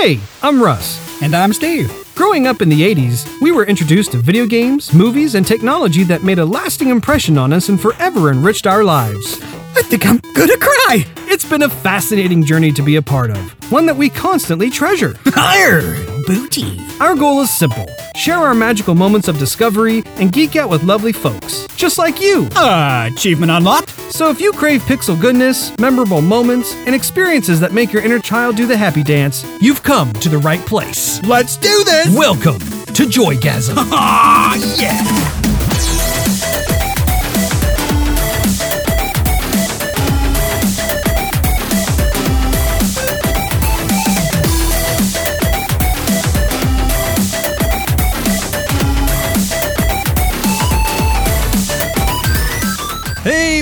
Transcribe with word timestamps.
Hey, 0.00 0.20
I'm 0.44 0.62
Russ. 0.62 1.20
And 1.22 1.34
I'm 1.34 1.52
Steve. 1.52 1.92
Growing 2.14 2.46
up 2.46 2.62
in 2.62 2.68
the 2.68 2.82
80s, 2.82 3.28
we 3.40 3.50
were 3.50 3.66
introduced 3.66 4.12
to 4.12 4.18
video 4.18 4.46
games, 4.46 4.94
movies, 4.94 5.34
and 5.34 5.44
technology 5.44 6.04
that 6.04 6.22
made 6.22 6.38
a 6.38 6.44
lasting 6.44 6.90
impression 6.90 7.36
on 7.36 7.52
us 7.52 7.68
and 7.68 7.80
forever 7.80 8.30
enriched 8.30 8.68
our 8.68 8.84
lives. 8.84 9.42
I 9.74 9.82
think 9.82 10.06
I'm 10.06 10.18
gonna 10.34 10.56
cry. 10.56 11.04
It's 11.26 11.44
been 11.44 11.62
a 11.62 11.68
fascinating 11.68 12.44
journey 12.44 12.70
to 12.74 12.82
be 12.82 12.94
a 12.94 13.02
part 13.02 13.32
of, 13.32 13.72
one 13.72 13.86
that 13.86 13.96
we 13.96 14.08
constantly 14.08 14.70
treasure. 14.70 15.18
Higher, 15.26 15.82
booty. 16.28 16.78
Our 17.00 17.16
goal 17.16 17.40
is 17.40 17.50
simple 17.50 17.86
share 18.14 18.36
our 18.38 18.54
magical 18.54 18.94
moments 18.94 19.28
of 19.28 19.38
discovery 19.38 20.02
and 20.16 20.30
geek 20.32 20.56
out 20.56 20.68
with 20.68 20.82
lovely 20.82 21.12
folks, 21.12 21.66
just 21.76 21.96
like 21.98 22.20
you. 22.20 22.48
Uh, 22.56 23.08
achievement 23.10 23.50
unlocked. 23.50 23.90
So 24.12 24.28
if 24.28 24.40
you 24.40 24.52
crave 24.52 24.82
pixel 24.82 25.18
goodness, 25.18 25.72
memorable 25.78 26.20
moments, 26.20 26.74
and 26.86 26.94
experiences 26.94 27.60
that 27.60 27.72
make 27.72 27.92
your 27.92 28.02
inner 28.02 28.18
child 28.18 28.56
do 28.56 28.66
the 28.66 28.76
happy 28.76 29.04
dance, 29.04 29.46
you've 29.60 29.82
come 29.84 30.12
to 30.14 30.28
the 30.28 30.38
right 30.38 30.60
place. 30.66 31.22
Let's 31.24 31.56
do 31.56 31.84
this. 31.84 32.14
Welcome 32.14 32.58
to 32.58 33.04
Joygasm. 33.04 33.76
Ah, 33.90 34.54
yeah. 34.76 35.37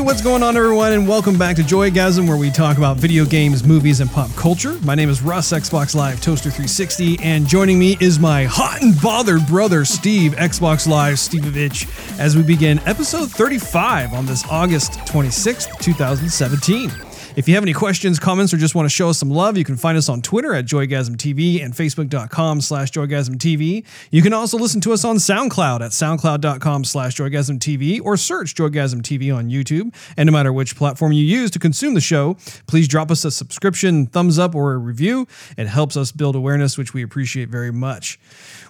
What's 0.06 0.22
going 0.22 0.40
on, 0.40 0.56
everyone, 0.56 0.92
and 0.92 1.08
welcome 1.08 1.36
back 1.36 1.56
to 1.56 1.62
Joygasm, 1.62 2.28
where 2.28 2.36
we 2.36 2.48
talk 2.48 2.78
about 2.78 2.96
video 2.96 3.24
games, 3.24 3.64
movies, 3.64 3.98
and 3.98 4.08
pop 4.08 4.30
culture. 4.36 4.78
My 4.84 4.94
name 4.94 5.08
is 5.08 5.20
Russ, 5.20 5.50
Xbox 5.50 5.96
Live 5.96 6.20
Toaster 6.20 6.48
360, 6.48 7.18
and 7.24 7.44
joining 7.44 7.76
me 7.76 7.96
is 7.98 8.20
my 8.20 8.44
hot 8.44 8.82
and 8.82 8.94
bothered 9.02 9.44
brother, 9.48 9.84
Steve, 9.84 10.36
Xbox 10.36 10.86
Live 10.86 11.16
Stevevich, 11.16 12.20
as 12.20 12.36
we 12.36 12.44
begin 12.44 12.78
episode 12.86 13.32
35 13.32 14.12
on 14.14 14.26
this 14.26 14.44
August 14.48 14.92
26th, 15.00 15.76
2017. 15.80 17.05
If 17.36 17.46
you 17.48 17.54
have 17.54 17.64
any 17.64 17.74
questions, 17.74 18.18
comments, 18.18 18.54
or 18.54 18.56
just 18.56 18.74
want 18.74 18.86
to 18.86 18.90
show 18.90 19.10
us 19.10 19.18
some 19.18 19.28
love, 19.28 19.58
you 19.58 19.64
can 19.64 19.76
find 19.76 19.98
us 19.98 20.08
on 20.08 20.22
Twitter 20.22 20.54
at 20.54 20.64
JoygasmTV 20.64 21.62
and 21.62 21.74
Facebook.com 21.74 22.62
slash 22.62 22.90
JoygasmTV. 22.92 23.84
You 24.10 24.22
can 24.22 24.32
also 24.32 24.56
listen 24.56 24.80
to 24.80 24.94
us 24.94 25.04
on 25.04 25.16
SoundCloud 25.16 25.82
at 25.82 25.90
SoundCloud.com 25.90 26.84
slash 26.84 27.14
JoygasmTV 27.14 28.00
or 28.02 28.16
search 28.16 28.54
JoygasmTV 28.54 29.36
on 29.36 29.50
YouTube. 29.50 29.94
And 30.16 30.26
no 30.26 30.32
matter 30.32 30.50
which 30.50 30.76
platform 30.76 31.12
you 31.12 31.22
use 31.22 31.50
to 31.50 31.58
consume 31.58 31.92
the 31.92 32.00
show, 32.00 32.38
please 32.66 32.88
drop 32.88 33.10
us 33.10 33.22
a 33.22 33.30
subscription, 33.30 34.06
thumbs 34.06 34.38
up, 34.38 34.54
or 34.54 34.72
a 34.72 34.78
review. 34.78 35.28
It 35.58 35.66
helps 35.66 35.98
us 35.98 36.12
build 36.12 36.36
awareness, 36.36 36.78
which 36.78 36.94
we 36.94 37.02
appreciate 37.02 37.50
very 37.50 37.70
much. 37.70 38.18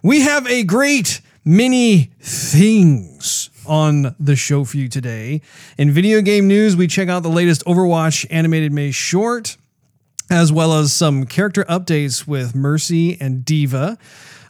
We 0.03 0.23
have 0.23 0.45
a 0.49 0.65
great 0.65 1.21
many 1.45 2.11
things 2.19 3.49
on 3.67 4.15
the 4.19 4.37
show 4.37 4.65
for 4.65 4.77
you 4.77 4.89
today. 4.89 5.43
In 5.79 5.91
video 5.91 6.21
game 6.23 6.49
news, 6.49 6.77
we 6.77 6.87
check 6.87 7.09
out 7.09 7.23
the 7.23 7.29
latest 7.29 7.65
Overwatch 7.65 8.27
animated 8.31 8.73
Mei 8.73 8.91
short, 8.91 9.57
as 10.31 10.53
well 10.53 10.73
as 10.73 10.93
some 10.93 11.27
character 11.27 11.65
updates 11.65 12.27
with 12.27 12.55
Mercy 12.55 13.21
and 13.21 13.45
D.Va 13.45 13.99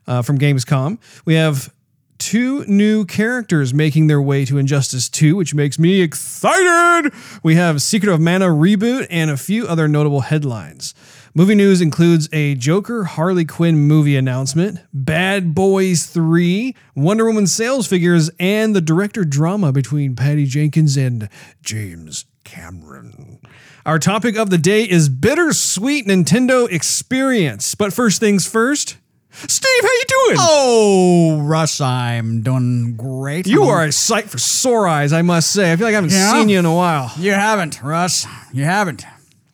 uh, 0.06 0.22
from 0.22 0.38
Gamescom. 0.38 0.98
We 1.24 1.34
have 1.34 1.72
two 2.18 2.64
new 2.66 3.04
characters 3.04 3.74
making 3.74 4.06
their 4.06 4.22
way 4.22 4.44
to 4.44 4.58
Injustice 4.58 5.08
2, 5.08 5.36
which 5.36 5.54
makes 5.54 5.78
me 5.78 6.00
excited. 6.00 7.12
We 7.42 7.56
have 7.56 7.82
Secret 7.82 8.12
of 8.12 8.20
Mana 8.20 8.46
reboot 8.46 9.06
and 9.10 9.30
a 9.30 9.36
few 9.36 9.66
other 9.66 9.88
notable 9.88 10.20
headlines. 10.20 10.94
Movie 11.36 11.54
news 11.54 11.82
includes 11.82 12.30
a 12.32 12.54
Joker 12.54 13.04
Harley 13.04 13.44
Quinn 13.44 13.76
movie 13.76 14.16
announcement, 14.16 14.78
Bad 14.94 15.54
Boys 15.54 16.06
3, 16.06 16.74
Wonder 16.94 17.26
Woman 17.26 17.46
sales 17.46 17.86
figures, 17.86 18.30
and 18.40 18.74
the 18.74 18.80
director 18.80 19.22
drama 19.22 19.70
between 19.70 20.16
Patty 20.16 20.46
Jenkins 20.46 20.96
and 20.96 21.28
James 21.62 22.24
Cameron. 22.44 23.38
Our 23.84 23.98
topic 23.98 24.38
of 24.38 24.48
the 24.48 24.56
day 24.56 24.84
is 24.88 25.10
bittersweet 25.10 26.06
Nintendo 26.06 26.72
experience. 26.72 27.74
But 27.74 27.92
first 27.92 28.18
things 28.18 28.46
first, 28.48 28.96
Steve, 29.30 29.82
how 29.82 29.88
you 29.88 30.04
doing? 30.08 30.36
Oh, 30.40 31.40
Russ, 31.42 31.82
I'm 31.82 32.40
doing 32.40 32.96
great. 32.96 33.46
You 33.46 33.64
are 33.64 33.84
a 33.84 33.92
sight 33.92 34.30
for 34.30 34.38
sore 34.38 34.88
eyes, 34.88 35.12
I 35.12 35.20
must 35.20 35.50
say. 35.52 35.70
I 35.70 35.76
feel 35.76 35.86
like 35.86 35.92
I 35.92 35.96
haven't 35.96 36.12
Yeah? 36.12 36.32
seen 36.32 36.48
you 36.48 36.58
in 36.58 36.64
a 36.64 36.74
while. 36.74 37.12
You 37.18 37.32
haven't, 37.32 37.82
Russ. 37.82 38.26
You 38.54 38.64
haven't. 38.64 39.04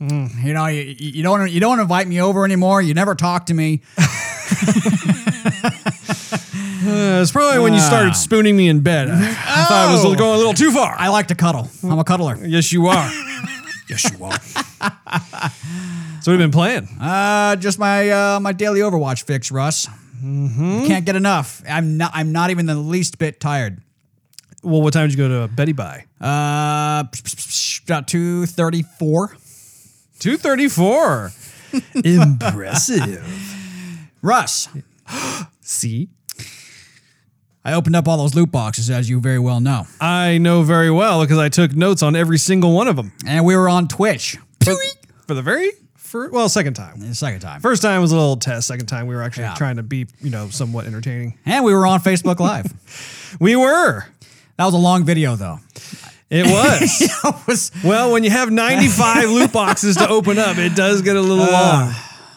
Mm. 0.02 0.44
You 0.44 0.52
know, 0.52 0.66
you, 0.66 0.82
you 0.98 1.22
don't 1.22 1.50
you 1.50 1.60
don't 1.60 1.78
invite 1.80 2.08
me 2.08 2.20
over 2.20 2.44
anymore. 2.44 2.82
You 2.82 2.92
never 2.94 3.14
talk 3.14 3.46
to 3.46 3.54
me. 3.54 3.82
Uh, 6.84 7.20
it's 7.22 7.30
probably 7.30 7.60
when 7.60 7.72
you 7.72 7.78
started 7.80 8.10
Ah. 8.10 8.14
spooning 8.14 8.56
me 8.56 8.68
in 8.68 8.80
bed. 8.80 9.08
I, 9.08 9.14
I 9.14 9.64
thought 9.64 9.88
I 9.88 9.92
was 9.92 10.04
Oh. 10.04 10.14
going 10.16 10.34
a 10.34 10.36
little 10.36 10.52
too 10.52 10.72
far. 10.72 10.94
I 10.98 11.08
like 11.08 11.28
to 11.28 11.34
cuddle. 11.36 11.70
I'm 11.84 11.98
a 11.98 12.04
cuddler. 12.04 12.36
yes, 12.44 12.72
you 12.72 12.88
are. 12.88 13.08
yes, 13.88 14.10
you 14.10 14.24
are. 14.24 14.38
so 16.22 16.32
we've 16.32 16.40
been 16.40 16.50
playing. 16.50 16.88
Uh, 17.00 17.54
just 17.56 17.78
my 17.78 18.10
uh, 18.10 18.40
my 18.40 18.52
daily 18.52 18.80
Overwatch 18.80 19.22
fix, 19.22 19.52
Russ. 19.52 19.86
Mm-hmm. 20.22 20.86
Can't 20.86 21.04
get 21.06 21.14
enough. 21.14 21.62
I'm 21.68 21.96
not. 21.98 22.10
I'm 22.14 22.32
not 22.32 22.50
even 22.50 22.66
the 22.66 22.74
least 22.74 23.16
bit 23.18 23.38
tired. 23.38 23.80
Well, 24.64 24.82
what 24.82 24.92
time 24.92 25.08
did 25.08 25.16
you 25.16 25.28
go 25.28 25.46
to 25.46 25.52
Betty 25.54 25.72
by? 25.72 26.06
Uh, 26.20 27.04
about 27.86 28.08
two 28.08 28.46
thirty 28.46 28.82
four. 28.82 29.36
234. 30.22 31.32
Impressive. 32.04 34.08
Russ, 34.22 34.68
See? 35.60 36.08
I 37.64 37.74
opened 37.74 37.94
up 37.96 38.06
all 38.08 38.18
those 38.18 38.34
loot 38.34 38.50
boxes, 38.52 38.88
as 38.90 39.08
you 39.10 39.20
very 39.20 39.38
well 39.38 39.60
know, 39.60 39.86
I 40.00 40.38
know 40.38 40.62
very 40.62 40.90
well 40.90 41.22
because 41.22 41.38
I 41.38 41.48
took 41.48 41.74
notes 41.74 42.02
on 42.02 42.14
every 42.16 42.38
single 42.38 42.72
one 42.72 42.88
of 42.88 42.96
them. 42.96 43.12
and 43.26 43.44
we 43.44 43.56
were 43.56 43.68
on 43.68 43.88
Twitch. 43.88 44.36
For, 44.64 44.74
for 45.26 45.34
the 45.34 45.42
very 45.42 45.70
first, 45.96 46.32
well, 46.32 46.48
second 46.48 46.74
time. 46.74 47.00
The 47.00 47.14
second 47.14 47.40
time. 47.40 47.60
First 47.60 47.82
time 47.82 48.00
was 48.00 48.12
a 48.12 48.16
little 48.16 48.36
test. 48.36 48.68
Second 48.68 48.86
time 48.86 49.06
we 49.08 49.14
were 49.14 49.22
actually 49.22 49.44
Yeah. 49.44 49.54
trying 49.54 49.76
to 49.76 49.82
be, 49.82 50.06
you 50.20 50.30
know, 50.30 50.48
somewhat 50.50 50.86
entertaining. 50.86 51.36
And 51.46 51.64
we 51.64 51.74
were 51.74 51.86
on 51.86 52.00
Facebook 52.00 52.38
Live. 52.38 52.66
We 53.40 53.56
were. 53.56 54.04
that 54.58 54.64
was 54.66 54.74
a 54.74 54.78
long 54.78 55.04
video, 55.04 55.36
though. 55.36 55.58
It 56.32 56.46
was. 56.46 57.10
That 57.22 57.46
was 57.46 57.70
well, 57.84 58.10
when 58.10 58.24
you 58.24 58.30
have 58.30 58.50
95 58.50 59.30
loot 59.30 59.52
boxes 59.52 59.96
to 59.96 60.08
open 60.08 60.38
up, 60.38 60.56
it 60.58 60.74
does 60.74 61.02
get 61.02 61.14
a 61.14 61.20
little 61.20 61.44
long. 61.44 61.92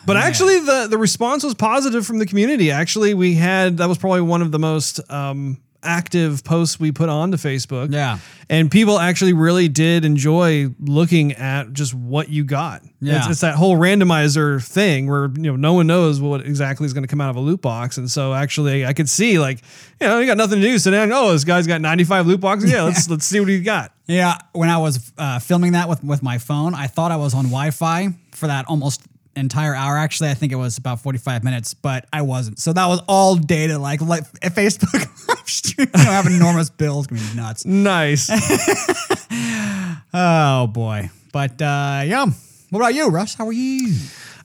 But 0.06 0.18
actually, 0.18 0.60
the, 0.60 0.88
the 0.90 0.98
response 0.98 1.44
was 1.44 1.56
positive 1.56 2.06
from 2.06 2.20
the 2.20 2.26
community. 2.28 2.70
Actually, 2.70 3.14
we 3.16 3.36
had 3.36 3.78
that 3.78 3.88
was 3.90 3.98
probably 3.98 4.22
one 4.22 4.42
of 4.42 4.52
the 4.52 4.60
most 4.60 5.00
um, 5.10 5.58
active 5.86 6.44
posts 6.44 6.80
we 6.80 6.92
put 6.92 7.10
onto 7.10 7.38
Facebook. 7.38 7.94
Yeah. 7.94 8.20
And 8.50 8.70
people 8.70 9.00
actually 9.00 9.34
really 9.34 9.68
did 9.68 10.06
enjoy 10.06 10.68
looking 10.80 11.34
at 11.34 11.74
just 11.74 11.94
what 11.94 12.30
you 12.30 12.44
got. 12.44 12.84
Yeah. 13.00 13.18
It's, 13.20 13.28
it's 13.28 13.42
that 13.42 13.56
whole 13.56 13.78
randomizer 13.78 14.66
thing 14.66 15.08
where 15.08 15.30
you 15.36 15.44
know 15.44 15.56
no 15.56 15.74
one 15.74 15.88
knows 15.88 16.20
what 16.20 16.42
exactly 16.42 16.86
is 16.86 16.94
going 16.94 17.04
to 17.04 17.08
come 17.08 17.22
out 17.22 17.30
of 17.30 17.36
a 17.36 17.40
loot 17.40 17.62
box, 17.62 17.98
and 17.98 18.10
so 18.10 18.34
actually 18.34 18.86
I 18.86 18.94
could 18.94 19.10
see 19.10 19.40
like 19.40 19.62
you 20.02 20.08
know 20.08 20.20
you 20.20 20.26
got 20.26 20.38
nothing 20.38 20.60
to 20.60 20.68
do, 20.68 20.78
so 20.80 20.92
now 20.92 21.08
oh 21.12 21.32
this 21.32 21.44
guy's 21.44 21.68
got 21.68 21.82
ninety 21.82 22.04
five 22.04 22.26
loot 22.28 22.40
boxes, 22.40 22.72
yeah 22.72 22.84
let's 22.84 23.10
let's 23.10 23.26
see 23.26 23.40
what 23.40 23.50
he 23.50 23.60
got. 23.62 23.92
yeah. 24.08 24.38
When 24.54 24.70
I 24.70 24.78
was 24.78 25.12
uh, 25.18 25.40
filming 25.40 25.74
that 25.74 25.88
with 25.90 26.04
with 26.04 26.24
my 26.24 26.38
phone, 26.38 26.74
I 26.74 26.88
thought 26.88 27.12
I 27.12 27.18
was 27.18 27.34
on 27.34 27.46
Wi-Fi 27.46 28.10
for 28.32 28.48
that 28.48 28.66
almost 28.68 29.02
entire 29.36 29.76
hour. 29.76 29.98
Actually, 29.98 30.30
I 30.30 30.34
think 30.34 30.52
it 30.52 30.56
was 30.56 30.78
about 30.78 31.02
forty 31.02 31.18
five 31.20 31.44
minutes, 31.44 31.74
but 31.74 32.06
I 32.14 32.22
wasn't. 32.22 32.60
So 32.60 32.74
that 32.74 32.86
was 32.88 33.02
all 33.08 33.36
data, 33.36 33.78
like 33.78 34.02
like 34.02 34.24
a 34.42 34.50
Facebook 34.50 35.28
live 35.28 35.50
stream. 35.50 35.88
I 35.94 36.00
have 36.00 36.26
enormous 36.28 36.70
bills. 36.82 37.08
Gonna 37.08 37.22
be 37.22 37.36
nuts. 37.36 37.66
Nice. 37.66 38.30
Oh 40.18 40.68
boy. 40.68 41.10
But 41.34 41.62
uh, 41.62 42.04
yeah. 42.06 42.26
What 42.70 42.80
about 42.80 42.96
you, 42.96 43.10
Russ? 43.10 43.36
How 43.36 43.48
are 43.48 43.52
you? 43.54 43.94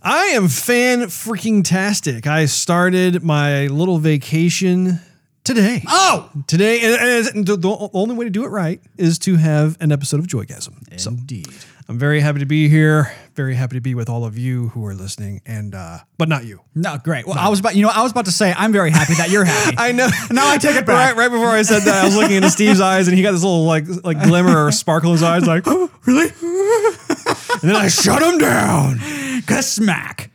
I 0.02 0.26
am 0.28 0.48
fan 0.48 1.02
freaking 1.02 1.62
tastic. 1.62 2.26
I 2.26 2.46
started 2.46 3.22
my 3.22 3.66
little 3.68 3.98
vacation 3.98 4.98
today. 5.44 5.82
Oh, 5.86 6.30
Today, 6.46 6.80
and, 6.80 7.26
and 7.28 7.46
the, 7.46 7.90
only 7.92 8.14
way 8.14 8.24
to 8.24 8.30
do 8.30 8.44
it 8.44 8.48
right 8.48 8.80
is 8.96 9.18
to 9.20 9.36
have 9.36 9.76
an 9.80 9.92
episode 9.92 10.20
of 10.20 10.26
Joygasm. 10.26 10.98
So 10.98 11.10
indeed. 11.10 11.48
I'm 11.90 11.98
very 11.98 12.20
happy 12.20 12.38
to 12.38 12.46
be 12.46 12.68
here. 12.68 13.12
Very 13.34 13.56
happy 13.56 13.74
to 13.74 13.80
be 13.80 13.96
with 13.96 14.08
all 14.08 14.24
of 14.24 14.38
you 14.38 14.68
who 14.68 14.86
are 14.86 14.94
listening, 14.94 15.42
and 15.44 15.74
uh, 15.74 15.98
but 16.18 16.28
not 16.28 16.44
you. 16.44 16.60
No, 16.72 16.98
great. 17.02 17.26
Well, 17.26 17.36
I 17.36 17.48
was 17.48 17.58
about, 17.58 17.74
you 17.74 17.82
know, 17.82 17.88
I 17.92 18.04
was 18.04 18.12
about 18.12 18.26
to 18.26 18.30
say, 18.30 18.54
I'm 18.56 18.72
very 18.72 18.92
happy 18.92 19.14
that 19.14 19.28
you're 19.28 19.44
happy. 19.44 19.74
I 19.78 19.90
know. 19.90 20.08
Now 20.30 20.48
I 20.48 20.58
take 20.58 20.76
it 20.76 20.86
back. 20.86 21.16
Right, 21.16 21.24
right 21.24 21.32
before 21.32 21.48
I 21.48 21.62
said 21.62 21.80
that, 21.80 21.96
I 21.96 22.04
was 22.04 22.14
looking 22.14 22.36
into 22.36 22.48
Steve's 22.48 22.80
eyes, 22.80 23.08
and 23.08 23.16
he 23.16 23.24
got 23.24 23.32
this 23.32 23.42
little 23.42 23.64
like 23.64 23.86
like 24.04 24.22
glimmer 24.22 24.66
or 24.66 24.70
sparkle 24.70 25.10
in 25.10 25.14
his 25.14 25.24
eyes, 25.24 25.48
like 25.48 25.64
oh, 25.66 25.90
really. 26.06 26.28
and 26.30 27.70
then 27.70 27.74
I 27.74 27.88
shut 27.88 28.22
him 28.22 28.38
down. 28.38 29.00
Cause 29.48 29.68
smack. 29.68 30.30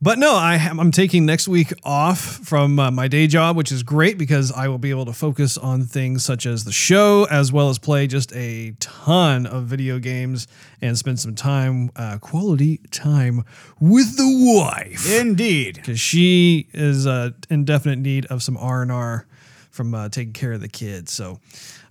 But 0.00 0.18
no, 0.18 0.36
I 0.36 0.54
am, 0.54 0.78
I'm 0.78 0.92
taking 0.92 1.26
next 1.26 1.48
week 1.48 1.72
off 1.82 2.20
from 2.20 2.78
uh, 2.78 2.92
my 2.92 3.08
day 3.08 3.26
job, 3.26 3.56
which 3.56 3.72
is 3.72 3.82
great 3.82 4.16
because 4.16 4.52
I 4.52 4.68
will 4.68 4.78
be 4.78 4.90
able 4.90 5.06
to 5.06 5.12
focus 5.12 5.58
on 5.58 5.82
things 5.86 6.24
such 6.24 6.46
as 6.46 6.62
the 6.62 6.70
show, 6.70 7.24
as 7.24 7.50
well 7.50 7.68
as 7.68 7.80
play 7.80 8.06
just 8.06 8.32
a 8.32 8.76
ton 8.78 9.44
of 9.44 9.64
video 9.64 9.98
games 9.98 10.46
and 10.80 10.96
spend 10.96 11.18
some 11.18 11.34
time, 11.34 11.90
uh, 11.96 12.18
quality 12.18 12.78
time 12.92 13.44
with 13.80 14.16
the 14.16 14.62
wife, 14.62 15.10
Indeed. 15.10 15.74
because 15.74 15.98
she 15.98 16.68
is 16.72 17.04
uh, 17.04 17.30
in 17.50 17.64
definite 17.64 17.98
need 17.98 18.24
of 18.26 18.40
some 18.40 18.56
R 18.56 18.82
and 18.82 18.92
R 18.92 19.26
from 19.72 19.94
uh, 19.94 20.10
taking 20.10 20.32
care 20.32 20.52
of 20.52 20.60
the 20.60 20.68
kids. 20.68 21.12
So. 21.12 21.40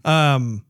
Um, 0.05 0.63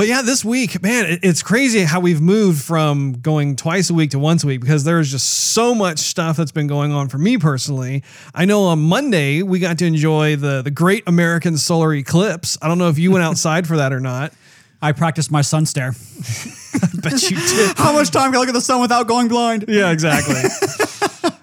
but 0.00 0.08
yeah, 0.08 0.22
this 0.22 0.42
week, 0.42 0.82
man, 0.82 1.18
it's 1.22 1.42
crazy 1.42 1.82
how 1.82 2.00
we've 2.00 2.22
moved 2.22 2.62
from 2.62 3.20
going 3.20 3.54
twice 3.54 3.90
a 3.90 3.92
week 3.92 4.12
to 4.12 4.18
once 4.18 4.42
a 4.42 4.46
week 4.46 4.62
because 4.62 4.82
there's 4.82 5.10
just 5.10 5.52
so 5.52 5.74
much 5.74 5.98
stuff 5.98 6.38
that's 6.38 6.52
been 6.52 6.68
going 6.68 6.90
on 6.90 7.10
for 7.10 7.18
me 7.18 7.36
personally. 7.36 8.02
I 8.34 8.46
know 8.46 8.62
on 8.62 8.80
Monday 8.80 9.42
we 9.42 9.58
got 9.58 9.76
to 9.76 9.84
enjoy 9.84 10.36
the 10.36 10.62
the 10.62 10.70
Great 10.70 11.02
American 11.06 11.58
Solar 11.58 11.92
Eclipse. 11.92 12.56
I 12.62 12.68
don't 12.68 12.78
know 12.78 12.88
if 12.88 12.98
you 12.98 13.10
went 13.10 13.24
outside 13.24 13.68
for 13.68 13.76
that 13.76 13.92
or 13.92 14.00
not. 14.00 14.32
I 14.80 14.92
practiced 14.92 15.30
my 15.30 15.42
sun 15.42 15.66
stare. 15.66 15.92
Bet 17.02 17.30
you 17.30 17.36
did. 17.48 17.76
How 17.76 17.92
much 17.92 18.10
time 18.10 18.30
can 18.30 18.36
I 18.36 18.38
look 18.38 18.48
at 18.48 18.54
the 18.54 18.62
sun 18.62 18.80
without 18.80 19.06
going 19.06 19.28
blind? 19.28 19.66
Yeah, 19.68 19.90
exactly. 19.90 20.40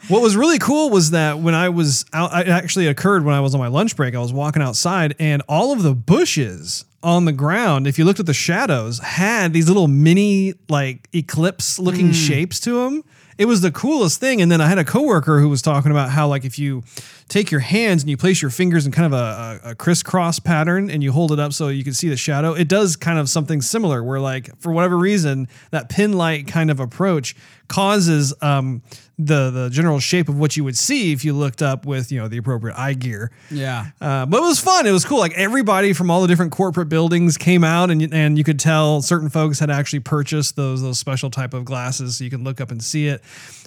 what 0.07 0.23
was 0.23 0.35
really 0.35 0.57
cool 0.57 0.89
was 0.89 1.11
that 1.11 1.37
when 1.37 1.53
I 1.53 1.69
was 1.69 2.05
out, 2.11 2.31
it 2.35 2.49
actually 2.49 2.87
occurred 2.87 3.23
when 3.23 3.35
I 3.35 3.39
was 3.39 3.53
on 3.53 3.59
my 3.59 3.67
lunch 3.67 3.95
break. 3.95 4.15
I 4.15 4.19
was 4.19 4.33
walking 4.33 4.63
outside, 4.63 5.15
and 5.19 5.43
all 5.47 5.73
of 5.73 5.83
the 5.83 5.93
bushes 5.93 6.85
on 7.03 7.25
the 7.25 7.31
ground, 7.31 7.87
if 7.87 7.99
you 7.99 8.05
looked 8.05 8.19
at 8.19 8.25
the 8.25 8.33
shadows, 8.33 8.99
had 8.99 9.53
these 9.53 9.67
little 9.67 9.87
mini 9.87 10.53
like 10.67 11.07
eclipse 11.13 11.79
looking 11.79 12.07
hmm. 12.07 12.13
shapes 12.13 12.59
to 12.61 12.83
them. 12.83 13.03
It 13.37 13.45
was 13.45 13.61
the 13.61 13.71
coolest 13.71 14.19
thing. 14.19 14.41
And 14.41 14.51
then 14.51 14.61
I 14.61 14.67
had 14.67 14.79
a 14.79 14.83
coworker 14.83 15.39
who 15.39 15.47
was 15.47 15.61
talking 15.61 15.91
about 15.91 16.09
how 16.09 16.27
like 16.27 16.43
if 16.43 16.57
you 16.57 16.83
take 17.29 17.51
your 17.51 17.59
hands 17.59 18.01
and 18.01 18.09
you 18.09 18.17
place 18.17 18.41
your 18.41 18.49
fingers 18.49 18.87
in 18.87 18.91
kind 18.91 19.05
of 19.05 19.13
a, 19.13 19.61
a, 19.63 19.71
a 19.71 19.75
crisscross 19.75 20.39
pattern 20.39 20.89
and 20.89 21.03
you 21.03 21.11
hold 21.11 21.31
it 21.31 21.39
up 21.39 21.53
so 21.53 21.67
you 21.67 21.83
can 21.83 21.93
see 21.93 22.09
the 22.09 22.17
shadow, 22.17 22.53
it 22.53 22.67
does 22.67 22.95
kind 22.95 23.19
of 23.19 23.29
something 23.29 23.61
similar 23.61 24.03
where 24.03 24.19
like 24.19 24.55
for 24.59 24.71
whatever 24.71 24.97
reason 24.97 25.47
that 25.69 25.89
pin 25.89 26.13
light 26.13 26.47
kind 26.47 26.71
of 26.71 26.79
approach 26.79 27.35
causes 27.67 28.33
um, 28.41 28.81
the 29.19 29.49
the 29.49 29.69
general 29.69 29.99
shape 29.99 30.29
of 30.29 30.37
what 30.39 30.55
you 30.55 30.63
would 30.63 30.77
see 30.77 31.11
if 31.11 31.25
you 31.25 31.33
looked 31.33 31.61
up 31.61 31.85
with 31.85 32.11
you 32.11 32.19
know 32.19 32.27
the 32.27 32.37
appropriate 32.37 32.77
eye 32.77 32.93
gear. 32.93 33.31
Yeah. 33.51 33.87
Uh, 33.99 34.25
but 34.25 34.37
it 34.37 34.41
was 34.45 34.59
fun. 34.59 34.85
It 34.85 34.91
was 34.91 35.05
cool. 35.05 35.19
Like 35.19 35.33
everybody 35.33 35.93
from 35.93 36.09
all 36.11 36.21
the 36.21 36.27
different 36.27 36.51
corporate 36.51 36.89
buildings 36.89 37.37
came 37.37 37.63
out, 37.63 37.89
and 37.91 38.01
you- 38.01 38.09
and 38.11 38.37
you 38.37 38.43
could 38.43 38.59
tell 38.59 39.01
certain 39.01 39.29
folks 39.29 39.59
had 39.59 39.69
actually 39.69 39.99
purchased 40.01 40.55
those 40.55 40.81
those 40.81 40.99
special 40.99 41.29
type 41.29 41.53
of 41.53 41.65
glasses, 41.65 42.17
so 42.17 42.23
you 42.23 42.29
can 42.29 42.43
look 42.43 42.61
up 42.61 42.71
and 42.71 42.83
see 42.83 43.07
it. 43.07 43.21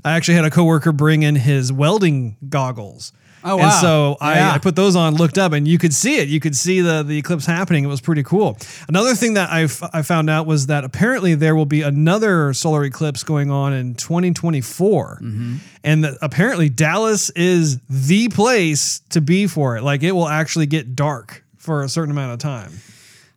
I 0.04 0.12
actually 0.12 0.34
had 0.34 0.44
a 0.44 0.50
coworker 0.50 0.92
bring 0.92 1.22
in 1.22 1.34
his 1.36 1.72
welding 1.72 2.36
goggles. 2.48 3.12
Oh, 3.42 3.52
And 3.58 3.60
wow. 3.68 3.80
so 3.80 4.16
I, 4.20 4.34
Yeah. 4.34 4.52
I 4.52 4.58
put 4.58 4.76
those 4.76 4.96
on, 4.96 5.14
looked 5.14 5.38
up, 5.38 5.52
and 5.52 5.66
you 5.66 5.78
could 5.78 5.94
see 5.94 6.16
it. 6.16 6.28
You 6.28 6.40
could 6.40 6.54
see 6.56 6.80
the 6.80 7.02
the 7.02 7.16
eclipse 7.18 7.46
happening. 7.46 7.84
It 7.84 7.88
was 7.88 8.00
pretty 8.00 8.22
cool. 8.22 8.58
Another 8.88 9.14
thing 9.14 9.34
that 9.34 9.50
I, 9.50 9.62
f- 9.64 9.82
I 9.94 10.02
found 10.02 10.28
out 10.28 10.46
was 10.46 10.66
that 10.66 10.84
apparently 10.84 11.34
there 11.34 11.54
will 11.56 11.66
be 11.66 11.82
another 11.82 12.52
solar 12.52 12.84
eclipse 12.84 13.22
going 13.24 13.50
on 13.50 13.72
in 13.72 13.94
2024, 13.94 15.20
Mm-hmm. 15.22 15.56
and 15.84 16.04
that 16.04 16.18
apparently 16.22 16.68
Dallas 16.68 17.30
is 17.30 17.78
the 17.88 18.28
place 18.28 19.00
to 19.10 19.20
be 19.20 19.46
for 19.46 19.76
it. 19.76 19.82
Like 19.82 20.02
it 20.02 20.12
will 20.12 20.28
actually 20.28 20.66
get 20.66 20.94
dark 20.94 21.42
for 21.56 21.82
a 21.82 21.88
certain 21.88 22.10
amount 22.10 22.32
of 22.32 22.38
time. 22.38 22.72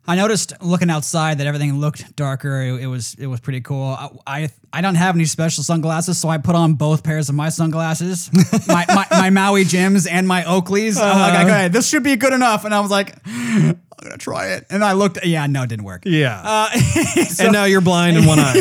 I 0.06 0.16
noticed 0.16 0.52
looking 0.60 0.90
outside 0.90 1.38
that 1.38 1.46
everything 1.46 1.78
looked 1.80 2.14
darker. 2.14 2.60
It, 2.62 2.82
it 2.82 2.86
was 2.86 3.14
it 3.18 3.26
was 3.26 3.40
pretty 3.40 3.60
cool. 3.62 3.84
I, 3.98 4.08
I 4.26 4.48
I 4.72 4.80
don't 4.82 4.96
have 4.96 5.14
any 5.14 5.24
special 5.24 5.64
sunglasses, 5.64 6.18
so 6.18 6.28
I 6.28 6.38
put 6.38 6.54
on 6.54 6.74
both 6.74 7.02
pairs 7.02 7.28
of 7.30 7.34
my 7.34 7.48
sunglasses, 7.48 8.30
my, 8.68 8.84
my 8.88 9.06
my 9.10 9.30
Maui 9.30 9.64
Jims 9.64 10.06
and 10.06 10.28
my 10.28 10.42
Oakleys. 10.42 11.00
I'm 11.00 11.18
like, 11.18 11.46
okay, 11.46 11.68
this 11.68 11.88
should 11.88 12.02
be 12.02 12.16
good 12.16 12.32
enough. 12.34 12.64
And 12.66 12.74
I 12.74 12.80
was 12.80 12.90
like, 12.90 13.14
I'm 13.26 13.80
gonna 14.02 14.18
try 14.18 14.48
it. 14.48 14.66
And 14.68 14.84
I 14.84 14.92
looked, 14.92 15.24
yeah, 15.24 15.46
no, 15.46 15.62
it 15.62 15.68
didn't 15.70 15.86
work. 15.86 16.02
Yeah, 16.04 16.42
Uh, 16.44 16.70
so- 17.28 17.44
and 17.44 17.52
now 17.54 17.64
you're 17.64 17.80
blind 17.80 18.18
in 18.18 18.26
one 18.26 18.38
eye. 18.38 18.60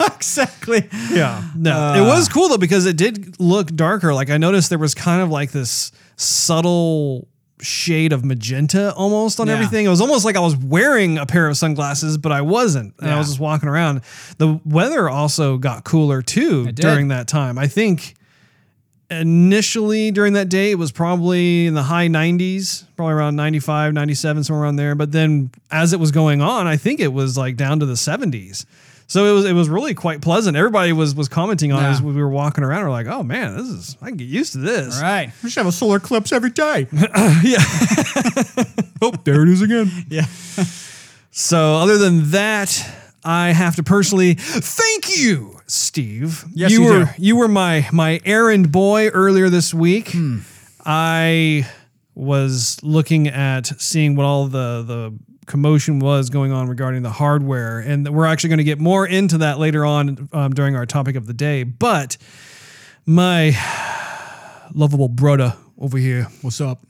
exactly. 0.16 0.88
Yeah. 1.10 1.42
No. 1.56 1.72
Uh. 1.76 1.96
it 1.98 2.06
was 2.06 2.28
cool 2.30 2.48
though 2.48 2.56
because 2.56 2.86
it 2.86 2.96
did 2.96 3.38
look 3.38 3.66
darker. 3.74 4.14
Like 4.14 4.30
I 4.30 4.38
noticed 4.38 4.70
there 4.70 4.78
was 4.78 4.94
kind 4.94 5.20
of 5.20 5.28
like 5.28 5.50
this 5.52 5.92
subtle 6.16 7.28
shade 7.62 8.12
of 8.12 8.24
magenta 8.24 8.92
almost 8.94 9.38
on 9.40 9.46
Yeah. 9.48 9.54
everything. 9.54 9.86
It 9.86 9.88
was 9.88 10.00
almost 10.00 10.24
like 10.24 10.36
I 10.36 10.40
was 10.40 10.56
wearing 10.56 11.18
a 11.18 11.26
pair 11.26 11.48
of 11.48 11.56
sunglasses, 11.56 12.16
but 12.18 12.32
I 12.32 12.40
wasn't. 12.40 12.94
And 13.00 13.10
I 13.10 13.18
was 13.18 13.28
just 13.28 13.40
walking 13.40 13.68
around. 13.68 14.00
The 14.38 14.58
weather 14.64 15.08
also 15.08 15.58
got 15.58 15.84
cooler 15.84 16.22
too 16.22 16.72
during 16.72 17.08
that 17.08 17.28
time. 17.28 17.58
I 17.58 17.66
think 17.66 18.14
initially 19.10 20.12
during 20.12 20.34
that 20.34 20.48
day 20.48 20.70
it 20.70 20.76
was 20.78 20.92
probably 20.92 21.66
in 21.66 21.74
the 21.74 21.82
high 21.82 22.06
90s 22.06 22.84
probably 22.96 23.12
around 23.14 23.34
95 23.34 23.92
97 23.92 24.44
somewhere 24.44 24.62
around 24.62 24.76
there 24.76 24.94
but 24.94 25.10
then 25.10 25.50
as 25.72 25.92
it 25.92 25.98
was 25.98 26.12
going 26.12 26.40
on 26.40 26.68
i 26.68 26.76
think 26.76 27.00
it 27.00 27.12
was 27.12 27.36
like 27.36 27.56
down 27.56 27.80
to 27.80 27.86
the 27.86 27.94
70s 27.94 28.64
so 29.10 29.24
it 29.24 29.32
was 29.32 29.44
it 29.44 29.54
was 29.54 29.68
really 29.68 29.92
quite 29.92 30.20
pleasant 30.20 30.56
everybody 30.56 30.92
was 30.92 31.16
was 31.16 31.28
commenting 31.28 31.72
on 31.72 31.84
it 31.84 31.88
as 31.88 32.00
we 32.00 32.12
were 32.12 32.28
walking 32.28 32.62
around 32.62 32.84
we're 32.84 32.90
like 32.90 33.08
oh 33.08 33.24
man 33.24 33.56
this 33.56 33.66
is 33.66 33.96
i 34.00 34.06
can 34.06 34.16
get 34.16 34.28
used 34.28 34.52
to 34.52 34.58
this 34.58 34.96
All 34.96 35.02
right. 35.02 35.32
We 35.42 35.50
should 35.50 35.60
have 35.60 35.66
a 35.66 35.72
solar 35.72 35.96
eclipse 35.96 36.32
every 36.32 36.50
day. 36.50 36.86
yeah 36.92 37.58
oh 39.02 39.12
there 39.24 39.42
it 39.42 39.48
is 39.48 39.62
again 39.62 39.90
yeah. 40.08 40.26
so 41.32 41.74
other 41.74 41.98
than 41.98 42.30
that 42.30 42.96
I 43.22 43.50
have 43.50 43.76
to 43.76 43.82
personally 43.82 44.32
thank 44.34 45.18
you, 45.18 45.60
Steve. 45.66 46.46
Yes, 46.54 46.70
you 46.70 46.84
you 46.84 46.88
were 46.88 47.04
do. 47.04 47.10
you 47.18 47.36
were 47.36 47.48
my 47.48 47.86
my 47.92 48.18
errand 48.24 48.72
boy 48.72 49.08
earlier 49.08 49.50
this 49.50 49.74
week. 49.74 50.12
Hmm. 50.12 50.38
I 50.86 51.68
was 52.14 52.78
looking 52.82 53.28
at 53.28 53.66
seeing 53.78 54.16
what 54.16 54.24
all 54.24 54.46
the 54.46 54.82
the 54.82 55.18
commotion 55.50 55.98
was 55.98 56.30
going 56.30 56.52
on 56.52 56.68
regarding 56.68 57.02
the 57.02 57.10
hardware, 57.10 57.80
and 57.80 58.08
we're 58.08 58.24
actually 58.24 58.50
going 58.50 58.58
to 58.58 58.64
get 58.64 58.78
more 58.78 59.04
into 59.04 59.38
that 59.38 59.58
later 59.58 59.84
on 59.84 60.28
um, 60.32 60.52
during 60.52 60.76
our 60.76 60.86
topic 60.86 61.16
of 61.16 61.26
the 61.26 61.34
day. 61.34 61.64
But 61.64 62.16
my 63.04 63.50
lovable 64.72 65.08
brother 65.08 65.56
over 65.76 65.98
here 65.98 66.28
What's 66.42 66.60
up? 66.60 66.86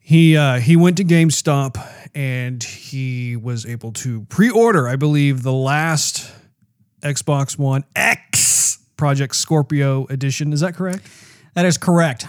he 0.00 0.36
uh, 0.36 0.58
he 0.58 0.76
went 0.76 0.98
to 0.98 1.04
GameStop 1.04 1.82
and 2.14 2.62
he 2.62 3.36
was 3.36 3.64
able 3.64 3.92
to 3.92 4.20
pre-order, 4.26 4.86
I 4.86 4.96
believe, 4.96 5.42
the 5.42 5.52
last 5.52 6.30
Xbox 7.00 7.58
One 7.58 7.84
X 7.96 8.78
Project 8.98 9.34
Scorpio 9.34 10.06
edition. 10.10 10.52
Is 10.52 10.60
that 10.60 10.74
correct? 10.74 11.08
That 11.54 11.64
is 11.64 11.78
correct. 11.78 12.26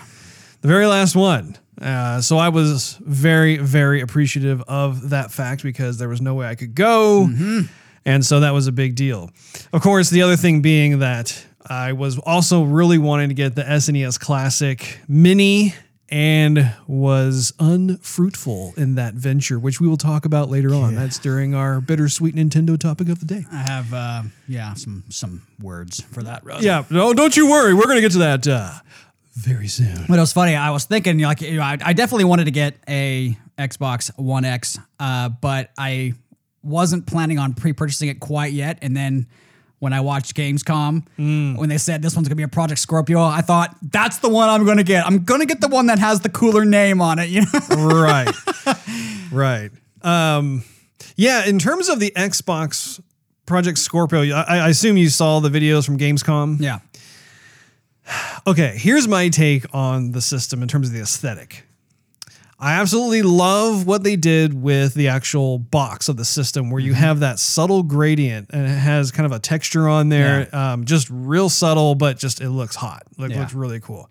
The 0.61 0.69
very 0.69 0.87
last 0.87 1.17
one. 1.17 1.57
Uh, 1.81 2.21
so 2.21 2.37
I 2.37 2.49
was 2.49 2.97
very, 3.01 3.57
very 3.57 4.01
appreciative 4.01 4.61
of 4.67 5.09
that 5.09 5.31
fact 5.31 5.63
because 5.63 5.97
there 5.97 6.09
was 6.09 6.21
no 6.21 6.33
way 6.33 6.47
I 6.47 6.55
could 6.55 6.75
go. 6.75 7.27
And 8.05 8.23
so 8.25 8.39
that 8.41 8.51
was 8.51 8.67
a 8.67 8.71
big 8.71 8.95
deal. 8.95 9.31
Of 9.73 9.81
course, 9.81 10.09
the 10.09 10.21
other 10.21 10.35
thing 10.35 10.61
being 10.61 10.99
that 10.99 11.45
I 11.67 11.93
was 11.93 12.19
also 12.19 12.63
really 12.63 12.97
wanting 12.99 13.29
to 13.29 13.35
get 13.35 13.55
the 13.55 13.63
SNES 13.63 14.19
Classic 14.19 14.99
Mini 15.07 15.73
and 16.09 16.71
was 16.87 17.51
unfruitful 17.59 18.73
in 18.77 18.93
that 18.95 19.15
venture, 19.15 19.57
which 19.57 19.81
we 19.81 19.87
will 19.87 19.97
talk 19.97 20.25
about 20.25 20.49
later 20.49 20.73
on. 20.73 20.93
That's 20.93 21.17
during 21.17 21.55
our 21.55 21.81
bittersweet 21.81 22.35
Nintendo 22.35 22.79
topic 22.79 23.09
of 23.09 23.19
the 23.19 23.25
day. 23.25 23.43
I 23.51 23.57
have 23.57 23.91
uh, 23.93 24.23
yeah 24.47 24.75
some 24.75 25.03
some 25.09 25.41
words 25.59 26.01
for 26.01 26.21
that. 26.21 26.43
Yeah, 26.61 26.83
no, 26.91 27.13
don't 27.13 27.35
you 27.35 27.49
worry. 27.49 27.73
We're 27.73 27.85
going 27.85 27.95
to 27.95 28.01
get 28.01 28.11
to 28.11 28.19
that 28.19 28.47
uh, 28.47 28.71
very 29.35 29.67
soon. 29.67 30.05
But 30.07 30.17
it 30.17 30.21
was 30.21 30.33
funny. 30.33 30.55
I 30.55 30.71
was 30.71 30.85
thinking, 30.85 31.19
like, 31.19 31.41
you 31.41 31.57
know, 31.57 31.63
I, 31.63 31.77
I 31.83 31.93
definitely 31.93 32.25
wanted 32.25 32.45
to 32.45 32.51
get 32.51 32.75
a 32.87 33.37
Xbox 33.57 34.11
One 34.17 34.45
X, 34.45 34.79
uh, 34.99 35.29
but 35.29 35.71
I 35.77 36.13
wasn't 36.63 37.05
planning 37.05 37.37
on 37.37 37.53
pre-purchasing 37.53 38.09
it 38.09 38.19
quite 38.19 38.53
yet. 38.53 38.79
And 38.81 38.95
then 38.95 39.27
when 39.79 39.93
I 39.93 40.01
watched 40.01 40.35
Gamescom, 40.35 41.05
when 41.57 41.69
they 41.69 41.77
said 41.77 42.01
this 42.01 42.15
one's 42.15 42.27
gonna 42.27 42.37
be 42.37 42.43
a 42.43 42.47
Project 42.47 42.79
Scorpio, 42.79 43.21
I 43.21 43.41
thought 43.41 43.75
that's 43.81 44.17
the 44.19 44.29
one 44.29 44.49
I'm 44.49 44.65
gonna 44.65 44.83
get. 44.83 45.05
I'm 45.05 45.23
gonna 45.23 45.45
get 45.45 45.61
the 45.61 45.67
one 45.67 45.87
that 45.87 45.99
has 45.99 46.21
the 46.21 46.29
cooler 46.29 46.65
name 46.65 47.01
on 47.01 47.19
it. 47.19 47.29
You 47.29 47.41
know? 47.41 47.75
right 47.87 48.33
right 49.31 49.71
um 50.01 50.63
yeah 51.15 51.45
in 51.45 51.59
terms 51.59 51.89
of 51.89 51.99
the 51.99 52.11
xbox 52.15 53.01
project 53.45 53.77
scorpio 53.77 54.21
I, 54.33 54.57
I 54.57 54.69
assume 54.69 54.97
you 54.97 55.09
saw 55.09 55.39
the 55.39 55.49
videos 55.49 55.85
from 55.85 55.97
gamescom 55.97 56.61
yeah. 56.61 56.79
Okay 58.47 58.75
here's 58.77 59.07
my 59.07 59.29
take 59.29 59.65
on 59.73 60.11
the 60.11 60.21
system 60.21 60.61
in 60.61 60.67
terms 60.67 60.87
of 60.87 60.93
the 60.93 61.01
aesthetic 61.01 61.63
I 62.57 62.75
absolutely 62.75 63.21
love 63.21 63.85
what 63.85 64.03
they 64.03 64.15
did 64.15 64.53
with 64.53 64.93
the 64.93 65.09
actual 65.09 65.59
box 65.59 66.07
of 66.07 66.15
the 66.15 66.23
system 66.23 66.69
where 66.71 66.79
you 66.79 66.93
Mm-hmm. 66.93 67.01
have 67.01 67.19
that 67.19 67.37
subtle 67.37 67.83
gradient 67.83 68.49
and 68.53 68.63
it 68.65 68.69
has 68.69 69.11
kind 69.11 69.25
of 69.25 69.33
a 69.33 69.39
texture 69.39 69.89
on 69.89 70.07
there. 70.07 70.47
Um, 70.55 70.85
just 70.85 71.09
real 71.11 71.49
subtle, 71.49 71.95
but 71.95 72.17
just 72.17 72.39
it 72.39 72.49
looks 72.49 72.77
hot. 72.77 73.03
Like, 73.17 73.31
Yeah. 73.31 73.41
looks 73.41 73.53
really 73.53 73.81
cool. 73.81 74.09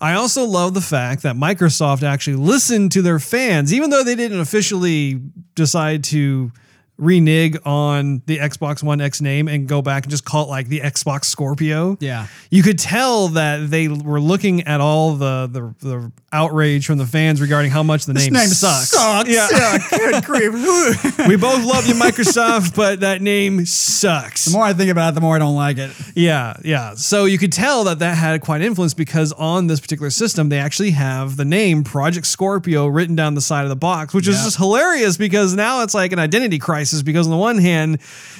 I 0.00 0.14
also 0.14 0.44
love 0.44 0.74
the 0.74 0.80
fact 0.80 1.22
that 1.22 1.36
Microsoft 1.36 2.02
actually 2.02 2.36
listened 2.36 2.90
to 2.90 3.02
their 3.02 3.20
fans, 3.20 3.72
even 3.72 3.90
though 3.90 4.02
they 4.02 4.16
didn't 4.16 4.40
officially 4.40 5.20
decide 5.54 6.02
to 6.04 6.50
renege 6.98 7.56
on 7.64 8.22
the 8.26 8.38
Xbox 8.38 8.82
One 8.82 9.00
X 9.00 9.20
name 9.20 9.48
and 9.48 9.68
go 9.68 9.82
back 9.82 10.04
and 10.04 10.10
just 10.10 10.24
call 10.24 10.44
it 10.44 10.48
like 10.48 10.68
the 10.68 10.80
Xbox 10.80 11.26
Scorpio. 11.26 11.96
Yeah. 12.00 12.26
You 12.50 12.62
could 12.62 12.78
tell 12.78 13.28
that 13.28 13.70
they 13.70 13.88
were 13.88 14.20
looking 14.20 14.62
at 14.62 14.80
all 14.80 15.14
the 15.16 15.48
the, 15.50 15.74
the 15.86 16.12
outrage 16.36 16.86
from 16.86 16.98
the 16.98 17.06
fans 17.06 17.40
regarding 17.40 17.70
how 17.70 17.82
much 17.82 18.04
the 18.04 18.12
name, 18.12 18.34
sucks. 18.36 18.94
Yeah. 19.26 19.78
Good 19.90 20.24
grief. 20.24 20.52
we 21.28 21.36
both 21.36 21.64
love 21.64 21.86
you, 21.86 21.94
Microsoft, 21.94 22.76
but 22.76 23.00
that 23.00 23.22
name 23.22 23.64
sucks. 23.64 24.44
The 24.44 24.52
more 24.52 24.64
I 24.64 24.74
think 24.74 24.90
about 24.90 25.10
it, 25.10 25.14
the 25.14 25.20
more 25.22 25.36
I 25.36 25.38
don't 25.38 25.56
like 25.56 25.78
it. 25.78 25.90
Yeah, 26.14 26.56
yeah. 26.62 26.94
So 26.94 27.24
you 27.24 27.38
could 27.38 27.52
tell 27.52 27.84
that 27.84 28.00
that 28.00 28.16
had 28.16 28.42
quite 28.42 28.60
an 28.60 28.66
influence 28.66 28.92
because 28.94 29.32
on 29.32 29.66
this 29.66 29.80
particular 29.80 30.10
system, 30.10 30.50
they 30.50 30.58
actually 30.58 30.90
have 30.90 31.36
the 31.36 31.44
name 31.44 31.82
Project 31.84 32.26
Scorpio 32.26 32.86
written 32.86 33.16
down 33.16 33.34
the 33.34 33.40
side 33.40 33.62
of 33.64 33.70
the 33.70 33.76
box, 33.76 34.12
which 34.12 34.28
is 34.28 34.42
just 34.44 34.58
hilarious 34.58 35.16
because 35.16 35.54
now 35.54 35.82
it's 35.82 35.94
like 35.94 36.12
an 36.12 36.18
identity 36.18 36.58
crisis. 36.58 37.02
Because 37.02 37.26
on 37.26 37.30
the 37.30 37.36
one 37.38 37.58
hand, 37.58 37.98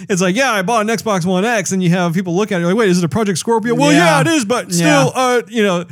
it's 0.09 0.21
like, 0.21 0.37
yeah, 0.37 0.53
I 0.53 0.63
bought 0.63 0.83
an 0.83 0.89
Xbox 0.95 1.25
One 1.25 1.45
X, 1.45 1.73
and 1.73 1.83
you 1.83 1.91
have 1.91 2.13
people 2.15 2.37
look 2.37 2.53
at 2.53 2.61
it 2.61 2.67
like, 2.67 2.77
wait, 2.77 2.91
is 2.91 2.99
it 2.99 3.05
a 3.05 3.09
Project 3.09 3.39
Scorpio? 3.39 3.75
Well, 3.75 3.93
yeah, 3.93 4.17
Yeah. 4.17 4.21
it 4.21 4.27
is, 4.27 4.45
but 4.45 4.73
still, 4.73 4.87
Yeah. 4.87 5.11
uh, 5.15 5.43
you 5.49 5.63
know. 5.63 5.85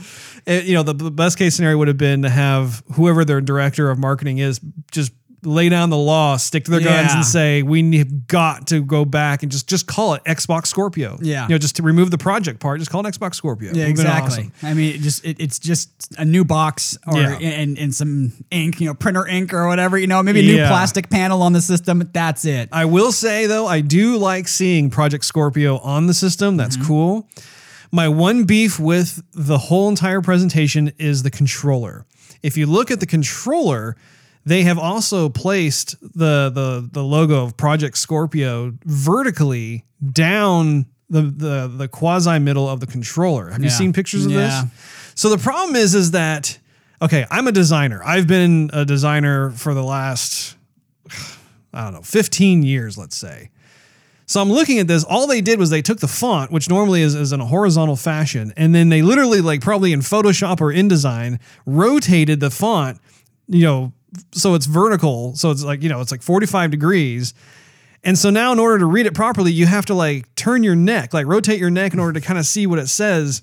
It- 0.47 0.65
you 0.65 0.75
know, 0.75 0.83
the, 0.83 0.93
the 0.95 1.11
best 1.11 1.39
case 1.39 1.55
scenario 1.57 1.79
would 1.79 1.89
have 1.89 1.99
been 1.99 2.23
to 2.23 2.31
have 2.31 2.83
whoever 2.95 3.25
their 3.25 3.41
director 3.41 3.91
of 3.91 3.99
marketing 3.99 4.39
is 4.39 4.61
just 4.93 5.13
lay 5.47 5.69
down 5.69 5.91
the 5.91 5.97
law, 5.97 6.39
stick 6.39 6.65
to 6.65 6.71
their 6.71 6.81
guns, 6.81 7.11
Yeah. 7.11 7.17
and 7.17 7.23
say 7.27 7.63
we 7.63 7.99
have 7.99 8.27
got 8.27 8.67
to 8.69 8.83
go 8.83 9.05
back 9.05 9.43
and 9.43 9.53
just 9.53 9.69
just 9.69 9.87
call 9.87 10.15
it 10.15 10.25
Xbox 10.25 10.69
Scorpio. 10.69 11.19
Yeah. 11.21 11.43
you 11.43 11.51
know, 11.51 11.59
just 11.59 11.77
to 11.77 11.83
remove 11.83 12.11
the 12.11 12.17
project 12.17 12.61
part, 12.61 12.79
just 12.79 12.91
call 12.91 13.05
it 13.05 13.13
Xbox 13.15 13.35
Scorpio. 13.35 13.67
Yeah, 13.75 13.83
Would've 13.89 13.97
been 13.97 14.07
exactly. 14.07 14.39
awesome. 14.45 14.53
I 14.63 14.73
mean, 14.73 14.95
it 14.95 15.01
just 15.03 15.23
it, 15.23 15.39
it's 15.39 15.59
just 15.59 16.15
a 16.17 16.25
new 16.25 16.47
box 16.47 16.97
or 17.07 17.19
Yeah. 17.21 17.37
and, 17.41 17.77
and 17.79 17.95
some 17.95 18.33
ink, 18.51 18.81
you 18.81 18.87
know, 18.87 18.95
printer 18.95 19.27
ink 19.27 19.53
or 19.53 19.67
whatever. 19.69 19.99
You 19.99 20.07
know, 20.07 20.23
maybe 20.23 20.41
a 20.41 20.45
new 20.45 20.57
Yeah. 20.57 20.69
plastic 20.71 21.11
panel 21.11 21.43
on 21.43 21.53
the 21.53 21.61
system. 21.61 22.09
That's 22.15 22.47
it. 22.47 22.71
I 22.73 22.87
will 22.87 23.13
say 23.13 23.45
though, 23.47 23.67
I 23.67 23.83
do 23.83 24.17
like 24.17 24.49
seeing 24.49 24.89
Project 24.89 25.27
Scorpio 25.27 25.77
on 25.81 26.07
the 26.07 26.15
system. 26.15 26.57
That's 26.57 26.79
Mm-hmm. 26.79 26.87
cool. 26.87 27.29
My 27.95 28.09
one 28.09 28.43
beef 28.43 28.81
with 28.81 29.23
the 29.35 29.57
whole 29.57 29.89
entire 29.89 30.21
presentation 30.21 30.91
is 30.99 31.23
the 31.23 31.31
controller. 31.31 32.05
If 32.43 32.57
you 32.57 32.67
look 32.67 32.91
at 32.91 32.99
the 32.99 33.07
controller, 33.07 33.97
they 34.45 34.65
have 34.65 34.81
also 34.81 35.29
placed 35.29 35.95
the 36.01 36.51
the 36.51 36.89
the 36.91 37.05
logo 37.05 37.45
of 37.45 37.57
Project 37.57 37.97
Scorpio 37.97 38.73
vertically 38.85 39.85
down 40.13 40.87
the 41.09 41.23
the 41.23 41.69
the 41.69 41.87
quasi 41.87 42.41
middle 42.41 42.69
of 42.69 42.81
the 42.81 42.89
controller. 42.89 43.51
Have 43.51 43.63
you 43.63 43.71
seen 43.71 43.93
pictures 43.93 44.27
of 44.27 44.33
Yeah. 44.33 44.65
this? 44.65 44.73
So 45.15 45.31
the 45.31 45.39
problem 45.39 45.77
is 45.77 45.95
is 45.95 46.11
that 46.11 46.59
okay, 47.01 47.25
I'm 47.31 47.47
a 47.47 47.53
designer. 47.53 48.03
I've 48.05 48.27
been 48.27 48.71
a 48.73 48.85
designer 48.85 49.53
for 49.53 49.73
the 49.73 49.85
last 49.85 50.57
I 51.73 51.85
don't 51.85 51.95
know, 51.95 52.03
15 52.03 52.65
years, 52.65 52.99
let's 52.99 53.17
say. 53.17 53.51
So 54.27 54.41
I'm 54.41 54.51
looking 54.51 54.79
at 54.79 54.87
this. 54.87 55.05
All 55.05 55.27
they 55.27 55.41
did 55.41 55.59
was 55.59 55.71
they 55.71 55.83
took 55.83 56.01
the 56.01 56.09
font, 56.09 56.51
which 56.51 56.69
normally 56.69 57.03
is, 57.03 57.15
is 57.15 57.33
in 57.33 57.41
a 57.41 57.47
horizontal 57.47 57.97
fashion, 57.97 58.53
and 58.57 58.75
then 58.75 58.89
they 58.89 59.03
literally, 59.03 59.41
like 59.41 59.61
probably 59.61 59.93
in 59.93 60.01
Photoshop 60.01 60.61
or 60.61 60.73
InDesign, 60.73 61.41
rotated 61.67 62.41
the 62.41 62.51
font, 62.51 63.01
you 63.49 63.65
know, 63.65 63.93
so 64.33 64.55
it's 64.55 64.67
vertical. 64.67 65.35
So 65.35 65.51
it's 65.51 65.65
like, 65.65 65.83
you 65.83 65.89
know, 65.89 66.01
it's 66.01 66.13
like 66.13 66.23
45 66.23 66.71
degrees. 66.71 67.35
And 68.03 68.19
so 68.19 68.31
now, 68.31 68.53
in 68.53 68.59
order 68.59 68.79
to 68.79 68.87
read 68.87 69.07
it 69.07 69.15
properly, 69.15 69.53
you 69.53 69.67
have 69.67 69.87
to 69.87 69.95
like 69.95 70.33
turn 70.35 70.63
your 70.63 70.77
neck, 70.77 71.15
like 71.15 71.27
rotate 71.27 71.59
your 71.59 71.71
neck 71.71 71.95
in 71.95 71.99
order 71.99 72.21
to 72.21 72.27
kind 72.27 72.39
of 72.39 72.47
see 72.47 72.67
what 72.67 72.79
it 72.79 72.89
says. 72.89 73.43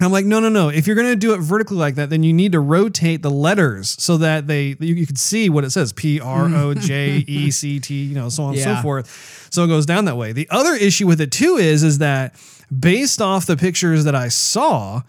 I'm 0.00 0.12
like, 0.12 0.26
no, 0.26 0.40
no, 0.40 0.50
no. 0.50 0.68
If 0.68 0.86
you're 0.86 0.96
going 0.96 1.08
to 1.08 1.16
do 1.16 1.32
it 1.32 1.38
vertically 1.38 1.78
like 1.78 1.94
that, 1.94 2.10
then 2.10 2.22
you 2.22 2.32
need 2.32 2.52
to 2.52 2.60
rotate 2.60 3.22
the 3.22 3.30
letters 3.30 3.96
so 3.98 4.18
that 4.18 4.46
they 4.46 4.76
you, 4.78 4.94
you 4.94 5.06
can 5.06 5.16
see 5.16 5.48
what 5.48 5.64
it 5.64 5.70
says 5.70 5.92
P 5.92 6.20
R 6.20 6.44
O 6.44 6.74
mm. 6.74 6.80
J 6.80 7.24
E 7.26 7.50
C 7.50 7.80
T, 7.80 7.94
you 8.04 8.14
know, 8.14 8.28
so 8.28 8.44
on 8.44 8.54
and 8.54 8.62
so 8.62 8.76
forth. 8.76 9.48
So 9.50 9.64
it 9.64 9.68
goes 9.68 9.86
down 9.86 10.04
that 10.04 10.16
way. 10.16 10.32
The 10.32 10.48
other 10.50 10.74
issue 10.74 11.06
with 11.06 11.20
it 11.20 11.32
too 11.32 11.56
is 11.56 11.82
is 11.82 11.98
that 11.98 12.34
based 12.78 13.22
off 13.22 13.46
the 13.46 13.56
pictures 13.56 14.04
that 14.04 14.14
I 14.14 14.28
saw, 14.28 15.02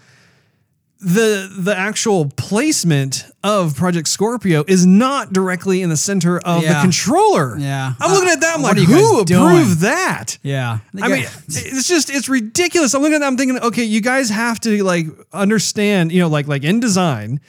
the 1.00 1.50
the 1.60 1.78
actual 1.78 2.26
placement 2.38 3.26
of 3.44 3.76
Project 3.76 4.08
Scorpio 4.08 4.64
is 4.68 4.86
not 4.86 5.32
directly 5.32 5.82
in 5.84 5.90
the 5.90 5.98
center 5.98 6.40
of 6.40 6.64
the 6.64 6.80
controller. 6.82 7.56
Yeah. 7.60 7.94
I'm 8.00 8.12
looking 8.12 8.30
at 8.30 8.40
that. 8.42 8.56
I'm 8.56 8.62
Uh, 8.62 8.64
like, 8.64 8.78
what 8.78 8.78
are 8.78 8.82
you 8.82 8.88
who 8.88 9.18
guys 9.20 9.26
doing? 9.26 9.52
approved 9.62 9.80
that? 9.82 10.38
yeah. 10.42 10.80
I 11.02 11.08
mean, 11.08 11.26
it's 11.48 11.88
just 11.88 12.10
it's 12.10 12.28
ridiculous. 12.30 12.94
I'm 12.96 13.02
looking 13.04 13.16
at 13.16 13.20
that. 13.20 13.28
I'm 13.28 13.38
thinking, 13.38 13.60
okay, 13.60 13.84
you 13.84 14.02
guys 14.02 14.30
have 14.30 14.60
to 14.62 14.84
like 14.84 15.06
understand, 15.34 16.12
you 16.12 16.20
know, 16.20 16.28
like 16.30 16.48
like 16.48 16.64
in 16.64 16.80
design, 16.80 17.42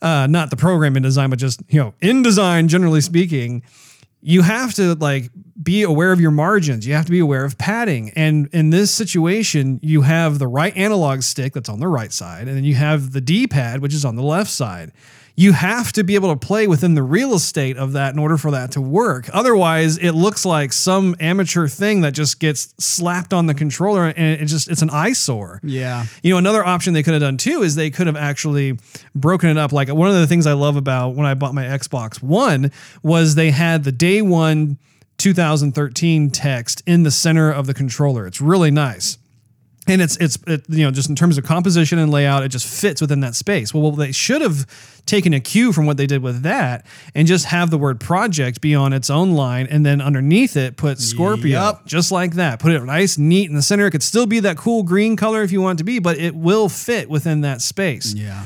uh, 0.00 0.26
not 0.30 0.50
the 0.50 0.56
program 0.56 0.96
in 0.96 1.02
design, 1.02 1.30
but 1.30 1.38
just 1.40 1.60
you 1.68 1.80
know, 1.80 1.94
in 2.00 2.22
design, 2.22 2.68
generally 2.68 3.00
speaking, 3.00 3.62
you 4.20 4.42
have 4.42 4.74
to 4.74 4.94
like 4.94 5.30
be 5.62 5.82
aware 5.82 6.12
of 6.12 6.20
your 6.20 6.30
margins. 6.30 6.86
You 6.86 6.94
have 6.94 7.06
to 7.06 7.10
be 7.10 7.18
aware 7.18 7.44
of 7.44 7.58
padding. 7.58 8.10
And 8.16 8.48
in 8.52 8.70
this 8.70 8.90
situation, 8.90 9.80
you 9.82 10.02
have 10.02 10.38
the 10.38 10.46
right 10.46 10.76
analog 10.76 11.22
stick 11.22 11.52
that's 11.52 11.68
on 11.68 11.80
the 11.80 11.88
right 11.88 12.12
side, 12.12 12.48
and 12.48 12.56
then 12.56 12.64
you 12.64 12.74
have 12.74 13.12
the 13.12 13.20
D-pad, 13.20 13.80
which 13.80 13.94
is 13.94 14.04
on 14.04 14.16
the 14.16 14.22
left 14.22 14.50
side. 14.50 14.92
You 15.38 15.52
have 15.52 15.92
to 15.92 16.02
be 16.02 16.16
able 16.16 16.34
to 16.34 16.46
play 16.46 16.66
within 16.66 16.94
the 16.94 17.02
real 17.04 17.32
estate 17.32 17.76
of 17.76 17.92
that 17.92 18.12
in 18.12 18.18
order 18.18 18.36
for 18.36 18.50
that 18.50 18.72
to 18.72 18.80
work. 18.80 19.30
Otherwise, 19.32 19.96
it 19.96 20.10
looks 20.10 20.44
like 20.44 20.72
some 20.72 21.14
amateur 21.20 21.68
thing 21.68 22.00
that 22.00 22.12
just 22.12 22.40
gets 22.40 22.74
slapped 22.78 23.32
on 23.32 23.46
the 23.46 23.54
controller 23.54 24.06
and 24.06 24.40
it 24.40 24.46
just 24.46 24.68
it's 24.68 24.82
an 24.82 24.90
eyesore. 24.90 25.60
yeah. 25.62 26.06
You 26.24 26.32
know, 26.32 26.38
another 26.38 26.66
option 26.66 26.92
they 26.92 27.04
could 27.04 27.14
have 27.14 27.20
done 27.20 27.36
too 27.36 27.62
is 27.62 27.76
they 27.76 27.88
could 27.88 28.08
have 28.08 28.16
actually 28.16 28.80
broken 29.14 29.48
it 29.48 29.56
up. 29.56 29.70
Like 29.72 29.88
one 29.88 30.08
of 30.08 30.14
the 30.16 30.26
things 30.26 30.44
I 30.44 30.54
love 30.54 30.74
about 30.74 31.14
when 31.14 31.24
I 31.24 31.34
bought 31.34 31.54
my 31.54 31.64
Xbox 31.64 32.20
One 32.20 32.72
was 33.04 33.36
they 33.36 33.52
had 33.52 33.84
the 33.84 33.92
day 33.92 34.20
one 34.20 34.76
2013 35.18 36.30
text 36.30 36.82
in 36.84 37.04
the 37.04 37.12
center 37.12 37.48
of 37.48 37.66
the 37.68 37.74
controller. 37.74 38.26
It's 38.26 38.40
really 38.40 38.72
nice. 38.72 39.18
And 39.88 40.02
it's 40.02 40.16
it's 40.18 40.38
it, 40.46 40.64
you 40.68 40.84
know 40.84 40.90
just 40.90 41.08
in 41.08 41.16
terms 41.16 41.38
of 41.38 41.44
composition 41.44 41.98
and 41.98 42.10
layout, 42.10 42.42
it 42.42 42.48
just 42.48 42.66
fits 42.66 43.00
within 43.00 43.20
that 43.20 43.34
space. 43.34 43.72
Well, 43.72 43.90
they 43.92 44.12
should 44.12 44.42
have 44.42 44.66
taken 45.06 45.32
a 45.32 45.40
cue 45.40 45.72
from 45.72 45.86
what 45.86 45.96
they 45.96 46.06
did 46.06 46.22
with 46.22 46.42
that 46.42 46.84
and 47.14 47.26
just 47.26 47.46
have 47.46 47.70
the 47.70 47.78
word 47.78 47.98
project 47.98 48.60
be 48.60 48.74
on 48.74 48.92
its 48.92 49.08
own 49.08 49.32
line, 49.32 49.66
and 49.70 49.84
then 49.84 50.00
underneath 50.00 50.56
it 50.56 50.76
put 50.76 50.98
Scorpio, 50.98 51.58
Yup. 51.58 51.86
just 51.86 52.12
like 52.12 52.34
that. 52.34 52.60
Put 52.60 52.72
it 52.72 52.84
nice, 52.84 53.16
neat 53.18 53.48
in 53.48 53.56
the 53.56 53.62
center. 53.62 53.86
It 53.86 53.92
could 53.92 54.02
still 54.02 54.26
be 54.26 54.40
that 54.40 54.56
cool 54.56 54.82
green 54.82 55.16
color 55.16 55.42
if 55.42 55.50
you 55.50 55.62
want 55.62 55.78
it 55.78 55.78
to 55.78 55.84
be, 55.84 55.98
but 55.98 56.18
it 56.18 56.34
will 56.34 56.68
fit 56.68 57.08
within 57.08 57.40
that 57.40 57.62
space. 57.62 58.12
Yeah. 58.14 58.44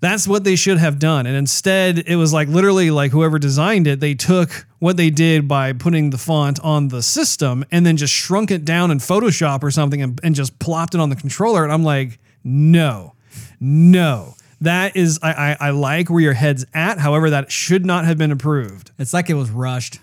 That's 0.00 0.28
what 0.28 0.44
they 0.44 0.54
should 0.54 0.78
have 0.78 0.98
done. 0.98 1.26
And 1.26 1.36
instead, 1.36 1.98
it 2.06 2.16
was 2.16 2.32
like 2.32 2.48
literally 2.48 2.90
like 2.90 3.10
whoever 3.10 3.38
designed 3.38 3.86
it, 3.86 3.98
they 4.00 4.14
took 4.14 4.66
what 4.78 4.96
they 4.96 5.10
did 5.10 5.48
by 5.48 5.72
putting 5.72 6.10
the 6.10 6.18
font 6.18 6.60
on 6.60 6.88
the 6.88 7.02
system 7.02 7.64
and 7.72 7.84
then 7.84 7.96
just 7.96 8.12
shrunk 8.12 8.50
it 8.50 8.64
down 8.64 8.90
in 8.90 8.98
Photoshop 8.98 9.62
or 9.62 9.70
something 9.70 10.00
and, 10.00 10.20
and 10.22 10.34
just 10.34 10.58
plopped 10.60 10.94
it 10.94 11.00
on 11.00 11.10
the 11.10 11.16
controller. 11.16 11.64
And 11.64 11.72
I'm 11.72 11.82
like, 11.82 12.18
no, 12.44 13.14
no. 13.60 14.34
That 14.60 14.96
is, 14.96 15.20
I, 15.22 15.32
I, 15.32 15.56
I 15.68 15.70
like 15.70 16.10
where 16.10 16.20
your 16.20 16.32
head's 16.32 16.64
at. 16.74 16.98
However, 16.98 17.30
that 17.30 17.50
should 17.50 17.86
not 17.86 18.04
have 18.04 18.18
been 18.18 18.32
approved. 18.32 18.90
It's 18.98 19.14
like 19.14 19.30
it 19.30 19.34
was 19.34 19.50
rushed. 19.50 20.00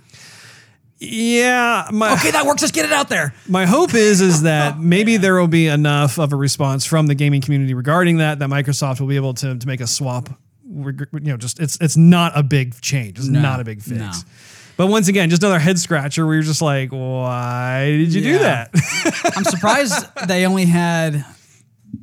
Yeah. 0.97 1.87
My, 1.91 2.13
Okay, 2.13 2.31
that 2.31 2.45
works. 2.45 2.61
Let's 2.61 2.71
get 2.71 2.85
it 2.85 2.91
out 2.93 3.09
there. 3.09 3.33
My 3.47 3.65
hope 3.65 3.93
is 3.93 4.21
is 4.21 4.41
that 4.43 4.79
maybe 4.79 5.17
there 5.17 5.35
will 5.39 5.47
be 5.47 5.67
enough 5.67 6.17
of 6.17 6.31
a 6.33 6.35
response 6.35 6.85
from 6.85 7.07
the 7.07 7.15
gaming 7.15 7.41
community 7.41 7.73
regarding 7.73 8.17
that 8.17 8.39
that 8.39 8.49
Microsoft 8.49 8.99
will 8.99 9.07
be 9.07 9.15
able 9.17 9.33
to, 9.35 9.57
to 9.57 9.67
make 9.67 9.81
a 9.81 9.87
swap. 9.87 10.29
You 10.67 10.93
know, 11.21 11.37
just 11.37 11.59
it's 11.59 11.77
it's 11.81 11.97
not 11.97 12.31
a 12.37 12.43
big 12.43 12.79
change. 12.81 13.19
It's 13.19 13.27
No, 13.27 13.41
not 13.41 13.59
a 13.59 13.63
big 13.63 13.81
fix. 13.81 13.97
no. 13.99 14.11
But 14.77 14.87
once 14.87 15.07
again, 15.07 15.29
just 15.29 15.41
another 15.41 15.59
head 15.59 15.79
scratcher 15.79 16.25
where 16.25 16.35
you're 16.35 16.43
just 16.43 16.61
like, 16.61 16.91
why 16.91 17.85
did 17.91 18.13
you 18.13 18.21
do 18.21 18.39
that? 18.39 18.71
I'm 19.37 19.45
surprised 19.45 20.05
they 20.27 20.45
only 20.45 20.65
had 20.65 21.23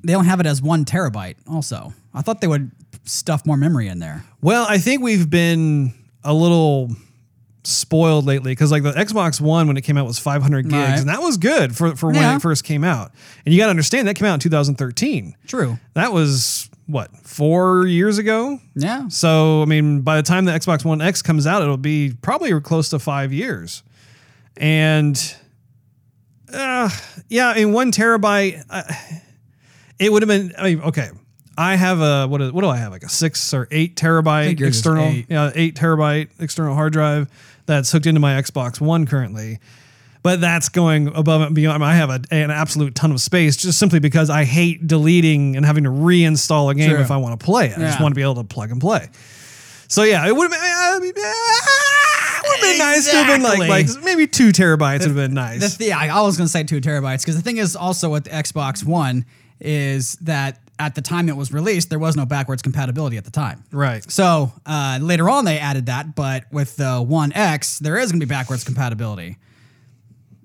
they 0.04 0.12
don't 0.14 0.24
have 0.24 0.40
it 0.40 0.46
as 0.46 0.62
one 0.62 0.84
terabyte. 0.86 1.36
Also, 1.50 1.92
I 2.14 2.22
thought 2.22 2.40
they 2.40 2.46
would 2.46 2.70
stuff 3.04 3.44
more 3.44 3.56
memory 3.56 3.88
in 3.88 3.98
there. 3.98 4.24
well, 4.40 4.64
I 4.68 4.78
think 4.78 5.02
we've 5.02 5.28
been 5.28 5.92
a 6.24 6.32
little 6.32 6.90
spoiled 7.64 8.24
lately 8.26 8.52
because 8.52 8.70
like 8.72 8.82
the 8.82 8.92
Xbox 8.92 9.40
One 9.40 9.66
when 9.68 9.76
it 9.76 9.82
came 9.82 9.96
out 9.96 10.06
was 10.06 10.18
500 10.18 10.64
gigs 10.64 10.72
Right. 10.74 10.98
and 10.98 11.08
that 11.08 11.22
was 11.22 11.36
good 11.36 11.76
for 11.76 11.94
for 11.96 12.06
when 12.08 12.16
Yeah. 12.16 12.36
it 12.36 12.42
first 12.42 12.64
came 12.64 12.82
out. 12.84 13.12
And 13.46 13.54
you 13.54 13.60
got 13.60 13.66
to 13.66 13.70
understand 13.70 14.08
that 14.08 14.14
came 14.16 14.26
out 14.26 14.34
in 14.34 14.40
2013. 14.40 15.34
True. 15.46 15.78
That 15.94 16.12
was 16.12 16.68
what 16.86 17.10
four 17.22 17.86
years 17.86 18.18
ago. 18.18 18.58
Yeah. 18.74 19.06
So 19.08 19.62
I 19.62 19.66
mean, 19.66 20.00
by 20.00 20.16
the 20.16 20.22
time 20.24 20.44
the 20.44 20.52
Xbox 20.52 20.84
One 20.84 21.00
X 21.00 21.22
comes 21.22 21.46
out, 21.46 21.62
it'll 21.62 21.76
be 21.76 22.12
probably 22.22 22.60
close 22.60 22.88
to 22.90 22.98
five 22.98 23.32
years. 23.32 23.82
And 24.56 25.16
uh, 26.52 26.90
yeah, 27.28 27.54
in 27.54 27.72
one 27.72 27.92
terabyte. 27.92 28.62
Uh, 28.68 28.82
it 29.98 30.12
would 30.12 30.22
have 30.22 30.28
been. 30.28 30.52
I 30.58 30.62
mean, 30.64 30.80
okay. 30.82 31.10
I 31.56 31.76
have 31.76 32.00
a 32.00 32.26
what? 32.26 32.40
Is, 32.40 32.50
what 32.52 32.62
do 32.62 32.68
I 32.68 32.76
have? 32.78 32.92
Like 32.92 33.04
a 33.04 33.08
six 33.08 33.54
or 33.54 33.68
eight 33.70 33.94
terabyte 33.94 34.46
think 34.46 34.60
yours 34.60 34.70
is 34.74 34.78
external. 34.80 35.04
eight. 35.06 35.26
Yeah, 35.28 35.50
eight 35.54 35.76
terabyte 35.76 36.28
external 36.40 36.74
hard 36.74 36.92
drive 36.92 37.28
that's 37.66 37.92
hooked 37.92 38.06
into 38.06 38.20
my 38.20 38.40
Xbox 38.40 38.80
One 38.80 39.06
currently. 39.06 39.58
But 40.22 40.40
that's 40.40 40.68
going 40.68 41.08
above 41.08 41.40
and 41.40 41.52
beyond. 41.54 41.82
I 41.82 41.94
have 41.96 42.08
a, 42.08 42.20
an 42.30 42.52
absolute 42.52 42.94
ton 42.94 43.10
of 43.10 43.20
space 43.20 43.56
just 43.56 43.76
simply 43.78 43.98
because 43.98 44.30
I 44.30 44.44
hate 44.44 44.86
deleting 44.86 45.56
and 45.56 45.66
having 45.66 45.82
to 45.82 45.90
reinstall 45.90 46.70
a 46.70 46.74
game 46.76 46.90
True. 46.90 47.00
if 47.00 47.10
I 47.10 47.16
want 47.16 47.38
to 47.40 47.44
play 47.44 47.66
it. 47.66 47.76
I 47.76 47.80
just 47.80 47.98
Yeah. 47.98 48.02
want 48.02 48.12
to 48.14 48.16
be 48.16 48.22
able 48.22 48.36
to 48.36 48.44
plug 48.44 48.70
and 48.70 48.80
play. 48.80 49.08
So 49.88 50.04
yeah, 50.04 50.24
it 50.26 50.34
would 50.36 50.44
have 50.44 50.52
been, 50.52 50.60
uh, 50.60 50.98
it 51.02 52.48
would 52.48 52.56
have 52.56 52.60
been 52.60 52.78
nice 52.78 53.10
to 53.10 53.16
have 53.16 53.26
been 53.26 53.42
like 53.42 53.60
Exactly. 53.60 53.94
like 53.94 54.04
maybe 54.04 54.26
two 54.28 54.50
terabytes 54.50 55.00
would 55.00 55.08
have 55.08 55.14
been 55.16 55.34
nice. 55.34 55.76
The, 55.76 55.86
yeah, 55.86 55.98
I 55.98 56.20
was 56.22 56.36
going 56.36 56.46
to 56.46 56.50
say 56.52 56.62
two 56.62 56.80
terabytes 56.80 57.22
because 57.22 57.34
the 57.36 57.42
thing 57.42 57.56
is 57.58 57.74
also 57.74 58.08
with 58.10 58.24
the 58.24 58.30
Xbox 58.30 58.84
One 58.84 59.24
is 59.60 60.14
that 60.22 60.60
at 60.86 60.94
the 60.94 61.02
time 61.02 61.28
it 61.28 61.36
was 61.36 61.52
released, 61.52 61.90
there 61.90 61.98
was 61.98 62.16
no 62.16 62.26
backwards 62.26 62.62
compatibility 62.62 63.16
at 63.16 63.24
the 63.24 63.30
time. 63.30 63.64
right. 63.72 64.08
So 64.10 64.52
uh, 64.66 64.98
later 65.00 65.28
on, 65.30 65.44
they 65.44 65.58
added 65.58 65.86
that, 65.86 66.14
but 66.14 66.44
with 66.52 66.76
the 66.76 67.00
One 67.00 67.32
X, 67.32 67.78
there 67.78 67.98
is 67.98 68.12
going 68.12 68.20
to 68.20 68.26
be 68.26 68.30
backwards 68.30 68.64
compatibility. 68.64 69.38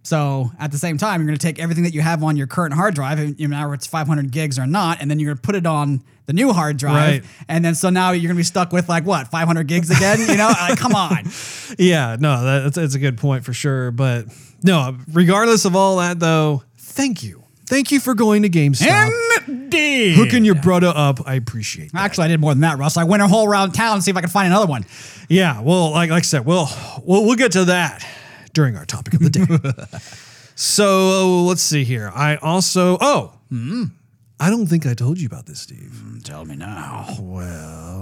So 0.03 0.51
at 0.58 0.72
the 0.72 0.77
same 0.77 0.98
time, 0.98 1.20
you're 1.20 1.27
going 1.27 1.38
to 1.38 1.46
take 1.46 1.60
everything 1.60 1.84
that 1.84 1.94
you 1.94 2.00
have 2.00 2.24
on 2.24 2.38
your 2.38 2.48
current 2.48 2.74
hard 2.74 2.96
drive, 2.96 3.20
and 3.20 3.38
you 3.38 3.48
know, 3.50 3.74
it's 3.74 3.86
500 3.86 4.32
gigs 4.32 4.58
or 4.58 4.65
not, 4.65 5.01
and 5.01 5.12
then 5.12 5.20
you're 5.20 5.32
going 5.34 5.38
to 5.38 5.41
put 5.41 5.56
it 5.56 5.65
on 5.65 6.01
the 6.27 6.34
new 6.34 6.53
hard 6.53 6.77
drive, 6.77 6.96
Right. 6.96 7.24
and 7.50 7.63
then 7.63 7.75
so 7.75 7.89
now 7.89 8.12
you're 8.12 8.22
going 8.22 8.36
to 8.36 8.39
be 8.39 8.44
stuck 8.44 8.72
with 8.72 8.88
like 8.88 9.06
what 9.06 9.27
500 9.29 9.67
gigs 9.67 9.89
again? 9.89 10.20
You 10.20 10.38
know, 10.38 10.48
like, 10.48 10.77
come 10.77 10.94
on. 10.96 11.25
Yeah, 11.77 12.15
no, 12.17 12.44
that's, 12.46 12.77
that's 12.77 12.96
a 12.96 13.00
good 13.00 13.17
point 13.17 13.44
for 13.44 13.51
sure. 13.51 13.91
But 13.91 14.27
no, 14.63 14.98
regardless 15.12 15.65
of 15.65 15.75
all 15.75 15.98
that, 15.98 16.17
though, 16.20 16.63
thank 16.77 17.22
you. 17.24 17.44
Thank 17.67 17.91
you 17.91 18.00
for 18.00 18.13
going 18.15 18.43
to 18.43 18.50
GameStop, 18.50 19.12
Indeed. 19.47 20.15
hooking 20.15 20.45
your 20.45 20.55
brother 20.55 20.91
up. 20.95 21.19
I 21.27 21.33
appreciate 21.36 21.91
that. 21.91 22.00
Actually, 22.01 22.25
I 22.25 22.27
did 22.29 22.39
more 22.39 22.53
than 22.53 22.62
that, 22.62 22.77
Russ. 22.77 22.95
I 22.95 23.03
went 23.03 23.21
a 23.21 23.27
whole 23.27 23.47
round 23.47 23.74
town 23.74 23.95
and 23.95 24.03
see 24.03 24.09
if 24.09 24.15
I 24.15 24.21
could 24.21 24.31
find 24.31 24.47
another 24.47 24.67
one. 24.67 24.86
Yeah, 25.27 25.59
well, 25.62 25.91
like, 25.91 26.09
like 26.09 26.19
I 26.19 26.25
said, 26.25 26.45
we'll, 26.45 26.69
we'll 27.03 27.25
we'll 27.25 27.36
get 27.36 27.51
to 27.53 27.65
that 27.65 28.05
during 28.53 28.77
our 28.77 28.86
topic 28.86 29.15
of 29.15 29.19
the 29.19 29.29
day. 29.29 29.45
so 30.55 31.43
let's 31.43 31.62
see 31.62 31.83
here. 31.83 32.09
I 32.15 32.38
also 32.38 32.97
oh, 33.01 33.33
I 34.39 34.50
don't 34.50 34.67
think 34.67 34.86
I 34.86 34.93
told 34.93 35.19
you 35.19 35.27
about 35.27 35.45
this, 35.45 35.59
Steve. 35.59 36.21
Tell 36.24 36.45
me 36.45 36.55
now. 36.55 37.07
Well, 37.19 37.97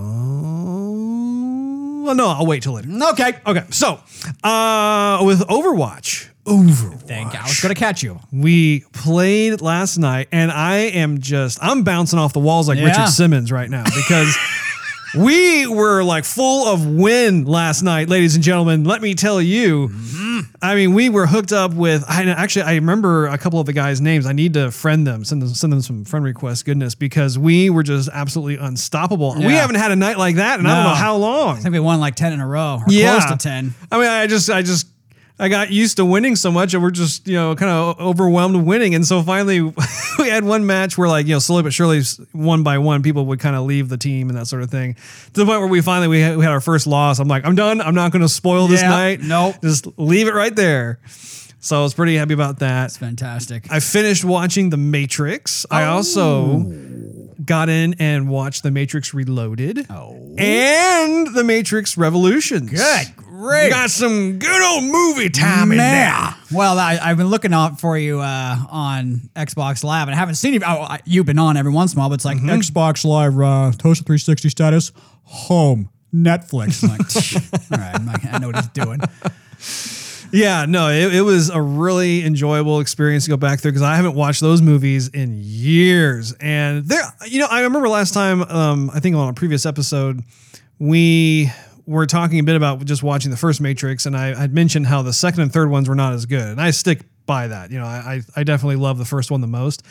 well, 2.05 2.15
no, 2.15 2.27
I'll 2.27 2.45
wait 2.45 2.61
till 2.61 2.73
later. 2.73 2.89
Okay. 3.13 3.33
Okay, 3.47 3.63
so 3.71 3.99
uh, 4.43 5.23
with 5.25 5.39
Overwatch, 5.47 6.29
Overwatch. 6.45 7.01
Thank. 7.01 7.35
I 7.35 7.43
was 7.43 7.59
going 7.61 7.73
to 7.73 7.79
catch 7.79 8.03
you. 8.03 8.19
We 8.31 8.81
played 8.93 9.61
last 9.61 9.97
night, 9.97 10.27
and 10.31 10.51
I 10.51 10.75
am 10.77 11.19
just 11.19 11.57
I'm 11.61 11.83
bouncing 11.83 12.19
off 12.19 12.33
the 12.33 12.39
walls 12.39 12.67
like 12.67 12.77
Yeah. 12.77 12.85
Richard 12.85 13.07
Simmons 13.09 13.51
right 13.51 13.69
now 13.69 13.83
because 13.83 14.37
we 15.17 15.65
were 15.67 16.03
like 16.03 16.23
full 16.25 16.67
of 16.67 16.85
wind 16.85 17.47
last 17.47 17.81
night, 17.81 18.09
ladies 18.09 18.35
and 18.35 18.43
gentlemen. 18.43 18.83
Let 18.83 19.01
me 19.01 19.13
tell 19.15 19.41
you. 19.41 19.87
Mm-hmm. 19.89 20.39
I 20.61 20.75
mean, 20.75 20.93
we 20.93 21.09
were 21.09 21.25
hooked 21.27 21.51
up 21.53 21.73
with. 21.73 22.03
I 22.07 22.23
actually 22.25 22.63
I 22.63 22.75
remember 22.75 23.27
a 23.27 23.37
couple 23.37 23.59
of 23.59 23.65
the 23.65 23.73
guys' 23.73 24.01
names. 24.01 24.25
I 24.25 24.33
need 24.33 24.53
to 24.53 24.69
friend 24.71 25.05
them, 25.07 25.23
send 25.23 25.41
them 25.41 25.49
send 25.49 25.71
them 25.73 25.81
some 25.81 26.05
friend 26.05 26.25
request. 26.25 26.65
Goodness, 26.65 26.93
because 26.95 27.39
we 27.39 27.69
were 27.69 27.83
just 27.83 28.09
absolutely 28.11 28.57
unstoppable. 28.57 29.35
We 29.37 29.53
haven't 29.53 29.77
had 29.77 29.91
a 29.91 29.95
night 29.95 30.17
like 30.17 30.35
that, 30.35 30.59
and 30.59 30.67
I 30.67 30.75
don't 30.75 30.91
know 30.91 30.95
how 30.95 31.15
long. 31.17 31.57
I 31.57 31.59
think 31.61 31.73
we 31.73 31.79
won 31.79 31.99
like 31.99 32.15
10 32.15 32.33
in 32.33 32.39
a 32.39 32.47
row, 32.47 32.81
Yeah. 32.87 33.17
close 33.19 33.31
to 33.31 33.37
10. 33.37 33.73
I 33.91 33.97
mean, 33.97 34.07
I 34.07 34.27
just, 34.27 34.49
I 34.49 34.61
just, 34.61 34.87
I 35.37 35.49
got 35.49 35.69
used 35.69 35.97
to 35.97 36.05
winning 36.05 36.37
so 36.37 36.49
much, 36.49 36.73
and 36.73 36.81
we're 36.81 36.91
just, 36.91 37.27
you 37.27 37.33
know, 37.35 37.55
kind 37.55 37.69
of 37.69 37.99
overwhelmed 37.99 38.65
winning. 38.65 38.95
And 38.95 39.05
so 39.05 39.21
finally, 39.21 39.61
we 40.19 40.29
had 40.29 40.45
one 40.45 40.65
match 40.65 40.97
where, 40.97 41.09
like, 41.09 41.27
you 41.27 41.33
know, 41.33 41.39
slowly 41.39 41.63
but 41.63 41.73
surely, 41.73 42.01
one 42.31 42.63
by 42.63 42.77
one, 42.77 43.03
people 43.03 43.25
would 43.25 43.39
kind 43.39 43.55
of 43.55 43.63
leave 43.63 43.89
the 43.89 43.97
team 43.97 44.29
and 44.29 44.37
that 44.37 44.47
sort 44.47 44.63
of 44.63 44.71
thing. 44.71 44.93
To 44.93 45.31
the 45.33 45.45
point 45.45 45.59
where 45.59 45.67
we 45.67 45.81
finally 45.81 46.07
we 46.07 46.21
had, 46.21 46.37
we 46.37 46.45
had 46.45 46.53
our 46.53 46.61
first 46.61 46.87
loss. 46.87 47.19
I'm 47.19 47.27
like, 47.27 47.45
I'm 47.45 47.55
done. 47.55 47.81
I'm 47.81 47.95
not 47.95 48.13
going 48.13 48.21
to 48.21 48.29
spoil 48.29 48.67
this 48.67 48.81
Yeah, 48.81 48.89
night. 48.89 49.19
nope. 49.21 49.55
just 49.61 49.87
leave 49.97 50.27
it 50.29 50.33
right 50.33 50.55
there. 50.55 50.99
So 51.59 51.79
I 51.79 51.81
was 51.81 51.95
pretty 51.95 52.15
happy 52.15 52.35
about 52.35 52.59
that. 52.59 52.85
It's 52.85 52.97
fantastic. 52.97 53.71
I 53.71 53.79
finished 53.79 54.23
watching 54.23 54.69
The 54.69 54.77
Matrix. 54.77 55.65
I 55.71 55.85
also 55.85 56.61
oh. 56.61 57.29
got 57.43 57.69
in 57.69 57.95
and 57.97 58.29
watched 58.29 58.61
The 58.61 58.69
Matrix 58.69 59.15
Reloaded 59.15 59.87
oh. 59.89 60.35
and 60.37 61.33
The 61.33 61.43
Matrix 61.43 61.97
Revolutions. 61.97 62.69
Good, 62.69 63.07
great. 63.37 63.69
Got 63.69 63.89
some 63.89 64.39
good 64.39 64.61
old 64.61 64.83
movie 64.83 65.29
time 65.29 65.71
in 65.71 65.77
there. 65.77 66.35
Well, 66.51 66.77
I, 66.79 66.97
I've 67.01 67.17
been 67.17 67.27
looking 67.27 67.53
out 67.53 67.79
for 67.79 67.97
you 67.97 68.19
uh, 68.19 68.55
on 68.69 69.29
Xbox 69.35 69.83
Live, 69.83 70.07
and 70.07 70.15
I 70.15 70.17
haven't 70.17 70.35
seen 70.35 70.53
you. 70.53 70.61
Oh, 70.65 70.81
I- 70.81 70.99
you've 71.05 71.25
been 71.25 71.39
on 71.39 71.57
every 71.57 71.71
once 71.71 71.93
in 71.93 71.99
a 71.99 72.01
while, 72.01 72.09
but 72.09 72.15
it's 72.15 72.25
like 72.25 72.37
Xbox 72.37 73.03
Live, 73.05 73.37
uh, 73.39 73.71
Toaster 73.77 74.03
360 74.03 74.49
status, 74.49 74.91
home, 75.23 75.89
Netflix. 76.13 76.83
I'm 76.83 76.89
like, 76.91 77.71
all 77.71 77.77
right, 77.85 77.95
I'm 77.95 78.05
like, 78.05 78.33
I 78.33 78.37
know 78.39 78.47
what 78.47 78.55
he's 78.57 78.67
doing. 78.69 78.99
Yeah, 80.31 80.65
no, 80.67 80.89
it, 80.89 81.15
it 81.15 81.21
was 81.21 81.49
a 81.49 81.61
really 81.61 82.25
enjoyable 82.25 82.79
experience 82.81 83.23
to 83.25 83.29
go 83.29 83.37
back 83.37 83.61
there 83.61 83.71
because 83.71 83.83
I 83.83 83.95
haven't 83.95 84.15
watched 84.15 84.41
those 84.41 84.61
movies 84.61 85.07
in 85.07 85.37
years. 85.39 86.33
And 86.41 86.83
there, 86.85 87.03
you 87.27 87.39
know, 87.39 87.47
I 87.49 87.61
remember 87.61 87.87
last 87.87 88.13
time, 88.13 88.41
um, 88.43 88.91
I 88.93 88.99
think 88.99 89.15
on 89.15 89.29
a 89.29 89.33
previous 89.33 89.65
episode, 89.65 90.21
we 90.77 91.51
were 91.85 92.05
talking 92.05 92.39
a 92.39 92.43
bit 92.43 92.55
about 92.55 92.83
just 92.85 93.03
watching 93.03 93.31
the 93.31 93.37
first 93.37 93.61
Matrix, 93.61 94.05
and 94.05 94.15
I 94.15 94.33
had 94.33 94.53
mentioned 94.53 94.87
how 94.87 95.01
the 95.01 95.13
second 95.13 95.41
and 95.41 95.53
third 95.53 95.69
ones 95.69 95.87
were 95.87 95.95
not 95.95 96.13
as 96.13 96.25
good, 96.25 96.47
and 96.47 96.61
I 96.61 96.71
stick 96.71 97.01
by 97.25 97.47
that. 97.47 97.71
You 97.71 97.79
know, 97.79 97.85
I 97.85 98.21
I 98.35 98.43
definitely 98.43 98.77
love 98.77 98.97
the 98.97 99.05
first 99.05 99.31
one 99.31 99.41
the 99.41 99.47
most. 99.47 99.83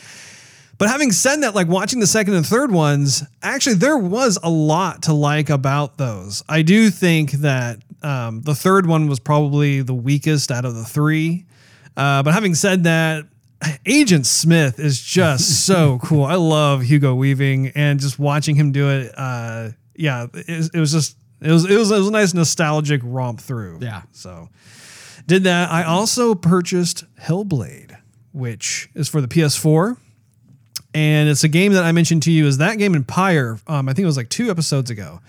But 0.77 0.89
having 0.89 1.11
said 1.11 1.37
that, 1.37 1.55
like 1.55 1.67
watching 1.67 1.99
the 1.99 2.07
second 2.07 2.33
and 2.33 2.45
third 2.45 2.71
ones, 2.71 3.23
actually 3.41 3.75
there 3.75 3.97
was 3.97 4.37
a 4.43 4.49
lot 4.49 5.03
to 5.03 5.13
like 5.13 5.49
about 5.49 5.97
those. 5.97 6.43
I 6.49 6.63
do 6.63 6.89
think 6.89 7.31
that 7.31 7.79
um, 8.03 8.41
the 8.41 8.55
third 8.55 8.85
one 8.85 9.07
was 9.07 9.19
probably 9.19 9.81
the 9.81 9.93
weakest 9.93 10.51
out 10.51 10.65
of 10.65 10.75
the 10.75 10.83
three. 10.83 11.45
Uh, 11.95 12.23
but 12.23 12.33
having 12.33 12.55
said 12.55 12.83
that, 12.83 13.25
Agent 13.85 14.25
Smith 14.25 14.79
is 14.79 15.01
just 15.01 15.65
so 15.65 15.99
cool. 16.03 16.25
I 16.25 16.35
love 16.35 16.83
Hugo 16.83 17.15
Weaving 17.15 17.71
and 17.75 17.99
just 17.99 18.19
watching 18.19 18.55
him 18.55 18.71
do 18.71 18.89
it. 18.89 19.13
Uh, 19.17 19.69
yeah, 19.95 20.27
it, 20.33 20.71
it 20.73 20.79
was 20.79 20.91
just 20.91 21.15
it 21.45 21.51
was, 21.51 21.69
it 21.69 21.77
was 21.77 21.91
it 21.91 21.97
was 21.97 22.07
a 22.07 22.11
nice 22.11 22.33
nostalgic 22.33 23.01
romp 23.03 23.39
through. 23.39 23.79
Yeah. 23.81 24.03
So 24.11 24.49
did 25.27 25.43
that. 25.43 25.71
I 25.71 25.83
also 25.83 26.35
purchased 26.35 27.05
Hellblade, 27.19 27.97
which 28.31 28.89
is 28.93 29.07
for 29.07 29.21
the 29.21 29.27
PS4 29.27 29.97
and 30.95 31.27
it's 31.27 31.43
a 31.43 31.49
game 31.49 31.73
that 31.73 31.83
I 31.83 31.91
mentioned 31.91 32.23
to 32.23 32.31
you 32.31 32.47
is 32.47 32.57
that 32.59 32.77
game 32.77 32.95
in 32.95 33.03
Pyre. 33.03 33.59
Um, 33.67 33.89
I 33.89 33.93
think 33.93 34.03
it 34.03 34.07
was 34.07 34.17
like 34.17 34.29
two 34.29 34.49
episodes 34.49 34.89
ago. 34.89 35.19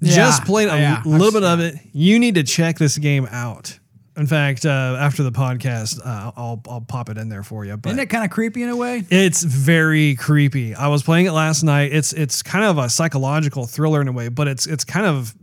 Yeah, 0.00 0.14
Just 0.14 0.44
played 0.44 0.68
a 0.68 0.78
yeah, 0.78 1.02
little 1.04 1.30
bit 1.30 1.44
of 1.44 1.60
it. 1.60 1.76
You 1.92 2.18
need 2.18 2.34
to 2.36 2.42
check 2.42 2.78
this 2.78 2.96
game 2.98 3.28
out. 3.30 3.78
In 4.16 4.26
fact, 4.26 4.64
uh, 4.64 4.96
after 4.98 5.22
the 5.22 5.32
podcast, 5.32 6.00
uh, 6.04 6.32
I'll 6.36 6.62
I'll 6.68 6.80
pop 6.80 7.10
it 7.10 7.18
in 7.18 7.28
there 7.28 7.42
for 7.42 7.64
you. 7.64 7.76
But 7.76 7.90
Isn't 7.90 8.00
it 8.00 8.06
kind 8.06 8.24
of 8.24 8.30
creepy 8.30 8.62
in 8.62 8.68
a 8.68 8.76
way? 8.76 9.04
it's 9.10 9.42
very 9.42 10.14
creepy. 10.14 10.74
I 10.74 10.86
was 10.88 11.02
playing 11.02 11.26
it 11.26 11.32
last 11.32 11.64
night. 11.64 11.92
It's 11.92 12.12
it's 12.12 12.42
kind 12.42 12.64
of 12.64 12.78
a 12.78 12.88
psychological 12.88 13.66
thriller 13.66 14.00
in 14.00 14.08
a 14.08 14.12
way, 14.12 14.28
but 14.28 14.46
it's 14.48 14.66
it's 14.66 14.84
kind 14.84 15.04
of 15.04 15.34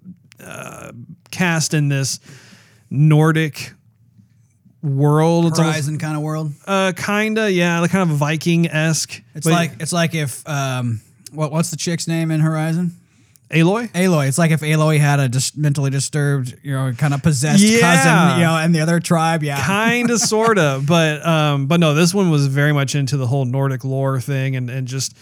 uh, 0.43 0.91
cast 1.31 1.73
in 1.73 1.89
this 1.89 2.19
Nordic 2.89 3.73
world. 4.81 5.57
Horizon 5.57 5.97
kind 5.97 6.15
of 6.17 6.23
world. 6.23 6.51
uh, 6.67 6.91
kinda, 6.95 7.51
yeah, 7.51 7.79
like 7.79 7.91
kind 7.91 8.09
of 8.09 8.17
Viking 8.17 8.67
esque. 8.67 9.21
It's 9.35 9.45
like 9.47 9.73
it's 9.79 9.93
like 9.93 10.15
if 10.15 10.47
um, 10.47 11.01
what 11.31 11.51
what's 11.51 11.69
the 11.71 11.77
chick's 11.77 12.07
name 12.07 12.31
in 12.31 12.39
Horizon? 12.41 12.91
Aloy. 13.51 13.91
Aloy. 13.91 14.29
It's 14.29 14.37
like 14.37 14.51
if 14.51 14.61
Aloy 14.61 14.97
had 14.97 15.19
a 15.19 15.27
just 15.27 15.57
mentally 15.57 15.89
disturbed, 15.89 16.55
you 16.63 16.71
know, 16.71 16.93
kind 16.93 17.13
of 17.13 17.21
possessed 17.21 17.61
Yeah. 17.61 17.79
cousin, 17.81 18.39
you 18.39 18.45
know, 18.45 18.55
and 18.55 18.73
the 18.73 18.79
other 18.79 19.01
tribe. 19.01 19.43
Yeah. 19.43 19.61
kind 19.65 20.09
of 20.09 20.19
sort 20.21 20.57
of 20.57 20.85
but 20.85 21.25
um 21.25 21.67
but 21.67 21.81
no 21.81 21.93
this 21.93 22.13
one 22.13 22.29
was 22.29 22.47
very 22.47 22.71
much 22.71 22.95
into 22.95 23.17
the 23.17 23.27
whole 23.27 23.43
nordic 23.43 23.83
lore 23.83 24.21
thing 24.21 24.55
and 24.55 24.69
and 24.69 24.87
just 24.87 25.17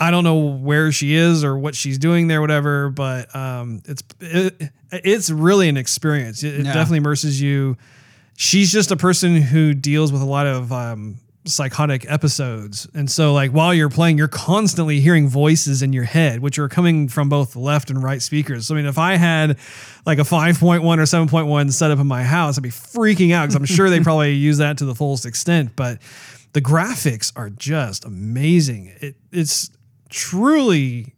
i 0.00 0.10
don't 0.10 0.24
know 0.24 0.36
where 0.36 0.90
she 0.92 1.14
is 1.14 1.42
or 1.44 1.58
what 1.58 1.74
she's 1.74 1.98
doing 1.98 2.28
there 2.28 2.40
whatever 2.40 2.88
but 2.90 3.34
um 3.34 3.80
it's 3.86 4.02
it, 4.20 4.70
it's 4.90 5.28
really 5.30 5.68
an 5.68 5.76
experience. 5.76 6.42
It, 6.42 6.54
it 6.60 6.66
Yeah. 6.66 6.72
definitely 6.72 6.98
immerses 6.98 7.40
you. 7.42 7.76
She's 8.36 8.72
just 8.72 8.90
a 8.90 8.96
person 8.96 9.36
who 9.36 9.74
deals 9.74 10.12
with 10.12 10.22
a 10.22 10.26
lot 10.26 10.46
of 10.46 10.72
um 10.72 11.16
psychotic 11.44 12.10
episodes. 12.10 12.86
And 12.94 13.10
so 13.10 13.32
like 13.32 13.50
while 13.52 13.72
you're 13.74 13.88
playing 13.90 14.16
you're 14.18 14.28
constantly 14.28 15.00
hearing 15.00 15.28
voices 15.28 15.82
in 15.82 15.92
your 15.92 16.04
head 16.04 16.40
which 16.40 16.58
are 16.58 16.68
coming 16.68 17.08
from 17.08 17.28
both 17.28 17.52
the 17.52 17.58
left 17.58 17.90
and 17.90 18.02
right 18.02 18.20
speakers. 18.22 18.66
So 18.66 18.74
i 18.74 18.76
mean 18.78 18.86
if 18.86 18.98
i 18.98 19.16
had 19.16 19.58
like 20.06 20.18
a 20.18 20.22
5.1 20.22 20.82
or 20.82 21.02
7.1 21.02 21.72
setup 21.72 21.98
in 21.98 22.06
my 22.06 22.22
house 22.22 22.56
i'd 22.58 22.62
be 22.62 22.68
freaking 22.70 23.32
out 23.32 23.44
because 23.48 23.56
i'm 23.56 23.64
sure 23.66 23.90
they 23.90 24.00
probably 24.00 24.32
use 24.48 24.58
that 24.58 24.78
to 24.78 24.84
the 24.86 24.94
fullest 24.94 25.26
extent. 25.26 25.72
But 25.76 26.00
the 26.54 26.62
graphics 26.62 27.30
are 27.36 27.50
just 27.50 28.04
amazing. 28.06 28.92
It, 29.00 29.16
it's 29.32 29.70
truly 30.08 31.14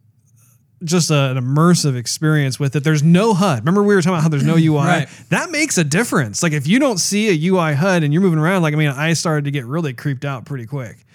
just 0.83 1.11
a- 1.11 1.31
an 1.31 1.37
immersive 1.37 1.95
experience 1.95 2.59
with 2.59 2.75
it. 2.75 2.83
There's 2.83 3.03
no 3.03 3.33
HUD. 3.33 3.59
Remember 3.59 3.83
we 3.83 3.93
were 3.93 4.01
talking 4.01 4.15
about 4.15 4.23
how 4.23 4.29
there's 4.29 4.43
no 4.43 4.55
UI. 4.57 4.77
Right. 4.77 5.09
That 5.29 5.51
makes 5.51 5.77
a 5.77 5.83
difference. 5.83 6.41
Like 6.41 6.53
if 6.53 6.67
you 6.67 6.79
don't 6.79 6.97
see 6.97 7.29
a 7.29 7.51
UI 7.51 7.73
HUD 7.75 8.03
and 8.03 8.11
you're 8.11 8.21
moving 8.21 8.39
around, 8.39 8.63
like 8.63 8.73
I 8.73 8.77
mean, 8.77 8.89
I 8.89 9.13
started 9.13 9.45
to 9.45 9.51
get 9.51 9.65
really 9.65 9.93
creeped 9.93 10.25
out 10.25 10.45
pretty 10.45 10.65
quick. 10.65 11.05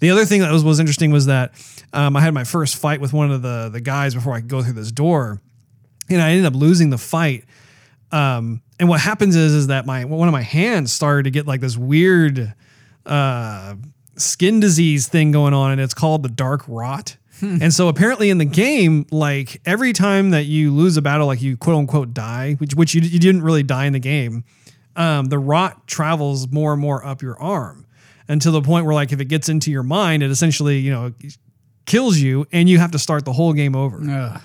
The 0.00 0.10
other 0.10 0.26
thing 0.26 0.42
that 0.42 0.52
was, 0.52 0.62
was 0.62 0.78
interesting 0.80 1.10
was 1.10 1.26
that 1.26 1.52
um, 1.94 2.16
I 2.16 2.20
had 2.20 2.34
my 2.34 2.44
first 2.44 2.76
fight 2.76 3.00
with 3.00 3.14
one 3.14 3.30
of 3.30 3.40
the 3.40 3.70
the 3.72 3.80
guys 3.80 4.14
before 4.14 4.34
I 4.34 4.40
could 4.40 4.50
go 4.50 4.62
through 4.62 4.74
this 4.74 4.92
door, 4.92 5.40
and 6.10 6.20
I 6.20 6.30
ended 6.30 6.44
up 6.44 6.54
losing 6.54 6.90
the 6.90 6.98
fight. 6.98 7.44
Um, 8.12 8.60
and 8.78 8.88
what 8.88 9.00
happens 9.00 9.34
is 9.34 9.54
is 9.54 9.66
that 9.68 9.86
my 9.86 10.04
one 10.04 10.28
of 10.28 10.32
my 10.32 10.42
hands 10.42 10.92
started 10.92 11.22
to 11.22 11.30
get 11.30 11.46
like 11.46 11.62
this 11.62 11.78
weird 11.78 12.52
uh, 13.06 13.76
skin 14.16 14.60
disease 14.60 15.08
thing 15.08 15.32
going 15.32 15.54
on, 15.54 15.72
and 15.72 15.80
it's 15.80 15.94
called 15.94 16.22
the 16.22 16.28
dark 16.28 16.62
rot. 16.68 17.16
And 17.42 17.72
so 17.74 17.88
apparently 17.88 18.30
in 18.30 18.38
the 18.38 18.46
game, 18.46 19.06
like 19.10 19.60
every 19.66 19.92
time 19.92 20.30
that 20.30 20.46
you 20.46 20.72
lose 20.72 20.96
a 20.96 21.02
battle, 21.02 21.26
like 21.26 21.42
you 21.42 21.56
quote 21.58 21.76
unquote 21.76 22.14
die, 22.14 22.54
which 22.54 22.74
which 22.74 22.94
you, 22.94 23.02
you 23.02 23.18
didn't 23.18 23.42
really 23.42 23.62
die 23.62 23.84
in 23.84 23.92
the 23.92 23.98
game, 23.98 24.44
um, 24.96 25.26
the 25.26 25.38
rot 25.38 25.86
travels 25.86 26.50
more 26.50 26.72
and 26.72 26.80
more 26.80 27.04
up 27.04 27.20
your 27.20 27.38
arm 27.38 27.86
until 28.26 28.52
the 28.52 28.62
point 28.62 28.86
where 28.86 28.94
like 28.94 29.12
if 29.12 29.20
it 29.20 29.26
gets 29.26 29.50
into 29.50 29.70
your 29.70 29.82
mind, 29.82 30.22
it 30.22 30.30
essentially 30.30 30.78
you 30.78 30.90
know 30.90 31.12
kills 31.84 32.16
you, 32.16 32.46
and 32.52 32.70
you 32.70 32.78
have 32.78 32.92
to 32.92 32.98
start 32.98 33.26
the 33.26 33.34
whole 33.34 33.52
game 33.52 33.76
over. 33.76 34.00
Ugh. 34.10 34.40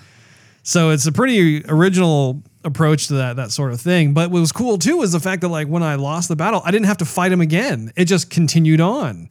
So 0.62 0.90
it's 0.90 1.06
a 1.06 1.12
pretty 1.12 1.64
original 1.68 2.42
approach 2.64 3.08
to 3.08 3.14
that 3.14 3.36
that 3.36 3.50
sort 3.50 3.72
of 3.72 3.80
thing. 3.80 4.14
But 4.14 4.30
what 4.30 4.40
was 4.40 4.52
cool 4.52 4.78
too 4.78 4.98
was 4.98 5.12
the 5.12 5.20
fact 5.20 5.42
that 5.42 5.48
like 5.48 5.68
when 5.68 5.82
I 5.82 5.96
lost 5.96 6.28
the 6.28 6.36
battle, 6.36 6.62
I 6.64 6.70
didn't 6.70 6.86
have 6.86 6.98
to 6.98 7.04
fight 7.04 7.32
him 7.32 7.40
again. 7.40 7.92
It 7.96 8.06
just 8.06 8.30
continued 8.30 8.80
on. 8.80 9.28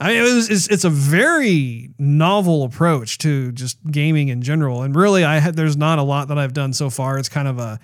I 0.00 0.08
mean, 0.10 0.16
it 0.18 0.22
was, 0.22 0.48
it's, 0.48 0.68
it's 0.68 0.84
a 0.84 0.90
very 0.90 1.90
novel 1.98 2.62
approach 2.62 3.18
to 3.18 3.50
just 3.50 3.78
gaming 3.90 4.28
in 4.28 4.42
general. 4.42 4.82
And 4.82 4.94
really, 4.94 5.24
I 5.24 5.38
had 5.38 5.56
there's 5.56 5.76
not 5.76 5.98
a 5.98 6.02
lot 6.02 6.28
that 6.28 6.38
I've 6.38 6.52
done 6.52 6.72
so 6.72 6.88
far. 6.88 7.18
It's 7.18 7.28
kind 7.28 7.48
of 7.48 7.58
a 7.58 7.80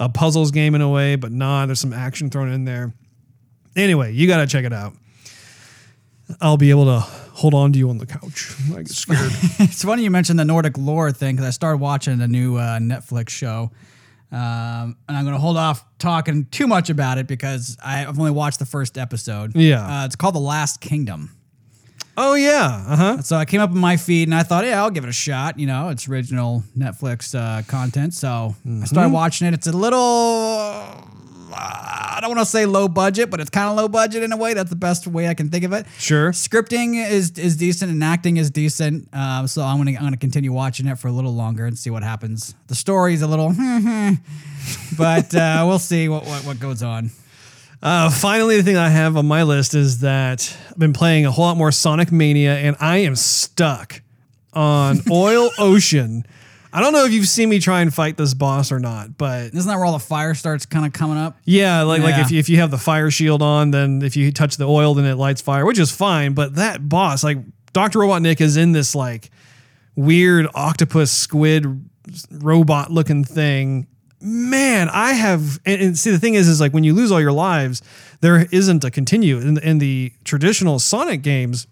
a 0.00 0.08
puzzles 0.08 0.50
game 0.50 0.74
in 0.74 0.80
a 0.80 0.90
way, 0.90 1.14
but 1.14 1.30
nah, 1.30 1.66
there's 1.66 1.78
some 1.78 1.92
action 1.92 2.28
thrown 2.28 2.50
in 2.50 2.64
there. 2.64 2.92
Anyway, 3.76 4.12
you 4.12 4.26
got 4.26 4.38
to 4.38 4.46
check 4.46 4.64
it 4.64 4.72
out. 4.72 4.92
I'll 6.40 6.56
be 6.56 6.70
able 6.70 6.86
to 6.86 6.98
hold 7.00 7.54
on 7.54 7.72
to 7.72 7.78
you 7.78 7.90
on 7.90 7.98
the 7.98 8.06
couch. 8.06 8.54
I 8.72 8.78
get 8.78 8.88
scared. 8.88 9.30
It's 9.60 9.84
funny 9.84 10.02
you 10.02 10.10
mentioned 10.10 10.38
the 10.38 10.44
Nordic 10.44 10.78
lore 10.78 11.12
thing 11.12 11.36
because 11.36 11.46
I 11.46 11.50
started 11.50 11.78
watching 11.78 12.20
a 12.20 12.28
new 12.28 12.56
uh, 12.56 12.78
Netflix 12.78 13.28
show. 13.30 13.70
Um, 14.34 14.96
and 15.08 15.16
I'm 15.16 15.24
going 15.24 15.34
to 15.36 15.40
hold 15.40 15.56
off 15.56 15.84
talking 15.98 16.46
too 16.50 16.66
much 16.66 16.90
about 16.90 17.18
it 17.18 17.28
because 17.28 17.76
I've 17.84 18.18
only 18.18 18.32
watched 18.32 18.58
the 18.58 18.66
first 18.66 18.98
episode. 18.98 19.54
Yeah. 19.54 20.02
Uh, 20.02 20.06
it's 20.06 20.16
called 20.16 20.34
The 20.34 20.40
Last 20.40 20.80
Kingdom. 20.80 21.30
oh 22.16 22.34
yeah, 22.34 22.84
uh 22.88 22.96
huh. 22.96 23.22
So 23.22 23.36
I 23.36 23.44
came 23.44 23.60
up 23.60 23.70
in 23.70 23.78
my 23.78 23.96
feed 23.96 24.26
and 24.28 24.34
I 24.34 24.42
thought, 24.42 24.64
yeah, 24.64 24.82
I'll 24.82 24.90
give 24.90 25.04
it 25.04 25.10
a 25.10 25.12
shot. 25.12 25.58
You 25.58 25.66
know, 25.68 25.88
it's 25.90 26.08
original 26.08 26.64
Netflix 26.76 27.32
uh, 27.38 27.62
content. 27.68 28.12
So 28.14 28.54
I 28.82 28.84
started 28.86 29.12
watching 29.12 29.46
it. 29.46 29.54
It's 29.54 29.66
a 29.68 29.72
little, 29.72 30.00
uh, 31.52 32.03
I 32.14 32.20
don't 32.20 32.30
want 32.30 32.40
to 32.40 32.46
say 32.46 32.64
low 32.66 32.86
budget, 32.88 33.30
but 33.30 33.40
it's 33.40 33.50
kind 33.50 33.68
of 33.68 33.76
low 33.76 33.88
budget 33.88 34.22
in 34.22 34.32
a 34.32 34.36
way. 34.36 34.54
That's 34.54 34.70
the 34.70 34.76
best 34.76 35.06
way 35.06 35.28
I 35.28 35.34
can 35.34 35.50
think 35.50 35.64
of 35.64 35.72
it. 35.72 35.86
Sure. 35.98 36.30
Scripting 36.30 36.94
is 37.10 37.32
is 37.38 37.56
decent 37.56 37.90
and 37.90 38.02
acting 38.04 38.36
is 38.36 38.50
decent. 38.50 39.08
Uh, 39.12 39.46
so 39.46 39.62
I'm 39.62 39.78
gonna 39.78 39.92
I'm 39.92 40.04
gonna 40.04 40.16
continue 40.16 40.52
watching 40.52 40.86
it 40.86 40.98
for 40.98 41.08
a 41.08 41.12
little 41.12 41.34
longer 41.34 41.66
and 41.66 41.78
see 41.78 41.90
what 41.90 42.02
happens. 42.02 42.54
The 42.68 42.74
story's 42.74 43.22
a 43.22 43.26
little, 43.26 43.48
but 44.98 45.34
uh, 45.34 45.64
we'll 45.66 45.78
see 45.78 46.08
what, 46.08 46.24
what 46.24 46.46
what 46.46 46.60
goes 46.60 46.82
on. 46.82 47.10
Uh, 47.82 48.08
finally, 48.10 48.56
the 48.56 48.62
thing 48.62 48.76
I 48.78 48.88
have 48.88 49.16
on 49.16 49.26
my 49.26 49.42
list 49.42 49.74
is 49.74 50.00
that 50.00 50.56
I've 50.70 50.78
been 50.78 50.94
playing 50.94 51.26
a 51.26 51.30
whole 51.30 51.44
lot 51.44 51.56
more 51.58 51.70
Sonic 51.70 52.10
Mania, 52.10 52.54
and 52.56 52.76
I 52.80 52.98
am 52.98 53.14
stuck 53.14 54.00
on 54.54 55.00
Oil 55.10 55.50
Ocean. 55.58 56.24
I 56.74 56.80
don't 56.80 56.92
know 56.92 57.04
if 57.04 57.12
you've 57.12 57.28
seen 57.28 57.48
me 57.48 57.60
try 57.60 57.82
and 57.82 57.94
fight 57.94 58.16
this 58.16 58.34
boss 58.34 58.72
or 58.72 58.80
not, 58.80 59.16
but 59.16 59.54
Isn't 59.54 59.68
that 59.68 59.76
where 59.76 59.84
all 59.84 59.92
the 59.92 59.98
fire 60.00 60.34
starts 60.34 60.66
kind 60.66 60.84
of 60.84 60.92
coming 60.92 61.16
up? 61.16 61.36
yeah, 61.44 61.82
like 61.82 62.02
like 62.02 62.16
Yeah. 62.16 62.22
if 62.22 62.30
you, 62.32 62.38
if 62.40 62.48
you 62.48 62.56
have 62.58 62.70
the 62.72 62.78
fire 62.78 63.10
shield 63.12 63.42
on, 63.42 63.70
then 63.70 64.02
if 64.02 64.16
you 64.16 64.32
touch 64.32 64.56
the 64.56 64.66
oil, 64.66 64.92
then 64.94 65.04
it 65.04 65.14
lights 65.14 65.40
fire, 65.40 65.64
which 65.64 65.78
is 65.78 65.92
fine. 65.92 66.34
But 66.34 66.56
that 66.56 66.88
boss, 66.88 67.22
like 67.22 67.38
Doctor 67.72 68.00
Robotnik, 68.00 68.40
is 68.40 68.56
in 68.56 68.72
this 68.72 68.94
like 68.94 69.30
weird 69.94 70.48
octopus 70.54 71.12
squid 71.12 71.88
robot 72.30 72.90
looking 72.90 73.22
thing. 73.24 73.86
Man, 74.20 74.88
I 74.88 75.12
have 75.12 75.60
and, 75.64 75.80
and 75.80 75.98
see 75.98 76.10
the 76.10 76.18
thing 76.18 76.34
is 76.34 76.48
is 76.48 76.60
like 76.60 76.72
when 76.72 76.82
you 76.82 76.92
lose 76.94 77.12
all 77.12 77.20
your 77.20 77.30
lives, 77.32 77.82
there 78.20 78.46
isn't 78.50 78.82
a 78.82 78.90
continue 78.90 79.38
in, 79.38 79.58
in 79.58 79.78
the 79.78 80.12
traditional 80.24 80.78
Sonic 80.78 81.22
games 81.22 81.66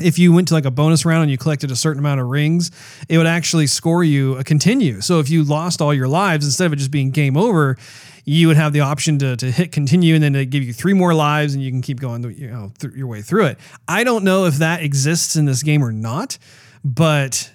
if 0.00 0.18
you 0.18 0.32
went 0.32 0.48
to 0.48 0.54
like 0.54 0.64
a 0.64 0.70
bonus 0.70 1.04
round 1.04 1.22
and 1.22 1.30
you 1.30 1.38
collected 1.38 1.70
a 1.70 1.76
certain 1.76 2.00
amount 2.00 2.20
of 2.20 2.26
rings, 2.26 2.70
it 3.08 3.16
would 3.18 3.26
actually 3.28 3.66
score 3.68 4.02
you 4.02 4.36
a 4.36 4.44
continue. 4.44 5.00
So 5.00 5.20
if 5.20 5.30
you 5.30 5.44
lost 5.44 5.80
all 5.80 5.94
your 5.94 6.08
lives, 6.08 6.44
instead 6.44 6.66
of 6.66 6.72
it 6.72 6.76
just 6.76 6.90
being 6.90 7.10
game 7.10 7.36
over, 7.36 7.76
you 8.24 8.48
would 8.48 8.56
have 8.56 8.72
the 8.72 8.80
option 8.80 9.18
to, 9.20 9.36
to 9.36 9.50
hit 9.52 9.70
continue 9.70 10.14
and 10.14 10.24
then 10.24 10.32
they 10.32 10.46
give 10.46 10.62
you 10.64 10.72
three 10.72 10.94
more 10.94 11.14
lives 11.14 11.54
and 11.54 11.62
you 11.62 11.70
can 11.70 11.82
keep 11.82 12.00
going 12.00 12.22
you 12.36 12.48
know 12.50 12.72
th- 12.80 12.94
your 12.94 13.06
way 13.06 13.22
through 13.22 13.46
it. 13.46 13.58
I 13.86 14.02
don't 14.02 14.24
know 14.24 14.46
if 14.46 14.56
that 14.56 14.82
exists 14.82 15.36
in 15.36 15.44
this 15.44 15.62
game 15.62 15.84
or 15.84 15.92
not, 15.92 16.38
but 16.84 17.50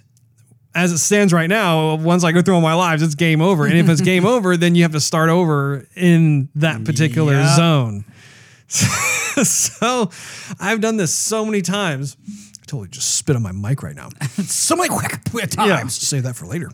as 0.75 0.91
it 0.91 0.99
stands 0.99 1.33
right 1.33 1.49
now, 1.49 1.95
once 1.95 2.23
I 2.23 2.31
go 2.31 2.41
through 2.43 2.53
all 2.55 2.61
my 2.61 2.75
lives, 2.75 3.01
it's 3.01 3.15
game 3.15 3.41
over. 3.41 3.65
And 3.65 3.75
if 3.77 3.89
it's 3.89 4.01
game 4.01 4.25
over, 4.27 4.55
then 4.55 4.75
you 4.75 4.83
have 4.83 4.91
to 4.91 4.99
start 4.99 5.29
over 5.29 5.87
in 5.95 6.47
that 6.55 6.85
particular 6.85 7.33
Yep. 7.33 7.55
zone. 7.57 8.05
so 9.43 10.09
I've 10.59 10.81
done 10.81 10.97
this 10.97 11.13
so 11.13 11.45
many 11.45 11.61
times. 11.61 12.17
I 12.27 12.65
totally 12.65 12.89
just 12.89 13.15
spit 13.15 13.35
on 13.35 13.41
my 13.41 13.51
mic 13.51 13.83
right 13.83 13.95
now. 13.95 14.09
So 14.49 14.75
many 14.75 14.89
quick 14.89 15.19
quick 15.31 15.55
Yeah, 15.57 15.85
save 15.87 16.23
that 16.23 16.35
for 16.35 16.45
later. 16.45 16.71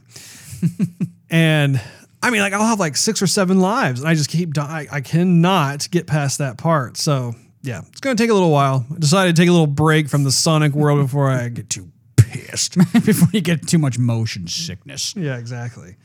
and 1.30 1.82
I 2.22 2.30
mean, 2.30 2.42
like 2.42 2.54
I'll 2.54 2.66
have 2.68 2.80
like 2.80 2.96
six 2.98 3.22
or 3.22 3.28
seven 3.28 3.60
lives, 3.60 4.00
and 4.02 4.10
I 4.10 4.14
just 4.14 4.30
keep 4.30 4.54
dying. 4.54 4.88
I 4.92 5.02
cannot 5.02 5.90
get 5.92 6.08
past 6.08 6.38
that 6.40 6.58
part. 6.58 6.98
So 6.98 7.34
yeah, 7.62 7.82
it's 7.90 8.02
gonna 8.02 8.16
take 8.16 8.30
a 8.30 8.34
little 8.34 8.52
while. 8.52 8.86
I 8.94 9.00
decided 9.00 9.36
to 9.36 9.42
take 9.42 9.50
a 9.50 9.52
little 9.52 9.68
break 9.68 10.10
from 10.10 10.24
the 10.24 10.32
Sonic 10.32 10.74
world 10.74 11.02
before 11.02 11.30
I 11.30 11.50
get 11.50 11.70
too 11.70 11.92
pissed. 12.18 12.78
Before 13.06 13.30
you 13.32 13.42
get 13.42 13.68
too 13.68 13.78
much 13.80 13.98
motion 13.98 14.48
sickness. 14.48 15.16
yeah, 15.16 15.38
exactly. 15.38 15.96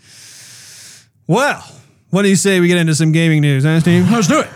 Well, 1.26 1.64
what 2.11 2.22
do 2.22 2.29
you 2.29 2.37
say 2.37 2.61
we 2.61 2.68
get 2.68 2.79
into 2.79 2.94
some 2.94 3.12
gaming 3.12 3.40
news, 3.42 3.64
huh, 3.64 3.81
Steve? 3.81 4.11
Let's 4.11 4.26
do 4.29 4.40
it. 4.40 4.48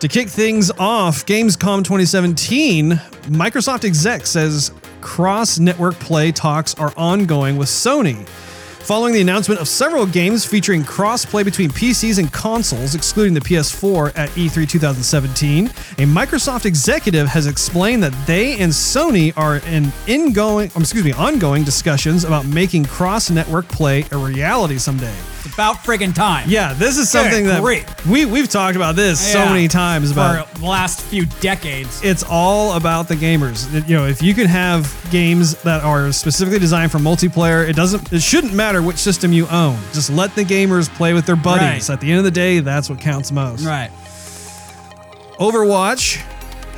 To 0.00 0.06
kick 0.06 0.28
things 0.28 0.70
off, 0.78 1.26
Gamescom 1.26 1.78
2017, 1.78 2.92
Microsoft 3.30 3.84
exec 3.84 4.26
says 4.26 4.70
cross 5.00 5.58
network 5.58 5.96
play 5.96 6.30
talks 6.30 6.72
are 6.76 6.92
ongoing 6.96 7.56
with 7.56 7.66
Sony. 7.68 8.24
Following 8.28 9.12
the 9.12 9.20
announcement 9.20 9.60
of 9.60 9.66
several 9.66 10.06
games 10.06 10.44
featuring 10.44 10.84
cross 10.84 11.24
play 11.24 11.42
between 11.42 11.70
PCs 11.70 12.20
and 12.20 12.32
consoles, 12.32 12.94
excluding 12.94 13.34
the 13.34 13.40
PS4 13.40 14.16
at 14.16 14.28
E 14.38 14.46
E3 14.46 14.68
2017, 14.68 15.66
a 15.66 15.70
Microsoft 16.06 16.64
executive 16.64 17.26
has 17.26 17.48
explained 17.48 18.00
that 18.04 18.14
they 18.24 18.56
and 18.60 18.70
Sony 18.70 19.36
are 19.36 19.56
in 19.66 19.92
ingoing, 20.06 20.70
um, 20.76 20.82
excuse 20.82 21.04
me, 21.04 21.12
ongoing 21.12 21.64
discussions 21.64 22.22
about 22.22 22.46
making 22.46 22.84
cross 22.84 23.30
network 23.30 23.66
play 23.66 24.04
a 24.12 24.16
reality 24.16 24.78
someday. 24.78 25.14
About 25.58 25.78
friggin' 25.78 26.14
time. 26.14 26.48
Yeah, 26.48 26.72
this 26.72 26.96
is 26.98 27.10
something 27.10 27.46
that 27.46 27.60
grief. 27.60 28.06
we 28.06 28.24
we've 28.26 28.48
talked 28.48 28.76
about 28.76 28.94
this 28.94 29.18
so 29.18 29.40
Yeah. 29.42 29.52
many 29.52 29.66
times 29.66 30.12
about 30.12 30.48
for 30.50 30.58
the 30.60 30.66
last 30.66 31.00
few 31.00 31.26
decades. 31.40 32.00
it's 32.00 32.22
all 32.22 32.74
about 32.76 33.08
the 33.08 33.16
gamers. 33.16 33.74
It- 33.74 33.88
you 33.88 33.96
know, 33.96 34.06
if 34.06 34.22
you 34.22 34.34
can 34.34 34.46
have 34.46 34.88
games 35.10 35.56
that 35.64 35.82
are 35.82 36.12
specifically 36.12 36.60
designed 36.60 36.92
for 36.92 37.00
multiplayer, 37.00 37.68
it 37.68 37.74
doesn't 37.74 38.12
it 38.12 38.22
shouldn't 38.22 38.54
matter 38.54 38.80
which 38.82 38.98
system 38.98 39.32
you 39.32 39.48
own. 39.48 39.76
Just 39.92 40.10
let 40.10 40.32
the 40.36 40.44
gamers 40.44 40.88
play 40.94 41.12
with 41.12 41.26
their 41.26 41.34
buddies. 41.34 41.88
Right. 41.88 41.90
At 41.90 42.00
the 42.00 42.08
end 42.10 42.18
of 42.18 42.24
the 42.24 42.30
day, 42.30 42.60
that's 42.60 42.88
what 42.88 43.00
counts 43.00 43.32
most. 43.32 43.64
Right. 43.66 43.90
Overwatch 45.40 46.20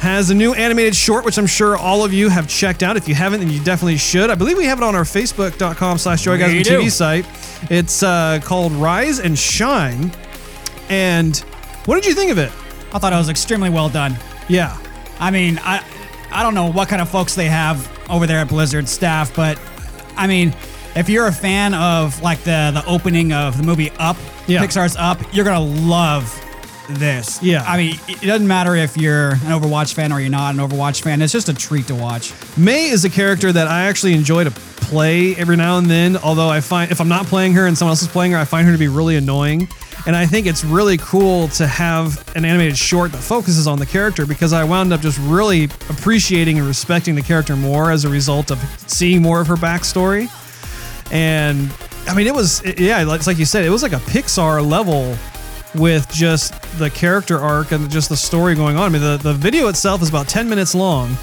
has 0.00 0.30
a 0.30 0.34
new 0.34 0.54
animated 0.54 0.96
short, 0.96 1.24
which 1.26 1.36
I'm 1.38 1.46
sure 1.46 1.76
all 1.76 2.04
of 2.04 2.12
you 2.12 2.28
have 2.30 2.48
checked 2.48 2.82
out. 2.82 2.96
If 2.96 3.06
you 3.06 3.14
haven't, 3.14 3.40
then 3.40 3.50
you 3.50 3.62
definitely 3.62 3.98
should. 3.98 4.30
I 4.30 4.34
believe 4.34 4.56
we 4.56 4.64
have 4.64 4.78
it 4.78 4.84
on 4.84 4.94
our 4.96 5.04
facebook.com 5.04 5.98
slash 5.98 6.26
We 6.26 6.32
joygasm 6.32 6.64
do. 6.64 6.80
TV 6.80 6.90
site. 6.90 7.26
It's 7.70 8.02
uh, 8.02 8.40
called 8.42 8.72
Rise 8.72 9.18
and 9.20 9.38
Shine. 9.38 10.10
And 10.88 11.36
what 11.84 11.96
did 11.96 12.06
you 12.06 12.14
think 12.14 12.30
of 12.32 12.38
it? 12.38 12.50
I 12.94 12.98
thought 12.98 13.12
it 13.12 13.16
was 13.16 13.28
extremely 13.28 13.70
well 13.70 13.88
done. 13.88 14.16
Yeah. 14.48 14.76
I 15.18 15.30
mean, 15.30 15.58
I 15.62 15.84
I 16.32 16.42
don't 16.42 16.54
know 16.54 16.70
what 16.72 16.88
kind 16.88 17.02
of 17.02 17.08
folks 17.08 17.34
they 17.34 17.46
have 17.46 17.88
over 18.08 18.26
there 18.26 18.38
at 18.38 18.48
Blizzard 18.48 18.88
staff, 18.88 19.34
but 19.36 19.60
I 20.16 20.26
mean, 20.26 20.54
if 20.96 21.08
you're 21.08 21.26
a 21.26 21.32
fan 21.32 21.74
of 21.74 22.20
like 22.22 22.38
the 22.40 22.70
the 22.72 22.82
opening 22.86 23.32
of 23.32 23.56
the 23.58 23.62
movie 23.62 23.90
Up, 23.98 24.16
Yeah. 24.46 24.64
Pixar's 24.64 24.96
Up, 24.96 25.18
you're 25.34 25.44
gonna 25.44 25.60
love 25.60 26.24
this. 26.94 27.42
Yeah. 27.42 27.64
I 27.66 27.76
mean, 27.76 27.98
it 28.08 28.26
doesn't 28.26 28.46
matter 28.46 28.74
if 28.74 28.96
you're 28.96 29.30
an 29.30 29.38
Overwatch 29.38 29.94
fan 29.94 30.12
or 30.12 30.20
you're 30.20 30.30
not 30.30 30.54
an 30.54 30.60
Overwatch 30.60 31.02
fan. 31.02 31.22
It's 31.22 31.32
just 31.32 31.48
a 31.48 31.54
treat 31.54 31.86
to 31.88 31.94
watch. 31.94 32.32
Mei 32.56 32.88
is 32.88 33.04
a 33.04 33.10
character 33.10 33.52
that 33.52 33.66
I 33.66 33.84
actually 33.84 34.14
enjoy 34.14 34.44
to 34.44 34.50
play 34.50 35.34
every 35.36 35.56
now 35.56 35.78
and 35.78 35.88
then. 35.88 36.16
Although 36.16 36.48
I 36.48 36.60
find 36.60 36.90
if 36.90 37.00
I'm 37.00 37.08
not 37.08 37.26
playing 37.26 37.52
her 37.54 37.66
and 37.66 37.76
someone 37.76 37.92
else 37.92 38.02
is 38.02 38.08
playing 38.08 38.32
her, 38.32 38.38
I 38.38 38.44
find 38.44 38.66
her 38.66 38.72
to 38.72 38.78
be 38.78 38.88
really 38.88 39.16
annoying. 39.16 39.68
And 40.06 40.16
I 40.16 40.26
think 40.26 40.46
it's 40.46 40.64
really 40.64 40.96
cool 40.96 41.48
to 41.48 41.66
have 41.66 42.34
an 42.34 42.44
animated 42.44 42.78
short 42.78 43.12
that 43.12 43.18
focuses 43.18 43.66
on 43.66 43.78
the 43.78 43.86
character 43.86 44.24
because 44.24 44.52
I 44.52 44.64
wound 44.64 44.92
up 44.92 45.00
just 45.00 45.18
really 45.18 45.64
appreciating 45.64 46.58
and 46.58 46.66
respecting 46.66 47.14
the 47.14 47.22
character 47.22 47.54
more 47.54 47.90
as 47.90 48.04
a 48.04 48.08
result 48.08 48.50
of 48.50 48.58
seeing 48.86 49.20
more 49.20 49.40
of 49.40 49.46
her 49.46 49.56
backstory. 49.56 50.28
And 51.12 51.70
I 52.06 52.14
mean, 52.14 52.26
it 52.26 52.34
was 52.34 52.62
yeah, 52.78 53.14
it's 53.14 53.26
like 53.26 53.38
you 53.38 53.44
said, 53.44 53.64
it 53.64 53.70
was 53.70 53.82
like 53.82 53.92
a 53.92 53.96
Pixar 53.96 54.66
level 54.66 55.16
with 55.74 56.10
just 56.10 56.60
the 56.78 56.90
character 56.90 57.38
arc 57.38 57.72
and 57.72 57.90
just 57.90 58.08
the 58.08 58.16
story 58.16 58.54
going 58.54 58.76
on. 58.76 58.82
I 58.82 58.88
mean, 58.88 59.02
the, 59.02 59.16
the 59.16 59.34
video 59.34 59.68
itself 59.68 60.02
is 60.02 60.08
about 60.08 60.28
10 60.28 60.48
minutes 60.48 60.74
long, 60.74 61.16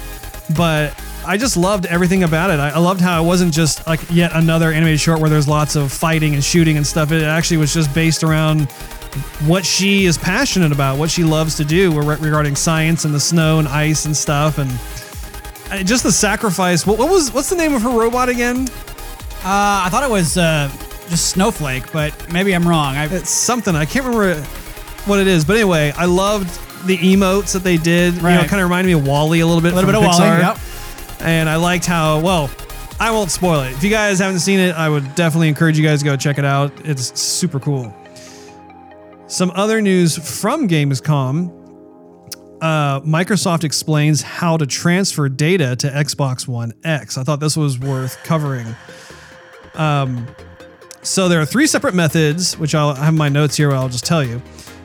but 0.56 0.98
I 1.26 1.36
just 1.36 1.56
loved 1.56 1.86
everything 1.86 2.22
about 2.22 2.50
it. 2.50 2.58
I, 2.58 2.70
I 2.70 2.78
loved 2.78 3.00
how 3.00 3.22
it 3.22 3.26
wasn't 3.26 3.52
just 3.52 3.86
like 3.86 4.00
yet 4.10 4.30
another 4.34 4.72
animated 4.72 5.00
short 5.00 5.20
where 5.20 5.28
there's 5.28 5.48
lots 5.48 5.76
of 5.76 5.92
fighting 5.92 6.34
and 6.34 6.42
shooting 6.42 6.76
and 6.76 6.86
stuff. 6.86 7.12
It 7.12 7.22
actually 7.22 7.58
was 7.58 7.74
just 7.74 7.94
based 7.94 8.22
around 8.22 8.70
what 9.46 9.64
she 9.64 10.04
is 10.06 10.16
passionate 10.16 10.72
about, 10.72 10.98
what 10.98 11.10
she 11.10 11.24
loves 11.24 11.56
to 11.56 11.64
do 11.64 11.98
regarding 12.00 12.56
science 12.56 13.04
and 13.04 13.14
the 13.14 13.20
snow 13.20 13.58
and 13.58 13.68
ice 13.68 14.06
and 14.06 14.16
stuff. 14.16 14.58
And 14.58 14.70
uh, 15.70 15.82
just 15.82 16.02
the 16.02 16.12
sacrifice. 16.12 16.86
What, 16.86 16.98
what 16.98 17.10
was 17.10 17.32
what's 17.32 17.50
the 17.50 17.56
name 17.56 17.74
of 17.74 17.82
her 17.82 17.90
robot 17.90 18.28
again? 18.28 18.68
Uh, 19.44 19.84
I 19.84 19.88
thought 19.90 20.02
it 20.02 20.10
was 20.10 20.38
uh, 20.38 20.70
just 21.08 21.28
Snowflake, 21.30 21.92
but 21.92 22.32
maybe 22.32 22.52
I'm 22.54 22.66
wrong. 22.66 22.96
I, 22.96 23.06
It's 23.06 23.30
something 23.30 23.74
I 23.74 23.84
can't 23.84 24.04
remember 24.06 24.40
what 25.06 25.18
it 25.20 25.26
is, 25.26 25.44
but 25.44 25.56
anyway, 25.56 25.92
I 25.96 26.04
loved 26.06 26.48
the 26.86 26.96
emotes 26.98 27.52
that 27.52 27.64
they 27.64 27.76
did. 27.76 28.14
You 28.14 28.20
know, 28.22 28.28
Right. 28.28 28.44
it 28.44 28.48
kind 28.48 28.60
of 28.62 28.68
reminded 28.68 28.88
me 28.94 29.00
of 29.00 29.06
WALL-E 29.06 29.40
a 29.40 29.46
little 29.46 29.60
bit. 29.62 29.72
a 29.72 29.76
little 29.76 29.90
bit 29.90 29.96
from 29.96 30.04
of 30.12 30.18
WALL-E. 30.18 30.40
Yep. 30.40 30.58
and 31.20 31.48
I 31.48 31.56
liked 31.56 31.86
how 31.86 32.20
well. 32.20 32.50
I 33.00 33.10
won't 33.12 33.30
spoil 33.30 33.60
it. 33.62 33.72
If 33.72 33.84
you 33.84 33.90
guys 33.90 34.18
haven't 34.18 34.40
seen 34.40 34.58
it, 34.58 34.74
I 34.74 34.88
would 34.88 35.14
definitely 35.14 35.48
encourage 35.48 35.78
you 35.78 35.84
guys 35.84 36.00
to 36.00 36.04
go 36.04 36.16
check 36.16 36.36
it 36.38 36.44
out. 36.44 36.72
It's 36.84 37.18
super 37.20 37.60
cool. 37.60 37.94
Some 39.28 39.52
other 39.54 39.80
news 39.80 40.16
from 40.40 40.68
Gamescom. 40.68 41.54
Uh, 42.60 43.00
Microsoft 43.02 43.62
explains 43.62 44.20
how 44.22 44.56
to 44.56 44.66
transfer 44.66 45.28
data 45.28 45.76
to 45.76 45.86
Xbox 45.88 46.48
One 46.48 46.72
X. 46.82 47.16
I 47.16 47.22
thought 47.22 47.38
this 47.38 47.56
was 47.56 47.78
worth 47.78 48.20
covering. 48.24 48.74
Um, 49.74 50.26
so 51.08 51.28
there 51.28 51.40
are 51.40 51.46
three 51.46 51.66
separate 51.66 51.94
methods, 51.94 52.58
which 52.58 52.74
I'll 52.74 52.90
I 52.90 53.06
have 53.06 53.14
my 53.14 53.28
notes 53.28 53.56
here. 53.56 53.72
I'll 53.72 53.88
just 53.88 54.04
tell 54.04 54.22
you. 54.22 54.42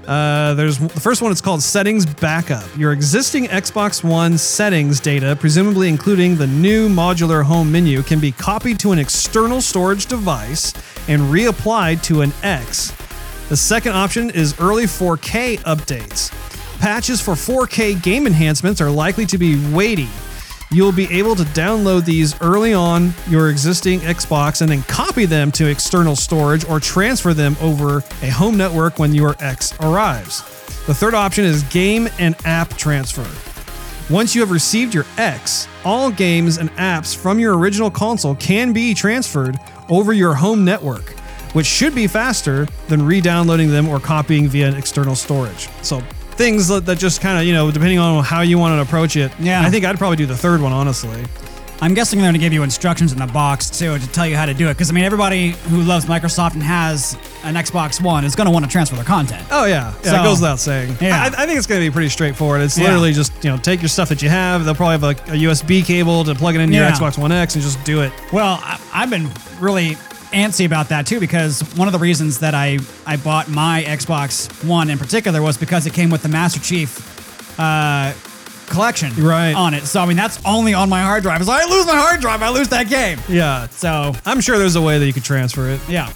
Uh, 0.07 0.53
there's 0.53 0.77
the 0.77 0.99
first 0.99 1.21
one. 1.21 1.31
It's 1.31 1.41
called 1.41 1.61
Settings 1.61 2.05
Backup. 2.05 2.65
Your 2.77 2.91
existing 2.91 3.45
Xbox 3.45 4.03
One 4.03 4.37
settings 4.37 4.99
data, 4.99 5.35
presumably 5.39 5.87
including 5.87 6.35
the 6.35 6.47
new 6.47 6.89
modular 6.89 7.43
home 7.43 7.71
menu, 7.71 8.01
can 8.03 8.19
be 8.19 8.31
copied 8.31 8.79
to 8.79 8.91
an 8.91 8.99
external 8.99 9.61
storage 9.61 10.07
device 10.07 10.73
and 11.07 11.21
reapplied 11.23 12.01
to 12.03 12.21
an 12.21 12.33
X. 12.41 12.91
The 13.49 13.57
second 13.57 13.93
option 13.93 14.29
is 14.29 14.59
early 14.59 14.85
4K 14.85 15.59
updates. 15.59 16.31
Patches 16.79 17.21
for 17.21 17.33
4K 17.33 18.01
game 18.01 18.27
enhancements 18.27 18.81
are 18.81 18.89
likely 18.89 19.25
to 19.27 19.37
be 19.37 19.55
weighty. 19.73 20.09
You'll 20.73 20.91
be 20.91 21.05
able 21.11 21.35
to 21.35 21.43
download 21.43 22.03
these 22.03 22.39
early 22.41 22.73
on 22.73 23.13
your 23.29 23.51
existing 23.51 23.99
Xbox 23.99 24.63
and 24.63 24.71
then 24.71 24.81
copy 24.83 25.27
them 25.27 25.51
to 25.51 25.67
external 25.67 26.15
storage 26.15 26.65
or 26.65 26.79
transfer 26.79 27.35
them 27.35 27.55
over 27.61 27.97
a 28.23 28.29
home 28.29 28.57
network 28.57 28.97
when 28.97 29.13
your 29.13 29.35
X 29.39 29.79
arrives. 29.81 30.41
The 30.87 30.93
third 30.95 31.13
option 31.13 31.45
is 31.45 31.61
game 31.65 32.09
and 32.17 32.35
app 32.43 32.75
transfer. 32.75 33.29
Once 34.11 34.33
you 34.33 34.41
have 34.41 34.49
received 34.49 34.95
your 34.95 35.05
X, 35.19 35.67
all 35.85 36.09
games 36.09 36.57
and 36.57 36.71
apps 36.71 37.15
from 37.15 37.37
your 37.37 37.55
original 37.55 37.91
console 37.91 38.33
can 38.33 38.73
be 38.73 38.95
transferred 38.95 39.59
over 39.89 40.11
your 40.11 40.33
home 40.33 40.65
network, 40.65 41.11
which 41.53 41.67
should 41.67 41.93
be 41.93 42.07
faster 42.07 42.67
than 42.87 43.05
re 43.05 43.21
downloading 43.21 43.69
them 43.69 43.87
or 43.87 43.99
copying 43.99 44.47
via 44.47 44.69
an 44.69 44.75
external 44.75 45.15
storage. 45.15 45.69
So, 45.83 46.01
things 46.35 46.67
that 46.67 46.85
that 46.85 46.97
just 46.97 47.21
kind 47.21 47.39
of, 47.39 47.45
you 47.45 47.53
know, 47.53 47.71
depending 47.71 47.99
on 47.99 48.23
how 48.23 48.41
you 48.41 48.57
want 48.57 48.77
to 48.77 48.81
approach 48.81 49.15
it. 49.15 49.31
Yeah. 49.39 49.61
I 49.61 49.69
think 49.69 49.85
I'd 49.85 49.97
probably 49.97 50.17
do 50.17 50.25
the 50.25 50.37
third 50.37 50.61
one, 50.61 50.71
honestly. 50.73 51.23
I'm 51.81 51.93
guessing 51.93 52.19
they're 52.19 52.25
going 52.27 52.35
to 52.35 52.39
give 52.39 52.53
you 52.53 52.63
instructions 52.63 53.11
in 53.11 53.17
the 53.17 53.27
box 53.27 53.69
too 53.69 53.97
to 53.97 54.07
tell 54.11 54.25
you 54.25 54.37
how 54.37 54.45
to 54.45 54.53
do 54.53 54.69
it. 54.69 54.75
Because 54.75 54.89
I 54.89 54.93
mean, 54.93 55.03
everybody 55.03 55.49
who 55.69 55.81
loves 55.81 56.05
Microsoft 56.05 56.53
and 56.53 56.63
has 56.63 57.17
an 57.43 57.55
Xbox 57.55 58.01
One 58.01 58.23
is 58.23 58.35
going 58.35 58.45
to 58.45 58.51
want 58.51 58.63
to 58.63 58.71
transfer 58.71 58.95
their 58.95 59.03
content. 59.03 59.45
Oh 59.51 59.65
yeah, 59.65 59.93
yeah. 60.03 60.11
So- 60.11 60.21
it 60.21 60.23
goes 60.23 60.39
without 60.39 60.59
saying. 60.59 60.95
Yeah. 61.01 61.21
I, 61.23 61.43
I 61.43 61.45
think 61.45 61.57
it's 61.57 61.67
going 61.67 61.81
to 61.81 61.85
be 61.89 61.91
pretty 61.91 62.07
straightforward. 62.09 62.61
It's 62.61 62.77
Yeah. 62.77 62.85
literally 62.85 63.11
just 63.11 63.33
you 63.43 63.49
know 63.49 63.57
take 63.57 63.81
your 63.81 63.89
stuff 63.89 64.07
that 64.09 64.21
you 64.21 64.29
have. 64.29 64.63
They'll 64.63 64.75
probably 64.75 65.09
have 65.09 65.29
a, 65.29 65.33
a 65.33 65.37
USB 65.51 65.83
cable 65.83 66.23
to 66.23 66.33
plug 66.35 66.55
it 66.55 66.61
into 66.61 66.77
your 66.77 66.85
Xbox 66.85 67.17
One 67.17 67.33
X 67.33 67.55
and 67.55 67.63
just 67.63 67.83
do 67.83 68.01
it. 68.01 68.13
Well, 68.31 68.59
I, 68.61 68.79
I've 68.93 69.09
been 69.09 69.29
really 69.59 69.97
antsy 70.33 70.65
about 70.65 70.89
that 70.89 71.05
too 71.07 71.19
because 71.19 71.61
one 71.75 71.87
of 71.87 71.91
the 71.93 71.99
reasons 71.99 72.39
that 72.39 72.53
I 72.53 72.79
I 73.05 73.17
bought 73.17 73.49
my 73.49 73.83
Xbox 73.87 74.49
One 74.67 74.89
in 74.89 74.97
particular 74.97 75.41
was 75.41 75.57
because 75.57 75.85
it 75.85 75.93
came 75.93 76.09
with 76.09 76.23
the 76.23 76.29
Master 76.29 76.59
Chief 76.59 77.59
uh, 77.59 78.13
collection 78.67 79.13
Right. 79.23 79.53
on 79.55 79.73
it. 79.73 79.83
So 79.83 80.01
I 80.01 80.05
mean, 80.05 80.17
that's 80.17 80.39
only 80.45 80.73
on 80.73 80.89
my 80.89 81.01
hard 81.03 81.23
drive. 81.23 81.43
So 81.45 81.51
I 81.51 81.65
lose 81.65 81.85
my 81.85 81.95
hard 81.95 82.19
drive, 82.21 82.41
I 82.41 82.49
lose 82.49 82.69
that 82.69 82.89
game. 82.89 83.19
Yeah, 83.29 83.67
So 83.67 84.13
I'm 84.25 84.41
sure 84.41 84.57
there's 84.57 84.75
a 84.75 84.81
way 84.81 84.97
that 84.99 85.05
you 85.05 85.13
could 85.13 85.23
transfer 85.23 85.69
it. 85.69 85.79
yeah. 85.87 86.11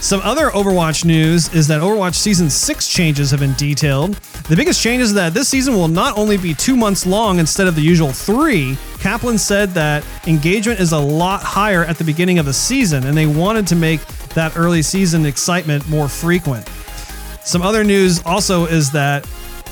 Some 0.00 0.20
other 0.22 0.50
Overwatch 0.50 1.04
news 1.04 1.52
is 1.54 1.66
that 1.68 1.80
Overwatch 1.80 2.14
Season 2.14 2.48
6 2.48 2.88
changes 2.88 3.30
have 3.30 3.40
been 3.40 3.54
detailed. 3.54 4.14
The 4.48 4.54
biggest 4.54 4.80
change 4.80 5.02
is 5.02 5.12
that 5.14 5.34
this 5.34 5.48
season 5.48 5.74
will 5.74 5.88
not 5.88 6.16
only 6.16 6.36
be 6.36 6.54
two 6.54 6.76
months 6.76 7.06
long 7.06 7.38
instead 7.40 7.66
of 7.66 7.74
the 7.74 7.80
usual 7.80 8.12
three. 8.12 8.78
Kaplan 9.00 9.38
said 9.38 9.70
that 9.70 10.04
engagement 10.28 10.78
is 10.78 10.92
a 10.92 10.98
lot 10.98 11.42
higher 11.42 11.84
at 11.84 11.98
the 11.98 12.04
beginning 12.04 12.38
of 12.38 12.46
the 12.46 12.52
season, 12.52 13.06
and 13.06 13.16
they 13.16 13.26
wanted 13.26 13.66
to 13.68 13.74
make 13.74 14.00
that 14.34 14.56
early 14.56 14.82
season 14.82 15.26
excitement 15.26 15.88
more 15.88 16.08
frequent. 16.08 16.68
Some 17.42 17.62
other 17.62 17.82
news 17.82 18.22
also 18.24 18.66
is 18.66 18.90
that 18.92 19.26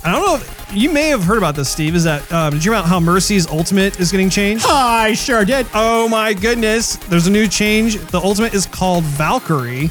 I 0.05 0.13
don't 0.13 0.23
know 0.27 0.35
if 0.37 0.73
you 0.75 0.91
may 0.91 1.09
have 1.09 1.23
heard 1.23 1.39
about 1.39 1.55
this, 1.55 1.69
Steve. 1.69 1.95
Is 1.95 2.05
that 2.05 2.31
um, 2.33 2.53
did 2.53 2.65
you 2.65 2.73
hear 2.73 2.79
about 2.79 2.89
how 2.89 2.99
Mercy's 3.01 3.47
ultimate 3.47 4.01
is 4.01 4.11
getting 4.11 4.29
changed? 4.31 4.65
I 4.69 5.15
sure 5.15 5.45
did. 5.45 5.67
Oh 5.75 6.09
my 6.09 6.35
goodness. 6.35 6.97
There's 6.97 7.27
a 7.27 7.31
new 7.31 7.47
change. 7.49 7.97
The 7.97 8.21
ultimate 8.21 8.55
is 8.55 8.67
called 8.67 9.05
Valkyrie, 9.05 9.91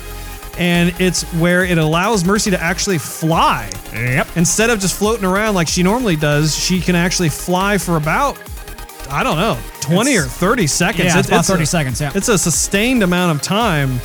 and 0.58 0.94
it's 1.00 1.24
where 1.34 1.64
it 1.64 1.78
allows 1.78 2.24
Mercy 2.26 2.52
to 2.52 2.62
actually 2.62 2.98
fly. 2.98 3.70
Yep. 3.94 4.28
Instead 4.38 4.70
of 4.70 4.80
just 4.80 4.96
floating 4.98 5.26
around 5.26 5.56
like 5.56 5.68
she 5.68 5.84
normally 5.84 6.16
does, 6.16 6.56
she 6.56 6.80
can 6.80 6.96
actually 6.96 7.30
fly 7.30 7.78
for 7.78 7.98
about, 7.98 8.38
I 9.10 9.24
don't 9.24 9.38
know, 9.38 9.58
20 9.82 10.12
It's- 10.12 10.26
or 10.26 10.30
30 10.30 10.68
seconds. 10.68 11.06
Yeah, 11.14 11.20
it's 11.20 11.28
about 11.28 11.46
30 11.46 11.64
a- 11.64 11.66
seconds, 11.66 12.00
yeah. 12.02 12.12
It's 12.16 12.28
a 12.30 12.38
sustained 12.38 13.04
amount 13.04 13.36
of 13.36 13.42
time. 13.42 14.00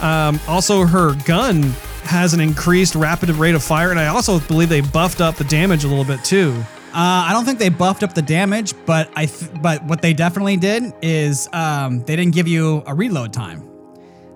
Um, 0.00 0.38
also, 0.46 0.84
her 0.86 1.14
gun 1.24 1.62
has 2.04 2.32
an 2.32 2.40
increased 2.40 2.94
rapid 2.94 3.28
rate 3.30 3.54
of 3.54 3.62
fire, 3.62 3.90
and 3.90 3.98
I 3.98 4.06
also 4.06 4.38
believe 4.40 4.68
they 4.68 4.80
buffed 4.80 5.20
up 5.20 5.34
the 5.36 5.44
damage 5.44 5.84
a 5.84 5.88
little 5.88 6.04
bit 6.04 6.24
too. 6.24 6.54
Uh, 6.88 7.26
I 7.28 7.32
don't 7.34 7.44
think 7.44 7.58
they 7.58 7.68
buffed 7.68 8.02
up 8.02 8.14
the 8.14 8.22
damage, 8.22 8.72
but 8.86 9.10
I 9.14 9.26
th- 9.26 9.50
but 9.60 9.84
what 9.84 10.00
they 10.00 10.14
definitely 10.14 10.56
did 10.56 10.94
is 11.02 11.46
um, 11.52 12.00
they 12.04 12.16
didn't 12.16 12.32
give 12.32 12.48
you 12.48 12.82
a 12.86 12.94
reload 12.94 13.32
time. 13.32 13.67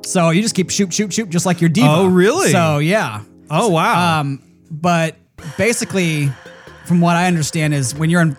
So 0.05 0.31
you 0.31 0.43
just 0.43 0.55
keep 0.55 0.71
shoot, 0.71 0.93
shoot, 0.93 1.13
shoot, 1.13 1.29
just 1.31 1.47
like 1.47 1.61
your 1.61 1.71
D.Va. 1.71 1.87
Oh, 1.89 2.07
really? 2.07 2.51
So 2.51 2.79
yeah. 2.79 3.23
Oh, 3.51 3.69
wow. 3.69 4.21
Um, 4.21 4.43
but 4.71 5.17
basically, 5.57 6.31
from 6.87 7.01
what 7.01 7.17
I 7.17 7.27
understand, 7.27 7.75
is 7.75 7.95
when 7.95 8.11
you're 8.11 8.23
in 8.23 8.37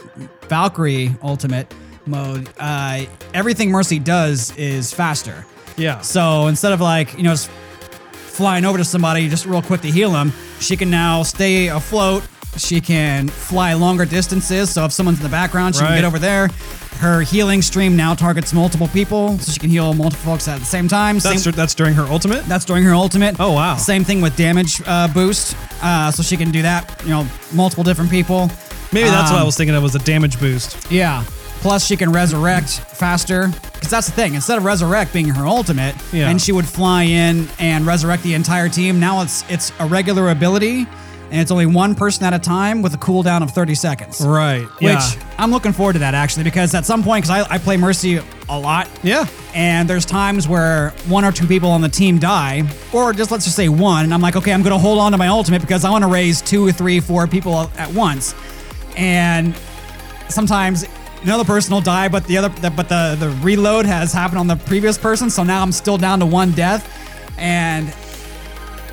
Valkyrie 0.49 1.15
Ultimate 1.21 1.73
mode, 2.05 2.49
uh, 2.59 3.05
everything 3.33 3.71
Mercy 3.71 3.99
does 3.99 4.55
is 4.57 4.93
faster. 4.93 5.45
yeah. 5.77 6.01
So 6.01 6.47
instead 6.47 6.73
of 6.73 6.81
like, 6.81 7.13
you 7.15 7.23
know, 7.23 7.31
just 7.31 7.49
flying 8.11 8.65
over 8.65 8.77
to 8.77 8.83
somebody 8.83 9.29
just 9.29 9.45
real 9.45 9.61
quick 9.61 9.81
to 9.81 9.91
heal 9.91 10.11
them, 10.11 10.33
she 10.59 10.75
can 10.75 10.89
now 10.89 11.23
stay 11.23 11.67
afloat. 11.67 12.23
She 12.57 12.79
can 12.81 13.27
fly 13.27 13.73
longer 13.73 14.05
distances. 14.05 14.69
So 14.69 14.85
if 14.85 14.91
someone's 14.91 15.17
in 15.19 15.23
the 15.23 15.29
background, 15.29 15.75
she 15.75 15.79
can 15.81 15.89
Right. 15.89 15.95
get 15.97 16.05
over 16.05 16.19
there. 16.19 16.49
Her 16.99 17.21
healing 17.21 17.61
stream 17.61 17.95
now 17.97 18.13
targets 18.13 18.53
multiple 18.53 18.87
people, 18.87 19.37
so 19.39 19.51
she 19.51 19.59
can 19.59 19.69
heal 19.69 19.93
multiple 19.93 20.31
folks 20.31 20.47
at 20.47 20.59
the 20.59 20.65
same 20.65 20.87
time. 20.87 21.19
That's, 21.19 21.43
Same- 21.43 21.53
that's 21.53 21.73
during 21.73 21.95
her 21.95 22.03
ultimate? 22.03 22.45
that's 22.47 22.63
during 22.65 22.83
her 22.83 22.93
ultimate. 22.93 23.35
Oh, 23.39 23.51
wow. 23.51 23.75
Same 23.77 24.03
thing 24.03 24.21
with 24.21 24.35
damage 24.37 24.81
uh, 24.85 25.07
boost, 25.09 25.55
uh, 25.81 26.11
so 26.11 26.23
she 26.23 26.37
can 26.37 26.51
do 26.51 26.61
that. 26.61 27.01
You 27.03 27.09
know, 27.09 27.27
multiple 27.51 27.83
different 27.83 28.09
people. 28.11 28.49
Maybe 28.91 29.09
that's 29.09 29.31
what 29.31 29.37
I 29.37 29.41
Um, 29.41 29.47
was 29.47 29.57
thinking 29.57 29.75
of 29.75 29.81
was 29.83 29.95
a 29.95 29.99
damage 29.99 30.39
boost. 30.39 30.77
Yeah. 30.91 31.23
Plus, 31.61 31.85
she 31.85 31.95
can 31.97 32.11
resurrect 32.11 32.69
faster. 32.93 33.51
Because 33.73 33.89
that's 33.89 34.05
the 34.07 34.13
thing. 34.13 34.35
Instead 34.35 34.57
of 34.57 34.63
resurrect 34.65 35.11
being 35.13 35.29
her 35.29 35.45
ultimate, 35.47 35.95
Yeah. 36.11 36.29
and 36.29 36.41
she 36.41 36.51
would 36.51 36.67
fly 36.67 37.03
in 37.03 37.49
and 37.57 37.85
resurrect 37.85 38.21
the 38.23 38.33
entire 38.33 38.69
team. 38.69 38.99
Now 38.99 39.21
it's 39.21 39.43
it's 39.49 39.71
a 39.79 39.85
regular 39.85 40.29
ability, 40.29 40.87
and 41.33 41.41
it's 41.41 41.49
only 41.49 41.65
one 41.65 41.95
person 41.95 42.23
at 42.25 42.33
a 42.33 42.37
time 42.37 42.83
with 42.83 42.93
a 42.93 42.97
cooldown 42.97 43.41
of 43.41 43.49
30 43.49 43.73
seconds. 43.73 44.21
Right. 44.21 44.65
Which 44.75 44.83
yeah. 44.93 45.33
I'm 45.39 45.49
looking 45.49 45.73
forward 45.73 45.93
to 45.93 45.99
that 45.99 46.13
actually, 46.13 46.43
because 46.43 46.75
at 46.75 46.85
some 46.85 47.01
point, 47.01 47.25
because 47.25 47.47
I, 47.49 47.55
I 47.55 47.57
play 47.57 47.75
Mercy 47.75 48.21
a 48.49 48.59
lot, 48.59 48.87
Yeah. 49.01 49.25
and 49.55 49.89
there's 49.89 50.05
times 50.05 50.47
where 50.47 50.91
one 51.07 51.25
or 51.25 51.31
two 51.31 51.47
people 51.47 51.71
on 51.71 51.81
the 51.81 51.89
team 51.89 52.19
die, 52.19 52.69
or 52.93 53.13
just 53.13 53.31
let's 53.31 53.45
just 53.45 53.55
say 53.55 53.67
one, 53.67 54.03
and 54.03 54.13
I'm 54.13 54.21
like, 54.21 54.35
okay, 54.35 54.53
I'm 54.53 54.61
going 54.61 54.73
to 54.73 54.77
hold 54.79 54.99
on 54.99 55.11
to 55.11 55.17
my 55.17 55.27
ultimate 55.27 55.61
because 55.61 55.83
I 55.83 55.89
want 55.89 56.03
to 56.03 56.07
raise 56.07 56.39
two 56.39 56.67
or 56.67 56.71
three, 56.71 56.99
four 56.99 57.25
people 57.25 57.71
at 57.79 57.91
once. 57.91 58.35
And 58.95 59.55
sometimes 60.29 60.85
another 61.23 61.45
person 61.45 61.73
will 61.73 61.81
die, 61.81 62.09
but 62.09 62.25
the 62.27 62.37
other, 62.37 62.49
but 62.69 62.89
the 62.89 63.17
the 63.19 63.29
reload 63.41 63.87
has 63.87 64.13
happened 64.13 64.37
on 64.37 64.45
the 64.45 64.55
previous 64.55 64.99
person, 64.99 65.31
so 65.31 65.41
now 65.43 65.63
I'm 65.63 65.71
still 65.71 65.97
down 65.97 66.19
to 66.19 66.27
one 66.27 66.51
death, 66.51 66.87
and 67.39 67.91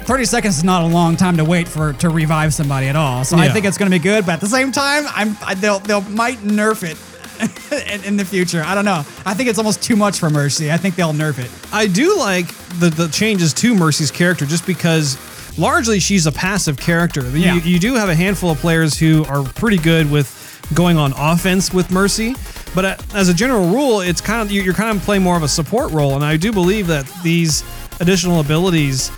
30 0.04 0.24
seconds 0.24 0.58
is 0.58 0.64
not 0.64 0.82
a 0.82 0.86
long 0.86 1.16
time 1.16 1.36
to 1.36 1.44
wait 1.44 1.68
for 1.68 1.92
to 1.94 2.08
revive 2.10 2.52
somebody 2.52 2.88
at 2.88 2.96
all. 2.96 3.24
So 3.24 3.36
I 3.36 3.46
Yeah. 3.46 3.52
think 3.52 3.64
it's 3.66 3.78
going 3.78 3.90
to 3.90 3.96
be 3.96 4.02
good, 4.02 4.26
but 4.26 4.32
at 4.32 4.40
the 4.40 4.48
same 4.48 4.72
time, 4.72 5.04
I'm 5.14 5.36
I, 5.44 5.54
they'll 5.54 5.78
they'll 5.80 6.00
might 6.02 6.38
nerf 6.38 6.82
it 6.82 6.96
in, 7.94 8.04
in 8.04 8.16
the 8.16 8.24
future. 8.24 8.62
I 8.64 8.74
don't 8.74 8.84
know. 8.84 9.04
I 9.24 9.34
think 9.34 9.48
it's 9.48 9.58
almost 9.58 9.82
too 9.82 9.96
much 9.96 10.18
for 10.18 10.28
Mercy. 10.30 10.72
I 10.72 10.76
think 10.76 10.96
they'll 10.96 11.12
nerf 11.12 11.38
it. 11.38 11.50
I 11.72 11.86
do 11.86 12.16
like 12.18 12.48
the, 12.80 12.90
the 12.90 13.08
changes 13.08 13.54
to 13.54 13.74
Mercy's 13.74 14.10
character 14.10 14.46
just 14.46 14.66
because 14.66 15.16
largely 15.58 16.00
she's 16.00 16.26
a 16.26 16.32
passive 16.32 16.76
character. 16.78 17.22
You- 17.30 17.38
Yeah. 17.38 17.54
You, 17.56 17.78
do 17.78 17.94
have 17.94 18.08
a 18.08 18.14
handful 18.14 18.50
of 18.50 18.58
players 18.58 18.98
who 18.98 19.24
are 19.26 19.42
pretty 19.44 19.78
good 19.78 20.10
with 20.10 20.36
going 20.74 20.96
on 20.98 21.12
offense 21.16 21.72
with 21.72 21.90
Mercy, 21.90 22.34
but 22.74 22.84
uh, 22.84 22.96
as 23.14 23.28
a 23.28 23.34
general 23.34 23.68
rule, 23.70 24.00
it's 24.00 24.20
kind 24.20 24.42
of 24.42 24.50
you- 24.52 24.62
you're 24.62 24.74
kind 24.74 24.96
of 24.96 25.02
playing 25.04 25.22
more 25.22 25.36
of 25.36 25.42
a 25.42 25.48
support 25.48 25.92
role. 25.92 26.14
And 26.16 26.24
I 26.24 26.36
do 26.36 26.52
believe 26.52 26.88
that 26.88 27.06
these 27.22 27.64
additional 28.00 28.40
abilities 28.40 29.10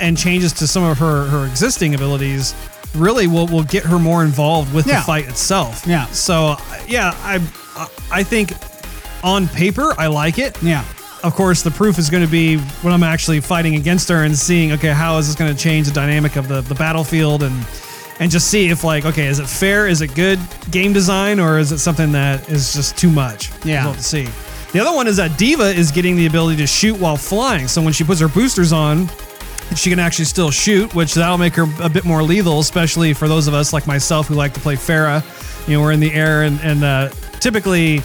and 0.00 0.16
changes 0.16 0.52
to 0.54 0.66
some 0.66 0.82
of 0.84 0.98
her, 0.98 1.24
her 1.26 1.46
existing 1.46 1.94
abilities 1.94 2.54
really 2.94 3.26
will, 3.26 3.46
will 3.46 3.62
get 3.64 3.84
her 3.84 3.98
more 3.98 4.24
involved 4.24 4.72
with 4.74 4.86
Yeah. 4.86 4.96
the 5.00 5.02
fight 5.06 5.28
itself. 5.28 5.86
Yeah. 5.86 6.06
So, 6.06 6.56
yeah, 6.88 7.14
I 7.22 7.40
I, 8.10 8.22
think 8.24 8.52
on 9.22 9.46
paper 9.48 9.94
I 9.98 10.08
like 10.08 10.38
it. 10.38 10.60
Yeah. 10.62 10.84
Of 11.22 11.34
course, 11.34 11.62
the 11.62 11.70
proof 11.70 11.98
is 11.98 12.08
going 12.10 12.24
to 12.24 12.30
be 12.30 12.56
when 12.82 12.92
I'm 12.92 13.02
actually 13.02 13.40
fighting 13.40 13.74
against 13.76 14.08
her 14.08 14.24
and 14.24 14.36
seeing, 14.36 14.72
okay, 14.72 14.88
how 14.90 15.18
is 15.18 15.26
this 15.28 15.36
going 15.36 15.54
to 15.54 15.62
change 15.62 15.86
the 15.86 15.92
dynamic 15.92 16.36
of 16.36 16.48
the, 16.48 16.62
the 16.62 16.74
battlefield 16.74 17.42
and 17.42 17.66
and 18.18 18.30
just 18.30 18.48
see 18.48 18.68
if 18.68 18.84
like, 18.84 19.06
okay, 19.06 19.26
is 19.28 19.38
it 19.38 19.46
fair? 19.46 19.86
Is 19.88 20.02
it 20.02 20.14
good 20.14 20.38
game 20.70 20.92
design 20.92 21.40
or 21.40 21.58
is 21.58 21.72
it 21.72 21.78
something 21.78 22.12
that 22.12 22.48
is 22.50 22.74
just 22.74 22.98
too 22.98 23.10
much? 23.10 23.50
Yeah. 23.64 23.84
We'll 23.86 23.94
to 23.94 24.02
see. 24.02 24.28
The 24.72 24.80
other 24.80 24.94
one 24.94 25.06
is 25.06 25.16
that 25.16 25.38
D.Va 25.38 25.70
is 25.74 25.90
getting 25.90 26.16
the 26.16 26.26
ability 26.26 26.58
to 26.58 26.66
shoot 26.66 26.98
while 27.00 27.16
flying. 27.16 27.66
So 27.66 27.80
when 27.82 27.92
she 27.94 28.04
puts 28.04 28.20
her 28.20 28.28
boosters 28.28 28.72
on, 28.72 29.08
she 29.76 29.90
can 29.90 29.98
actually 29.98 30.24
still 30.24 30.50
shoot, 30.50 30.94
which 30.94 31.14
that'll 31.14 31.38
make 31.38 31.54
her 31.54 31.66
a 31.80 31.88
bit 31.88 32.04
more 32.04 32.22
lethal, 32.22 32.60
especially 32.60 33.12
for 33.12 33.28
those 33.28 33.46
of 33.46 33.54
us 33.54 33.72
like 33.72 33.86
myself 33.86 34.28
who 34.28 34.34
like 34.34 34.54
to 34.54 34.60
play 34.60 34.74
Pharah. 34.74 35.24
You 35.68 35.76
know, 35.76 35.82
we're 35.82 35.92
in 35.92 36.00
the 36.00 36.12
air, 36.12 36.42
and, 36.42 36.60
and 36.60 36.84
uh, 36.84 37.08
typically 37.40 37.98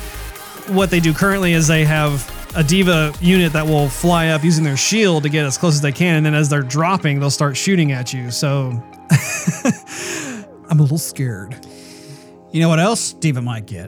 what 0.67 0.89
they 0.89 0.99
do 0.99 1.13
currently 1.13 1.53
is 1.53 1.67
they 1.67 1.85
have 1.85 2.31
a 2.55 2.63
D.Va 2.63 3.13
unit 3.19 3.53
that 3.53 3.65
will 3.65 3.89
fly 3.89 4.29
up 4.29 4.43
using 4.43 4.63
their 4.63 4.77
shield 4.77 5.23
to 5.23 5.29
get 5.29 5.45
as 5.45 5.57
close 5.57 5.75
as 5.75 5.81
they 5.81 5.91
can, 5.91 6.15
and 6.17 6.25
then 6.25 6.33
as 6.33 6.49
they're 6.49 6.63
dropping, 6.63 7.19
they'll 7.19 7.29
start 7.29 7.57
shooting 7.57 7.91
at 7.91 8.13
you. 8.13 8.31
So 8.31 8.81
I'm 10.69 10.79
a 10.79 10.81
little 10.81 10.97
scared. 10.97 11.65
You 12.51 12.61
know 12.61 12.69
what 12.69 12.79
else 12.79 13.13
D.Va 13.13 13.41
might 13.41 13.65
get? 13.65 13.87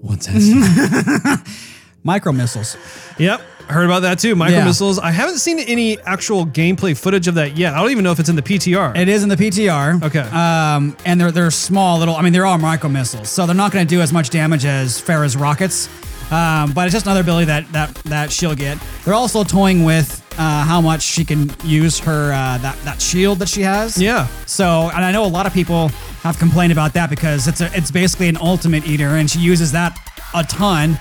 What's 0.00 0.26
that? 0.26 1.46
Micro 2.02 2.32
missiles. 2.32 2.76
yep, 3.18 3.40
heard 3.68 3.84
about 3.84 4.02
that 4.02 4.18
too. 4.18 4.34
Micro 4.34 4.58
Yeah. 4.58 4.64
missiles. 4.64 4.98
I 4.98 5.10
haven't 5.10 5.38
seen 5.38 5.58
any 5.58 6.00
actual 6.02 6.46
gameplay 6.46 6.96
footage 6.96 7.28
of 7.28 7.34
that 7.36 7.56
yet. 7.56 7.74
I 7.74 7.80
don't 7.80 7.90
even 7.90 8.04
know 8.04 8.12
if 8.12 8.20
it's 8.20 8.28
in 8.28 8.36
the 8.36 8.42
PTR. 8.42 8.94
It 8.96 9.08
is 9.08 9.22
in 9.22 9.28
the 9.28 9.36
PTR. 9.36 10.00
Okay. 10.02 10.20
Um, 10.20 10.96
and 11.04 11.20
they're 11.20 11.32
they're 11.32 11.50
small 11.50 11.98
little. 11.98 12.16
I 12.16 12.22
mean, 12.22 12.32
they're 12.32 12.46
all 12.46 12.58
micro 12.58 12.88
missiles, 12.88 13.28
so 13.28 13.46
they're 13.46 13.54
not 13.54 13.72
going 13.72 13.86
to 13.86 13.94
do 13.94 14.00
as 14.00 14.12
much 14.12 14.30
damage 14.30 14.64
as 14.64 15.00
Pharah's 15.00 15.36
rockets. 15.36 15.88
Um, 16.30 16.72
but 16.72 16.86
it's 16.86 16.94
just 16.94 17.04
another 17.04 17.20
ability 17.20 17.46
that 17.46 17.70
that 17.72 17.94
that 18.04 18.30
she'll 18.32 18.54
get. 18.54 18.78
They're 19.04 19.12
also 19.14 19.44
toying 19.44 19.84
with 19.84 20.24
uh, 20.38 20.64
how 20.64 20.80
much 20.80 21.02
she 21.02 21.24
can 21.26 21.50
use 21.62 21.98
her 21.98 22.32
uh, 22.32 22.56
that 22.58 22.76
that 22.84 23.02
shield 23.02 23.38
that 23.40 23.48
she 23.50 23.60
has. 23.62 24.00
yeah. 24.00 24.26
So, 24.46 24.90
and 24.94 25.04
I 25.04 25.12
know 25.12 25.24
a 25.24 25.26
lot 25.26 25.44
of 25.46 25.52
people 25.52 25.88
have 26.22 26.38
complained 26.38 26.72
about 26.72 26.94
that 26.94 27.10
because 27.10 27.48
it's 27.48 27.60
a, 27.60 27.70
it's 27.76 27.90
basically 27.90 28.28
an 28.28 28.38
ultimate 28.38 28.86
eater, 28.86 29.08
and 29.16 29.30
she 29.30 29.40
uses 29.40 29.72
that 29.72 29.98
a 30.34 30.42
ton 30.44 30.94
to 30.94 31.00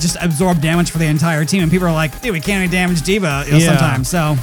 just 0.00 0.16
absorb 0.20 0.60
damage 0.60 0.90
for 0.90 0.98
the 0.98 1.06
entire 1.06 1.44
team. 1.44 1.62
And 1.62 1.70
people 1.70 1.86
are 1.86 1.92
like, 1.92 2.20
"Dude, 2.22 2.32
we 2.32 2.40
can't 2.40 2.62
even 2.64 2.70
damage 2.70 3.02
D.Va 3.02 3.44
you 3.46 3.52
know, 3.52 3.58
Yeah. 3.58 3.66
sometimes." 3.68 4.08
So, 4.08 4.36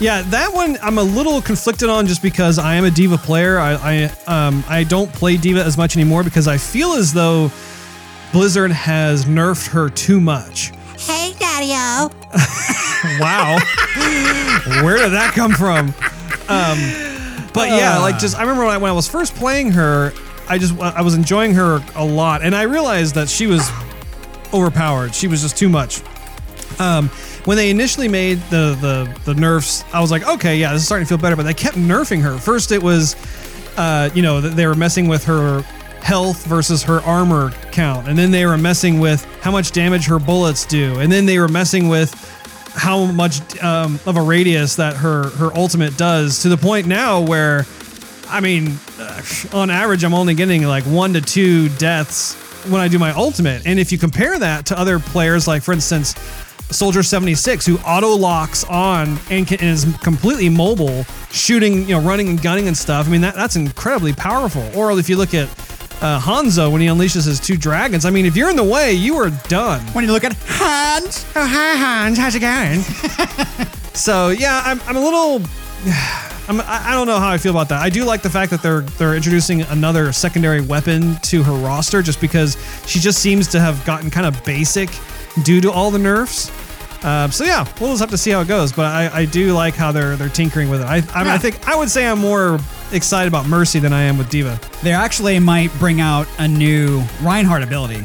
Yeah, 0.00 0.22
that 0.22 0.52
one 0.52 0.76
I'm 0.82 0.98
a 0.98 1.02
little 1.02 1.40
conflicted 1.40 1.88
on 1.88 2.06
just 2.06 2.20
because 2.22 2.58
I 2.58 2.74
am 2.74 2.84
a 2.84 2.90
D.Va 2.90 3.16
player. 3.18 3.58
I 3.60 3.74
I 3.74 4.10
um 4.26 4.64
I 4.68 4.82
don't 4.84 5.12
play 5.12 5.36
D.Va 5.36 5.62
as 5.64 5.76
much 5.78 5.96
anymore 5.96 6.22
because 6.24 6.48
I 6.48 6.56
feel 6.58 6.92
as 6.94 7.12
though 7.12 7.50
Blizzard 8.32 8.72
has 8.72 9.24
nerfed 9.26 9.68
her 9.68 9.88
too 9.88 10.20
much. 10.20 10.72
Hey, 10.98 11.32
Daddy-O. 11.38 12.10
Wow, 13.20 13.58
where 14.82 14.96
did 14.96 15.12
that 15.12 15.32
come 15.34 15.52
from? 15.52 15.88
Um, 16.48 16.78
but 17.52 17.68
yeah, 17.68 17.98
like 17.98 18.18
just 18.18 18.34
I 18.36 18.40
remember 18.40 18.64
when 18.64 18.74
I, 18.74 18.78
when 18.78 18.90
I 18.90 18.94
was 18.94 19.06
first 19.06 19.34
playing 19.34 19.72
her, 19.72 20.12
I 20.48 20.56
just 20.58 20.78
I 20.80 21.02
was 21.02 21.14
enjoying 21.14 21.54
her 21.54 21.84
a 21.96 22.04
lot, 22.04 22.42
and 22.42 22.54
I 22.56 22.62
realized 22.62 23.14
that 23.16 23.28
she 23.28 23.46
was 23.46 23.68
overpowered. 24.54 25.14
She 25.14 25.26
was 25.28 25.42
just 25.42 25.58
too 25.58 25.68
much. 25.68 26.00
Um, 26.78 27.08
when 27.44 27.56
they 27.56 27.70
initially 27.70 28.08
made 28.08 28.38
the, 28.50 28.76
the 28.80 29.32
the 29.32 29.38
nerfs, 29.38 29.84
I 29.92 30.00
was 30.00 30.10
like, 30.10 30.26
okay, 30.26 30.56
yeah, 30.56 30.72
this 30.72 30.82
is 30.82 30.86
starting 30.86 31.04
to 31.04 31.08
feel 31.08 31.18
better. 31.18 31.36
But 31.36 31.44
they 31.44 31.54
kept 31.54 31.76
nerfing 31.76 32.22
her. 32.22 32.38
First, 32.38 32.72
it 32.72 32.82
was, 32.82 33.16
uh, 33.76 34.10
you 34.14 34.22
know, 34.22 34.40
they 34.40 34.66
were 34.66 34.74
messing 34.74 35.06
with 35.08 35.24
her 35.24 35.60
health 36.00 36.46
versus 36.46 36.82
her 36.84 37.00
armor 37.00 37.50
count, 37.70 38.08
and 38.08 38.18
then 38.18 38.30
they 38.30 38.46
were 38.46 38.56
messing 38.56 38.98
with 38.98 39.24
how 39.42 39.50
much 39.50 39.72
damage 39.72 40.06
her 40.06 40.18
bullets 40.18 40.66
do, 40.66 40.98
and 41.00 41.12
then 41.12 41.26
they 41.26 41.38
were 41.38 41.48
messing 41.48 41.88
with 41.88 42.12
how 42.74 43.04
much 43.04 43.62
um, 43.62 44.00
of 44.04 44.16
a 44.16 44.22
radius 44.22 44.76
that 44.76 44.96
her 44.96 45.28
her 45.30 45.54
ultimate 45.54 45.96
does 45.96 46.42
to 46.42 46.48
the 46.48 46.56
point 46.56 46.86
now 46.86 47.20
where, 47.20 47.66
I 48.28 48.40
mean, 48.40 48.78
uh, 48.98 49.22
on 49.52 49.70
average, 49.70 50.02
I'm 50.02 50.14
only 50.14 50.34
getting 50.34 50.64
like 50.64 50.84
one 50.84 51.12
to 51.12 51.20
two 51.20 51.68
deaths 51.70 52.34
when 52.68 52.80
I 52.80 52.88
do 52.88 52.98
my 52.98 53.10
ultimate. 53.12 53.66
And 53.66 53.78
if 53.78 53.92
you 53.92 53.98
compare 53.98 54.38
that 54.38 54.66
to 54.66 54.78
other 54.78 54.98
players, 54.98 55.46
like 55.46 55.62
for 55.62 55.72
instance, 55.72 56.14
Soldier 56.70 57.02
76, 57.02 57.66
who 57.66 57.78
auto 57.78 58.08
locks 58.16 58.64
on 58.64 59.18
and, 59.30 59.46
can, 59.46 59.60
and 59.60 59.68
is 59.70 59.86
completely 60.02 60.48
mobile, 60.48 61.04
shooting, 61.30 61.80
you 61.88 61.94
know, 61.94 62.00
running 62.00 62.28
and 62.28 62.40
gunning 62.40 62.66
and 62.68 62.76
stuff. 62.76 63.06
I 63.06 63.10
mean, 63.10 63.20
that, 63.20 63.34
that's 63.34 63.56
incredibly 63.56 64.12
powerful. 64.12 64.62
Or 64.76 64.90
if 64.98 65.08
you 65.08 65.16
look 65.16 65.34
at 65.34 65.48
uh, 66.02 66.18
Hanzo 66.20 66.72
when 66.72 66.80
he 66.80 66.86
unleashes 66.88 67.26
his 67.26 67.38
two 67.38 67.56
dragons, 67.56 68.04
I 68.04 68.10
mean, 68.10 68.24
if 68.26 68.34
you're 68.36 68.50
in 68.50 68.56
the 68.56 68.64
way, 68.64 68.92
you 68.94 69.16
are 69.16 69.30
done. 69.48 69.80
when 69.92 70.04
you 70.04 70.10
look 70.12 70.24
at 70.24 70.34
Hans, 70.46 71.24
Oh, 71.36 71.46
hi, 71.46 71.76
Hans. 71.76 72.18
How's 72.18 72.34
it 72.34 72.40
going? 72.40 72.80
so, 73.94 74.30
yeah, 74.30 74.62
I'm, 74.64 74.80
I'm 74.86 74.96
a 74.96 75.00
little. 75.00 75.42
I'm, 76.48 76.60
I 76.60 76.90
I 76.90 76.92
don't 76.92 77.06
know 77.06 77.18
how 77.18 77.30
I 77.30 77.38
feel 77.38 77.52
about 77.52 77.68
that. 77.70 77.80
I 77.80 77.90
do 77.90 78.04
like 78.04 78.22
the 78.22 78.30
fact 78.30 78.50
that 78.50 78.62
they're 78.62 78.82
they're 78.82 79.16
introducing 79.16 79.62
another 79.62 80.12
secondary 80.12 80.60
weapon 80.60 81.16
to 81.22 81.42
her 81.42 81.52
roster, 81.52 82.02
just 82.02 82.20
because 82.20 82.56
she 82.86 82.98
just 82.98 83.20
seems 83.20 83.48
to 83.48 83.60
have 83.60 83.84
gotten 83.84 84.10
kind 84.10 84.26
of 84.26 84.44
basic 84.44 84.90
due 85.42 85.60
to 85.60 85.70
all 85.70 85.90
the 85.90 85.98
nerfs. 85.98 86.50
Uh, 87.04 87.28
so 87.28 87.44
yeah, 87.44 87.66
we'll 87.80 87.90
just 87.90 88.00
have 88.00 88.10
to 88.10 88.16
see 88.18 88.30
how 88.30 88.40
it 88.40 88.48
goes. 88.48 88.72
But 88.72 88.86
I, 88.86 89.20
I 89.20 89.24
do 89.26 89.52
like 89.52 89.74
how 89.74 89.92
they're 89.92 90.16
they're 90.16 90.28
tinkering 90.28 90.70
with 90.70 90.80
it. 90.80 90.86
I 90.86 91.02
I, 91.14 91.24
mean, 91.24 91.32
I 91.32 91.38
think 91.38 91.66
I 91.68 91.76
would 91.76 91.90
say 91.90 92.06
I'm 92.06 92.18
more 92.18 92.58
excited 92.92 93.28
about 93.28 93.46
Mercy 93.46 93.78
than 93.78 93.92
I 93.92 94.02
am 94.02 94.16
with 94.16 94.30
D.Va. 94.30 94.58
they 94.82 94.92
actually 94.92 95.38
might 95.38 95.72
bring 95.78 96.00
out 96.00 96.26
a 96.38 96.48
new 96.48 97.02
Reinhardt 97.22 97.62
ability. 97.62 98.04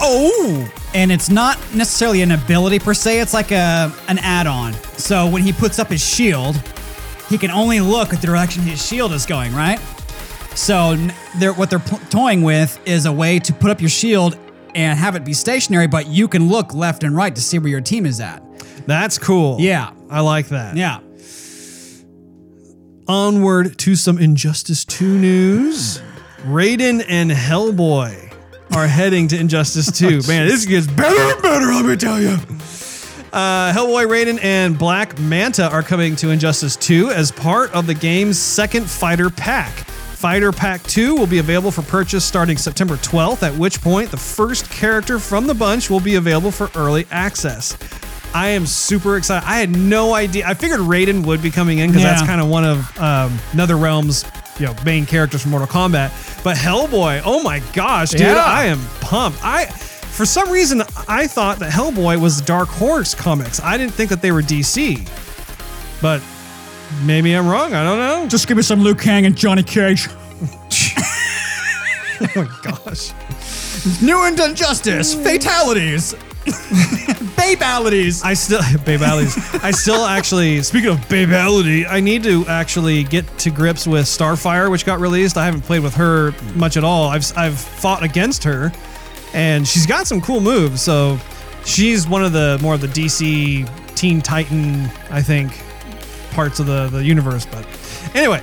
Oh, 0.00 0.70
and 0.94 1.10
it's 1.10 1.30
not 1.30 1.58
necessarily 1.74 2.20
an 2.20 2.32
ability 2.32 2.78
per 2.78 2.92
se. 2.92 3.20
It's 3.20 3.32
like 3.32 3.52
a 3.52 3.90
an 4.08 4.18
add-on. 4.18 4.74
So 4.98 5.26
when 5.26 5.42
he 5.42 5.52
puts 5.52 5.78
up 5.78 5.88
his 5.88 6.04
shield, 6.04 6.62
he 7.28 7.38
can 7.38 7.50
only 7.50 7.80
look 7.80 8.12
at 8.12 8.20
the 8.20 8.26
direction 8.26 8.62
his 8.62 8.84
shield 8.84 9.12
is 9.12 9.26
going. 9.26 9.54
Right. 9.54 9.78
So 10.54 10.96
they're, 11.38 11.52
what 11.52 11.68
they're 11.68 11.78
pl- 11.78 11.98
toying 12.08 12.42
with 12.42 12.80
is 12.86 13.04
a 13.06 13.12
way 13.12 13.38
to 13.40 13.52
put 13.52 13.70
up 13.70 13.80
your 13.80 13.90
shield 13.90 14.38
and 14.74 14.98
have 14.98 15.14
it 15.16 15.24
be 15.24 15.32
stationary, 15.34 15.86
but 15.86 16.06
you 16.06 16.28
can 16.28 16.48
look 16.48 16.74
left 16.74 17.02
and 17.04 17.14
right 17.14 17.34
to 17.34 17.40
see 17.42 17.58
where 17.58 17.68
your 17.70 17.80
team 17.80 18.06
is 18.06 18.20
at. 18.20 18.42
that's 18.86 19.18
cool. 19.18 19.60
Yeah. 19.60 19.92
I 20.08 20.20
like 20.20 20.48
that. 20.48 20.76
Yeah. 20.76 21.00
Onward 23.08 23.78
to 23.78 23.94
some 23.96 24.18
Injustice 24.18 24.84
2 24.84 25.18
news. 25.18 26.00
Raiden 26.42 27.04
and 27.08 27.30
Hellboy 27.30 28.32
are 28.74 28.86
heading 28.86 29.28
to 29.28 29.38
Injustice 29.38 29.90
2. 29.92 30.22
Man, 30.28 30.46
this 30.48 30.64
gets 30.64 30.86
better 30.86 31.34
and 31.34 31.42
better, 31.42 31.66
let 31.66 31.84
me 31.84 31.96
tell 31.96 32.20
you. 32.20 32.36
Uh, 33.32 33.72
Hellboy, 33.72 34.06
Raiden, 34.06 34.38
and 34.42 34.78
Black 34.78 35.18
Manta 35.18 35.70
are 35.70 35.82
coming 35.82 36.16
to 36.16 36.30
Injustice 36.30 36.76
2 36.76 37.10
as 37.10 37.30
part 37.30 37.72
of 37.72 37.86
the 37.86 37.94
game's 37.94 38.38
second 38.38 38.88
Fighter 38.88 39.28
Pack. 39.30 39.72
Fighter 39.72 40.52
Pack 40.52 40.82
2 40.84 41.14
will 41.14 41.26
be 41.26 41.38
available 41.38 41.70
for 41.70 41.82
purchase 41.82 42.24
starting 42.24 42.56
September 42.56 42.96
12th, 42.96 43.42
at 43.42 43.54
which 43.54 43.82
point 43.82 44.10
the 44.10 44.16
first 44.16 44.70
character 44.70 45.18
from 45.18 45.46
the 45.46 45.54
bunch 45.54 45.90
will 45.90 46.00
be 46.00 46.14
available 46.14 46.50
for 46.50 46.70
early 46.74 47.06
access. 47.10 47.76
I 48.34 48.48
am 48.48 48.64
super 48.66 49.16
excited. 49.16 49.46
I 49.46 49.56
had 49.58 49.70
no 49.70 50.14
idea. 50.14 50.46
I 50.46 50.54
figured 50.54 50.80
Raiden 50.80 51.24
would 51.26 51.42
be 51.42 51.50
coming 51.50 51.78
in 51.78 51.90
because 51.90 52.02
Yeah. 52.02 52.10
that's 52.14 52.26
kind 52.26 52.40
of 52.40 52.48
one 52.48 52.64
of 52.64 52.78
um, 53.00 53.30
NetherRealm's 53.52 54.24
you 54.58 54.64
know 54.66 54.74
main 54.86 55.04
characters 55.04 55.42
from 55.42 55.50
Mortal 55.50 55.68
Kombat. 55.68 56.42
But 56.42 56.56
Hellboy, 56.56 57.22
oh 57.24 57.42
my 57.42 57.60
gosh, 57.74 58.10
dude, 58.10 58.20
Yeah. 58.22 58.42
I 58.44 58.64
am 58.64 58.80
pumped. 59.00 59.38
I 59.42 59.64
for 60.16 60.24
some 60.24 60.50
reason 60.50 60.82
I 61.06 61.26
thought 61.26 61.58
that 61.58 61.70
Hellboy 61.70 62.20
was 62.20 62.40
Dark 62.40 62.68
Horse 62.68 63.14
comics. 63.14 63.60
I 63.60 63.76
didn't 63.76 63.92
think 63.92 64.08
that 64.10 64.22
they 64.22 64.32
were 64.32 64.42
DC. 64.42 65.06
But 66.00 66.22
maybe 67.04 67.34
I'm 67.34 67.46
wrong. 67.46 67.74
I 67.74 67.84
don't 67.84 67.98
know. 67.98 68.28
Just 68.28 68.48
give 68.48 68.56
me 68.56 68.62
some 68.62 68.80
Liu 68.80 68.94
Kang 68.94 69.26
and 69.26 69.36
Johnny 69.36 69.62
Cage. 69.62 70.08
oh 72.20 72.28
my 72.34 72.48
gosh. 72.62 73.12
New 74.00 74.24
and 74.24 74.40
Injustice. 74.40 75.14
Fatalities. 75.14 76.14
Babalities. 77.36 78.24
I 78.24 78.34
still 78.34 78.60
Babalities. 78.60 79.62
I 79.62 79.70
still 79.70 80.06
actually 80.06 80.62
speaking 80.62 80.90
of 80.90 80.98
Babality, 81.08 81.86
I 81.86 82.00
need 82.00 82.22
to 82.22 82.46
actually 82.46 83.04
get 83.04 83.26
to 83.38 83.50
grips 83.50 83.86
with 83.86 84.06
Starfire, 84.06 84.70
which 84.70 84.86
got 84.86 85.00
released. 85.00 85.36
I 85.36 85.44
haven't 85.44 85.62
played 85.62 85.82
with 85.82 85.94
her 85.94 86.32
much 86.54 86.76
at 86.76 86.84
all. 86.84 87.08
I've 87.08 87.36
I've 87.36 87.58
fought 87.58 88.02
against 88.02 88.44
her, 88.44 88.72
and 89.34 89.66
she's 89.66 89.86
got 89.86 90.06
some 90.06 90.20
cool 90.20 90.40
moves. 90.40 90.82
So 90.82 91.18
she's 91.64 92.06
one 92.06 92.24
of 92.24 92.32
the 92.32 92.58
more 92.62 92.74
of 92.74 92.80
the 92.80 92.88
DC 92.88 93.94
Teen 93.94 94.20
Titan, 94.20 94.84
I 95.10 95.22
think, 95.22 95.52
parts 96.32 96.60
of 96.60 96.66
the 96.66 96.88
the 96.88 97.04
universe. 97.04 97.46
But 97.46 97.66
anyway. 98.14 98.42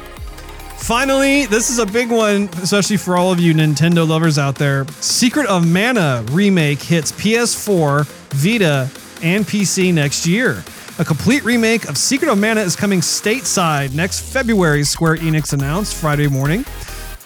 Finally, 0.78 1.46
this 1.46 1.70
is 1.70 1.80
a 1.80 1.86
big 1.86 2.12
one, 2.12 2.50
especially 2.62 2.98
for 2.98 3.16
all 3.16 3.32
of 3.32 3.40
you 3.40 3.54
Nintendo 3.54 4.06
lovers 4.06 4.38
out 4.38 4.56
there. 4.56 4.86
Secret 5.00 5.48
of 5.48 5.66
Mana 5.66 6.26
remake 6.32 6.82
hits 6.82 7.10
PS4, 7.14 8.06
Vita, 8.32 8.90
and 9.24 9.46
PC 9.46 9.94
next 9.94 10.28
year. 10.28 10.62
A 11.00 11.06
complete 11.06 11.46
remake 11.46 11.88
of 11.88 11.98
Secret 11.98 12.30
of 12.30 12.38
Mana 12.38 12.62
is 12.62 12.76
coming 12.76 13.00
stateside 13.00 13.96
next 13.96 14.20
February, 14.32 14.84
Square 14.84 15.18
Enix 15.18 15.54
announced 15.54 15.96
Friday 15.96 16.28
morning. 16.28 16.66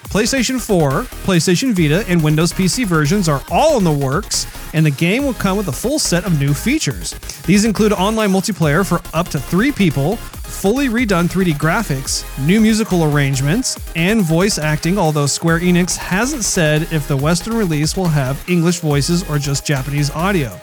PlayStation 0.10 0.60
4, 0.60 1.04
PlayStation 1.26 1.74
Vita, 1.74 2.06
and 2.08 2.24
Windows 2.24 2.54
PC 2.54 2.86
versions 2.86 3.28
are 3.28 3.44
all 3.52 3.78
in 3.78 3.84
the 3.84 3.92
works, 3.92 4.48
and 4.74 4.86
the 4.86 4.92
game 4.92 5.26
will 5.26 5.34
come 5.34 5.58
with 5.58 5.68
a 5.68 5.72
full 5.72 6.00
set 6.00 6.26
of 6.26 6.40
new 6.40 6.54
features. 6.54 7.12
These 7.46 7.66
include 7.66 7.92
online 7.92 8.30
multiplayer 8.30 8.88
for 8.88 9.02
up 9.14 9.28
to 9.30 9.40
three 9.40 9.72
people, 9.72 10.16
fully 10.16 10.88
redone 10.88 11.28
3D 11.28 11.56
graphics, 11.56 12.24
new 12.48 12.62
musical 12.62 13.04
arrangements, 13.04 13.78
and 13.98 14.22
voice 14.22 14.58
acting, 14.58 14.98
although 14.98 15.26
Square 15.26 15.60
Enix 15.60 15.98
hasn't 15.98 16.46
said 16.46 16.84
if 16.94 17.06
the 17.10 17.18
Western 17.18 17.56
release 17.56 17.98
will 17.98 18.08
have 18.08 18.42
English 18.50 18.80
voices 18.80 19.30
or 19.30 19.38
just 19.38 19.66
Japanese 19.66 20.10
audio. 20.12 20.58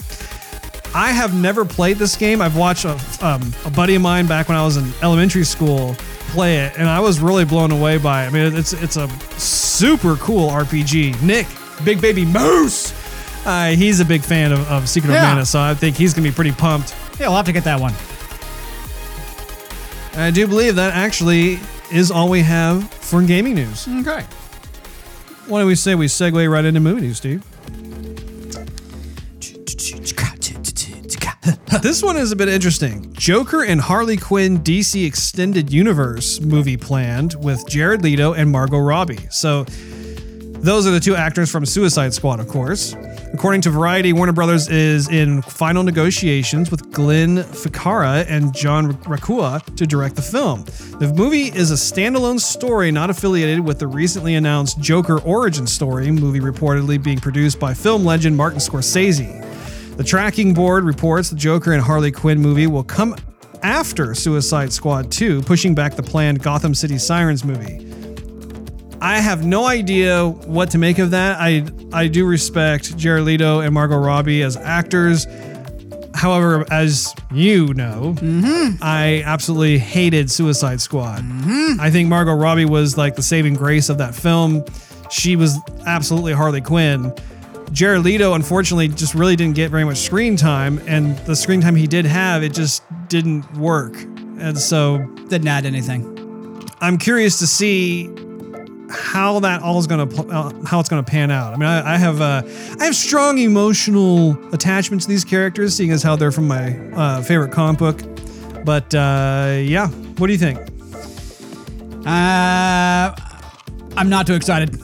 I 0.94 1.10
have 1.10 1.34
never 1.34 1.66
played 1.66 1.98
this 1.98 2.16
game. 2.16 2.40
I've 2.40 2.56
watched 2.56 2.86
a, 2.86 2.98
um, 3.20 3.52
a 3.66 3.70
buddy 3.70 3.94
of 3.94 4.00
mine 4.00 4.26
back 4.26 4.48
when 4.48 4.56
I 4.56 4.64
was 4.64 4.78
in 4.78 4.90
elementary 5.02 5.44
school 5.44 5.94
play 6.34 6.58
it, 6.58 6.72
and 6.76 6.88
I 6.88 7.00
was 7.00 7.20
really 7.20 7.44
blown 7.44 7.70
away 7.70 7.96
by 7.98 8.24
it. 8.24 8.26
I 8.26 8.30
mean, 8.30 8.54
it's 8.56 8.72
it's 8.72 8.96
a 8.96 9.08
super 9.38 10.16
cool 10.16 10.50
RPG. 10.50 11.22
Nick, 11.22 11.46
Big 11.84 12.00
Baby 12.00 12.24
Moose, 12.24 12.92
uh, 13.46 13.68
he's 13.70 14.00
a 14.00 14.04
big 14.04 14.22
fan 14.22 14.52
of, 14.52 14.68
of 14.70 14.88
Secret 14.88 15.12
Yeah. 15.12 15.22
of 15.22 15.28
Mana, 15.34 15.46
so 15.46 15.60
I 15.60 15.74
think 15.74 15.96
he's 15.96 16.12
gonna 16.12 16.28
be 16.28 16.34
pretty 16.34 16.52
pumped. 16.52 16.94
Yeah, 17.18 17.28
we'll 17.28 17.36
have 17.36 17.46
to 17.46 17.52
get 17.52 17.64
that 17.64 17.80
one. 17.80 17.94
And 20.12 20.22
I 20.22 20.30
do 20.30 20.46
believe 20.46 20.76
that 20.76 20.92
actually 20.94 21.58
is 21.92 22.10
all 22.10 22.28
we 22.28 22.40
have 22.42 22.88
for 22.90 23.22
gaming 23.22 23.54
news. 23.54 23.86
Okay. 23.88 24.24
Why 25.46 25.58
don't 25.58 25.66
we 25.68 25.74
say 25.74 25.94
we 25.94 26.06
segue 26.06 26.50
right 26.50 26.64
into 26.64 26.80
movie 26.80 27.02
news, 27.02 27.18
Steve? 27.18 27.42
This 31.82 32.02
one 32.02 32.16
is 32.16 32.32
a 32.32 32.36
bit 32.36 32.48
interesting. 32.48 33.12
Joker 33.12 33.64
and 33.64 33.80
Harley 33.80 34.16
Quinn 34.16 34.60
DC 34.60 35.04
Extended 35.06 35.72
Universe 35.72 36.40
movie 36.40 36.76
planned 36.76 37.34
with 37.44 37.66
Jared 37.68 38.02
Leto 38.02 38.32
and 38.32 38.50
Margot 38.50 38.78
Robbie. 38.78 39.26
So, 39.30 39.64
those 40.64 40.86
are 40.86 40.90
the 40.90 41.00
two 41.00 41.14
actors 41.14 41.50
from 41.50 41.66
Suicide 41.66 42.14
Squad, 42.14 42.40
of 42.40 42.48
course. 42.48 42.96
According 43.34 43.60
to 43.62 43.70
Variety, 43.70 44.14
Warner 44.14 44.32
Brothers 44.32 44.68
is 44.68 45.10
in 45.10 45.42
final 45.42 45.82
negotiations 45.82 46.70
with 46.70 46.90
Glenn 46.90 47.38
Ficarra 47.38 48.24
and 48.30 48.54
John 48.54 48.94
Requa 49.02 49.62
to 49.76 49.86
direct 49.86 50.16
the 50.16 50.22
film. 50.22 50.64
The 51.00 51.12
movie 51.14 51.48
is 51.48 51.70
a 51.70 51.74
standalone 51.74 52.40
story 52.40 52.90
not 52.90 53.10
affiliated 53.10 53.60
with 53.60 53.78
the 53.78 53.86
recently 53.86 54.36
announced 54.36 54.80
Joker 54.80 55.20
origin 55.20 55.66
story 55.66 56.10
movie 56.10 56.40
reportedly 56.40 57.02
being 57.02 57.18
produced 57.18 57.60
by 57.60 57.74
film 57.74 58.04
legend 58.04 58.34
Martin 58.34 58.60
Scorsese. 58.60 59.42
The 59.96 60.04
tracking 60.04 60.54
board 60.54 60.84
reports 60.84 61.30
the 61.30 61.36
Joker 61.36 61.72
and 61.72 61.80
Harley 61.80 62.10
Quinn 62.10 62.40
movie 62.40 62.66
will 62.66 62.82
come 62.82 63.14
after 63.62 64.12
Suicide 64.14 64.72
Squad 64.72 65.10
2, 65.12 65.42
pushing 65.42 65.72
back 65.72 65.94
the 65.94 66.02
planned 66.02 66.42
Gotham 66.42 66.74
City 66.74 66.98
Sirens 66.98 67.44
movie. 67.44 67.80
I 69.00 69.20
have 69.20 69.44
no 69.44 69.66
idea 69.66 70.26
what 70.26 70.70
to 70.70 70.78
make 70.78 70.98
of 70.98 71.12
that. 71.12 71.36
I 71.38 71.64
I 71.92 72.08
do 72.08 72.26
respect 72.26 72.96
Jared 72.96 73.24
Leto 73.24 73.60
and 73.60 73.72
Margot 73.72 73.98
Robbie 73.98 74.42
as 74.42 74.56
actors. 74.56 75.26
However, 76.14 76.64
as 76.70 77.14
you 77.32 77.74
know, 77.74 78.14
mm-hmm. 78.16 78.82
I 78.82 79.22
absolutely 79.26 79.78
hated 79.78 80.30
Suicide 80.30 80.80
Squad. 80.80 81.20
Mm-hmm. 81.20 81.80
I 81.80 81.90
think 81.90 82.08
Margot 82.08 82.34
Robbie 82.34 82.64
was 82.64 82.96
like 82.96 83.14
the 83.14 83.22
saving 83.22 83.54
grace 83.54 83.90
of 83.90 83.98
that 83.98 84.14
film. 84.14 84.64
She 85.10 85.36
was 85.36 85.58
absolutely 85.86 86.32
Harley 86.32 86.62
Quinn. 86.62 87.12
Jared 87.72 88.04
Leto, 88.04 88.34
unfortunately, 88.34 88.88
just 88.88 89.14
really 89.14 89.36
didn't 89.36 89.56
get 89.56 89.70
very 89.70 89.84
much 89.84 89.98
screen 89.98 90.36
time, 90.36 90.80
and 90.86 91.18
the 91.26 91.34
screen 91.34 91.60
time 91.60 91.74
he 91.74 91.86
did 91.86 92.06
have, 92.06 92.42
it 92.42 92.54
just 92.54 92.82
didn't 93.08 93.50
work. 93.56 93.96
And 94.38 94.58
so 94.58 94.98
Didn't 95.28 95.48
add 95.48 95.66
anything. 95.66 96.10
I'm 96.80 96.98
curious 96.98 97.38
to 97.38 97.46
see 97.46 98.10
how 98.90 99.40
that 99.40 99.62
all 99.62 99.78
is 99.78 99.86
going 99.86 100.08
to 100.08 100.22
uh, 100.28 100.52
how 100.66 100.78
it's 100.80 100.88
going 100.88 101.02
to 101.02 101.10
pan 101.10 101.30
out. 101.30 101.54
I 101.54 101.56
mean, 101.56 101.68
I, 101.68 101.94
I 101.94 101.96
have 101.96 102.20
uh, 102.20 102.42
I 102.78 102.84
have 102.84 102.94
strong 102.94 103.38
emotional 103.38 104.36
attachment 104.54 105.02
to 105.02 105.08
these 105.08 105.24
characters, 105.24 105.74
seeing 105.74 105.90
as 105.90 106.02
how 106.02 106.14
they're 106.16 106.32
from 106.32 106.46
my 106.46 106.76
uh, 106.90 107.22
favorite 107.22 107.52
comic 107.52 107.78
book. 107.78 108.00
But 108.64 108.94
uh, 108.94 109.58
yeah, 109.60 109.88
what 109.88 110.26
do 110.26 110.32
you 110.32 110.38
think? 110.38 110.58
Uh, 112.06 113.14
I'm 113.96 114.08
not 114.08 114.26
too 114.26 114.34
excited. 114.34 114.78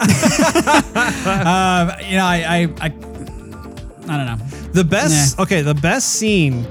Uh, 0.00 1.96
you 2.08 2.16
know, 2.16 2.24
I, 2.24 2.36
I, 2.46 2.62
I, 2.80 2.86
I 2.86 4.16
don't 4.16 4.26
know. 4.26 4.36
The 4.72 4.84
best, 4.84 5.38
okay, 5.38 5.62
the 5.62 5.74
best 5.74 6.14
scene 6.14 6.66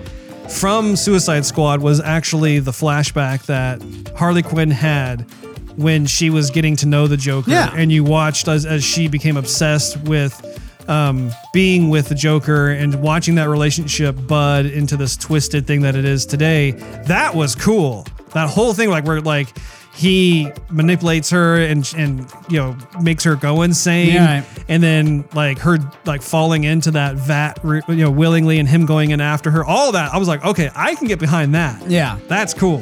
from 0.49 0.95
Suicide 0.95 1.45
Squad 1.45 1.81
was 1.81 1.99
actually 2.01 2.59
the 2.59 2.71
flashback 2.71 3.45
that 3.45 3.81
Harley 4.17 4.43
Quinn 4.43 4.69
had 4.71 5.21
when 5.77 6.05
she 6.05 6.29
was 6.29 6.51
getting 6.51 6.75
to 6.77 6.85
know 6.85 7.07
the 7.07 7.17
Joker, 7.17 7.49
Yeah. 7.49 7.71
and 7.75 7.91
you 7.91 8.03
watched 8.03 8.47
as, 8.47 8.65
as 8.65 8.83
she 8.83 9.07
became 9.07 9.37
obsessed 9.37 9.97
with 10.03 10.59
um, 10.87 11.31
being 11.53 11.89
with 11.89 12.09
the 12.09 12.15
Joker 12.15 12.69
and 12.71 13.01
watching 13.01 13.35
that 13.35 13.47
relationship 13.49 14.15
bud 14.27 14.65
into 14.65 14.97
this 14.97 15.15
twisted 15.17 15.65
thing 15.65 15.81
that 15.81 15.95
it 15.95 16.05
is 16.05 16.25
today. 16.25 16.71
That 17.07 17.33
was 17.33 17.55
cool. 17.55 18.05
That 18.33 18.49
whole 18.49 18.73
thing, 18.73 18.89
like 18.89 19.05
where 19.05 19.21
like 19.21 19.47
he 19.95 20.51
manipulates 20.69 21.29
her 21.29 21.55
and 21.61 21.91
and 21.95 22.27
you 22.49 22.57
know 22.57 22.75
makes 23.01 23.23
her 23.23 23.35
go 23.35 23.61
insane 23.61 24.13
Yeah, 24.13 24.43
and 24.67 24.81
then 24.81 25.23
like 25.33 25.59
her 25.59 25.77
like 26.05 26.21
falling 26.23 26.63
into 26.63 26.91
that 26.91 27.15
vat 27.15 27.59
you 27.63 27.95
know 27.95 28.09
willingly 28.11 28.57
and 28.59 28.67
him 28.67 28.85
going 28.87 29.11
in 29.11 29.21
after 29.21 29.51
her 29.51 29.63
all 29.63 29.91
that 29.91 30.11
i 30.13 30.17
was 30.17 30.27
like 30.27 30.43
okay 30.43 30.69
i 30.75 30.95
can 30.95 31.07
get 31.07 31.19
behind 31.19 31.53
that 31.55 31.87
Yeah. 31.89 32.17
that's 32.27 32.53
cool 32.55 32.79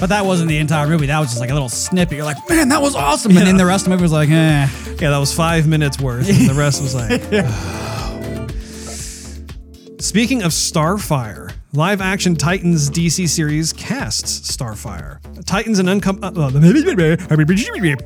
But 0.00 0.08
that 0.08 0.26
wasn't 0.26 0.48
the 0.48 0.58
entire 0.58 0.88
movie. 0.88 1.06
That 1.06 1.20
was 1.20 1.28
just 1.28 1.40
like 1.40 1.48
a 1.50 1.54
little 1.54 1.68
snippet. 1.70 2.16
You're 2.16 2.24
like, 2.26 2.36
man, 2.50 2.68
that 2.70 2.82
was 2.82 2.94
awesome. 2.94 3.34
And 3.36 3.46
then 3.46 3.56
the 3.56 3.64
rest 3.64 3.86
of 3.86 3.90
the 3.90 3.96
movie 3.96 4.02
was 4.02 4.12
like, 4.12 4.28
eh. 4.28 4.68
yeah 5.00 5.10
that 5.10 5.18
was 5.18 5.32
five 5.34 5.66
minutes 5.68 5.98
worth 6.00 6.28
and 6.28 6.48
the 6.50 6.54
rest 6.54 6.82
was 6.82 6.94
like 6.94 7.22
speaking 10.00 10.42
of 10.42 10.52
starfire 10.52 11.45
live 11.76 12.00
action 12.00 12.34
titans 12.34 12.88
dc 12.88 13.28
series 13.28 13.72
casts 13.74 14.50
starfire 14.50 15.18
titans 15.44 15.78
and 15.78 15.88
uncom- 15.88 16.18
uh, 16.24 16.50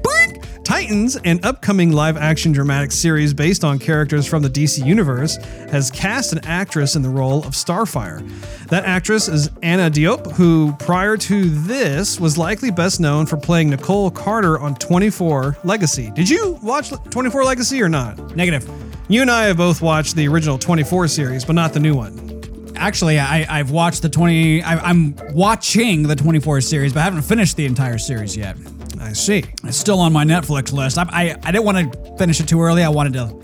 Titans, 0.71 1.17
an 1.25 1.41
upcoming 1.43 1.91
live 1.91 2.17
action 2.17 2.53
dramatic 2.53 2.93
series 2.93 3.35
based 3.35 3.65
on 3.65 3.79
characters 3.81 4.25
from 4.25 4.41
the 4.41 4.49
DC 4.49 4.87
Universe, 4.87 5.35
has 5.69 5.91
cast 5.91 6.33
an 6.33 6.39
actress 6.45 6.95
in 6.95 7.03
the 7.03 7.09
role 7.09 7.41
of 7.41 7.55
Starfire. 7.55 8.21
That 8.69 8.85
actress 8.85 9.27
is 9.27 9.51
Anna 9.65 9.91
Diop, 9.91 10.31
who 10.31 10.73
prior 10.79 11.17
to 11.17 11.51
this 11.51 12.21
was 12.21 12.39
likely 12.39 12.71
best 12.71 13.01
known 13.01 13.27
for 13.27 13.37
playing 13.37 13.71
Nicole 13.71 14.13
Carter 14.13 14.61
on 14.61 14.77
24 14.77 15.59
Legacy. 15.65 16.13
Did 16.15 16.29
you 16.29 16.57
watch 16.63 16.91
24 16.91 17.43
Legacy 17.43 17.83
or 17.83 17.89
not? 17.89 18.37
Negative. 18.37 18.69
You 19.09 19.23
and 19.23 19.31
I 19.31 19.47
have 19.47 19.57
both 19.57 19.83
watched 19.83 20.15
the 20.15 20.29
original 20.29 20.57
24 20.57 21.09
series, 21.09 21.45
but 21.45 21.55
not 21.55 21.73
the 21.73 21.81
new 21.81 21.97
one. 21.97 22.40
Actually, 22.81 23.19
I, 23.19 23.59
I've 23.59 23.71
watched 23.71 24.01
the 24.01 24.09
20, 24.09 24.63
I, 24.63 24.77
I'm 24.79 25.15
watching 25.33 26.03
the 26.05 26.17
24 26.17 26.63
series, 26.63 26.95
but 26.95 27.01
I 27.01 27.05
haven't 27.05 27.23
finished 27.23 27.57
the 27.57 27.67
entire 27.67 27.99
series 27.99 28.35
yet. 28.35 28.57
I 28.99 29.13
see. 29.13 29.45
It's 29.65 29.77
still 29.77 30.01
on 30.01 30.15
my 30.15 30.25
Netflix 30.25 30.73
list. 30.73 30.97
I, 30.97 31.03
I, 31.03 31.37
I 31.43 31.53
didn't 31.53 31.65
want 31.65 31.93
to 31.93 32.17
finish 32.17 32.41
it 32.41 32.49
too 32.49 32.61
early. 32.61 32.83
I 32.83 32.89
wanted 32.89 33.13
to 33.13 33.39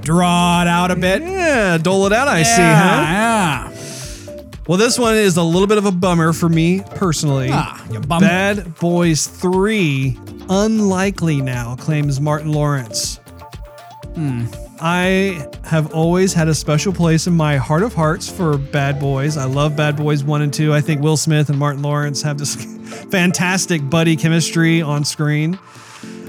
draw 0.00 0.62
it 0.62 0.68
out 0.68 0.90
a 0.90 0.96
bit. 0.96 1.22
Yeah, 1.22 1.78
dole 1.78 2.06
it 2.06 2.12
out, 2.12 2.26
I 2.26 2.42
see, 2.42 2.62
huh? 2.62 2.66
Yeah. 2.66 3.76
Well, 4.66 4.76
this 4.76 4.98
one 4.98 5.14
is 5.14 5.36
a 5.36 5.42
little 5.42 5.68
bit 5.68 5.78
of 5.78 5.86
a 5.86 5.92
bummer 5.92 6.32
for 6.32 6.48
me 6.48 6.82
personally. 6.96 7.48
Ah, 7.52 7.84
you 7.92 8.00
bum. 8.00 8.20
Bad 8.20 8.74
Boys 8.80 9.26
3, 9.26 10.18
unlikely 10.48 11.40
now, 11.40 11.76
claims 11.76 12.20
Martin 12.20 12.52
Lawrence. 12.52 13.20
I 14.82 15.46
have 15.64 15.92
always 15.92 16.32
had 16.32 16.48
a 16.48 16.54
special 16.54 16.92
place 16.92 17.26
in 17.26 17.34
my 17.34 17.56
heart 17.56 17.82
of 17.82 17.92
hearts 17.92 18.30
for 18.30 18.56
Bad 18.56 18.98
Boys. 18.98 19.36
I 19.36 19.44
love 19.44 19.76
Bad 19.76 19.96
Boys 19.96 20.24
1 20.24 20.42
and 20.42 20.52
2. 20.52 20.72
I 20.72 20.80
think 20.80 21.02
Will 21.02 21.18
Smith 21.18 21.50
and 21.50 21.58
Martin 21.58 21.82
Lawrence 21.82 22.22
have 22.22 22.38
this 22.38 22.54
fantastic 23.10 23.88
buddy 23.90 24.16
chemistry 24.16 24.80
on 24.80 25.04
screen. 25.04 25.58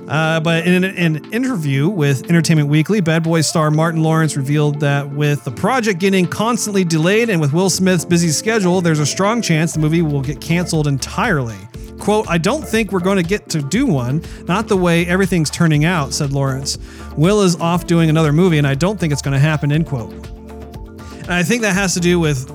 Uh, 0.10 0.42
but 0.42 0.68
in 0.68 0.84
an, 0.84 0.98
an 0.98 1.34
interview 1.34 1.88
with 1.88 2.30
Entertainment 2.30 2.68
Weekly, 2.68 3.00
Bad 3.00 3.24
Boys 3.24 3.48
star 3.48 3.72
Martin 3.72 4.04
Lawrence 4.04 4.36
revealed 4.36 4.82
that 4.82 5.10
with 5.10 5.46
the 5.46 5.52
project 5.52 6.00
getting 6.00 6.28
constantly 6.28 6.84
delayed 6.84 7.30
and 7.30 7.40
with 7.40 7.54
Will 7.54 7.70
Smith's 7.70 8.04
busy 8.04 8.30
schedule, 8.30 8.82
there's 8.82 9.00
a 9.00 9.06
strong 9.06 9.42
chance 9.42 9.72
the 9.72 9.80
movie 9.80 10.02
will 10.02 10.22
get 10.22 10.42
canceled 10.42 10.88
entirely. 10.88 11.56
Quote, 12.02 12.28
I 12.28 12.38
don't 12.40 12.68
think 12.68 12.92
we're 12.92 13.00
going 13.00 13.18
to 13.18 13.24
get 13.24 13.48
to 13.50 13.62
do 13.62 13.86
one, 13.86 14.24
not 14.48 14.68
the 14.68 14.76
way 14.76 15.06
everything's 15.06 15.50
turning 15.52 15.86
out, 15.86 16.14
said 16.14 16.32
Lawrence. 16.34 16.78
Will 17.16 17.42
is 17.42 17.56
off 17.62 17.86
doing 17.88 18.10
another 18.10 18.34
movie, 18.34 18.58
and 18.58 18.66
I 18.66 18.74
don't 18.76 19.00
think 19.00 19.14
it's 19.14 19.22
going 19.22 19.34
to 19.36 19.40
happen, 19.40 19.72
end 19.72 19.86
quote. 19.86 20.12
And 20.12 21.32
I 21.32 21.44
think 21.44 21.62
that 21.62 21.74
has 21.74 21.94
to 21.94 22.00
do 22.00 22.20
with 22.20 22.50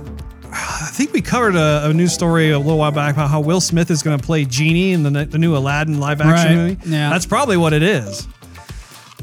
I 0.52 0.88
think 0.92 1.12
we 1.12 1.20
covered 1.20 1.54
a, 1.54 1.88
a 1.88 1.92
news 1.92 2.12
story 2.12 2.50
a 2.50 2.58
little 2.58 2.78
while 2.78 2.90
back 2.90 3.14
about 3.14 3.28
how 3.30 3.40
Will 3.40 3.60
Smith 3.60 3.90
is 3.90 4.02
going 4.02 4.18
to 4.18 4.24
play 4.24 4.44
Genie 4.46 4.92
in 4.92 5.02
the, 5.02 5.24
the 5.26 5.38
new 5.38 5.54
Aladdin 5.56 6.00
live 6.00 6.20
action 6.20 6.56
Right, 6.58 6.68
movie. 6.78 6.90
yeah. 6.90 7.10
That's 7.10 7.26
probably 7.26 7.56
what 7.58 7.72
it 7.72 7.82
is. 7.82 8.26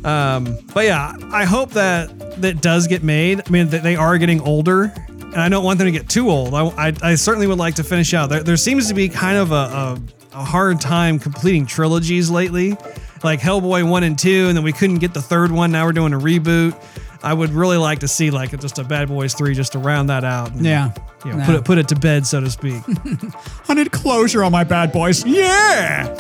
Um, 0.03 0.57
but 0.73 0.85
yeah, 0.85 1.15
I 1.31 1.45
hope 1.45 1.71
that 1.71 2.41
that 2.41 2.61
does 2.61 2.87
get 2.87 3.03
made. 3.03 3.41
I 3.45 3.49
mean, 3.49 3.69
they 3.69 3.95
are 3.95 4.17
getting 4.17 4.41
older, 4.41 4.93
and 5.33 5.41
I 5.41 5.49
don't 5.49 5.63
want 5.63 5.79
them 5.79 5.85
to 5.87 5.91
get 5.91 6.07
too 6.09 6.29
old. 6.29 6.53
I, 6.53 6.65
I, 6.89 6.93
I 7.01 7.15
certainly 7.15 7.47
would 7.47 7.57
like 7.59 7.75
to 7.75 7.83
finish 7.83 8.13
out. 8.13 8.29
There, 8.29 8.43
there 8.43 8.57
seems 8.57 8.87
to 8.87 8.93
be 8.93 9.09
kind 9.09 9.37
of 9.37 9.51
a, 9.51 9.55
a, 9.55 9.99
a 10.39 10.43
hard 10.43 10.79
time 10.79 11.19
completing 11.19 11.65
trilogies 11.65 12.29
lately. 12.29 12.77
like 13.23 13.39
Hellboy 13.39 13.87
one 13.89 14.03
and 14.03 14.17
two, 14.17 14.47
and 14.47 14.55
then 14.57 14.63
we 14.63 14.71
couldn't 14.73 14.99
get 14.99 15.13
the 15.13 15.21
third 15.21 15.51
one. 15.51 15.71
Now 15.71 15.85
we're 15.85 15.91
doing 15.93 16.13
a 16.13 16.19
reboot. 16.19 16.75
I 17.23 17.33
would 17.33 17.51
really 17.51 17.77
like 17.77 17.99
to 17.99 18.07
see 18.07 18.31
like 18.31 18.57
just 18.59 18.79
a 18.79 18.83
Bad 18.83 19.07
Boys 19.07 19.33
three 19.33 19.53
just 19.55 19.71
to 19.71 19.79
round 19.79 20.09
that 20.09 20.23
out. 20.25 20.51
and, 20.51 20.65
Yeah. 20.65 20.91
you 21.23 21.31
know, 21.31 21.37
Yeah. 21.37 21.45
put 21.45 21.55
it 21.55 21.63
put 21.65 21.77
it 21.77 21.87
to 21.89 21.95
bed, 21.95 22.27
so 22.27 22.41
to 22.41 22.49
speak. 22.51 22.81
I 23.69 23.73
need 23.75 23.91
closure 23.93 24.43
on 24.43 24.51
my 24.51 24.63
bad 24.65 24.91
boys. 24.91 25.25
yeah. 25.25 26.13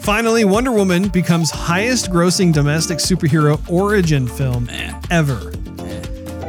Finally, 0.00 0.46
Wonder 0.46 0.72
Woman 0.72 1.08
becomes 1.08 1.50
highest 1.50 2.10
grossing 2.10 2.50
domestic 2.54 2.96
superhero 2.98 3.60
origin 3.70 4.26
film 4.26 4.70
ever. 5.10 5.52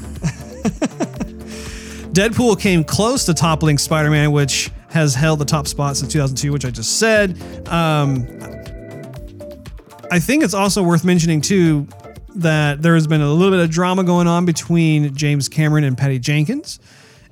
Deadpool 2.13 2.59
came 2.59 2.83
close 2.83 3.25
to 3.25 3.33
toppling 3.33 3.77
Spider-Man, 3.77 4.31
which 4.31 4.71
has 4.91 5.15
held 5.15 5.39
the 5.39 5.45
top 5.45 5.67
spot 5.67 5.97
since 5.97 6.13
2002, 6.13 6.51
which 6.51 6.65
I 6.65 6.69
just 6.69 6.99
said. 6.99 7.41
Um, 7.67 8.27
I 10.11 10.19
think 10.19 10.43
it's 10.43 10.53
also 10.53 10.83
worth 10.83 11.03
mentioning 11.03 11.41
too 11.41 11.87
that 12.35 12.81
there 12.81 12.95
has 12.95 13.07
been 13.07 13.21
a 13.21 13.31
little 13.31 13.51
bit 13.51 13.63
of 13.63 13.69
drama 13.69 14.03
going 14.03 14.27
on 14.27 14.45
between 14.45 15.15
James 15.15 15.49
Cameron 15.49 15.83
and 15.83 15.97
Patty 15.97 16.19
Jenkins. 16.19 16.79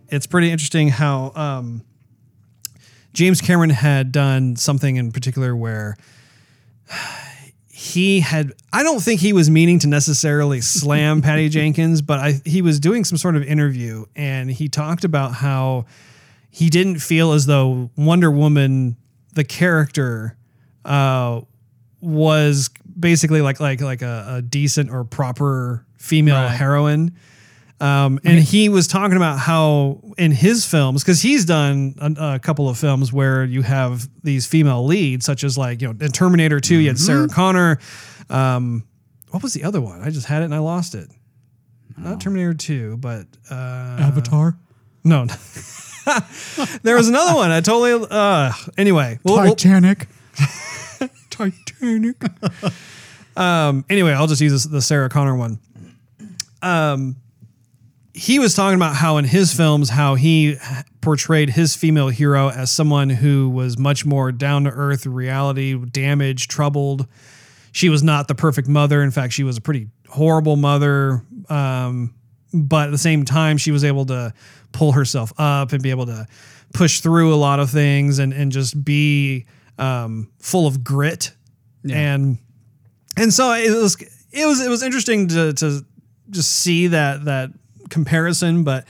It's 0.09 0.27
pretty 0.27 0.51
interesting 0.51 0.89
how 0.89 1.31
um, 1.35 1.83
James 3.13 3.41
Cameron 3.41 3.69
had 3.69 4.11
done 4.11 4.55
something 4.55 4.95
in 4.95 5.11
particular 5.11 5.55
where 5.55 5.97
he 7.69 8.19
had 8.19 8.53
I 8.71 8.83
don't 8.83 9.01
think 9.01 9.21
he 9.21 9.33
was 9.33 9.49
meaning 9.49 9.79
to 9.79 9.87
necessarily 9.87 10.61
slam 10.61 11.21
Patty 11.23 11.49
Jenkins, 11.49 12.01
but 12.01 12.19
I 12.19 12.41
he 12.45 12.61
was 12.61 12.79
doing 12.79 13.03
some 13.03 13.17
sort 13.17 13.35
of 13.35 13.43
interview 13.43 14.05
and 14.15 14.51
he 14.51 14.67
talked 14.67 15.03
about 15.03 15.33
how 15.33 15.85
he 16.49 16.69
didn't 16.69 16.99
feel 16.99 17.31
as 17.31 17.45
though 17.45 17.89
Wonder 17.95 18.29
Woman 18.29 18.97
the 19.33 19.43
character 19.43 20.37
uh 20.85 21.41
was 22.01 22.69
basically 23.01 23.41
like 23.41 23.59
like 23.59 23.81
like 23.81 24.01
a, 24.01 24.35
a 24.37 24.41
decent 24.41 24.89
or 24.91 25.03
proper 25.03 25.85
female 25.97 26.35
Right. 26.35 26.51
heroine. 26.55 27.15
Um, 27.79 28.19
and 28.23 28.37
he 28.39 28.69
was 28.69 28.87
talking 28.87 29.17
about 29.17 29.39
how 29.39 29.99
in 30.19 30.31
his 30.31 30.67
films, 30.67 31.01
because 31.03 31.19
he's 31.23 31.45
done 31.45 31.95
a, 31.99 32.35
a 32.35 32.39
couple 32.39 32.69
of 32.69 32.77
films 32.77 33.11
where 33.11 33.43
you 33.43 33.63
have 33.63 34.07
these 34.23 34.45
female 34.45 34.85
leads, 34.85 35.25
such 35.25 35.43
as 35.43 35.57
like 35.57 35.81
you 35.81 35.87
know 35.91 36.05
in 36.05 36.11
Terminator 36.11 36.59
Two, 36.59 36.77
you 36.77 36.89
had 36.89 36.99
Sarah 36.99 37.27
Connor. 37.27 37.79
Um, 38.29 38.83
what 39.31 39.41
was 39.41 39.53
the 39.53 39.63
other 39.63 39.81
one? 39.81 40.01
I 40.03 40.11
just 40.11 40.27
had 40.27 40.43
it 40.43 40.45
and 40.45 40.53
I 40.55 40.59
lost 40.59 40.93
it. 40.93 41.09
Not 41.97 42.21
Terminator 42.21 42.53
Two, 42.53 42.97
but 42.97 43.25
uh, 43.49 43.97
Avatar. 43.99 44.57
no. 45.03 45.25
there 46.83 46.95
was 46.95 47.07
another 47.09 47.33
one. 47.35 47.49
I 47.51 47.61
totally. 47.61 48.07
Uh, 48.11 48.51
anyway, 48.77 49.17
we'll- 49.23 49.37
we'll- 49.41 49.55
Titanic. 51.31 52.17
Um, 53.35 53.85
anyway, 53.89 54.11
I'll 54.11 54.27
just 54.27 54.41
use 54.41 54.51
this, 54.51 54.65
the 54.65 54.81
Sarah 54.81 55.09
Connor 55.09 55.35
one. 55.35 55.59
Um, 56.61 57.15
he 58.13 58.39
was 58.39 58.55
talking 58.55 58.75
about 58.75 58.95
how 58.95 59.17
in 59.17 59.25
his 59.25 59.53
films, 59.53 59.89
how 59.89 60.15
he 60.15 60.57
portrayed 60.99 61.49
his 61.49 61.75
female 61.75 62.09
hero 62.09 62.49
as 62.49 62.71
someone 62.71 63.09
who 63.09 63.49
was 63.49 63.77
much 63.77 64.05
more 64.05 64.31
down 64.31 64.65
to 64.65 64.69
earth, 64.69 65.05
reality, 65.05 65.75
damaged, 65.75 66.51
troubled. 66.51 67.07
She 67.71 67.89
was 67.89 68.03
not 68.03 68.27
the 68.27 68.35
perfect 68.35 68.67
mother. 68.67 69.01
In 69.01 69.11
fact, 69.11 69.33
she 69.33 69.43
was 69.43 69.57
a 69.57 69.61
pretty 69.61 69.87
horrible 70.09 70.57
mother. 70.57 71.23
Um, 71.49 72.13
but 72.53 72.87
at 72.87 72.91
the 72.91 72.97
same 72.97 73.23
time, 73.23 73.57
she 73.57 73.71
was 73.71 73.83
able 73.85 74.05
to 74.07 74.33
pull 74.73 74.91
herself 74.91 75.31
up 75.37 75.71
and 75.71 75.81
be 75.81 75.89
able 75.89 76.05
to 76.07 76.27
push 76.73 76.99
through 76.99 77.33
a 77.33 77.35
lot 77.35 77.59
of 77.59 77.69
things 77.69 78.19
and, 78.19 78.33
and 78.33 78.51
just 78.51 78.83
be 78.83 79.45
um, 79.81 80.31
full 80.39 80.67
of 80.67 80.83
grit. 80.83 81.33
And 81.89 82.37
and 83.17 83.33
so 83.33 83.51
it 83.53 83.71
was 83.71 83.99
it 84.31 84.45
was 84.45 84.63
it 84.63 84.69
was 84.69 84.83
interesting 84.83 85.27
to 85.29 85.51
to 85.53 85.85
just 86.29 86.51
see 86.51 86.87
that 86.87 87.25
that 87.25 87.49
comparison. 87.89 88.63
But 88.63 88.85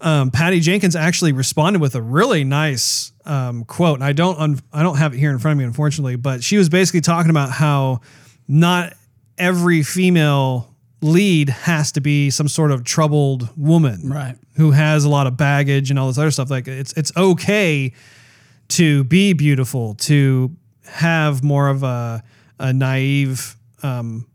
um, 0.00 0.30
Patty 0.30 0.60
Jenkins 0.60 0.96
actually 0.96 1.32
responded 1.32 1.82
with 1.82 1.94
a 1.94 2.02
really 2.02 2.42
nice 2.44 3.12
um, 3.26 3.64
quote. 3.64 3.96
And 3.96 4.04
I 4.04 4.12
don't 4.12 4.38
un- 4.38 4.60
I 4.72 4.82
don't 4.82 4.96
have 4.96 5.12
it 5.12 5.18
here 5.18 5.30
in 5.30 5.38
front 5.38 5.52
of 5.52 5.58
me, 5.58 5.64
unfortunately. 5.64 6.16
But 6.16 6.42
she 6.42 6.56
was 6.56 6.70
basically 6.70 7.02
talking 7.02 7.30
about 7.30 7.50
how 7.50 8.00
not 8.48 8.94
every 9.36 9.82
female 9.82 10.74
lead 11.02 11.50
has 11.50 11.92
to 11.92 12.00
be 12.00 12.30
some 12.30 12.48
sort 12.48 12.70
of 12.70 12.84
troubled 12.84 13.50
woman, 13.58 14.08
Right. 14.08 14.36
Who 14.56 14.70
has 14.70 15.04
a 15.04 15.10
lot 15.10 15.26
of 15.26 15.36
baggage 15.36 15.90
and 15.90 15.98
all 15.98 16.06
this 16.06 16.16
other 16.16 16.30
stuff. 16.30 16.50
Like 16.50 16.66
it's 16.68 16.94
it's 16.94 17.12
okay 17.14 17.92
to 18.68 19.04
be 19.04 19.32
beautiful, 19.32 19.94
to 19.94 20.50
have 20.86 21.42
more 21.44 21.68
of 21.68 21.82
a 21.82 22.22
a 22.58 22.72
naive 22.72 23.56
um, 23.82 24.26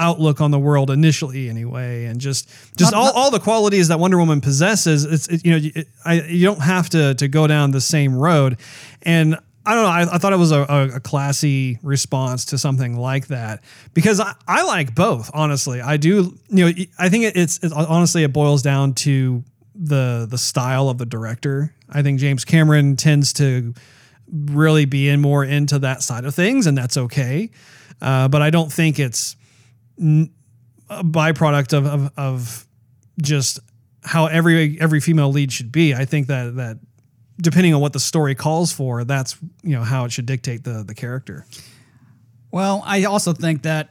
outlook 0.00 0.40
on 0.40 0.50
the 0.50 0.58
world 0.58 0.90
initially, 0.90 1.48
anyway, 1.48 2.04
and 2.06 2.20
just 2.20 2.48
just 2.76 2.92
Not- 2.92 2.94
all, 2.98 3.04
not- 3.06 3.14
all 3.14 3.30
the 3.30 3.40
qualities 3.40 3.88
that 3.88 3.98
Wonder 4.00 4.18
Woman 4.18 4.40
possesses. 4.40 5.04
It's 5.04 5.28
it, 5.28 5.44
you 5.44 5.50
know 5.52 5.68
it, 5.74 5.88
I, 6.04 6.22
you 6.22 6.44
don't 6.46 6.62
have 6.62 6.88
to 6.90 7.14
to 7.14 7.28
go 7.28 7.46
down 7.46 7.70
the 7.72 7.80
same 7.80 8.14
road, 8.16 8.58
and. 9.02 9.36
I 9.66 9.74
don't 9.74 9.82
know. 9.82 9.90
I, 9.90 10.14
I 10.14 10.18
thought 10.18 10.32
it 10.32 10.38
was 10.38 10.50
a, 10.50 10.60
a, 10.62 10.88
a 10.96 11.00
classy 11.00 11.78
response 11.82 12.46
to 12.46 12.56
something 12.56 12.96
like 12.96 13.26
that 13.26 13.62
because 13.92 14.18
I, 14.18 14.32
I 14.46 14.62
like 14.64 14.94
both. 14.94 15.30
Honestly, 15.34 15.82
I 15.82 15.98
do. 15.98 16.38
You 16.48 16.64
know, 16.64 16.72
I 16.98 17.10
think 17.10 17.24
it, 17.24 17.36
it's, 17.36 17.62
it's 17.62 17.74
honestly 17.74 18.22
it 18.22 18.32
boils 18.32 18.62
down 18.62 18.94
to 18.94 19.44
the 19.78 20.26
the 20.28 20.38
style 20.38 20.88
of 20.88 20.98
the 20.98 21.06
director. 21.06 21.74
I 21.88 22.02
think 22.02 22.18
James 22.20 22.44
Cameron 22.44 22.96
tends 22.96 23.32
to 23.34 23.74
really 24.30 24.84
be 24.84 25.08
in 25.08 25.20
more 25.20 25.44
into 25.44 25.78
that 25.78 26.02
side 26.02 26.24
of 26.24 26.34
things, 26.34 26.66
and 26.66 26.76
that's 26.76 26.96
okay. 26.96 27.50
Uh, 28.02 28.28
but 28.28 28.42
I 28.42 28.50
don't 28.50 28.72
think 28.72 28.98
it's 28.98 29.36
n- 30.00 30.30
a 30.90 31.04
byproduct 31.04 31.72
of, 31.72 31.86
of 31.86 32.12
of 32.16 32.66
just 33.22 33.60
how 34.04 34.26
every 34.26 34.78
every 34.80 35.00
female 35.00 35.30
lead 35.30 35.52
should 35.52 35.72
be. 35.72 35.94
I 35.94 36.04
think 36.04 36.26
that 36.26 36.56
that 36.56 36.78
depending 37.40 37.72
on 37.72 37.80
what 37.80 37.92
the 37.92 38.00
story 38.00 38.34
calls 38.34 38.72
for, 38.72 39.04
that's 39.04 39.36
you 39.62 39.76
know 39.76 39.84
how 39.84 40.04
it 40.04 40.12
should 40.12 40.26
dictate 40.26 40.64
the 40.64 40.82
the 40.82 40.94
character. 40.94 41.46
Well, 42.50 42.82
I 42.84 43.04
also 43.04 43.32
think 43.32 43.62
that 43.62 43.90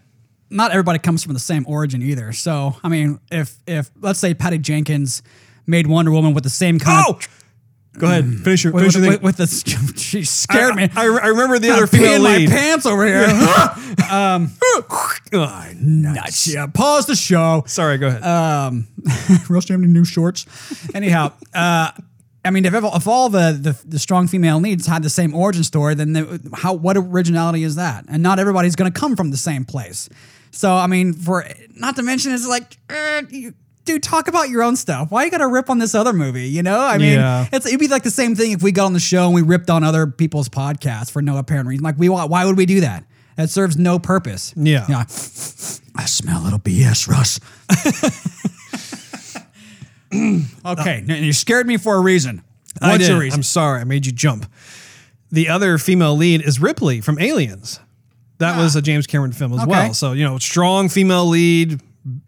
not 0.49 0.71
everybody 0.71 0.99
comes 0.99 1.23
from 1.23 1.33
the 1.33 1.39
same 1.39 1.65
origin 1.67 2.01
either. 2.01 2.33
So, 2.33 2.75
I 2.83 2.89
mean, 2.89 3.19
if 3.31 3.55
if 3.67 3.89
let's 3.99 4.19
say 4.19 4.33
Patty 4.33 4.57
Jenkins 4.57 5.21
made 5.67 5.87
Wonder 5.87 6.11
Woman 6.11 6.33
with 6.33 6.43
the 6.43 6.49
same 6.49 6.79
kind 6.79 7.05
Oh, 7.07 7.13
of 7.13 7.27
go 7.99 8.07
ahead, 8.07 8.25
finish 8.43 8.63
your 8.63 8.73
finish 8.73 8.95
with, 8.95 9.03
your 9.03 9.11
with, 9.11 9.19
thing. 9.19 9.25
with 9.25 9.37
the 9.37 9.93
she 9.99 10.23
scared 10.23 10.75
me. 10.75 10.89
I, 10.95 11.03
I 11.05 11.27
remember 11.27 11.59
the 11.59 11.69
other 11.71 11.83
I'm 11.83 11.87
female 11.89 12.21
peeing 12.21 12.47
my 12.49 12.55
pants 12.55 12.85
over 12.85 13.05
here. 13.05 13.27
Ah, 15.33 15.69
Nuts. 15.75 16.47
Yeah. 16.47 16.67
Pause 16.67 17.07
the 17.07 17.15
show. 17.15 17.63
Sorry, 17.67 17.97
go 17.97 18.07
ahead. 18.07 18.23
Um, 18.23 18.87
Real 19.49 19.59
Jam 19.61 19.81
new 19.81 20.05
shorts. 20.05 20.45
Anyhow, 20.95 21.33
uh, 21.53 21.91
I 22.45 22.49
mean, 22.51 22.63
if, 22.65 22.73
if 22.73 23.07
all 23.07 23.27
the, 23.29 23.51
the 23.59 23.77
the 23.85 23.99
strong 23.99 24.27
female 24.29 24.59
leads 24.59 24.87
had 24.87 25.03
the 25.03 25.09
same 25.09 25.35
origin 25.35 25.63
story, 25.65 25.95
then 25.95 26.13
the, 26.13 26.49
how 26.53 26.73
what 26.73 26.95
originality 26.95 27.63
is 27.63 27.75
that? 27.75 28.05
And 28.07 28.23
not 28.23 28.39
everybody's 28.39 28.75
going 28.77 28.91
to 28.91 28.97
come 28.97 29.17
from 29.17 29.31
the 29.31 29.37
same 29.37 29.65
place. 29.65 30.07
So, 30.51 30.73
I 30.73 30.87
mean, 30.87 31.11
for 31.13 31.45
not 31.75 31.97
to 31.97 32.03
mention, 32.03 32.31
it's 32.31 32.47
like, 32.47 32.77
uh, 32.89 33.23
you, 33.29 33.53
dude, 33.87 34.03
talk 34.03 34.27
about 34.27 34.49
your 34.49 34.61
own 34.61 34.75
stuff. 34.75 35.09
Why 35.09 35.25
you 35.25 35.31
got 35.31 35.39
to 35.39 35.47
rip 35.47 35.69
on 35.69 35.79
this 35.79 35.95
other 35.95 36.13
movie? 36.13 36.47
You 36.47 36.61
know, 36.61 36.79
I 36.79 36.97
mean, 36.99 37.13
Yeah. 37.13 37.47
it's 37.51 37.65
it'd 37.65 37.79
be 37.79 37.87
like 37.87 38.03
the 38.03 38.11
same 38.11 38.35
thing 38.35 38.51
if 38.51 38.61
we 38.61 38.71
got 38.71 38.85
on 38.85 38.93
the 38.93 38.99
show 38.99 39.25
and 39.25 39.33
we 39.33 39.41
ripped 39.41 39.69
on 39.69 39.83
other 39.83 40.05
people's 40.05 40.49
podcasts 40.49 41.09
for 41.09 41.21
no 41.21 41.37
apparent 41.37 41.67
reason. 41.67 41.83
Like, 41.83 41.97
we 41.97 42.09
want, 42.09 42.29
why 42.29 42.45
would 42.45 42.57
we 42.57 42.67
do 42.67 42.81
that? 42.81 43.03
That 43.37 43.49
serves 43.49 43.77
no 43.77 43.97
purpose. 43.97 44.53
Yeah. 44.55 44.85
I 44.89 46.05
smell 46.05 46.41
a 46.41 46.43
little 46.43 46.59
BS, 46.59 47.07
Russ. 47.07 47.39
okay, 50.65 51.03
n- 51.07 51.23
you 51.23 51.33
scared 51.33 51.67
me 51.67 51.77
for 51.77 51.95
a 51.95 52.01
reason. 52.01 52.43
What's 52.81 53.07
your 53.07 53.19
reason? 53.19 53.39
I'm 53.39 53.43
sorry, 53.43 53.81
I 53.81 53.83
made 53.83 54.05
you 54.05 54.11
jump. 54.11 54.45
The 55.31 55.49
other 55.49 55.77
female 55.77 56.15
lead 56.15 56.41
is 56.41 56.59
Ripley 56.61 57.01
from 57.01 57.19
Aliens. 57.19 57.79
That 58.37 58.55
ah. 58.55 58.63
was 58.63 58.75
a 58.75 58.81
James 58.81 59.07
Cameron 59.07 59.31
film 59.33 59.53
as 59.53 59.61
Okay. 59.61 59.69
well. 59.69 59.93
So, 59.93 60.13
you 60.13 60.23
know, 60.23 60.37
strong 60.37 60.89
female 60.89 61.25
lead, 61.25 61.81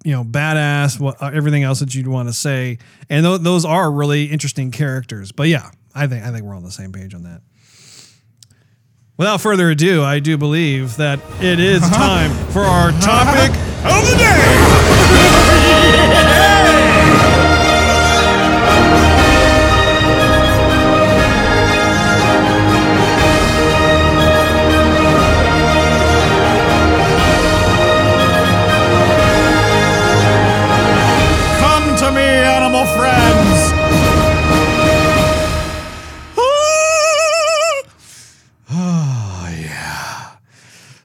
you 0.03 0.11
know, 0.11 0.23
badass, 0.23 0.99
what, 0.99 1.21
uh, 1.21 1.31
everything 1.33 1.63
else 1.63 1.79
that 1.79 1.93
you'd 1.95 2.07
want 2.07 2.29
to 2.29 2.33
say, 2.33 2.77
and 3.09 3.25
th- 3.25 3.41
those 3.41 3.65
are 3.65 3.91
really 3.91 4.25
interesting 4.25 4.71
characters. 4.71 5.31
But 5.31 5.47
yeah, 5.47 5.71
I 5.95 6.07
think 6.07 6.23
I 6.25 6.31
think 6.31 6.43
we're 6.43 6.55
on 6.55 6.63
the 6.63 6.71
same 6.71 6.91
page 6.91 7.13
on 7.13 7.23
that. 7.23 7.41
Without 9.17 9.41
further 9.41 9.69
ado, 9.69 10.01
I 10.01 10.19
do 10.19 10.37
believe 10.37 10.95
that 10.97 11.19
it 11.41 11.59
is 11.59 11.81
time 11.89 12.31
for 12.51 12.61
our 12.61 12.91
topic 13.01 13.51
of 13.83 14.09
the 14.09 14.15
day. 14.17 14.98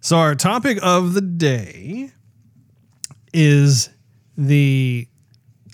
So 0.04 0.18
our 0.18 0.34
topic 0.34 0.78
of 0.82 1.14
the 1.14 1.22
day 1.22 2.10
is 3.32 3.88
the 4.36 5.08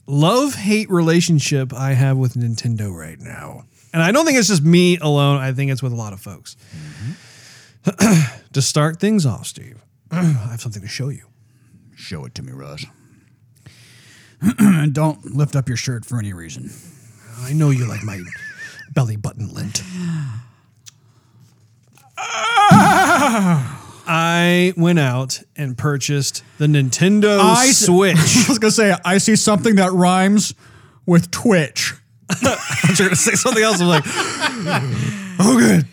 love-hate 0.06 0.88
relationship 0.88 1.74
I 1.74 1.94
have 1.94 2.16
with 2.16 2.34
Nintendo 2.34 2.96
right 2.96 3.18
now. 3.18 3.64
And 3.92 4.00
I 4.00 4.12
don't 4.12 4.24
think 4.24 4.38
it's 4.38 4.46
just 4.46 4.62
me 4.62 4.98
alone. 4.98 5.38
I 5.38 5.50
think 5.50 5.72
it's 5.72 5.82
with 5.82 5.92
a 5.92 5.96
lot 5.96 6.12
of 6.12 6.20
folks. 6.20 6.54
to 8.52 8.62
start 8.62 9.00
things 9.00 9.26
off, 9.26 9.48
Steve, 9.48 9.82
I 10.12 10.22
have 10.22 10.60
something 10.60 10.82
to 10.82 10.86
show 10.86 11.08
you. 11.08 11.26
Show 11.96 12.24
it 12.24 12.36
to 12.36 12.42
me, 12.44 12.52
Russ. 12.52 12.86
don't 14.92 15.34
lift 15.34 15.56
up 15.56 15.66
your 15.66 15.76
shirt 15.76 16.04
for 16.04 16.20
any 16.20 16.34
reason. 16.34 16.70
I 17.38 17.52
know 17.52 17.70
you 17.70 17.84
like 17.84 18.04
my 18.04 18.22
belly 18.94 19.16
button 19.16 19.52
lint. 19.52 19.82
I 24.06 24.72
went 24.76 24.98
out 24.98 25.42
and 25.56 25.76
purchased 25.76 26.42
the 26.58 26.66
Nintendo 26.66 27.38
I 27.38 27.66
Switch. 27.66 28.16
I 28.16 28.44
was 28.48 28.58
gonna 28.58 28.70
say 28.70 28.96
I 29.04 29.18
see 29.18 29.36
something 29.36 29.76
that 29.76 29.92
rhymes 29.92 30.54
with 31.06 31.30
Twitch. 31.30 31.94
I 32.30 32.86
was 32.88 32.98
going 32.98 33.10
to 33.10 33.16
say 33.16 33.32
something 33.32 33.62
else. 33.62 33.80
I'm 33.80 33.88
like, 33.88 34.04
oh, 34.06 35.56
good. 35.58 35.86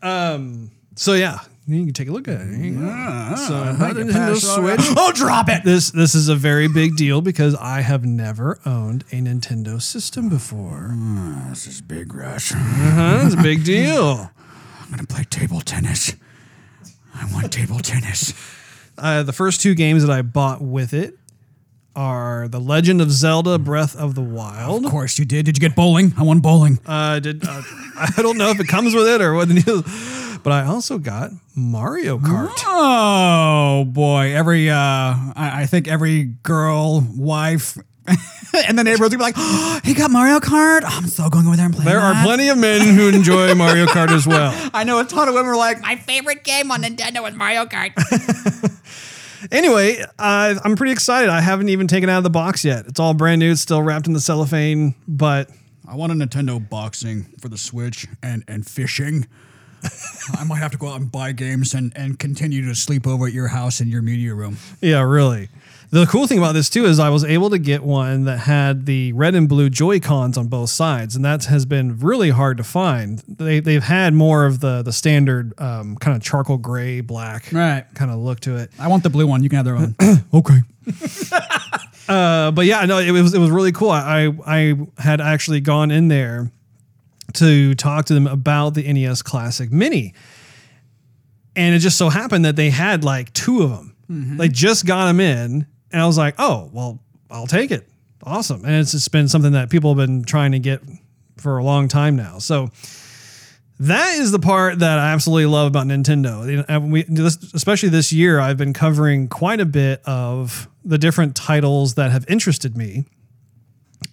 Um, 0.00 0.70
so 0.94 1.14
yeah, 1.14 1.40
you 1.66 1.84
can 1.84 1.92
take 1.92 2.08
a 2.08 2.12
look 2.12 2.28
at 2.28 2.40
it. 2.40 2.46
Go. 2.46 3.34
so 3.36 3.54
uh-huh. 3.54 3.84
I 3.84 3.92
the 3.92 4.02
Nintendo 4.02 4.36
Switch. 4.36 4.94
Oh, 4.96 5.12
drop 5.12 5.48
it! 5.48 5.64
This 5.64 5.90
this 5.90 6.14
is 6.14 6.28
a 6.28 6.36
very 6.36 6.68
big 6.68 6.96
deal 6.96 7.20
because 7.20 7.56
I 7.56 7.80
have 7.80 8.04
never 8.04 8.60
owned 8.64 9.02
a 9.10 9.16
Nintendo 9.16 9.82
system 9.82 10.28
before. 10.28 10.90
Ah, 10.92 11.46
this 11.48 11.66
is 11.66 11.80
big, 11.80 12.14
Russ. 12.14 12.52
Huh? 12.54 13.22
It's 13.24 13.34
a 13.34 13.42
big 13.42 13.64
deal. 13.64 14.30
I'm 14.82 14.90
gonna 14.90 15.06
play 15.06 15.24
table 15.24 15.60
tennis. 15.60 16.14
I 17.16 17.32
want 17.32 17.52
table 17.52 17.78
tennis. 17.80 18.34
Uh, 18.98 19.22
the 19.22 19.32
first 19.32 19.60
two 19.60 19.74
games 19.74 20.04
that 20.06 20.12
I 20.12 20.22
bought 20.22 20.60
with 20.62 20.92
it 20.92 21.14
are 21.94 22.48
The 22.48 22.60
Legend 22.60 23.00
of 23.00 23.10
Zelda: 23.10 23.58
Breath 23.58 23.96
of 23.96 24.14
the 24.14 24.22
Wild. 24.22 24.84
Of 24.84 24.90
course 24.90 25.18
you 25.18 25.24
did. 25.24 25.46
Did 25.46 25.56
you 25.56 25.60
get 25.60 25.74
bowling? 25.74 26.12
I 26.18 26.22
won 26.22 26.40
bowling. 26.40 26.78
Uh, 26.86 27.20
did 27.20 27.46
uh, 27.46 27.62
I 27.96 28.12
don't 28.22 28.38
know 28.38 28.50
if 28.50 28.60
it 28.60 28.68
comes 28.68 28.94
with 28.94 29.08
it 29.08 29.20
or 29.20 29.34
what 29.34 29.48
but 30.42 30.52
I 30.52 30.64
also 30.64 30.98
got 30.98 31.30
Mario 31.56 32.18
Kart. 32.18 32.52
Oh 32.64 33.84
boy! 33.84 34.32
Every 34.32 34.70
uh, 34.70 34.76
I, 34.76 35.62
I 35.62 35.66
think 35.66 35.88
every 35.88 36.24
girl, 36.24 37.04
wife, 37.16 37.76
and 38.68 38.78
the 38.78 38.84
neighborhood 38.84 39.12
would 39.12 39.18
be 39.18 39.22
like, 39.22 39.34
oh, 39.36 39.80
"He 39.84 39.94
got 39.94 40.10
Mario 40.10 40.38
Kart." 40.40 40.82
Oh, 40.84 40.88
I'm 40.90 41.06
so 41.06 41.28
going 41.28 41.46
over 41.46 41.56
there 41.56 41.66
and 41.66 41.74
playing. 41.74 41.88
There 41.88 42.00
are 42.00 42.22
plenty 42.24 42.48
of 42.48 42.58
men 42.58 42.94
who 42.94 43.08
enjoy 43.08 43.54
Mario 43.56 43.86
Kart 43.86 44.08
as 44.08 44.26
well. 44.26 44.52
I 44.72 44.84
know 44.84 44.98
a 44.98 45.04
ton 45.04 45.28
of 45.28 45.34
women 45.34 45.50
are 45.50 45.56
like, 45.56 45.80
My 45.80 45.96
favorite 45.96 46.44
game 46.44 46.70
on 46.70 46.82
Nintendo 46.82 47.22
was 47.22 47.34
Mario 47.34 47.64
Kart. 47.66 47.92
Anyway, 49.52 50.00
uh, 50.18 50.54
I'm 50.64 50.74
pretty 50.76 50.92
excited. 50.92 51.28
I 51.28 51.40
haven't 51.40 51.68
even 51.68 51.86
taken 51.86 52.08
it 52.08 52.12
out 52.12 52.18
of 52.18 52.24
the 52.24 52.30
box 52.30 52.64
yet. 52.64 52.86
It's 52.86 52.98
all 52.98 53.14
brand 53.14 53.38
new. 53.38 53.52
It's 53.52 53.60
still 53.60 53.82
wrapped 53.82 54.06
in 54.06 54.12
the 54.12 54.20
cellophane, 54.20 54.94
but 55.06 55.50
I 55.86 55.94
want 55.94 56.10
a 56.10 56.14
Nintendo 56.16 56.58
boxing 56.68 57.24
for 57.40 57.48
the 57.48 57.58
Switch 57.58 58.06
and 58.22 58.42
and 58.48 58.66
fishing. 58.66 59.26
I 60.36 60.42
might 60.44 60.58
have 60.58 60.72
to 60.72 60.78
go 60.78 60.88
out 60.88 61.00
and 61.00 61.12
buy 61.12 61.30
games 61.32 61.74
and, 61.74 61.92
and 61.94 62.18
continue 62.18 62.66
to 62.66 62.74
sleep 62.74 63.06
over 63.06 63.26
at 63.26 63.32
your 63.32 63.48
house 63.48 63.80
in 63.80 63.88
your 63.88 64.02
media 64.02 64.34
room. 64.34 64.56
yeah, 64.80 65.02
really. 65.02 65.48
The 65.90 66.04
cool 66.06 66.26
thing 66.26 66.38
about 66.38 66.52
this 66.52 66.68
too 66.68 66.84
is 66.84 66.98
I 66.98 67.10
was 67.10 67.22
able 67.24 67.48
to 67.50 67.58
get 67.58 67.82
one 67.82 68.24
that 68.24 68.38
had 68.38 68.86
the 68.86 69.12
red 69.12 69.34
and 69.34 69.48
blue 69.48 69.70
Joy 69.70 70.00
Cons 70.00 70.36
on 70.36 70.48
both 70.48 70.70
sides, 70.70 71.14
and 71.14 71.24
that 71.24 71.44
has 71.44 71.64
been 71.64 71.98
really 71.98 72.30
hard 72.30 72.56
to 72.56 72.64
find. 72.64 73.22
They 73.28 73.60
they've 73.60 73.82
had 73.82 74.12
more 74.12 74.46
of 74.46 74.60
the 74.60 74.82
the 74.82 74.92
standard 74.92 75.54
um, 75.60 75.96
kind 75.96 76.16
of 76.16 76.22
charcoal 76.22 76.58
gray 76.58 77.00
black 77.02 77.48
Right. 77.52 77.84
kind 77.94 78.10
of 78.10 78.18
look 78.18 78.40
to 78.40 78.56
it. 78.56 78.70
I 78.78 78.88
want 78.88 79.04
the 79.04 79.10
blue 79.10 79.26
one. 79.26 79.42
You 79.42 79.48
can 79.48 79.56
have 79.56 79.64
their 79.64 79.76
own. 79.76 79.94
Okay. 80.34 80.58
uh, 82.08 82.50
but 82.50 82.66
yeah, 82.66 82.84
no, 82.84 82.98
it 82.98 83.10
was 83.10 83.34
it 83.34 83.38
was 83.38 83.50
really 83.50 83.72
cool. 83.72 83.90
I 83.90 84.32
I 84.46 84.74
had 84.98 85.20
actually 85.20 85.60
gone 85.60 85.90
in 85.90 86.08
there 86.08 86.50
to 87.34 87.74
talk 87.74 88.06
to 88.06 88.14
them 88.14 88.26
about 88.26 88.74
the 88.74 88.92
NES 88.92 89.22
Classic 89.22 89.70
Mini, 89.70 90.14
and 91.54 91.74
it 91.74 91.78
just 91.80 91.96
so 91.98 92.08
happened 92.08 92.44
that 92.44 92.56
they 92.56 92.70
had 92.70 93.04
like 93.04 93.32
two 93.32 93.62
of 93.62 93.70
them. 93.70 93.92
They 94.38 94.48
just 94.48 94.86
got 94.86 95.06
them 95.06 95.18
in, 95.18 95.66
and 95.96 96.02
I 96.02 96.06
was 96.06 96.18
like, 96.18 96.34
oh 96.36 96.68
well, 96.74 97.00
I'll 97.30 97.46
take 97.46 97.70
it. 97.70 97.88
Awesome, 98.22 98.66
and 98.66 98.74
it's 98.74 98.92
just 98.92 99.10
been 99.12 99.28
something 99.28 99.52
that 99.52 99.70
people 99.70 99.94
have 99.94 100.06
been 100.06 100.24
trying 100.24 100.52
to 100.52 100.58
get 100.58 100.82
for 101.38 101.56
a 101.56 101.64
long 101.64 101.88
time 101.88 102.16
now. 102.16 102.38
So 102.38 102.68
that 103.80 104.18
is 104.18 104.30
the 104.30 104.38
part 104.38 104.80
that 104.80 104.98
I 104.98 105.12
absolutely 105.12 105.46
love 105.46 105.68
about 105.68 105.86
Nintendo. 105.86 106.64
And 106.68 106.92
we, 106.92 107.06
especially 107.54 107.88
this 107.88 108.12
year, 108.12 108.40
I've 108.40 108.58
been 108.58 108.74
covering 108.74 109.28
quite 109.28 109.58
a 109.60 109.64
bit 109.64 110.02
of 110.04 110.68
the 110.84 110.98
different 110.98 111.34
titles 111.34 111.94
that 111.94 112.10
have 112.10 112.26
interested 112.28 112.76
me, 112.76 113.06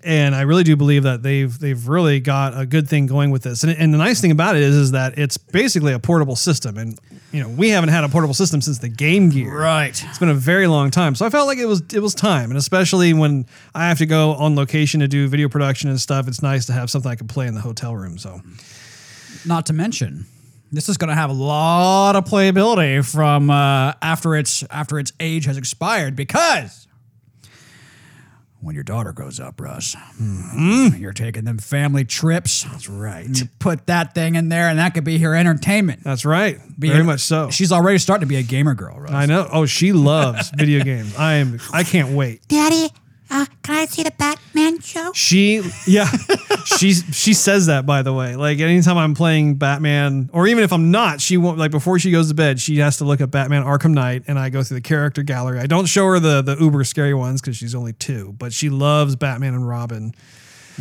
and 0.06 0.36
I 0.36 0.44
really 0.44 0.64
do 0.64 0.78
believe 0.78 1.04
that 1.04 1.22
they've 1.22 1.58
they've 1.60 1.86
really 1.86 2.22
got 2.22 2.58
a 2.58 2.66
good 2.66 2.88
thing 2.88 3.08
going 3.08 3.30
with 3.30 3.44
this. 3.44 3.64
And, 3.64 3.76
and 3.78 3.94
the 3.94 3.98
nice 3.98 4.22
thing 4.22 4.32
about 4.32 4.56
it 4.56 4.62
is, 4.62 4.76
is 4.76 4.92
that 4.92 5.18
it's 5.18 5.38
basically 5.38 5.92
a 5.92 6.00
portable 6.00 6.38
system, 6.38 6.78
and 6.78 6.98
you 7.34 7.42
know 7.42 7.50
we 7.50 7.70
haven't 7.70 7.90
had 7.90 8.04
a 8.04 8.10
portable 8.10 8.34
system 8.34 8.62
since 8.62 8.78
the 8.78 8.88
Game 8.88 9.30
Gear. 9.30 9.54
right. 9.58 10.04
It's 10.04 10.20
been 10.20 10.30
a 10.30 10.34
very 10.34 10.68
long 10.68 10.92
time, 10.92 11.16
so 11.16 11.26
I 11.26 11.30
felt 11.30 11.48
like 11.48 11.58
it 11.58 11.66
was 11.66 11.82
it 11.94 12.00
was 12.00 12.16
time, 12.16 12.52
and 12.52 12.58
especially 12.58 13.14
when 13.14 13.46
I 13.76 13.90
have 13.90 13.98
to 13.98 14.06
go 14.06 14.34
on 14.36 14.56
location 14.56 15.02
to 15.02 15.08
do 15.08 15.28
video 15.28 15.50
production 15.50 15.90
and 15.90 16.00
stuff, 16.00 16.28
it's 16.28 16.42
nice 16.42 16.66
to 16.68 16.74
have 16.74 16.90
something 16.90 17.12
I 17.12 17.16
can 17.16 17.28
play 17.28 17.48
in 17.48 17.56
the 17.56 17.62
hotel 17.62 17.96
room. 17.96 18.18
So. 18.18 18.42
Not 19.46 19.66
to 19.66 19.74
mention, 19.74 20.26
this 20.72 20.88
is 20.88 20.98
going 20.98 21.10
to 21.10 21.16
have 21.16 21.30
a 21.30 21.34
lot 21.34 22.16
of 22.16 22.26
playability 22.26 23.06
from 23.06 23.50
uh, 23.50 23.94
after 24.02 24.36
its 24.36 24.64
after 24.70 25.00
its 25.00 25.12
age 25.20 25.46
has 25.46 25.58
expired 25.58 26.16
because 26.16 26.88
when 28.64 28.76
your 28.76 28.84
daughter 28.84 29.12
grows 29.12 29.40
up, 29.40 29.60
Russ, 29.60 29.96
and 30.20 30.98
you're 31.00 31.14
taking 31.14 31.44
them 31.46 31.58
family 31.58 32.06
trips. 32.06 32.64
That's 32.64 32.90
right. 32.90 33.28
You 33.28 33.46
put 33.60 33.88
that 33.88 34.16
thing 34.16 34.36
in 34.36 34.50
there, 34.50 34.68
and 34.70 34.80
that 34.80 34.94
could 34.94 35.04
be 35.04 35.18
her 35.20 35.36
entertainment. 35.36 36.04
That's 36.04 36.26
right. 36.26 36.60
Be 36.80 36.90
Very 36.90 37.02
a- 37.02 37.04
much 37.06 37.22
so. 37.22 37.50
She's 37.50 37.72
already 37.72 37.98
starting 37.98 38.22
to 38.28 38.30
be 38.30 38.38
a 38.38 38.44
gamer 38.44 38.74
girl, 38.74 39.00
Russ. 39.00 39.12
I 39.12 39.26
know. 39.26 39.48
Oh, 39.52 39.66
she 39.66 39.92
loves 39.94 40.50
video 40.56 40.84
games. 40.84 41.16
I 41.18 41.36
am. 41.36 41.60
I 41.72 41.84
can't 41.84 42.16
wait. 42.16 42.48
Daddy, 42.48 42.90
uh, 43.34 43.46
can 43.64 43.76
I 43.76 43.86
see 43.86 44.04
the 44.04 44.12
Batman 44.12 44.80
show? 44.80 45.12
She, 45.14 45.62
yeah, 45.88 46.08
she's 46.78 47.04
she 47.12 47.34
says 47.34 47.66
that 47.66 47.84
by 47.84 48.04
the 48.04 48.14
way. 48.14 48.36
Like 48.36 48.60
anytime 48.60 48.98
I'm 48.98 49.16
playing 49.16 49.56
Batman, 49.56 50.30
or 50.32 50.46
even 50.48 50.64
if 50.64 50.72
I'm 50.72 50.92
not, 50.92 51.20
she 51.20 51.38
won't. 51.38 51.58
Like 51.58 51.72
before 51.72 51.98
she 51.98 52.12
goes 52.12 52.30
to 52.30 52.36
bed, 52.36 52.60
she 52.60 52.78
has 52.78 52.98
to 52.98 53.06
look 53.06 53.22
at 53.22 53.32
Batman 53.32 53.64
Arkham 53.64 53.94
Knight, 53.94 54.24
and 54.28 54.38
I 54.38 54.50
go 54.50 54.62
through 54.62 54.76
the 54.76 54.82
character 54.82 55.24
gallery. 55.24 55.60
I 55.60 55.66
don't 55.66 55.88
show 55.88 56.06
her 56.08 56.20
the 56.20 56.44
the 56.44 56.56
uber 56.58 56.84
scary 56.84 57.16
ones 57.16 57.42
because 57.42 57.58
she's 57.58 57.74
only 57.74 57.94
two, 57.94 58.36
but 58.38 58.54
she 58.54 58.70
loves 58.70 59.16
Batman 59.16 59.56
and 59.56 59.68
Robin. 59.68 60.14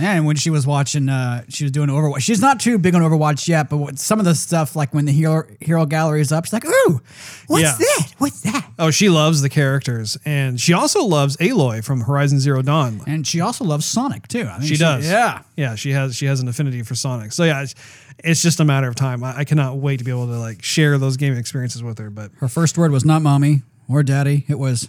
And 0.00 0.24
when 0.24 0.36
she 0.36 0.48
was 0.50 0.66
watching, 0.66 1.08
uh, 1.08 1.44
she 1.48 1.64
was 1.64 1.70
doing 1.70 1.88
Overwatch. 1.88 2.20
She's 2.20 2.40
not 2.40 2.60
too 2.60 2.78
big 2.78 2.94
on 2.94 3.02
Overwatch 3.02 3.46
yet, 3.46 3.68
but 3.68 3.76
what, 3.76 3.98
some 3.98 4.18
of 4.18 4.24
the 4.24 4.34
stuff, 4.34 4.74
like 4.74 4.94
when 4.94 5.04
the 5.04 5.12
hero 5.12 5.44
hero 5.60 5.84
gallery 5.86 6.20
is 6.20 6.32
up, 6.32 6.46
she's 6.46 6.52
like, 6.54 6.64
"Ooh, 6.64 7.00
what's 7.46 7.62
Yeah. 7.62 7.74
that? 7.78 8.12
What's 8.18 8.40
that?" 8.40 8.66
Oh, 8.78 8.90
she 8.90 9.08
loves 9.08 9.42
the 9.42 9.48
characters, 9.50 10.16
and 10.24 10.58
she 10.60 10.72
also 10.72 11.04
loves 11.04 11.36
Aloy 11.36 11.84
from 11.84 12.00
Horizon 12.02 12.40
Zero 12.40 12.62
Dawn. 12.62 13.02
And 13.06 13.26
she 13.26 13.40
also 13.40 13.64
loves 13.64 13.84
Sonic 13.84 14.28
too. 14.28 14.48
I 14.50 14.58
think 14.58 14.68
She 14.68 14.76
does. 14.76 15.06
Yeah. 15.08 15.42
Yeah, 15.56 15.74
she 15.74 15.90
has 15.92 16.16
she 16.16 16.26
has 16.26 16.40
an 16.40 16.48
affinity 16.48 16.82
for 16.82 16.94
Sonic. 16.94 17.32
So 17.32 17.44
yeah, 17.44 17.62
it's, 17.62 17.74
it's 18.24 18.40
just 18.42 18.60
a 18.60 18.64
matter 18.64 18.88
of 18.88 18.94
time. 18.94 19.22
I, 19.22 19.38
I 19.40 19.44
cannot 19.44 19.76
wait 19.76 19.98
to 19.98 20.04
be 20.04 20.10
able 20.10 20.26
to 20.28 20.38
like 20.38 20.62
share 20.62 20.96
those 20.98 21.16
gaming 21.16 21.38
experiences 21.38 21.82
with 21.82 21.98
her. 21.98 22.08
But 22.10 22.30
Her 22.38 22.48
first 22.48 22.78
word 22.78 22.92
was 22.92 23.04
not 23.04 23.20
mommy 23.22 23.62
or 23.88 24.02
daddy. 24.02 24.46
It 24.48 24.58
was 24.58 24.88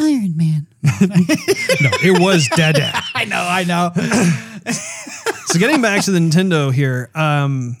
Iron 0.00 0.36
Man. 0.36 0.66
no, 0.82 1.90
it 2.02 2.20
was 2.20 2.48
Dada. 2.48 2.90
I 3.14 3.24
know, 3.24 3.46
I 3.48 3.64
know. 3.64 3.92
so 5.46 5.58
getting 5.58 5.82
back 5.82 6.04
to 6.04 6.10
the 6.10 6.18
Nintendo 6.18 6.72
here, 6.72 7.10
um, 7.14 7.76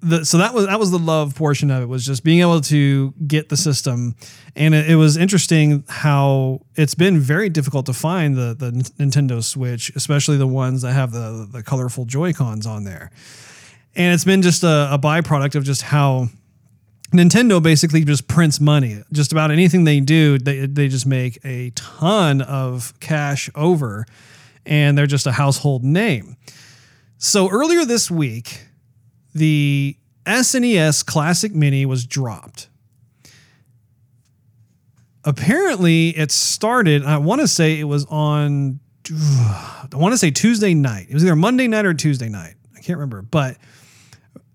the, 0.00 0.24
so 0.24 0.38
that 0.38 0.54
was 0.54 0.66
that 0.66 0.78
was 0.78 0.90
the 0.90 0.98
love 0.98 1.34
portion 1.34 1.70
of 1.70 1.82
it 1.82 1.86
was 1.86 2.06
just 2.06 2.22
being 2.22 2.40
able 2.40 2.60
to 2.62 3.12
get 3.26 3.48
the 3.48 3.56
system, 3.56 4.14
and 4.54 4.74
it, 4.74 4.90
it 4.90 4.94
was 4.96 5.16
interesting 5.16 5.84
how 5.88 6.60
it's 6.76 6.94
been 6.94 7.18
very 7.18 7.48
difficult 7.48 7.86
to 7.86 7.92
find 7.92 8.36
the 8.36 8.54
the 8.54 8.70
Nintendo 8.98 9.42
Switch, 9.42 9.90
especially 9.96 10.36
the 10.36 10.46
ones 10.46 10.82
that 10.82 10.92
have 10.92 11.10
the 11.10 11.48
the 11.50 11.62
colorful 11.62 12.04
Joy 12.04 12.32
Cons 12.32 12.64
on 12.64 12.84
there, 12.84 13.10
and 13.96 14.14
it's 14.14 14.24
been 14.24 14.40
just 14.40 14.62
a, 14.62 14.88
a 14.92 14.98
byproduct 14.98 15.56
of 15.56 15.64
just 15.64 15.82
how 15.82 16.28
Nintendo 17.12 17.62
basically 17.62 18.04
just 18.04 18.28
prints 18.28 18.60
money. 18.60 19.02
Just 19.12 19.32
about 19.32 19.50
anything 19.50 19.84
they 19.84 20.00
do, 20.00 20.38
they 20.38 20.66
they 20.66 20.88
just 20.88 21.06
make 21.06 21.38
a 21.44 21.70
ton 21.70 22.42
of 22.42 22.98
cash 23.00 23.48
over, 23.54 24.06
and 24.66 24.96
they're 24.96 25.06
just 25.06 25.26
a 25.26 25.32
household 25.32 25.84
name. 25.84 26.36
So 27.16 27.48
earlier 27.48 27.84
this 27.84 28.10
week, 28.10 28.66
the 29.34 29.96
SNES 30.26 31.04
Classic 31.06 31.54
Mini 31.54 31.86
was 31.86 32.04
dropped. 32.06 32.68
Apparently, 35.24 36.10
it 36.10 36.30
started. 36.30 37.04
I 37.04 37.18
want 37.18 37.40
to 37.40 37.48
say 37.48 37.78
it 37.78 37.84
was 37.84 38.04
on. 38.06 38.80
I 39.10 39.88
want 39.94 40.12
to 40.12 40.18
say 40.18 40.30
Tuesday 40.30 40.74
night. 40.74 41.06
It 41.08 41.14
was 41.14 41.24
either 41.24 41.36
Monday 41.36 41.68
night 41.68 41.86
or 41.86 41.94
Tuesday 41.94 42.28
night. 42.28 42.54
I 42.76 42.80
can't 42.80 42.98
remember, 42.98 43.22
but 43.22 43.56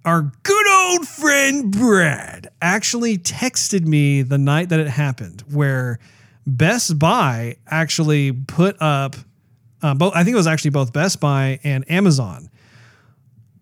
our 0.06 0.32
good 0.44 0.68
old 0.68 1.08
friend 1.08 1.72
Brad 1.72 2.50
actually 2.62 3.18
texted 3.18 3.86
me 3.86 4.22
the 4.22 4.38
night 4.38 4.70
that 4.70 4.80
it 4.80 4.88
happened, 4.88 5.44
where 5.52 6.00
Best 6.46 7.00
Buy 7.00 7.58
actually 7.68 8.32
put 8.32 8.82
up. 8.82 9.16
Uh, 9.82 9.94
both, 9.94 10.14
I 10.16 10.24
think 10.24 10.34
it 10.34 10.38
was 10.38 10.48
actually 10.48 10.72
both 10.72 10.94
Best 10.94 11.20
Buy 11.20 11.60
and 11.64 11.90
Amazon 11.90 12.50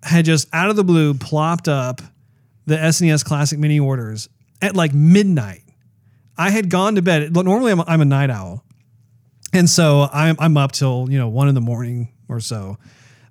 had 0.04 0.26
just 0.26 0.48
out 0.54 0.70
of 0.70 0.76
the 0.76 0.84
blue 0.84 1.14
plopped 1.14 1.68
up 1.68 2.02
the 2.66 2.76
SNES 2.76 3.24
Classic 3.24 3.60
Mini 3.60 3.80
orders 3.80 4.30
at 4.62 4.76
like 4.76 4.94
midnight. 4.94 5.64
I 6.38 6.50
had 6.50 6.70
gone 6.70 6.96
to 6.96 7.02
bed. 7.02 7.36
Normally, 7.36 7.72
I'm, 7.72 7.82
I'm 7.82 8.02
a 8.02 8.06
night 8.06 8.30
owl, 8.30 8.64
and 9.54 9.70
so 9.70 10.08
I'm 10.12 10.36
I'm 10.40 10.58
up 10.58 10.72
till 10.72 11.08
you 11.10 11.18
know 11.18 11.28
one 11.28 11.50
in 11.50 11.56
the 11.56 11.62
morning 11.62 12.10
or 12.28 12.40
so. 12.40 12.78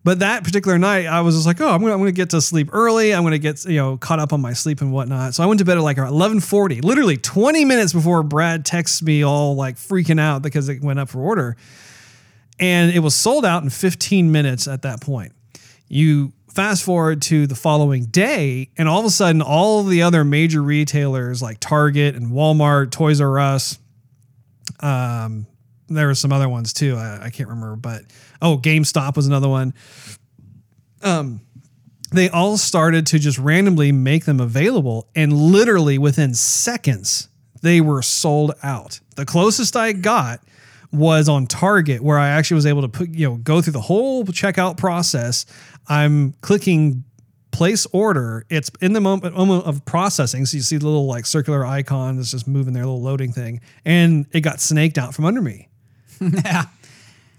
But 0.03 0.21
that 0.21 0.45
particular 0.45 0.79
night, 0.79 1.07
I 1.07 1.21
was 1.21 1.35
just 1.35 1.47
like, 1.47 1.61
oh, 1.61 1.69
I'm 1.69 1.81
gonna 1.81 1.93
I'm 1.93 1.99
gonna 1.99 2.13
get 2.13 2.31
to 2.31 2.41
sleep 2.41 2.71
early. 2.73 3.13
I'm 3.13 3.23
gonna 3.23 3.39
get 3.39 3.65
you 3.67 3.77
know 3.77 3.99
caught 3.99 4.19
up 4.19 4.33
on 4.33 4.41
my 4.41 4.55
sleep 4.55 4.81
and 4.81 4.93
whatnot. 4.93 5.35
So 5.35 5.43
I 5.43 5.47
went 5.47 5.59
to 5.59 5.65
bed 5.65 5.77
at 5.77 5.83
like 5.83 5.99
11:40, 5.99 6.83
literally 6.83 7.19
20 7.19 7.65
minutes 7.67 7.93
before 7.93 8.23
Brad 8.23 8.65
texts 8.65 9.03
me 9.03 9.23
all 9.23 9.57
like 9.57 9.77
freaking 9.77 10.19
out 10.19 10.41
because 10.41 10.69
it 10.71 10.83
went 10.83 10.99
up 10.99 11.11
for 11.11 11.21
order, 11.21 11.57
and 12.59 12.93
it 12.93 13.01
was 13.01 13.15
sold 13.15 13.45
out 13.45 13.63
in 13.63 13.69
15 13.69 14.33
minutes 14.33 14.67
at 14.67 14.83
that 14.83 15.03
point. 15.03 15.33
You 15.89 16.33
fast 16.49 16.83
forward 16.83 17.21
to 17.23 17.47
the 17.47 17.55
following 17.55 18.07
day, 18.07 18.71
and 18.79 18.89
all 18.89 19.01
of 19.01 19.05
a 19.05 19.11
sudden, 19.11 19.43
all 19.43 19.83
the 19.83 20.01
other 20.01 20.25
major 20.25 20.63
retailers 20.63 21.43
like 21.43 21.61
Target 21.61 22.15
and 22.15 22.33
Walmart, 22.33 22.91
Toys 22.91 23.21
R 23.21 23.39
Us, 23.39 23.79
um, 24.81 25.47
there 25.91 26.07
were 26.07 26.15
some 26.15 26.33
other 26.33 26.49
ones 26.49 26.73
too. 26.73 26.97
I, 26.97 27.25
I 27.25 27.31
can't 27.31 27.49
remember, 27.49 27.77
but 27.77 28.03
oh, 28.43 28.59
GameStop 28.59 29.17
was 29.17 29.27
another 29.27 29.49
one. 29.49 29.75
Um, 31.03 31.41
they 32.13 32.29
all 32.29 32.59
started 32.59 33.07
to 33.09 33.19
just 33.19 33.39
randomly 33.39 33.93
make 33.93 34.25
them 34.25 34.41
available, 34.41 35.09
and 35.15 35.33
literally 35.33 35.99
within 35.99 36.35
seconds, 36.35 37.29
they 37.63 37.81
were 37.81 38.03
sold 38.03 38.53
out. 38.63 39.01
The 39.17 39.25
closest 39.25 39.77
I 39.77 39.93
got 39.93 40.41
was 40.93 41.29
on 41.29 41.47
Target, 41.47 42.03
where 42.03 42.19
I 42.19 42.29
actually 42.29 42.57
was 42.57 42.67
able 42.67 42.83
to 42.83 42.89
put, 42.89 43.11
you 43.11 43.29
know, 43.29 43.37
go 43.37 43.63
through 43.63 43.75
the 43.75 43.81
whole 43.81 44.25
checkout 44.25 44.77
process. 44.77 45.47
I'm 45.89 46.33
clicking 46.41 47.05
place 47.53 47.87
order. 47.93 48.45
It's 48.49 48.71
in 48.81 48.93
the 48.93 49.01
moment, 49.01 49.37
moment 49.37 49.67
of 49.67 49.85
processing. 49.85 50.47
So 50.47 50.57
you 50.57 50.63
see 50.63 50.79
the 50.79 50.87
little 50.87 51.07
like 51.07 51.27
circular 51.27 51.65
icon 51.65 52.17
that's 52.17 52.31
just 52.31 52.49
moving 52.49 52.75
their 52.75 52.85
little 52.85 53.03
loading 53.03 53.33
thing. 53.33 53.61
And 53.85 54.27
it 54.33 54.41
got 54.41 54.61
snaked 54.61 54.99
out 54.99 55.15
from 55.15 55.25
under 55.25 55.43
me. 55.43 55.69
yeah. 56.21 56.65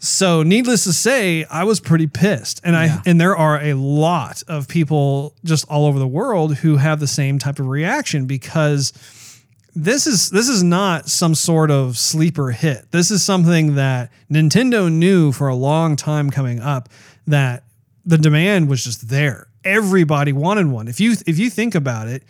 So 0.03 0.41
needless 0.41 0.83
to 0.85 0.93
say, 0.93 1.45
I 1.45 1.63
was 1.63 1.79
pretty 1.79 2.07
pissed. 2.07 2.59
And 2.63 2.75
I 2.75 2.85
Yeah. 2.85 3.01
and 3.05 3.21
there 3.21 3.35
are 3.37 3.61
a 3.61 3.75
lot 3.75 4.41
of 4.47 4.67
people 4.67 5.35
just 5.45 5.63
all 5.69 5.85
over 5.85 5.99
the 5.99 6.07
world 6.07 6.55
who 6.55 6.77
have 6.77 6.99
the 6.99 7.07
same 7.07 7.37
type 7.37 7.59
of 7.59 7.67
reaction 7.67 8.25
because 8.25 8.93
this 9.75 10.07
is 10.07 10.31
this 10.31 10.49
is 10.49 10.63
not 10.63 11.07
some 11.07 11.35
sort 11.35 11.69
of 11.69 11.99
sleeper 11.99 12.49
hit. 12.49 12.87
This 12.91 13.11
is 13.11 13.21
something 13.23 13.75
that 13.75 14.09
Nintendo 14.29 14.91
knew 14.91 15.31
for 15.31 15.47
a 15.47 15.55
long 15.55 15.95
time 15.95 16.31
coming 16.31 16.59
up 16.59 16.89
that 17.27 17.63
the 18.03 18.17
demand 18.17 18.69
was 18.69 18.83
just 18.83 19.09
there. 19.09 19.47
Everybody 19.63 20.33
wanted 20.33 20.65
one. 20.65 20.87
If 20.87 20.99
you 20.99 21.15
if 21.27 21.37
you 21.37 21.51
think 21.51 21.75
about 21.75 22.07
it, 22.07 22.23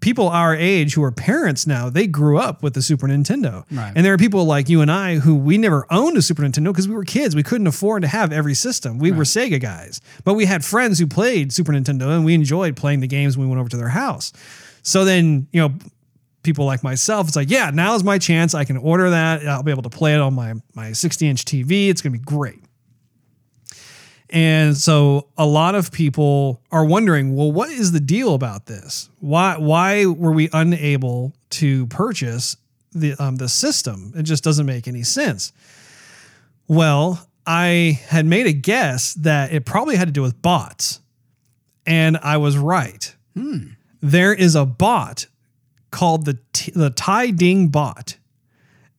people 0.00 0.28
our 0.28 0.54
age 0.54 0.94
who 0.94 1.02
are 1.02 1.12
parents 1.12 1.66
now, 1.66 1.90
they 1.90 2.06
grew 2.06 2.38
up 2.38 2.62
with 2.62 2.74
the 2.74 2.82
Super 2.82 3.06
Nintendo. 3.06 3.64
Right. 3.70 3.92
And 3.94 4.04
there 4.04 4.12
are 4.12 4.18
people 4.18 4.44
like 4.44 4.68
you 4.68 4.80
and 4.80 4.90
I 4.90 5.16
who 5.16 5.34
we 5.34 5.58
never 5.58 5.86
owned 5.90 6.16
a 6.16 6.22
Super 6.22 6.42
Nintendo 6.42 6.66
because 6.66 6.88
we 6.88 6.94
were 6.94 7.04
kids. 7.04 7.36
We 7.36 7.42
couldn't 7.42 7.66
afford 7.66 8.02
to 8.02 8.08
have 8.08 8.32
every 8.32 8.54
system. 8.54 8.98
We 8.98 9.12
were 9.12 9.24
Sega 9.24 9.60
guys. 9.60 10.00
But 10.24 10.34
we 10.34 10.46
had 10.46 10.64
friends 10.64 10.98
who 10.98 11.06
played 11.06 11.52
Super 11.52 11.72
Nintendo 11.72 12.14
and 12.16 12.24
we 12.24 12.34
enjoyed 12.34 12.76
playing 12.76 13.00
the 13.00 13.06
games 13.06 13.36
when 13.36 13.46
we 13.46 13.50
went 13.50 13.60
over 13.60 13.70
to 13.70 13.76
their 13.76 13.88
house. 13.88 14.32
So 14.82 15.04
then, 15.04 15.46
you 15.52 15.60
know, 15.60 15.74
people 16.42 16.64
like 16.64 16.82
myself, 16.82 17.28
it's 17.28 17.36
like, 17.36 17.50
yeah, 17.50 17.70
now 17.70 17.94
is 17.94 18.04
my 18.04 18.18
chance. 18.18 18.54
I 18.54 18.64
can 18.64 18.76
order 18.76 19.10
that. 19.10 19.46
I'll 19.46 19.62
be 19.62 19.70
able 19.70 19.82
to 19.82 19.90
play 19.90 20.14
it 20.14 20.20
on 20.20 20.34
my 20.34 20.54
my 20.74 20.92
60 20.92 21.28
inch 21.28 21.44
TV. 21.44 21.88
It's 21.88 22.00
going 22.00 22.12
to 22.12 22.18
be 22.18 22.24
great. 22.24 22.64
And 24.30 24.76
so 24.76 25.26
a 25.36 25.44
lot 25.44 25.74
of 25.74 25.90
people 25.90 26.62
are 26.70 26.84
wondering, 26.84 27.34
well, 27.34 27.50
what 27.50 27.68
is 27.70 27.90
the 27.90 28.00
deal 28.00 28.34
about 28.34 28.66
this? 28.66 29.10
Why 29.18 29.56
why 29.58 30.06
were 30.06 30.32
we 30.32 30.48
unable 30.52 31.34
to 31.50 31.86
purchase 31.88 32.56
the 32.92 33.14
um, 33.18 33.36
the 33.36 33.48
system? 33.48 34.12
It 34.16 34.22
just 34.22 34.44
doesn't 34.44 34.66
make 34.66 34.86
any 34.86 35.02
sense. 35.02 35.52
Well, 36.68 37.26
I 37.44 38.00
had 38.06 38.24
made 38.24 38.46
a 38.46 38.52
guess 38.52 39.14
that 39.14 39.52
it 39.52 39.64
probably 39.64 39.96
had 39.96 40.06
to 40.06 40.12
do 40.12 40.22
with 40.22 40.40
bots, 40.40 41.00
and 41.84 42.16
I 42.18 42.36
was 42.36 42.56
right. 42.56 43.14
There 44.00 44.32
is 44.32 44.54
a 44.54 44.64
bot 44.64 45.26
called 45.90 46.24
the 46.24 46.38
T- 46.52 46.70
the 46.72 46.90
Tai 46.90 47.32
Ding 47.32 47.68
bot, 47.68 48.16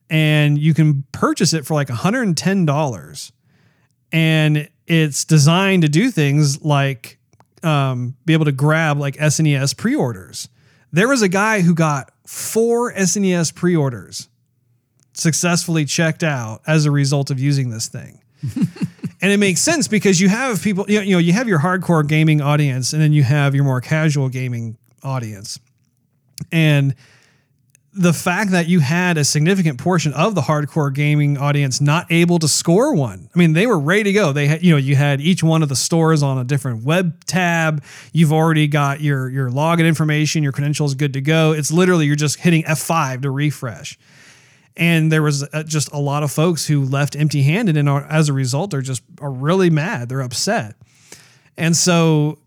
and 0.09 0.57
you 0.57 0.73
can 0.73 1.05
purchase 1.13 1.53
it 1.53 1.65
for 1.65 1.73
like 1.73 1.87
$110 1.87 3.31
and 4.11 4.69
it's 4.91 5.23
designed 5.23 5.83
to 5.83 5.89
do 5.89 6.11
things 6.11 6.61
like 6.65 7.17
um, 7.63 8.17
be 8.25 8.33
able 8.33 8.43
to 8.43 8.51
grab 8.51 8.97
like 8.97 9.15
SNES 9.15 9.77
pre-orders. 9.77 10.49
There 10.91 11.07
was 11.07 11.21
a 11.21 11.29
guy 11.29 11.61
who 11.61 11.73
got 11.73 12.11
four 12.27 12.91
SNES 12.93 13.55
pre-orders 13.55 14.27
successfully 15.13 15.85
checked 15.85 16.23
out 16.23 16.61
as 16.67 16.85
a 16.85 16.91
result 16.91 17.31
of 17.31 17.39
using 17.39 17.69
this 17.69 17.87
thing. 17.87 18.21
and 19.21 19.31
it 19.31 19.37
makes 19.37 19.61
sense 19.61 19.87
because 19.87 20.19
you 20.19 20.27
have 20.27 20.61
people, 20.61 20.83
you 20.89 20.97
know, 20.97 21.03
you 21.03 21.11
know, 21.13 21.19
you 21.19 21.31
have 21.31 21.47
your 21.47 21.59
hardcore 21.59 22.05
gaming 22.05 22.41
audience 22.41 22.91
and 22.91 23.01
then 23.01 23.13
you 23.13 23.23
have 23.23 23.55
your 23.55 23.63
more 23.63 23.79
casual 23.79 24.27
gaming 24.27 24.77
audience. 25.03 25.57
And 26.51 26.95
the 27.93 28.13
fact 28.13 28.51
that 28.51 28.67
you 28.67 28.79
had 28.79 29.17
a 29.17 29.25
significant 29.25 29.77
portion 29.77 30.13
of 30.13 30.33
the 30.33 30.41
hardcore 30.41 30.93
gaming 30.93 31.37
audience 31.37 31.81
not 31.81 32.09
able 32.09 32.39
to 32.39 32.47
score 32.47 32.95
one. 32.95 33.29
I 33.35 33.37
mean, 33.37 33.51
they 33.51 33.67
were 33.67 33.79
ready 33.79 34.03
to 34.03 34.13
go. 34.13 34.31
They 34.31 34.47
had, 34.47 34.63
you 34.63 34.71
know, 34.71 34.77
you 34.77 34.95
had 34.95 35.19
each 35.19 35.43
one 35.43 35.61
of 35.61 35.67
the 35.67 35.75
stores 35.75 36.23
on 36.23 36.37
a 36.37 36.45
different 36.45 36.85
web 36.85 37.25
tab. 37.25 37.83
You've 38.13 38.31
already 38.31 38.67
got 38.67 39.01
your 39.01 39.29
your 39.29 39.49
login 39.49 39.85
information, 39.85 40.41
your 40.41 40.53
credentials 40.53 40.95
good 40.95 41.13
to 41.13 41.21
go. 41.21 41.51
It's 41.51 41.71
literally 41.71 42.05
you're 42.05 42.15
just 42.15 42.39
hitting 42.39 42.63
F5 42.63 43.23
to 43.23 43.31
refresh. 43.31 43.99
And 44.77 45.11
there 45.11 45.21
was 45.21 45.43
uh, 45.51 45.63
just 45.63 45.91
a 45.91 45.99
lot 45.99 46.23
of 46.23 46.31
folks 46.31 46.65
who 46.65 46.85
left 46.85 47.17
empty-handed 47.17 47.75
and 47.75 47.89
are, 47.89 48.05
as 48.05 48.29
a 48.29 48.33
result 48.33 48.73
are 48.73 48.81
just 48.81 49.03
are 49.19 49.31
really 49.31 49.69
mad. 49.69 50.07
They're 50.07 50.21
upset. 50.21 50.75
And 51.57 51.75
so 51.75 52.39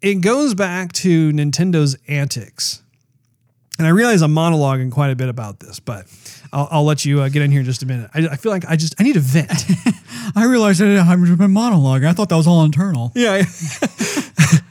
it 0.00 0.20
goes 0.20 0.54
back 0.54 0.92
to 0.92 1.32
Nintendo's 1.32 1.96
antics 2.06 2.82
and 3.82 3.88
I 3.88 3.90
realize 3.90 4.22
I'm 4.22 4.32
monologuing 4.32 4.92
quite 4.92 5.10
a 5.10 5.16
bit 5.16 5.28
about 5.28 5.58
this, 5.58 5.80
but 5.80 6.06
I'll, 6.52 6.68
I'll 6.70 6.84
let 6.84 7.04
you 7.04 7.20
uh, 7.20 7.28
get 7.28 7.42
in 7.42 7.50
here 7.50 7.58
in 7.58 7.66
just 7.66 7.82
a 7.82 7.86
minute. 7.86 8.08
I, 8.14 8.28
I 8.28 8.36
feel 8.36 8.52
like 8.52 8.64
I 8.68 8.76
just 8.76 8.94
I 9.00 9.02
need 9.02 9.16
a 9.16 9.20
vent. 9.20 9.50
I 10.36 10.44
realized 10.44 10.80
I 10.80 10.84
didn't 10.84 11.04
have 11.04 11.38
been 11.38 11.50
monologue. 11.50 12.04
I 12.04 12.12
thought 12.12 12.28
that 12.28 12.36
was 12.36 12.46
all 12.46 12.64
internal. 12.64 13.10
yeah. 13.16 13.42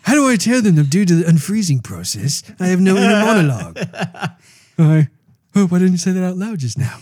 How 0.03 0.13
do 0.13 0.29
I 0.29 0.37
tell 0.37 0.61
them 0.61 0.75
that 0.75 0.89
due 0.89 1.03
to 1.03 1.15
the 1.15 1.25
unfreezing 1.25 1.83
process, 1.83 2.41
I 2.57 2.67
have 2.67 2.79
no 2.79 2.95
inner 2.95 3.25
monologue? 3.25 3.79
I, 4.79 5.09
oh, 5.55 5.67
why 5.67 5.79
didn't 5.79 5.91
you 5.91 5.97
say 5.97 6.11
that 6.11 6.23
out 6.23 6.37
loud 6.37 6.59
just 6.59 6.77
now? 6.77 6.99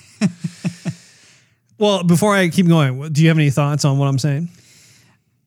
well, 1.78 2.04
before 2.04 2.36
I 2.36 2.50
keep 2.50 2.68
going, 2.68 3.14
do 3.14 3.22
you 3.22 3.28
have 3.28 3.38
any 3.38 3.52
thoughts 3.52 3.86
on 3.86 4.00
what 4.00 4.08
I'm 4.08 4.18
saying? 4.18 4.50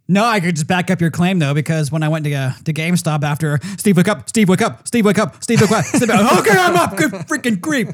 No, 0.08 0.24
I 0.24 0.40
could 0.40 0.56
just 0.56 0.66
back 0.66 0.90
up 0.90 1.00
your 1.00 1.10
claim 1.10 1.38
though, 1.38 1.54
because 1.54 1.92
when 1.92 2.02
I 2.02 2.08
went 2.08 2.24
to 2.24 2.34
uh, 2.34 2.52
to 2.64 2.72
GameStop 2.72 3.22
after 3.22 3.58
Steve 3.78 3.96
wake 3.96 4.08
up, 4.08 4.28
Steve 4.28 4.48
wake 4.48 4.60
up, 4.60 4.86
Steve 4.86 5.04
wake 5.04 5.18
up, 5.18 5.42
Steve 5.42 5.60
wake 5.60 5.70
up, 5.70 5.84
Steve 5.86 6.08
wake 6.08 6.18
up. 6.18 6.38
okay, 6.40 6.58
I'm 6.58 6.76
up, 6.76 6.96
good 6.96 7.12
freaking 7.12 7.60
creep. 7.60 7.88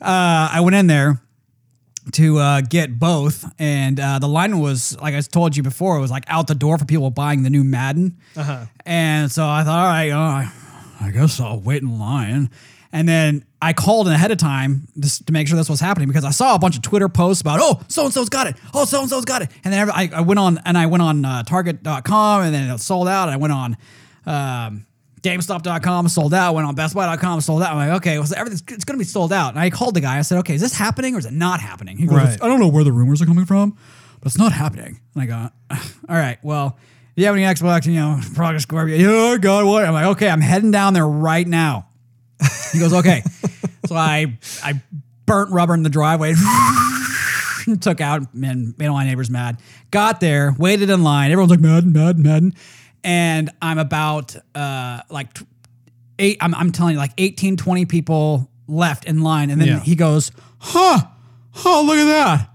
Uh, 0.00 0.48
I 0.52 0.60
went 0.60 0.76
in 0.76 0.86
there 0.86 1.20
to 2.12 2.38
uh, 2.38 2.60
get 2.62 2.98
both, 2.98 3.44
and 3.58 3.98
uh, 3.98 4.18
the 4.18 4.28
line 4.28 4.60
was 4.60 4.96
like 5.00 5.14
I 5.14 5.20
told 5.20 5.56
you 5.56 5.62
before, 5.62 5.96
it 5.96 6.00
was 6.00 6.10
like 6.10 6.24
out 6.28 6.46
the 6.46 6.54
door 6.54 6.78
for 6.78 6.84
people 6.84 7.10
buying 7.10 7.42
the 7.42 7.50
new 7.50 7.64
Madden. 7.64 8.16
Uh-huh. 8.36 8.66
And 8.86 9.30
so 9.30 9.46
I 9.46 9.64
thought, 9.64 9.78
all 9.78 9.86
right, 9.86 10.10
uh, 10.10 10.50
I 11.00 11.10
guess 11.10 11.40
I'll 11.40 11.60
wait 11.60 11.82
in 11.82 11.98
line. 11.98 12.50
And 12.92 13.08
then 13.08 13.44
I 13.60 13.72
called 13.72 14.06
in 14.06 14.12
ahead 14.14 14.30
of 14.30 14.38
time 14.38 14.86
just 15.00 15.26
to 15.26 15.32
make 15.32 15.48
sure 15.48 15.56
this 15.56 15.68
was 15.68 15.80
happening 15.80 16.06
because 16.06 16.24
I 16.24 16.30
saw 16.30 16.54
a 16.54 16.58
bunch 16.58 16.76
of 16.76 16.82
Twitter 16.82 17.08
posts 17.08 17.40
about, 17.40 17.58
oh, 17.60 17.80
so 17.88 18.04
and 18.04 18.14
so's 18.14 18.28
got 18.28 18.46
it. 18.46 18.56
Oh, 18.72 18.84
so 18.84 19.00
and 19.00 19.10
so's 19.10 19.24
got 19.24 19.42
it. 19.42 19.50
And 19.64 19.74
then 19.74 19.90
I, 19.90 20.08
I 20.14 20.20
went 20.20 20.38
on 20.38 20.58
and 20.64 20.78
I 20.78 20.86
went 20.86 21.02
on 21.02 21.24
uh, 21.24 21.42
Target.com 21.42 22.42
and 22.42 22.54
then 22.54 22.70
it 22.70 22.78
sold 22.78 23.08
out. 23.08 23.28
I 23.28 23.36
went 23.36 23.52
on 23.52 23.76
um, 24.26 24.86
GameStop.com, 25.22 26.08
sold 26.08 26.34
out. 26.34 26.54
Went 26.54 26.68
on 26.68 26.76
BestBuy.com, 26.76 27.40
sold 27.40 27.62
out. 27.62 27.72
I'm 27.72 27.88
like, 27.88 27.96
okay, 27.98 28.18
well, 28.18 28.28
everything's 28.36 28.62
it's 28.68 28.84
going 28.84 28.96
to 28.96 29.04
be 29.04 29.04
sold 29.04 29.32
out. 29.32 29.50
And 29.50 29.58
I 29.58 29.70
called 29.70 29.94
the 29.94 30.00
guy. 30.00 30.18
I 30.18 30.22
said, 30.22 30.38
okay, 30.38 30.54
is 30.54 30.60
this 30.60 30.74
happening 30.74 31.14
or 31.14 31.18
is 31.18 31.26
it 31.26 31.32
not 31.32 31.60
happening? 31.60 31.96
He 31.98 32.06
goes, 32.06 32.16
Right. 32.16 32.42
I 32.42 32.46
don't 32.46 32.60
know 32.60 32.68
where 32.68 32.84
the 32.84 32.92
rumors 32.92 33.20
are 33.20 33.26
coming 33.26 33.44
from, 33.44 33.76
but 34.20 34.26
it's 34.26 34.38
not 34.38 34.52
happening. 34.52 35.00
And 35.14 35.22
I 35.22 35.26
go, 35.26 35.50
all 36.08 36.16
right, 36.16 36.38
well, 36.42 36.78
if 37.16 37.22
you 37.22 37.26
have 37.26 37.34
any 37.34 37.44
Xbox, 37.44 37.86
you 37.86 37.94
know, 37.94 38.20
Project 38.34 38.62
Scorpio, 38.62 38.96
yeah, 38.96 39.32
I 39.32 39.38
got 39.38 39.66
what? 39.66 39.84
I'm 39.84 39.92
like, 39.92 40.06
okay, 40.06 40.28
I'm 40.30 40.40
heading 40.40 40.70
down 40.70 40.94
there 40.94 41.06
right 41.08 41.46
now. 41.46 41.88
He 42.72 42.78
goes, 42.78 42.92
okay. 42.92 43.22
so 43.86 43.96
I 43.96 44.38
I 44.62 44.80
burnt 45.26 45.50
rubber 45.52 45.74
in 45.74 45.82
the 45.82 45.88
driveway, 45.90 46.34
took 47.80 48.00
out 48.00 48.22
and 48.34 48.76
made 48.78 48.86
all 48.88 48.94
my 48.94 49.04
neighbors 49.04 49.30
mad. 49.30 49.58
Got 49.90 50.20
there, 50.20 50.54
waited 50.58 50.90
in 50.90 51.02
line. 51.02 51.30
Everyone's 51.30 51.50
like, 51.50 51.60
Madden, 51.60 51.92
Madden, 51.92 52.22
Madden. 52.22 52.54
And 53.04 53.50
I'm 53.62 53.78
about 53.78 54.36
uh 54.54 55.00
like 55.10 55.28
eight, 56.18 56.36
I'm, 56.40 56.54
I'm 56.54 56.72
telling 56.72 56.94
you, 56.94 56.98
like 56.98 57.12
18, 57.16 57.56
20 57.56 57.86
people 57.86 58.50
left 58.66 59.04
in 59.04 59.22
line. 59.22 59.50
And 59.50 59.60
then 59.60 59.68
Yeah. 59.68 59.80
he 59.80 59.94
goes, 59.94 60.32
huh, 60.58 60.98
oh, 61.64 61.84
look 61.86 61.96
at 61.98 62.04
that. 62.04 62.50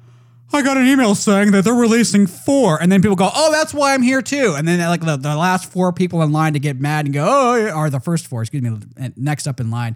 I 0.53 0.61
got 0.61 0.77
an 0.77 0.85
email 0.87 1.15
saying 1.15 1.51
that 1.51 1.63
they're 1.63 1.73
releasing 1.73 2.27
four, 2.27 2.81
and 2.81 2.91
then 2.91 3.01
people 3.01 3.15
go, 3.15 3.29
"Oh, 3.33 3.51
that's 3.51 3.73
why 3.73 3.93
I'm 3.93 4.01
here 4.01 4.21
too." 4.21 4.55
And 4.57 4.67
then 4.67 4.79
like 4.79 5.01
the, 5.01 5.17
the 5.17 5.35
last 5.35 5.71
four 5.71 5.91
people 5.93 6.21
in 6.21 6.31
line 6.31 6.53
to 6.53 6.59
get 6.59 6.79
mad 6.79 7.05
and 7.05 7.13
go, 7.13 7.25
"Oh," 7.27 7.55
yeah," 7.55 7.71
are 7.71 7.89
the 7.89 7.99
first 7.99 8.27
four, 8.27 8.41
excuse 8.41 8.61
me, 8.63 8.77
next 9.15 9.47
up 9.47 9.59
in 9.59 9.71
line. 9.71 9.95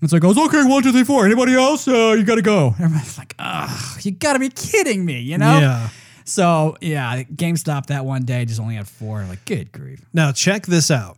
And 0.00 0.08
so 0.08 0.16
it 0.16 0.20
goes, 0.20 0.38
"Okay, 0.38 0.64
one, 0.64 0.82
two, 0.82 0.92
three, 0.92 1.04
four. 1.04 1.24
Anybody 1.26 1.54
else? 1.54 1.86
Uh, 1.88 2.14
you 2.16 2.24
got 2.24 2.36
to 2.36 2.42
go." 2.42 2.74
Everyone's 2.80 3.18
like, 3.18 3.34
"Ugh, 3.38 4.04
you 4.04 4.12
got 4.12 4.34
to 4.34 4.38
be 4.38 4.48
kidding 4.48 5.04
me," 5.04 5.20
you 5.20 5.38
know? 5.38 5.58
Yeah. 5.58 5.88
So 6.24 6.76
yeah, 6.80 7.22
GameStop 7.22 7.86
that 7.86 8.04
one 8.04 8.24
day 8.24 8.44
just 8.44 8.60
only 8.60 8.74
had 8.76 8.86
four. 8.86 9.24
Like, 9.24 9.44
good 9.44 9.72
grief, 9.72 10.04
Now 10.12 10.30
check 10.32 10.66
this 10.66 10.90
out. 10.90 11.16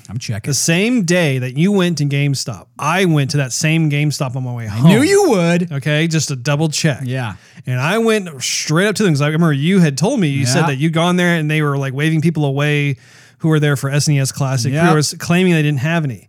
I'm 0.08 0.18
checking. 0.18 0.50
The 0.50 0.54
same 0.54 1.04
day 1.04 1.38
that 1.38 1.56
you 1.56 1.72
went 1.72 1.98
to 1.98 2.04
GameStop, 2.04 2.66
I 2.78 3.04
went 3.04 3.30
to 3.32 3.36
that 3.38 3.52
same 3.52 3.90
GameStop 3.90 4.36
on 4.36 4.44
my 4.44 4.52
way 4.54 4.66
home. 4.66 4.88
Knew 4.90 5.02
you 5.02 5.30
would. 5.30 5.72
Okay, 5.72 6.06
just 6.08 6.28
to 6.28 6.36
double 6.36 6.68
check. 6.68 7.00
Yeah. 7.04 7.34
And 7.66 7.80
I 7.80 7.98
went 7.98 8.42
straight 8.42 8.86
up 8.88 8.96
to 8.96 9.02
them 9.02 9.12
because 9.12 9.22
I 9.22 9.26
remember 9.28 9.52
you 9.52 9.80
had 9.80 9.96
told 9.96 10.20
me 10.20 10.28
you 10.28 10.46
said 10.46 10.60
Yeah. 10.62 10.66
that 10.68 10.76
you'd 10.78 10.92
gone 10.92 11.16
there 11.16 11.36
and 11.36 11.50
they 11.50 11.62
were 11.62 11.76
like 11.78 11.94
waving 11.94 12.20
people 12.20 12.44
away 12.44 12.96
who 13.38 13.48
were 13.48 13.60
there 13.60 13.76
for 13.76 13.90
SNES 13.90 14.32
Classic 14.32 14.72
Yep. 14.72 14.82
pre-orders, 14.82 15.14
claiming 15.18 15.52
they 15.52 15.62
didn't 15.62 15.80
have 15.80 16.04
any. 16.04 16.28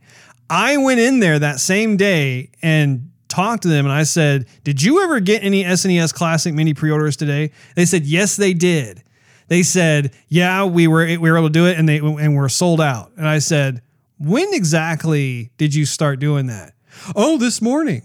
I 0.50 0.78
went 0.78 1.00
in 1.00 1.20
there 1.20 1.40
that 1.40 1.60
same 1.60 1.98
day 1.98 2.50
and 2.62 3.10
talked 3.30 3.64
to 3.64 3.68
them 3.68 3.86
and 3.86 3.94
I 3.94 4.04
said, 4.04 4.46
"Did 4.64 4.82
you 4.84 5.02
ever 5.04 5.20
get 5.20 5.44
any 5.44 5.64
SNES 5.64 6.14
Classic 6.14 6.54
mini 6.54 6.74
pre-orders 6.74 7.16
today?" 7.16 7.52
They 7.76 7.86
said, 7.86 8.06
"Yes, 8.06 8.36
they 8.36 8.54
did." 8.54 9.02
They 9.48 9.64
said, 9.64 10.12
"Yeah, 10.30 10.66
we 10.66 10.88
were 10.88 11.06
we 11.06 11.18
were 11.18 11.38
able 11.38 11.50
to 11.50 11.54
do 11.54 11.66
it 11.68 11.78
and 11.78 11.88
they 11.88 11.98
and 11.98 12.36
we're 12.36 12.50
sold 12.50 12.82
out." 12.82 13.12
And 13.18 13.28
I 13.28 13.40
said, 13.40 13.82
"When 14.18 14.54
exactly 14.54 15.52
did 15.58 15.74
you 15.76 15.86
start 15.86 16.20
doing 16.20 16.48
that?" 16.48 16.74
"Oh, 17.16 17.38
this 17.38 17.62
morning." 17.62 18.04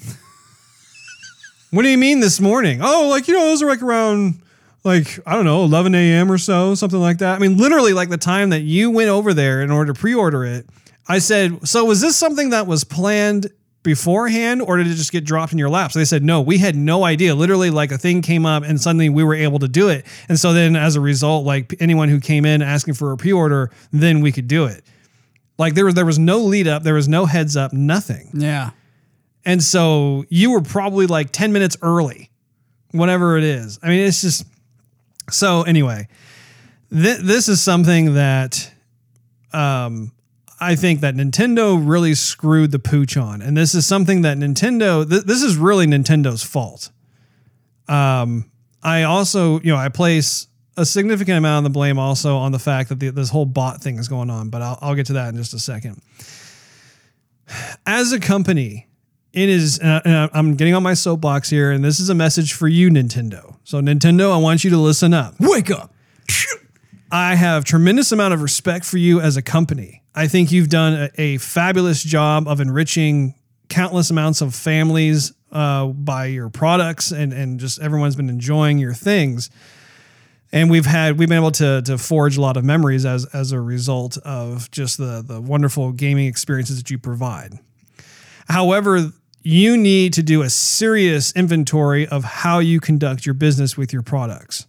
What 1.70 1.82
do 1.82 1.90
you 1.90 1.98
mean 1.98 2.20
this 2.20 2.40
morning? 2.40 2.80
Oh, 2.82 3.08
like, 3.10 3.28
you 3.28 3.34
know, 3.34 3.44
those 3.44 3.62
are 3.62 3.66
like 3.66 3.82
around, 3.82 4.40
like, 4.84 5.18
I 5.26 5.34
don't 5.34 5.44
know, 5.44 5.64
11 5.64 5.94
a.m. 5.94 6.32
or 6.32 6.38
so, 6.38 6.74
something 6.74 6.98
like 6.98 7.18
that. 7.18 7.36
I 7.36 7.38
mean, 7.38 7.58
literally, 7.58 7.92
like 7.92 8.08
the 8.08 8.16
time 8.16 8.48
that 8.50 8.62
you 8.62 8.90
went 8.90 9.10
over 9.10 9.34
there 9.34 9.60
in 9.60 9.70
order 9.70 9.92
to 9.92 10.00
pre 10.00 10.14
order 10.14 10.46
it, 10.46 10.66
I 11.08 11.18
said, 11.18 11.68
So 11.68 11.84
was 11.84 12.00
this 12.00 12.16
something 12.16 12.50
that 12.50 12.66
was 12.66 12.84
planned 12.84 13.48
beforehand 13.88 14.60
or 14.60 14.76
did 14.76 14.86
it 14.86 14.96
just 14.96 15.12
get 15.12 15.24
dropped 15.24 15.52
in 15.52 15.58
your 15.58 15.70
lap? 15.70 15.92
So 15.92 15.98
they 15.98 16.04
said, 16.04 16.22
No, 16.22 16.42
we 16.42 16.58
had 16.58 16.76
no 16.76 17.04
idea. 17.04 17.34
Literally, 17.34 17.70
like 17.70 17.90
a 17.90 17.96
thing 17.96 18.20
came 18.20 18.44
up 18.44 18.62
and 18.62 18.78
suddenly 18.78 19.08
we 19.08 19.24
were 19.24 19.34
able 19.34 19.58
to 19.60 19.68
do 19.68 19.88
it. 19.88 20.04
And 20.28 20.38
so 20.38 20.52
then 20.52 20.76
as 20.76 20.94
a 20.94 21.00
result, 21.00 21.46
like 21.46 21.74
anyone 21.80 22.10
who 22.10 22.20
came 22.20 22.44
in 22.44 22.60
asking 22.60 22.94
for 22.94 23.12
a 23.12 23.16
pre 23.16 23.32
order, 23.32 23.70
then 23.90 24.20
we 24.20 24.30
could 24.30 24.46
do 24.46 24.66
it. 24.66 24.84
Like 25.56 25.74
there 25.74 25.86
was 25.86 25.94
there 25.94 26.04
was 26.04 26.18
no 26.18 26.40
lead 26.40 26.68
up, 26.68 26.82
there 26.82 26.92
was 26.92 27.08
no 27.08 27.24
heads 27.24 27.56
up, 27.56 27.72
nothing. 27.72 28.30
Yeah. 28.34 28.70
And 29.46 29.62
so 29.62 30.26
you 30.28 30.50
were 30.50 30.60
probably 30.60 31.06
like 31.06 31.30
10 31.32 31.54
minutes 31.54 31.78
early, 31.80 32.30
whatever 32.90 33.38
it 33.38 33.44
is. 33.44 33.78
I 33.82 33.88
mean, 33.88 34.00
it's 34.00 34.20
just 34.20 34.44
so 35.30 35.62
anyway, 35.62 36.08
th- 36.90 37.20
this 37.20 37.48
is 37.48 37.62
something 37.62 38.14
that 38.14 38.70
um, 39.54 40.12
I 40.60 40.74
think 40.74 41.00
that 41.00 41.14
Nintendo 41.14 41.80
really 41.80 42.14
screwed 42.14 42.72
the 42.72 42.78
pooch 42.78 43.16
on. 43.16 43.40
And 43.42 43.56
this 43.56 43.74
is 43.74 43.86
something 43.86 44.22
that 44.22 44.36
Nintendo, 44.38 45.08
th- 45.08 45.22
this 45.24 45.42
is 45.42 45.56
really 45.56 45.86
Nintendo's 45.86 46.42
fault. 46.42 46.90
Um, 47.88 48.50
I 48.82 49.04
also, 49.04 49.60
you 49.60 49.72
know, 49.72 49.76
I 49.76 49.88
place 49.88 50.48
a 50.76 50.84
significant 50.84 51.38
amount 51.38 51.64
of 51.66 51.72
the 51.72 51.74
blame 51.74 51.98
also 51.98 52.36
on 52.36 52.52
the 52.52 52.58
fact 52.58 52.88
that 52.88 53.00
the, 53.00 53.10
this 53.10 53.30
whole 53.30 53.46
bot 53.46 53.80
thing 53.82 53.98
is 53.98 54.08
going 54.08 54.30
on, 54.30 54.48
but 54.50 54.62
I'll, 54.62 54.78
I'll 54.80 54.94
get 54.94 55.06
to 55.06 55.12
that 55.14 55.28
in 55.30 55.36
just 55.36 55.54
a 55.54 55.58
second. 55.58 56.00
As 57.86 58.12
a 58.12 58.20
company, 58.20 58.86
it 59.32 59.48
is, 59.48 59.78
and 59.78 59.90
I- 59.90 60.02
and 60.04 60.30
I'm 60.34 60.54
getting 60.54 60.74
on 60.74 60.82
my 60.82 60.94
soapbox 60.94 61.50
here, 61.50 61.70
and 61.70 61.84
this 61.84 61.98
is 62.00 62.08
a 62.10 62.14
message 62.14 62.52
for 62.52 62.68
you, 62.68 62.90
Nintendo. 62.90 63.56
So, 63.64 63.80
Nintendo, 63.80 64.32
I 64.32 64.36
want 64.36 64.64
you 64.64 64.70
to 64.70 64.78
listen 64.78 65.14
up. 65.14 65.34
Wake 65.40 65.70
up. 65.70 65.92
I 67.10 67.36
have 67.36 67.64
tremendous 67.64 68.12
amount 68.12 68.34
of 68.34 68.42
respect 68.42 68.84
for 68.84 68.98
you 68.98 69.18
as 69.20 69.36
a 69.38 69.42
company. 69.42 70.02
I 70.18 70.26
think 70.26 70.50
you've 70.50 70.68
done 70.68 70.94
a, 70.94 71.10
a 71.20 71.38
fabulous 71.38 72.02
job 72.02 72.48
of 72.48 72.60
enriching 72.60 73.36
countless 73.68 74.10
amounts 74.10 74.40
of 74.40 74.52
families 74.52 75.32
uh, 75.52 75.86
by 75.86 76.26
your 76.26 76.48
products, 76.48 77.12
and 77.12 77.32
and 77.32 77.60
just 77.60 77.80
everyone's 77.80 78.16
been 78.16 78.28
enjoying 78.28 78.78
your 78.78 78.94
things. 78.94 79.48
And 80.50 80.70
we've 80.70 80.86
had 80.86 81.20
we've 81.20 81.28
been 81.28 81.38
able 81.38 81.52
to 81.52 81.82
to 81.82 81.98
forge 81.98 82.36
a 82.36 82.40
lot 82.40 82.56
of 82.56 82.64
memories 82.64 83.06
as 83.06 83.26
as 83.26 83.52
a 83.52 83.60
result 83.60 84.18
of 84.18 84.68
just 84.72 84.98
the 84.98 85.22
the 85.24 85.40
wonderful 85.40 85.92
gaming 85.92 86.26
experiences 86.26 86.78
that 86.78 86.90
you 86.90 86.98
provide. 86.98 87.52
However, 88.48 89.12
you 89.44 89.76
need 89.76 90.14
to 90.14 90.24
do 90.24 90.42
a 90.42 90.50
serious 90.50 91.32
inventory 91.36 92.08
of 92.08 92.24
how 92.24 92.58
you 92.58 92.80
conduct 92.80 93.24
your 93.24 93.34
business 93.34 93.76
with 93.76 93.92
your 93.92 94.02
products. 94.02 94.66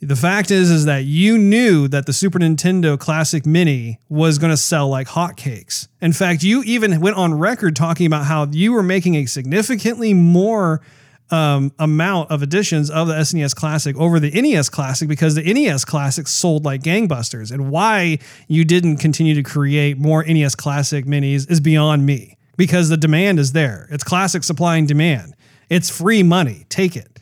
The 0.00 0.14
fact 0.14 0.52
is, 0.52 0.70
is 0.70 0.84
that 0.84 1.04
you 1.04 1.36
knew 1.36 1.88
that 1.88 2.06
the 2.06 2.12
Super 2.12 2.38
Nintendo 2.38 2.96
Classic 2.96 3.44
Mini 3.44 3.98
was 4.08 4.38
going 4.38 4.52
to 4.52 4.56
sell 4.56 4.88
like 4.88 5.08
hotcakes. 5.08 5.88
In 6.00 6.12
fact, 6.12 6.44
you 6.44 6.62
even 6.62 7.00
went 7.00 7.16
on 7.16 7.34
record 7.34 7.74
talking 7.74 8.06
about 8.06 8.26
how 8.26 8.46
you 8.46 8.72
were 8.72 8.84
making 8.84 9.16
a 9.16 9.26
significantly 9.26 10.14
more 10.14 10.80
um, 11.30 11.72
amount 11.80 12.30
of 12.30 12.44
editions 12.44 12.90
of 12.90 13.08
the 13.08 13.14
SNES 13.14 13.56
Classic 13.56 13.96
over 13.96 14.20
the 14.20 14.30
NES 14.30 14.68
Classic 14.68 15.08
because 15.08 15.34
the 15.34 15.42
NES 15.42 15.84
Classic 15.84 16.28
sold 16.28 16.64
like 16.64 16.82
gangbusters. 16.82 17.50
And 17.50 17.68
why 17.68 18.20
you 18.46 18.64
didn't 18.64 18.98
continue 18.98 19.34
to 19.34 19.42
create 19.42 19.98
more 19.98 20.22
NES 20.22 20.54
Classic 20.54 21.06
minis 21.06 21.50
is 21.50 21.58
beyond 21.58 22.06
me 22.06 22.38
because 22.56 22.88
the 22.88 22.96
demand 22.96 23.40
is 23.40 23.50
there. 23.52 23.88
It's 23.90 24.04
classic 24.04 24.44
supply 24.44 24.76
and 24.76 24.86
demand. 24.86 25.34
It's 25.68 25.90
free 25.90 26.22
money. 26.22 26.66
Take 26.68 26.96
it. 26.96 27.17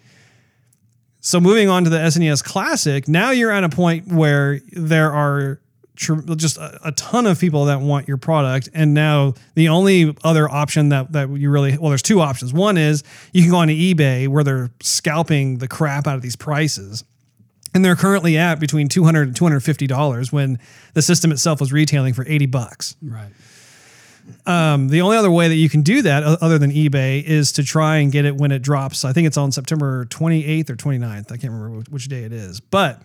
So 1.27 1.41
moving 1.41 1.68
on 1.68 1.83
to 1.83 1.91
the 1.91 1.99
SNES 1.99 2.45
Classic, 2.45 3.09
now 3.09 3.33
you're 3.33 3.51
at 3.51 3.64
a 3.64 3.68
point 3.68 4.07
where 4.07 4.61
there 4.70 5.12
are 5.12 5.61
tr- 5.97 6.20
just 6.37 6.57
a, 6.57 6.79
a 6.87 6.93
ton 6.93 7.27
of 7.27 7.41
people 7.41 7.64
that 7.64 7.81
want 7.81 8.07
your 8.07 8.16
product, 8.16 8.68
and 8.72 8.95
now 8.95 9.35
the 9.57 9.68
only 9.68 10.16
other 10.22 10.49
option 10.49 10.91
that 10.91 11.11
that 11.14 11.29
you 11.31 11.51
really 11.51 11.77
well, 11.79 11.89
there's 11.89 12.01
two 12.01 12.20
options. 12.20 12.53
One 12.53 12.79
is 12.79 13.03
you 13.33 13.43
can 13.43 13.51
go 13.51 13.57
on 13.57 13.66
eBay 13.66 14.29
where 14.29 14.45
they're 14.45 14.70
scalping 14.81 15.59
the 15.59 15.66
crap 15.66 16.07
out 16.07 16.14
of 16.14 16.22
these 16.22 16.37
prices. 16.37 17.03
And 17.74 17.85
they're 17.85 17.97
currently 17.97 18.39
at 18.39 18.61
between 18.61 18.89
200 18.89 19.27
and 19.27 19.37
250 19.37 19.89
dollars 19.89 20.33
when 20.33 20.61
the 20.95 21.03
system 21.03 21.33
itself 21.33 21.59
was 21.59 21.72
retailing 21.72 22.14
for 22.14 22.24
80 22.27 22.47
bucks. 22.47 22.95
Right. 23.03 23.33
Um, 24.47 24.89
the 24.89 25.01
only 25.01 25.16
other 25.16 25.31
way 25.31 25.49
that 25.49 25.57
you 25.57 25.68
can 25.68 25.83
do 25.83 26.03
that 26.03 26.22
other 26.22 26.59
than 26.59 26.70
eBay 26.70 27.22
is 27.22 27.53
to 27.53 27.64
try 27.64 27.97
and 27.97 28.12
get 28.12 28.24
it 28.24 28.37
when 28.37 28.53
it 28.53 28.61
drops. 28.61 29.05
I 29.05 29.12
think 29.12 29.27
it's 29.27 29.37
on 29.37 29.51
September 29.53 30.05
28th 30.07 30.70
or 30.70 30.77
29th. 30.77 31.33
I 31.33 31.37
can't 31.37 31.53
remember 31.53 31.83
which- 31.91 32.09
day 32.09 32.22
it 32.22 32.33
is. 32.33 32.61
But 32.61 33.03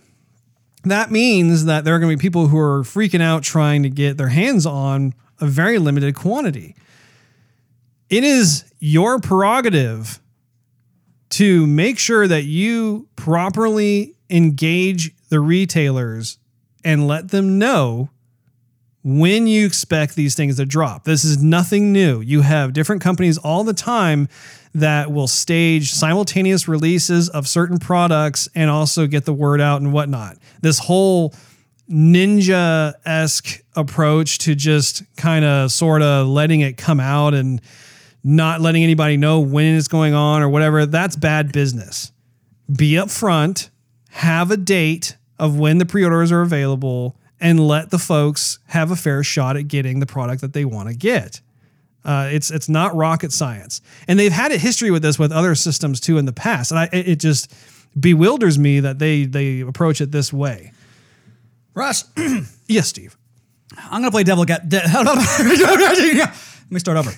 that 0.84 1.12
means 1.12 1.66
that 1.66 1.84
there 1.84 1.96
are 1.96 2.00
going 2.00 2.12
to 2.12 2.18
be 2.18 2.22
people 2.22 2.48
who 2.48 2.58
are 2.58 2.84
freaking 2.84 3.22
out 3.22 3.44
trying 3.44 3.84
to 3.84 3.90
get 3.90 4.18
their 4.18 4.30
hands 4.30 4.66
on 4.66 5.14
a 5.40 5.48
very 5.48 5.80
limited 5.80 6.16
quantity. 6.16 6.76
It 8.10 8.24
is 8.24 8.66
your 8.80 9.20
prerogative 9.20 10.20
to 11.30 11.66
make 11.66 11.98
sure 11.98 12.28
that 12.28 12.44
you 12.44 13.08
properly 13.16 14.16
engage 14.30 15.12
the 15.30 15.40
retailers 15.40 16.38
and 16.84 17.08
let 17.08 17.30
them 17.30 17.58
know 17.58 18.10
when 19.04 19.47
you 19.47 19.66
expect 19.66 20.16
these 20.16 20.36
things 20.36 20.58
to 20.58 20.66
drop. 20.66 21.04
This 21.06 21.24
is 21.24 21.41
nothing 21.41 21.91
new. 21.91 22.22
You 22.22 22.41
have 22.41 22.74
different 22.74 23.02
companies 23.02 23.38
all 23.38 23.64
the 23.64 23.74
time 23.74 24.28
that 24.74 25.12
will 25.12 25.28
stage 25.28 25.91
simultaneous 25.91 26.68
releases 26.68 27.28
of 27.30 27.47
certain 27.47 27.78
products 27.78 28.47
and 28.56 28.70
also 28.70 29.08
get 29.08 29.26
the 29.26 29.34
word 29.34 29.60
out 29.60 29.82
and 29.82 29.91
whatnot. 29.91 30.38
This 30.62 30.80
whole 30.80 31.34
ninja 31.89 32.93
esque 33.06 33.62
approach 33.76 34.38
to 34.39 34.56
just 34.56 35.04
kind 35.18 35.43
of 35.43 35.72
sort 35.72 36.02
of 36.02 36.28
letting 36.28 36.62
it 36.62 36.78
come 36.78 36.99
out 36.99 37.34
and 37.34 37.62
not 38.24 38.62
letting 38.62 38.84
anybody 38.84 39.18
know 39.18 39.39
when 39.39 39.76
it's 39.76 39.88
going 39.88 40.14
on 40.14 40.41
or 40.41 40.49
whatever, 40.49 40.86
that's 40.86 41.16
bad 41.16 41.52
business. 41.52 42.12
Be 42.72 42.93
upfront, 42.93 43.70
have 44.12 44.52
a 44.52 44.58
date 44.58 45.18
of 45.39 45.58
when 45.58 45.80
the 45.80 45.86
pre 45.86 46.04
orders 46.04 46.32
are 46.32 46.41
available, 46.41 47.18
and 47.42 47.60
let 47.60 47.89
the 47.89 48.00
folks 48.00 48.60
have 48.68 48.92
a 48.92 48.96
fair 48.96 49.24
shot 49.24 49.58
at 49.58 49.68
getting 49.68 50.00
the 50.00 50.06
product 50.06 50.42
that 50.42 50.54
they 50.54 50.64
want 50.64 50.88
to 50.89 50.96
get. 50.96 51.42
Uh, 52.06 52.30
it's 52.32 52.50
it's 52.50 52.70
not 52.70 52.96
rocket 52.96 53.32
science, 53.32 53.82
and 54.08 54.18
they've 54.18 54.32
had 54.32 54.52
a 54.52 54.58
history 54.58 54.89
with 54.92 55.02
this 55.02 55.20
with 55.20 55.32
other 55.32 55.54
systems 55.56 56.00
too 56.00 56.18
in 56.18 56.26
the 56.26 56.34
past, 56.34 56.72
and 56.72 56.80
I, 56.80 56.89
it 56.94 57.18
just 57.18 57.54
bewilders 58.00 58.58
me 58.58 58.80
that 58.80 58.98
they 59.00 59.26
they 59.26 59.60
approach 59.60 60.02
it 60.02 60.12
this 60.12 60.32
way. 60.32 60.72
Russ, 61.74 62.06
Yes, 62.68 62.88
Steve. 62.88 63.18
I'm 63.78 64.02
gonna 64.02 64.12
play 64.12 64.24
devil. 64.24 64.46
Ga- 64.46 64.60
de- 64.68 64.82
Let 64.94 66.34
me 66.70 66.80
start 66.80 66.98
over. 66.98 67.12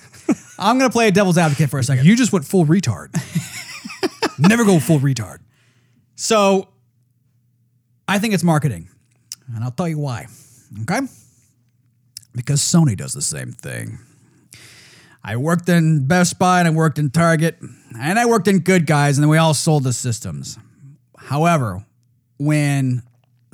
I'm 0.60 0.78
gonna 0.78 0.90
play 0.90 1.12
devil's 1.12 1.38
advocate 1.38 1.70
for 1.70 1.80
a 1.80 1.84
second. 1.84 2.06
You 2.06 2.16
just 2.16 2.34
went 2.34 2.46
full 2.46 2.66
retard. 2.66 3.10
Never 4.40 4.66
go 4.66 4.80
full 4.80 5.00
retard. 5.00 5.38
So, 6.16 6.70
I 8.08 8.20
think 8.20 8.34
it's 8.34 8.44
marketing, 8.44 8.90
and 9.54 9.64
I'll 9.64 9.72
tell 9.72 9.88
you 9.88 10.00
why. 10.00 10.28
Okay, 10.82 11.02
because 12.36 12.62
Sony 12.62 12.98
does 12.98 13.14
the 13.14 13.22
same 13.22 13.52
thing. 13.52 14.00
I 15.24 15.38
worked 15.38 15.70
in 15.70 16.06
Best 16.06 16.38
Buy 16.38 16.60
and 16.60 16.68
I 16.68 16.72
worked 16.72 17.00
in 17.00 17.10
Target 17.10 17.58
and 17.98 18.20
I 18.20 18.26
worked 18.26 18.48
in 18.48 18.60
Good 18.60 18.86
Guys, 18.86 19.18
and 19.18 19.24
then 19.24 19.30
we 19.30 19.38
all 19.38 19.54
sold 19.54 19.84
the 19.84 19.94
systems. 19.94 20.58
However, 21.18 21.86
when 22.38 23.04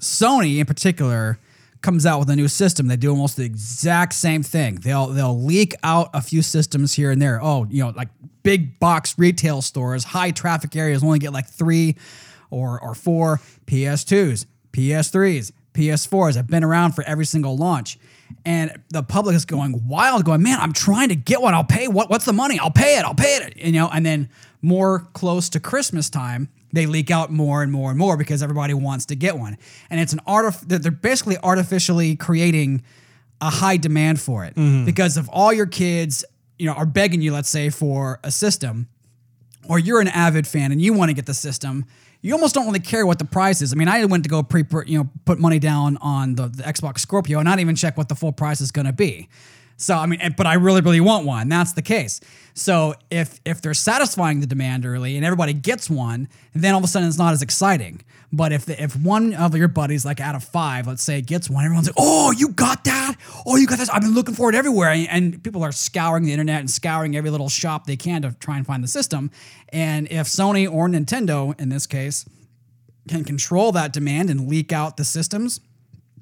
Sony 0.02 0.60
in 0.60 0.66
particular 0.66 1.40
comes 1.82 2.06
out 2.06 2.20
with 2.20 2.30
a 2.30 2.36
new 2.36 2.48
system, 2.48 2.88
they 2.88 2.96
do 2.96 3.10
almost 3.12 3.38
the 3.38 3.44
exact 3.44 4.14
same 4.14 4.44
thing. 4.44 4.76
They'll 4.76 5.08
they'll 5.08 5.40
leak 5.40 5.76
out 5.84 6.10
a 6.14 6.22
few 6.22 6.42
systems 6.42 6.94
here 6.94 7.12
and 7.12 7.22
there. 7.22 7.40
Oh, 7.42 7.68
you 7.70 7.84
know, 7.84 7.94
like 7.96 8.10
big 8.44 8.80
box 8.80 9.18
retail 9.18 9.62
stores, 9.62 10.04
high 10.04 10.32
traffic 10.32 10.76
areas 10.76 11.04
only 11.04 11.20
get 11.20 11.34
like 11.34 11.48
three 11.48 11.96
or 12.50 12.82
or 12.82 12.96
four 12.96 13.42
PS2s, 13.68 14.46
PS3s, 14.74 15.52
PS4s. 15.80 16.38
I've 16.38 16.48
been 16.48 16.64
around 16.64 16.94
for 16.94 17.04
every 17.04 17.26
single 17.26 17.58
launch. 17.58 17.98
And 18.46 18.72
the 18.90 19.02
public 19.02 19.36
is 19.36 19.46
going 19.46 19.88
wild, 19.88 20.26
going, 20.26 20.44
man, 20.44 20.60
I'm 20.60 20.74
trying 20.74 21.10
to 21.10 21.16
get 21.16 21.42
one. 21.42 21.54
I'll 21.54 21.64
pay. 21.64 21.88
What, 21.88 22.10
what's 22.10 22.26
the 22.26 22.34
money? 22.34 22.60
I'll 22.60 22.72
pay 22.72 22.98
it. 22.98 23.06
I'll 23.06 23.16
pay 23.16 23.38
it. 23.38 23.58
You 23.58 23.72
know, 23.72 23.90
and 23.92 24.06
then 24.06 24.30
more 24.62 25.08
close 25.14 25.50
to 25.50 25.60
Christmas 25.60 26.10
time, 26.10 26.50
they 26.72 26.86
leak 26.86 27.10
out 27.10 27.32
more 27.32 27.64
and 27.64 27.72
more 27.72 27.90
and 27.90 27.98
more 27.98 28.18
because 28.18 28.44
everybody 28.44 28.74
wants 28.74 29.06
to 29.08 29.16
get 29.16 29.38
one. 29.38 29.58
And 29.90 30.00
it's 30.00 30.14
an 30.14 30.20
art. 30.28 30.54
They're 30.66 30.92
basically 30.92 31.38
artificially 31.42 32.16
creating 32.16 32.84
a 33.42 33.50
high 33.50 33.78
demand 33.78 34.20
for 34.20 34.46
it 34.46 34.56
mm-hmm. 34.56 34.86
because 34.86 35.18
if 35.18 35.28
all 35.32 35.54
your 35.54 35.66
kids, 35.66 36.26
you 36.60 36.66
know, 36.66 36.74
are 36.74 36.86
begging 36.86 37.22
you, 37.22 37.32
let's 37.32 37.50
say, 37.50 37.70
for 37.70 38.20
a 38.24 38.32
system, 38.32 38.90
or 39.68 39.80
you're 39.80 40.02
an 40.02 40.08
avid 40.08 40.46
fan 40.46 40.72
and 40.72 40.82
you 40.82 40.94
want 40.94 41.10
to 41.10 41.14
get 41.14 41.26
the 41.26 41.34
system, 41.34 41.86
you 42.22 42.34
almost 42.34 42.54
don't 42.54 42.66
really 42.66 42.80
care 42.80 43.06
what 43.06 43.20
the 43.20 43.26
price 43.26 43.62
is. 43.62 43.72
I 43.72 43.76
mean, 43.76 43.88
I 43.88 44.04
went 44.06 44.24
to 44.24 44.30
go 44.30 44.44
pre, 44.44 44.64
you 44.86 44.98
know, 44.98 45.10
put 45.26 45.40
money 45.40 45.60
down 45.60 45.98
on 45.98 46.36
the, 46.36 46.48
the 46.48 46.64
Xbox 46.64 47.00
Scorpio 47.00 47.40
and 47.40 47.46
not 47.46 47.60
even 47.60 47.76
check 47.76 47.98
what 47.98 48.10
the 48.10 48.16
full 48.16 48.32
price 48.32 48.62
is 48.62 48.72
going 48.72 48.88
to 48.88 48.94
be. 48.94 49.30
So 49.78 49.96
I 49.96 50.06
mean, 50.06 50.20
but 50.36 50.46
I 50.46 50.56
really, 50.56 50.82
really 50.82 51.00
want 51.00 51.26
one. 51.26 51.48
That's 51.48 51.72
the 51.74 51.82
case. 51.82 52.20
So 52.60 52.94
if 53.10 53.40
if 53.46 53.62
they're 53.62 53.74
satisfying 53.74 54.42
the 54.42 54.46
demand 54.46 54.86
early 54.86 55.16
and 55.16 55.26
everybody 55.26 55.54
gets 55.54 55.90
one, 55.90 56.28
then 56.54 56.74
all 56.74 56.80
of 56.80 56.84
a 56.84 56.88
sudden 56.88 57.08
it's 57.08 57.18
not 57.18 57.32
as 57.32 57.42
exciting. 57.42 58.02
But 58.34 58.52
if 58.52 58.70
if 58.70 58.98
one 58.98 59.34
of 59.34 59.56
your 59.56 59.70
buddies, 59.70 60.04
like 60.04 60.20
out 60.20 60.36
of 60.36 60.44
five, 60.44 60.86
let's 60.86 61.02
say, 61.02 61.22
gets 61.22 61.50
one, 61.50 61.64
everyone's 61.64 61.88
like, 61.88 61.96
"Oh, 61.98 62.32
you 62.32 62.50
got 62.50 62.84
that? 62.84 63.16
Oh, 63.46 63.56
you 63.56 63.66
got 63.66 63.80
this? 63.80 63.90
I've 63.90 64.02
been 64.02 64.14
looking 64.14 64.36
for 64.36 64.50
it 64.50 64.56
everywhere." 64.56 64.90
And, 64.90 65.08
and 65.10 65.44
people 65.44 65.64
are 65.64 65.72
scouring 65.72 66.26
the 66.26 66.34
internet 66.34 66.60
and 66.60 66.70
scouring 66.70 67.16
every 67.16 67.30
little 67.30 67.48
shop 67.48 67.86
they 67.86 67.96
can 67.96 68.24
to 68.24 68.36
try 68.42 68.58
and 68.58 68.68
find 68.68 68.84
the 68.84 68.90
system. 68.90 69.32
And 69.70 70.12
if 70.12 70.28
Sony 70.28 70.70
or 70.70 70.90
Nintendo, 70.90 71.58
in 71.62 71.70
this 71.70 71.88
case, 71.88 72.26
can 73.08 73.24
control 73.24 73.72
that 73.72 73.94
demand 73.94 74.30
and 74.30 74.50
leak 74.50 74.74
out 74.74 74.98
the 74.98 75.06
systems, 75.06 75.62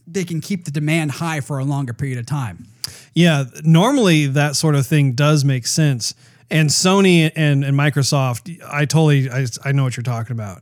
they 0.06 0.24
can 0.24 0.40
keep 0.40 0.66
the 0.66 0.72
demand 0.72 1.14
high 1.14 1.42
for 1.42 1.58
a 1.58 1.66
longer 1.66 1.94
period 1.94 2.20
of 2.20 2.28
time. 2.28 2.68
Yeah, 3.14 3.46
normally 3.64 4.28
that 4.28 4.56
sort 4.56 4.76
of 4.76 4.86
thing 4.86 5.14
does 5.14 5.44
make 5.44 5.68
sense. 5.68 6.14
And 6.50 6.70
Sony 6.70 7.32
and, 7.36 7.64
and 7.64 7.78
Microsoft, 7.78 8.62
I 8.66 8.86
totally 8.86 9.30
I, 9.30 9.46
I 9.66 9.72
know 9.72 9.84
what 9.84 9.98
you're 9.98 10.04
talking 10.04 10.34
about. 10.34 10.62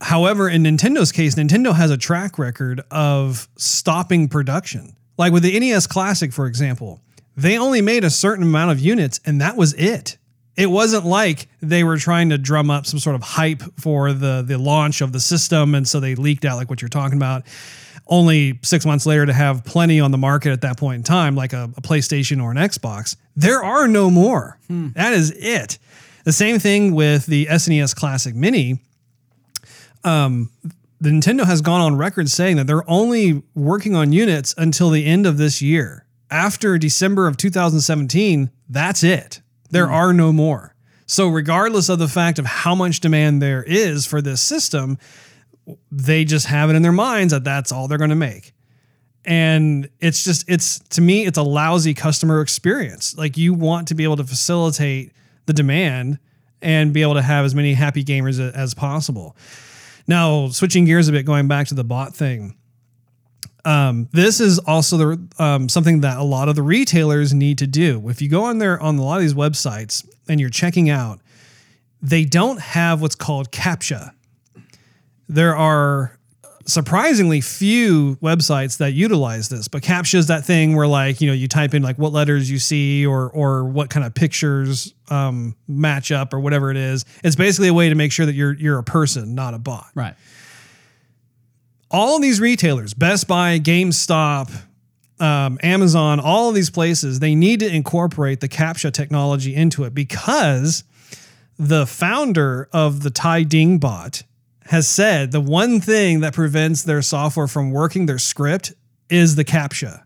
However, 0.00 0.48
in 0.48 0.62
Nintendo's 0.62 1.10
case, 1.10 1.34
Nintendo 1.34 1.74
has 1.74 1.90
a 1.90 1.96
track 1.96 2.38
record 2.38 2.82
of 2.90 3.48
stopping 3.56 4.28
production. 4.28 4.94
Like 5.16 5.32
with 5.32 5.42
the 5.42 5.58
NES 5.58 5.86
Classic, 5.86 6.32
for 6.32 6.46
example, 6.46 7.00
they 7.36 7.58
only 7.58 7.80
made 7.80 8.04
a 8.04 8.10
certain 8.10 8.44
amount 8.44 8.72
of 8.72 8.80
units 8.80 9.20
and 9.24 9.40
that 9.40 9.56
was 9.56 9.72
it. 9.74 10.18
It 10.56 10.70
wasn't 10.70 11.04
like 11.04 11.48
they 11.60 11.84
were 11.84 11.98
trying 11.98 12.30
to 12.30 12.38
drum 12.38 12.70
up 12.70 12.86
some 12.86 12.98
sort 12.98 13.14
of 13.14 13.22
hype 13.22 13.62
for 13.78 14.12
the 14.12 14.42
the 14.46 14.56
launch 14.58 15.02
of 15.02 15.12
the 15.12 15.20
system 15.20 15.74
and 15.74 15.86
so 15.86 16.00
they 16.00 16.14
leaked 16.14 16.44
out 16.44 16.56
like 16.56 16.70
what 16.70 16.80
you're 16.80 16.88
talking 16.88 17.18
about 17.18 17.44
only 18.06 18.58
six 18.62 18.86
months 18.86 19.06
later 19.06 19.26
to 19.26 19.32
have 19.32 19.64
plenty 19.64 20.00
on 20.00 20.10
the 20.10 20.18
market 20.18 20.52
at 20.52 20.60
that 20.60 20.76
point 20.76 20.96
in 20.96 21.02
time, 21.02 21.34
like 21.34 21.52
a, 21.52 21.70
a 21.76 21.82
PlayStation 21.82 22.42
or 22.42 22.50
an 22.50 22.56
Xbox. 22.56 23.16
There 23.34 23.62
are 23.62 23.88
no 23.88 24.10
more. 24.10 24.58
That 24.94 25.12
is 25.12 25.32
it. 25.32 25.78
The 26.24 26.32
same 26.32 26.58
thing 26.58 26.94
with 26.94 27.26
the 27.26 27.46
SNES 27.46 27.94
Classic 27.94 28.34
Mini. 28.34 28.80
Um, 30.04 30.50
the 31.00 31.10
Nintendo 31.10 31.44
has 31.44 31.60
gone 31.60 31.80
on 31.80 31.96
record 31.96 32.30
saying 32.30 32.56
that 32.56 32.66
they're 32.66 32.88
only 32.88 33.42
working 33.54 33.94
on 33.94 34.12
units 34.12 34.54
until 34.56 34.90
the 34.90 35.04
end 35.04 35.26
of 35.26 35.36
this 35.36 35.60
year. 35.60 36.06
After 36.30 36.78
December 36.78 37.26
of 37.26 37.36
2017, 37.36 38.50
that's 38.68 39.04
it. 39.04 39.40
There 39.70 39.90
are 39.90 40.12
no 40.12 40.32
more. 40.32 40.74
So, 41.06 41.28
regardless 41.28 41.88
of 41.88 42.00
the 42.00 42.08
fact 42.08 42.38
of 42.38 42.46
how 42.46 42.74
much 42.74 42.98
demand 42.98 43.40
there 43.40 43.62
is 43.62 44.06
for 44.06 44.20
this 44.20 44.40
system, 44.40 44.98
they 45.90 46.24
just 46.24 46.46
have 46.46 46.70
it 46.70 46.76
in 46.76 46.82
their 46.82 46.92
minds 46.92 47.32
that 47.32 47.44
that's 47.44 47.72
all 47.72 47.88
they're 47.88 47.98
going 47.98 48.10
to 48.10 48.16
make. 48.16 48.52
And 49.24 49.88
it's 50.00 50.22
just, 50.22 50.48
it's 50.48 50.78
to 50.90 51.00
me, 51.00 51.26
it's 51.26 51.38
a 51.38 51.42
lousy 51.42 51.94
customer 51.94 52.40
experience. 52.40 53.16
Like 53.18 53.36
you 53.36 53.54
want 53.54 53.88
to 53.88 53.94
be 53.94 54.04
able 54.04 54.16
to 54.16 54.24
facilitate 54.24 55.12
the 55.46 55.52
demand 55.52 56.18
and 56.62 56.92
be 56.92 57.02
able 57.02 57.14
to 57.14 57.22
have 57.22 57.44
as 57.44 57.54
many 57.54 57.74
happy 57.74 58.04
gamers 58.04 58.38
as 58.54 58.74
possible. 58.74 59.36
Now, 60.06 60.48
switching 60.48 60.84
gears 60.84 61.08
a 61.08 61.12
bit, 61.12 61.26
going 61.26 61.48
back 61.48 61.66
to 61.68 61.74
the 61.74 61.84
bot 61.84 62.14
thing. 62.14 62.54
Um, 63.64 64.08
this 64.12 64.40
is 64.40 64.60
also 64.60 64.96
the 64.96 65.28
um, 65.42 65.68
something 65.68 66.02
that 66.02 66.18
a 66.18 66.22
lot 66.22 66.48
of 66.48 66.54
the 66.54 66.62
retailers 66.62 67.34
need 67.34 67.58
to 67.58 67.66
do. 67.66 68.08
If 68.08 68.22
you 68.22 68.28
go 68.28 68.44
on 68.44 68.58
there 68.58 68.80
on 68.80 68.96
a 68.96 69.02
lot 69.02 69.16
of 69.16 69.22
these 69.22 69.34
websites 69.34 70.08
and 70.28 70.40
you're 70.40 70.50
checking 70.50 70.88
out, 70.88 71.20
they 72.00 72.24
don't 72.24 72.60
have 72.60 73.02
what's 73.02 73.16
called 73.16 73.50
CAPTCHA 73.50 74.12
there 75.28 75.56
are 75.56 76.12
surprisingly 76.66 77.40
few 77.40 78.16
websites 78.16 78.78
that 78.78 78.92
utilize 78.92 79.48
this 79.48 79.68
but 79.68 79.82
captcha 79.82 80.16
is 80.16 80.26
that 80.26 80.44
thing 80.44 80.74
where 80.74 80.88
like 80.88 81.20
you 81.20 81.28
know 81.28 81.32
you 81.32 81.46
type 81.46 81.74
in 81.74 81.82
like 81.82 81.96
what 81.96 82.12
letters 82.12 82.50
you 82.50 82.58
see 82.58 83.06
or 83.06 83.30
or 83.30 83.64
what 83.64 83.88
kind 83.88 84.04
of 84.04 84.12
pictures 84.14 84.92
um, 85.08 85.54
match 85.68 86.10
up 86.10 86.34
or 86.34 86.40
whatever 86.40 86.72
it 86.72 86.76
is 86.76 87.04
it's 87.22 87.36
basically 87.36 87.68
a 87.68 87.74
way 87.74 87.88
to 87.88 87.94
make 87.94 88.10
sure 88.10 88.26
that 88.26 88.34
you're 88.34 88.54
you're 88.54 88.78
a 88.78 88.82
person 88.82 89.36
not 89.36 89.54
a 89.54 89.58
bot 89.58 89.86
Right. 89.94 90.14
all 91.88 92.16
of 92.16 92.22
these 92.22 92.40
retailers, 92.40 92.94
Best 92.94 93.28
Buy, 93.28 93.60
GameStop, 93.60 94.50
um, 95.20 95.58
Amazon, 95.62 96.18
all 96.18 96.48
of 96.48 96.54
these 96.56 96.68
places, 96.68 97.20
they 97.20 97.36
need 97.36 97.60
to 97.60 97.72
incorporate 97.72 98.40
the 98.40 98.48
CAPTCHA 98.48 98.92
technology 98.92 99.54
into 99.54 99.84
it 99.84 99.94
because 99.94 100.82
the 101.58 101.86
founder 101.86 102.68
of 102.72 103.02
the 103.04 103.10
Tai 103.10 103.44
Ding 103.44 103.78
bot 103.78 104.24
has 104.68 104.88
said 104.88 105.32
the 105.32 105.40
one 105.40 105.80
thing 105.80 106.20
that 106.20 106.34
prevents 106.34 106.82
their 106.82 107.02
software 107.02 107.46
from 107.46 107.70
working, 107.70 108.06
their 108.06 108.18
script, 108.18 108.72
is 109.08 109.36
the 109.36 109.44
CAPTCHA. 109.44 110.02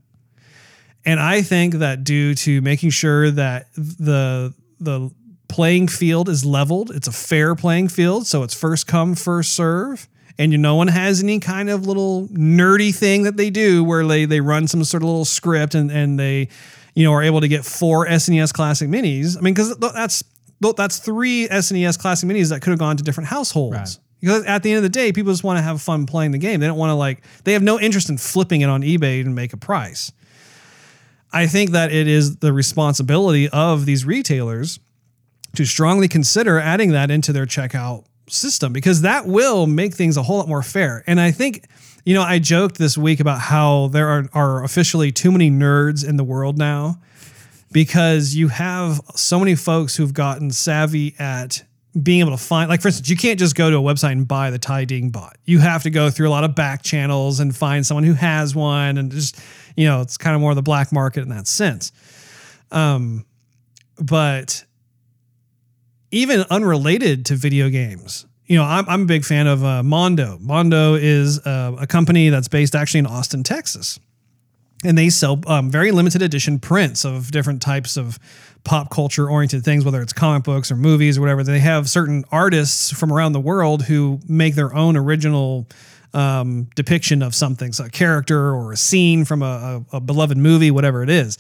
And 1.05 1.19
I 1.19 1.43
think 1.43 1.75
that 1.75 2.05
due 2.05 2.35
to 2.37 2.61
making 2.61 2.91
sure 2.91 3.31
that 3.31 3.69
the 3.75 4.55
the 4.79 5.11
playing 5.49 5.89
field 5.89 6.29
is 6.29 6.45
leveled, 6.45 6.91
it's 6.91 7.09
a 7.09 7.13
fair 7.13 7.55
playing 7.55 7.89
field, 7.89 8.27
so 8.27 8.43
it's 8.43 8.55
first 8.55 8.87
come, 8.87 9.15
first 9.15 9.55
serve, 9.55 10.09
and 10.39 10.53
you, 10.53 10.59
no 10.59 10.75
one 10.75 10.89
has 10.89 11.23
any 11.23 11.41
kind 11.41 11.71
of 11.71 11.87
little 11.87 12.29
nerdy 12.29 12.95
thing 12.95 13.23
that 13.25 13.37
they 13.37 13.51
do 13.51 13.83
where 13.83 14.07
they 14.07 14.27
they 14.27 14.41
run 14.41 14.69
some 14.69 14.85
sort 14.85 15.03
of 15.03 15.09
little 15.09 15.25
script 15.25 15.75
and 15.75 15.91
and 15.91 16.19
they 16.19 16.49
you 16.95 17.05
know 17.05 17.13
are 17.13 17.23
able 17.23 17.41
to 17.41 17.49
get 17.49 17.65
four 17.65 18.07
SNES 18.07 18.53
Classic 18.53 18.89
Minis. 18.89 19.39
I 19.39 19.41
mean, 19.41 19.55
because 19.55 19.77
that's 19.79 20.23
that's 20.77 20.99
three 20.99 21.49
SNES 21.49 21.99
Classic 21.99 22.29
Minis 22.29 22.51
that 22.51 22.61
could 22.61 22.71
have 22.71 22.79
gone 22.79 22.99
to 22.99 23.03
different 23.03 23.29
households. 23.29 23.77
Right. 23.77 23.99
Because 24.21 24.45
at 24.45 24.63
the 24.63 24.71
end 24.71 24.79
of 24.79 24.83
the 24.83 24.89
day, 24.89 25.13
people 25.13 25.33
just 25.33 25.45
want 25.45 25.59
to 25.59 25.63
have 25.63 25.81
fun 25.81 26.07
playing 26.07 26.33
the 26.33 26.39
game. 26.39 26.61
They 26.61 26.67
don't 26.67 26.79
want 26.79 26.91
to 26.91 26.95
like 26.95 27.23
they 27.45 27.55
have 27.55 27.63
no 27.63 27.81
interest 27.81 28.11
in 28.11 28.19
flipping 28.19 28.61
it 28.61 28.69
on 28.69 28.83
eBay 28.83 29.21
and 29.21 29.35
make 29.35 29.53
a 29.53 29.57
price. 29.57 30.13
I 31.33 31.47
think 31.47 31.71
that 31.71 31.93
it 31.93 32.09
is 32.09 32.37
the 32.37 32.53
responsibility 32.53 33.49
of 33.49 33.87
these 33.87 34.05
retailers 34.05 34.81
to 35.55 35.65
strongly 35.65 36.09
consider 36.09 36.59
adding 36.59 36.91
that 36.93 37.11
into 37.11 37.33
their 37.33 37.47
checkout 37.47 38.05
system 38.29 38.73
because 38.73 39.03
that 39.03 39.27
will 39.27 39.67
make 39.67 39.95
things 39.95 40.17
a 40.17 40.23
whole 40.23 40.39
lot 40.39 40.49
more 40.49 40.63
fair. 40.63 41.03
And 41.07 41.21
I 41.21 41.31
think, 41.31 41.67
you 42.05 42.15
know, 42.15 42.23
I 42.23 42.39
joked 42.39 42.79
this 42.79 42.97
week 42.99 43.21
about 43.21 43.41
how 43.41 43.89
there 43.89 44.09
are, 44.09 44.29
are 44.33 44.65
officially 44.65 45.13
too 45.13 45.33
many 45.33 45.51
nerds 45.51 46.07
in 46.07 46.17
the 46.17 46.25
world 46.25 46.59
now 46.59 47.01
because 47.73 48.35
you 48.35 48.49
have 48.49 49.01
so 49.15 49.39
many 49.39 49.55
folks 49.55 49.97
who've 49.97 50.15
gotten 50.15 50.51
savvy 50.51 51.15
at 51.19 51.63
being 52.01 52.21
able 52.21 52.31
to 52.31 52.37
find 52.37 52.69
like 52.69 52.81
for 52.81 52.89
instance 52.89 53.09
you 53.09 53.17
can't 53.17 53.39
just 53.39 53.57
go 53.57 53.69
to 53.69 53.77
a 53.77 53.81
website 53.81 54.13
and 54.13 54.29
buy 54.29 54.51
the 54.51 54.59
Tai 54.59 54.85
Ding 54.85 55.11
bot. 55.11 55.37
You 55.45 55.59
have 55.59 55.83
to 55.83 55.91
go 55.91 56.11
through 56.11 56.29
a 56.29 56.31
lot 56.31 56.45
of 56.45 56.55
back 56.55 56.83
channels 56.83 57.41
and 57.41 57.55
find 57.55 57.85
someone 57.85 58.05
who 58.05 58.13
has 58.15 58.55
one 58.55 58.97
and 58.97 59.11
just 59.11 59.41
you 59.77 59.87
know 59.87 60.01
it's 60.01 60.17
kind 60.17 60.35
of 60.35 60.41
more 60.41 60.51
of 60.51 60.57
the 60.57 60.63
black 60.63 60.93
market 60.93 61.23
in 61.23 61.29
that 61.31 61.47
sense. 61.47 61.91
Um 62.71 63.25
but 63.99 64.65
even 66.13 66.45
unrelated 66.51 67.27
to 67.27 67.35
video 67.35 67.69
games 67.69 68.25
you 68.47 68.57
know 68.57 68.65
i'm, 68.65 68.89
I'm 68.89 69.03
a 69.03 69.07
big 69.07 69.25
fan 69.25 69.47
of 69.47 69.65
uh, 69.65 69.83
mondo. 69.83 70.39
Mondo 70.41 70.95
is 70.95 71.39
uh, 71.41 71.77
a 71.79 71.87
company 71.87 72.29
that's 72.29 72.49
based 72.49 72.75
actually 72.75 73.01
in 73.01 73.07
austin 73.07 73.43
texas. 73.43 73.99
And 74.83 74.97
they 74.97 75.11
sell 75.11 75.39
um, 75.47 75.71
very 75.71 75.93
limited 75.93 76.23
edition 76.23 76.59
prints 76.59 77.05
of 77.05 77.31
different 77.31 77.61
types 77.61 77.99
of 77.99 78.19
pop 78.65 78.91
culture 78.91 79.29
oriented 79.29 79.65
things, 79.65 79.85
whether 79.85 80.03
it's 80.03 80.13
comic 80.13 80.45
books 80.45 80.71
or 80.71 80.77
movies 80.77 81.19
or 81.19 81.21
whatever. 81.21 81.43
They 81.43 81.61
have 81.61 81.89
certain 81.89 82.25
artists 82.31 82.93
from 82.93 83.13
around 83.13 83.33
the 83.33 83.41
world 83.41 83.85
who 83.85 84.21
make 84.29 84.55
their 84.55 84.75
own 84.75 84.97
original 84.97 85.69
um, 86.13 86.69
depiction 86.75 87.23
of 87.23 87.35
something, 87.35 87.73
so 87.73 87.85
a 87.85 87.91
character 87.91 88.53
or 88.53 88.73
a 88.73 88.77
scene 88.77 89.25
from 89.25 89.43
a, 89.43 89.85
a, 89.93 89.97
a 89.97 90.01
beloved 90.01 90.37
movie, 90.37 90.71
whatever 90.71 91.03
it 91.03 91.11
is. 91.11 91.39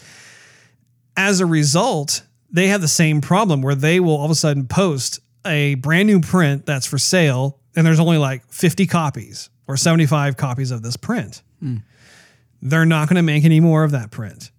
As 1.17 1.41
a 1.41 1.47
result, 1.47 2.23
they 2.51 2.69
have 2.69 2.81
the 2.81 2.89
same 2.89 3.21
problem 3.21 3.63
where 3.63 3.75
they 3.75 4.01
will 4.01 4.17
all 4.17 4.27
of 4.27 4.31
a 4.31 4.37
sudden 4.37 4.67
post 4.67 5.21
a 5.45 5.75
brand 5.77 6.07
new 6.07 6.21
print 6.21 6.67
that's 6.67 6.87
for 6.87 6.99
sale, 6.99 7.59
and 7.75 7.87
there's 7.87 8.01
only 8.01 8.19
like 8.19 8.45
50 8.53 8.87
copies 8.87 9.51
or 9.67 9.77
75 9.77 10.37
copies 10.37 10.71
of 10.71 10.83
this 10.83 10.97
print 10.97 11.43
they're 12.63 12.87
not 12.87 13.09
going 13.09 13.17
to 13.17 13.23
make 13.23 13.45
any 13.45 13.61
more 13.61 13.85
of 13.85 13.91
that 13.93 14.11
print. 14.11 14.51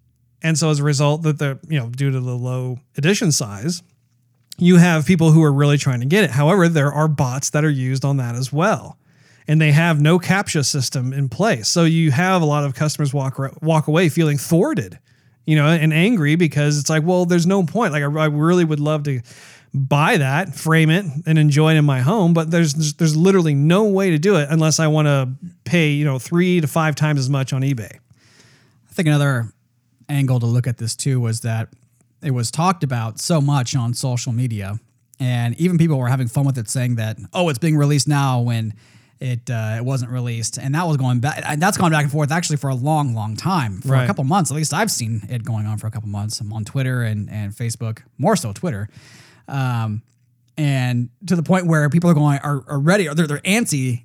And 0.44 0.58
so 0.58 0.70
as 0.70 0.80
a 0.80 0.84
result 0.84 1.24
that 1.24 1.40
the, 1.40 1.60
you 1.68 1.80
know, 1.80 1.90
due 1.90 2.12
to 2.12 2.20
the 2.20 2.36
low 2.36 2.80
edition 2.98 3.32
size, 3.32 3.84
you 4.58 4.78
have 4.78 5.06
people 5.06 5.32
who 5.32 5.44
are 5.44 5.52
really 5.52 5.78
trying 5.78 6.02
to 6.02 6.06
get 6.06 6.24
it. 6.24 6.32
However, 6.32 6.68
there 6.68 6.92
are 6.92 7.08
bots 7.08 7.50
that 7.52 7.64
are 7.64 7.70
used 7.70 8.06
on 8.06 8.18
that 8.18 8.36
as 8.36 8.52
well. 8.52 8.98
And 9.48 9.60
they 9.60 9.72
have 9.72 10.00
no 10.00 10.20
captcha 10.20 10.66
system 10.66 11.14
in 11.14 11.30
place. 11.30 11.68
So 11.68 11.84
you 11.84 12.12
have 12.12 12.42
a 12.42 12.46
lot 12.46 12.64
of 12.64 12.76
customers 12.76 13.14
walk 13.14 13.40
walk 13.62 13.88
away 13.88 14.08
feeling 14.08 14.38
thwarted, 14.38 15.00
you 15.46 15.56
know, 15.56 15.68
and 15.68 15.92
angry 15.92 16.36
because 16.36 16.80
it's 16.80 16.90
like, 16.90 17.04
well, 17.04 17.26
there's 17.26 17.48
no 17.48 17.64
point. 17.64 17.92
Like 17.92 18.04
I, 18.04 18.06
I 18.06 18.26
really 18.28 18.64
would 18.64 18.80
love 18.80 19.04
to 19.04 19.22
buy 19.74 20.18
that, 20.18 20.54
frame 20.54 20.90
it, 20.90 21.06
and 21.26 21.40
enjoy 21.40 21.74
it 21.74 21.78
in 21.78 21.86
my 21.86 22.02
home. 22.02 22.34
But 22.34 22.52
there's 22.52 22.74
there's, 22.74 22.94
there's 22.94 23.16
literally 23.16 23.56
no 23.56 23.86
way 23.86 24.12
to 24.12 24.20
do 24.20 24.36
it 24.36 24.48
unless 24.50 24.80
I 24.80 24.88
want 24.88 25.08
to 25.08 25.30
pay 25.64 25.90
you 25.90 26.06
know 26.06 26.20
three 26.20 26.62
to 26.62 26.68
five 26.68 26.96
times 26.96 27.20
as 27.20 27.30
much 27.30 27.52
on 27.52 27.64
eBay. 27.64 27.96
I 27.96 28.94
think 28.94 29.08
another 29.08 29.52
angle 30.12 30.40
to 30.40 30.46
look 30.46 30.68
at 30.68 30.78
this 30.78 30.96
too 30.96 31.20
was 31.20 31.42
that 31.42 31.70
it 32.22 32.32
was 32.32 32.52
talked 32.52 32.84
about 32.84 33.20
so 33.20 33.42
much 33.42 33.76
on 33.76 33.94
social 33.94 34.32
media, 34.32 34.80
and 35.20 35.60
even 35.60 35.78
people 35.78 35.98
were 35.98 36.08
having 36.10 36.28
fun 36.28 36.46
with 36.46 36.58
it, 36.58 36.70
saying 36.70 36.96
that 36.96 37.18
oh, 37.34 37.50
it's 37.50 37.60
being 37.60 37.78
released 37.78 38.08
now 38.08 38.42
when 38.42 38.74
it 39.20 39.50
uh, 39.50 39.76
it 39.78 39.86
wasn't 39.86 40.12
released, 40.12 40.58
and 40.58 40.74
that 40.76 40.86
was 40.88 40.98
going 40.98 41.20
back. 41.20 41.42
And 41.46 41.62
that's 41.62 41.78
gone 41.78 41.92
back 41.92 42.04
and 42.04 42.12
forth 42.12 42.32
actually 42.32 42.58
for 42.58 42.70
a 42.70 42.76
long, 42.76 43.14
long 43.16 43.36
time, 43.36 43.82
for 43.82 43.90
Right. 43.90 44.04
a 44.04 44.08
couple 44.08 44.24
months. 44.24 44.52
At 44.52 44.58
least 44.58 44.74
I've 44.74 44.92
seen 44.92 45.22
it 45.30 45.44
going 45.44 45.66
on 45.68 45.78
for 45.78 45.88
a 45.88 45.92
couple 45.92 46.10
months. 46.10 46.40
I'm 46.42 46.52
on 46.54 46.66
Twitter 46.66 47.04
and 47.04 47.30
and 47.30 47.54
Facebook, 47.54 48.00
more 48.18 48.36
so 48.36 48.52
Twitter. 48.54 48.90
Um, 49.48 50.02
and 50.58 51.10
to 51.28 51.36
the 51.36 51.44
point 51.44 51.66
where 51.66 51.90
people 51.90 52.10
are 52.10 52.14
going 52.14 52.40
are, 52.40 52.64
are 52.68 52.80
ready 52.80 53.08
or 53.08 53.16
they're, 53.16 53.28
they're 53.28 53.40
antsy 53.40 54.04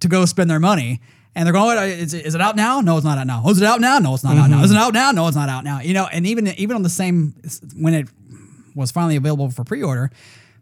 to 0.00 0.08
go 0.08 0.24
spend 0.26 0.50
their 0.50 0.60
money 0.60 1.00
and 1.38 1.46
they're 1.46 1.52
going, 1.52 1.78
"Oh, 1.78 1.82
is 1.82 2.12
it 2.12 2.40
out 2.40 2.56
now? 2.56 2.80
No, 2.80 2.96
it's 2.96 3.04
not 3.04 3.16
out 3.16 3.28
now. 3.28 3.42
Oh, 3.44 3.50
is 3.50 3.62
it 3.62 3.64
out 3.64 3.80
now? 3.80 4.00
No, 4.00 4.12
it's 4.12 4.24
not 4.24 4.36
out 4.36 4.50
now. 4.50 4.64
Is 4.64 4.72
it 4.72 4.74
mm-hmm. 4.74 4.82
out 4.82 4.92
now? 4.92 5.12
No, 5.12 5.28
it's 5.28 5.36
not 5.36 5.48
out 5.48 5.62
now. 5.62 5.80
You 5.80 5.94
know, 5.94 6.08
and 6.10 6.26
even 6.26 6.48
even 6.48 6.74
on 6.74 6.82
the 6.82 6.88
same 6.88 7.32
when 7.76 7.94
it 7.94 8.08
was 8.74 8.90
finally 8.90 9.14
available 9.14 9.48
for 9.48 9.62
pre-order, 9.62 10.10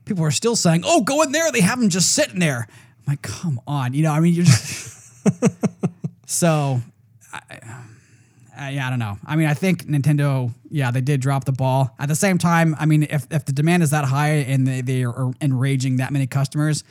people 0.05 0.23
were 0.23 0.31
still 0.31 0.55
saying, 0.55 0.83
"Oh, 0.85 1.01
go 1.01 1.23
in 1.23 1.33
there. 1.33 1.51
They 1.51 1.63
have 1.63 1.81
them 1.81 1.89
just 1.89 2.13
sitting 2.13 2.41
there." 2.41 2.69
I'm 2.69 3.13
like, 3.13 3.23
come 3.23 3.59
on, 3.67 3.95
you 3.95 4.03
know. 4.03 4.13
I 4.13 4.21
mean, 4.21 4.35
you're 4.35 4.45
just 4.45 5.15
so. 6.27 6.83
I, 8.59 8.71
yeah, 8.71 8.87
I 8.87 8.91
don't 8.91 8.99
know. 8.99 9.19
I 9.27 9.37
mean, 9.37 9.49
I 9.49 9.55
think 9.55 9.85
Nintendo, 9.85 10.53
yeah, 10.71 10.91
they 10.91 11.03
did 11.03 11.21
drop 11.21 11.45
the 11.45 11.53
ball. 11.53 11.95
At 11.99 12.09
the 12.09 12.15
same 12.15 12.39
time, 12.39 12.75
I 12.79 12.87
mean, 12.87 13.03
if, 13.03 13.27
if 13.31 13.45
the 13.45 13.53
demand 13.53 13.83
is 13.83 13.91
that 13.91 14.07
high 14.07 14.31
and 14.31 14.67
they, 14.67 14.81
they 14.81 15.05
are 15.05 15.33
enraging 15.43 15.99
that 15.99 16.11
many 16.11 16.27
customers, 16.27 16.83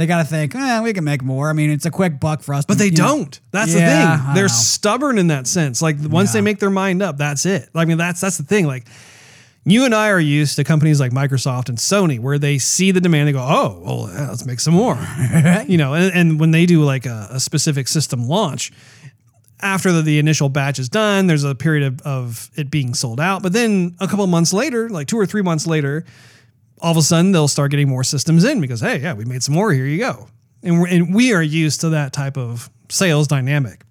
they 0.00 0.06
got 0.06 0.18
to 0.18 0.24
think, 0.24 0.54
eh, 0.54 0.80
we 0.80 0.94
can 0.94 1.04
make 1.04 1.22
more. 1.22 1.50
I 1.50 1.52
mean, 1.52 1.68
it's 1.70 1.84
a 1.84 1.90
quick 1.90 2.18
buck 2.18 2.42
for 2.42 2.54
us. 2.54 2.64
But 2.64 2.78
they 2.78 2.86
you 2.86 2.92
know- 2.92 3.18
don't. 3.18 3.40
That's 3.50 3.74
Yeah, 3.74 4.16
the 4.16 4.22
thing. 4.24 4.34
They're 4.34 4.48
stubborn 4.48 5.18
in 5.18 5.26
that 5.26 5.46
sense. 5.46 5.82
Like 5.82 5.96
once 6.00 6.32
they 6.32 6.40
make 6.40 6.58
their 6.58 6.70
mind 6.70 7.02
up, 7.02 7.18
that's 7.18 7.44
it. 7.44 7.68
I 7.74 7.84
mean, 7.84 7.98
that's 7.98 8.20
that's 8.20 8.38
the 8.38 8.44
thing. 8.44 8.66
Like 8.66 8.86
you 9.64 9.84
and 9.84 9.94
I 9.94 10.08
are 10.08 10.18
used 10.18 10.56
to 10.56 10.64
companies 10.64 11.00
like 11.00 11.12
Microsoft 11.12 11.68
and 11.68 11.76
Sony 11.76 12.18
where 12.18 12.38
they 12.38 12.56
see 12.56 12.92
the 12.92 13.00
demand, 13.00 13.28
they 13.28 13.32
go, 13.32 13.40
"Oh, 13.46 13.82
well, 13.84 14.10
yeah, 14.14 14.28
let's 14.30 14.46
make 14.46 14.58
some 14.58 14.72
more." 14.72 14.98
you 15.68 15.76
know, 15.76 15.92
and, 15.92 16.14
and 16.14 16.40
when 16.40 16.50
they 16.50 16.64
do 16.64 16.82
like 16.82 17.04
a, 17.04 17.28
a 17.32 17.40
specific 17.40 17.86
system 17.86 18.26
launch, 18.26 18.72
after 19.60 19.92
the, 19.92 20.00
the 20.00 20.18
initial 20.18 20.48
batch 20.48 20.78
is 20.78 20.88
done, 20.88 21.26
there's 21.26 21.44
a 21.44 21.54
period 21.54 21.86
of, 21.86 22.00
of 22.02 22.50
it 22.56 22.70
being 22.70 22.94
sold 22.94 23.20
out. 23.20 23.42
But 23.42 23.52
then 23.52 23.94
a 24.00 24.08
couple 24.08 24.24
of 24.24 24.30
months 24.30 24.54
later, 24.54 24.88
like 24.88 25.06
two 25.08 25.18
or 25.18 25.26
three 25.26 25.42
months 25.42 25.66
later, 25.66 26.06
all 26.80 26.90
of 26.92 26.96
a 26.96 27.02
sudden 27.02 27.32
they'll 27.32 27.48
start 27.48 27.70
getting 27.70 27.88
more 27.88 28.04
systems 28.04 28.44
in 28.44 28.60
because 28.60 28.80
hey, 28.80 28.98
yeah, 29.00 29.14
we 29.14 29.24
made 29.24 29.42
some 29.42 29.54
more. 29.54 29.72
Here 29.72 29.86
you 29.86 29.98
go. 29.98 30.28
And 30.62 30.86
and 30.88 31.14
we 31.14 31.32
are 31.32 31.42
used 31.42 31.80
to 31.82 31.90
that 31.90 32.12
type 32.12 32.36
of 32.36 32.70
sales 32.88 33.28
dynamic. 33.28 33.84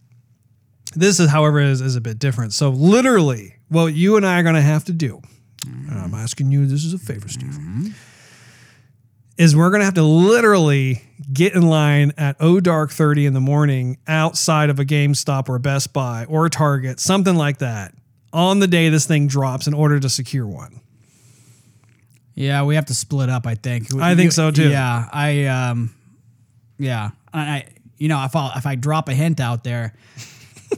This 0.95 1.19
is, 1.19 1.29
however, 1.29 1.59
is, 1.59 1.81
is 1.81 1.95
a 1.95 2.01
bit 2.01 2.17
different. 2.17 2.53
So 2.53 2.69
literally, 2.69 3.55
what 3.67 3.87
you 3.93 4.17
and 4.17 4.25
I 4.25 4.39
are 4.39 4.43
going 4.43 4.55
to 4.55 4.61
have 4.61 4.85
to 4.85 4.91
do, 4.91 5.21
and 5.65 5.91
I'm 5.91 6.15
asking 6.15 6.51
you, 6.51 6.65
this 6.65 6.83
is 6.83 6.93
a 6.93 6.97
favor, 6.97 7.27
Steve, 7.27 7.95
is 9.37 9.55
we're 9.55 9.69
going 9.69 9.81
to 9.81 9.85
have 9.85 9.93
to 9.95 10.03
literally 10.03 11.03
get 11.31 11.53
in 11.53 11.61
line 11.61 12.11
at 12.17 12.35
O 12.39 12.59
Dark 12.59 12.91
30 12.91 13.27
in 13.27 13.33
the 13.33 13.39
morning 13.39 13.97
outside 14.07 14.69
of 14.69 14.79
a 14.79 14.85
GameStop 14.85 15.47
or 15.47 15.55
a 15.55 15.59
Best 15.59 15.93
Buy 15.93 16.25
or 16.27 16.45
a 16.47 16.49
Target, 16.49 16.99
something 16.99 17.35
like 17.35 17.59
that, 17.59 17.93
on 18.33 18.59
the 18.59 18.67
day 18.67 18.89
this 18.89 19.05
thing 19.05 19.27
drops 19.27 19.67
in 19.67 19.73
order 19.73 19.99
to 19.99 20.09
secure 20.09 20.47
one. 20.47 20.81
Yeah, 22.39 22.63
we 22.63 22.75
have 22.75 22.85
to 22.85 22.93
split 22.93 23.29
up. 23.29 23.45
I 23.45 23.55
think. 23.55 23.93
I 23.95 24.15
think 24.15 24.31
so, 24.31 24.49
too. 24.49 24.69
Yeah, 24.69 25.09
I 25.11 25.45
um, 25.45 25.93
yeah, 26.77 27.09
I, 27.33 27.39
I 27.39 27.67
you 27.97 28.07
know 28.07 28.23
if 28.23 28.33
I 28.35 28.53
if 28.55 28.65
I 28.65 28.75
drop 28.75 29.09
a 29.09 29.13
hint 29.13 29.41
out 29.41 29.65
there, 29.65 29.93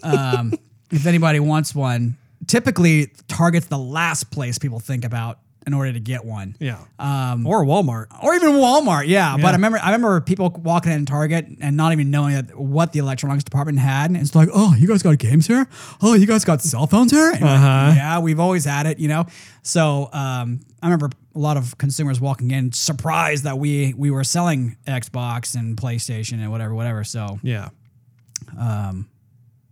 um, 0.01 0.53
if 0.91 1.05
anybody 1.05 1.39
wants 1.39 1.76
one, 1.76 2.18
typically 2.47 3.12
Target's 3.28 3.68
the 3.68 3.78
last 3.78 4.32
place 4.32 4.57
people 4.57 4.80
think 4.80 5.05
about 5.05 5.38
in 5.68 5.76
order 5.76 5.93
to 5.93 5.99
get 5.99 6.26
one. 6.26 6.55
Yeah. 6.59 6.80
Um, 6.97 7.45
or 7.45 7.64
Walmart. 7.64 8.07
Or 8.24 8.34
even 8.34 8.53
Walmart, 8.53 9.05
yeah. 9.07 9.36
Yeah. 9.36 9.38
But 9.38 9.49
I 9.49 9.51
remember, 9.51 9.78
I 9.78 9.91
remember 9.91 10.20
people 10.22 10.49
walking 10.49 10.91
in 10.91 11.05
Target 11.05 11.45
and 11.62 11.78
not 11.78 11.91
even 11.93 12.09
knowing 12.09 12.34
that, 12.34 12.57
what 12.57 12.93
the 12.93 12.97
electronics 12.99 13.43
department 13.43 13.78
had. 13.78 14.09
And 14.09 14.18
it's 14.20 14.34
like, 14.34 14.49
oh, 14.51 14.74
you 14.76 14.88
guys 14.88 15.03
got 15.03 15.20
games 15.20 15.45
here? 15.45 15.68
Oh, 16.01 16.16
you 16.16 16.26
guys 16.26 16.43
got 16.45 16.64
cell 16.64 16.88
phones 16.88 17.12
here? 17.12 17.26
We're 17.28 17.32
like, 17.34 17.41
Uh-huh. 17.43 17.93
yeah, 17.95 18.20
we've 18.20 18.39
always 18.39 18.66
had 18.66 18.88
it, 18.88 18.97
you 18.97 19.07
know. 19.07 19.28
So 19.62 20.09
um, 20.12 20.62
I 20.82 20.88
remember 20.88 21.12
a 21.34 21.39
lot 21.39 21.57
of 21.57 21.77
consumers 21.77 22.19
walking 22.19 22.51
in 22.51 22.71
surprised 22.71 23.43
that 23.45 23.57
we 23.57 23.93
we 23.97 24.11
were 24.11 24.23
selling 24.23 24.75
Xbox 24.88 25.55
and 25.55 25.77
PlayStation 25.77 26.34
and 26.34 26.51
whatever, 26.51 26.73
whatever. 26.75 27.03
So 27.03 27.39
Yeah. 27.43 27.69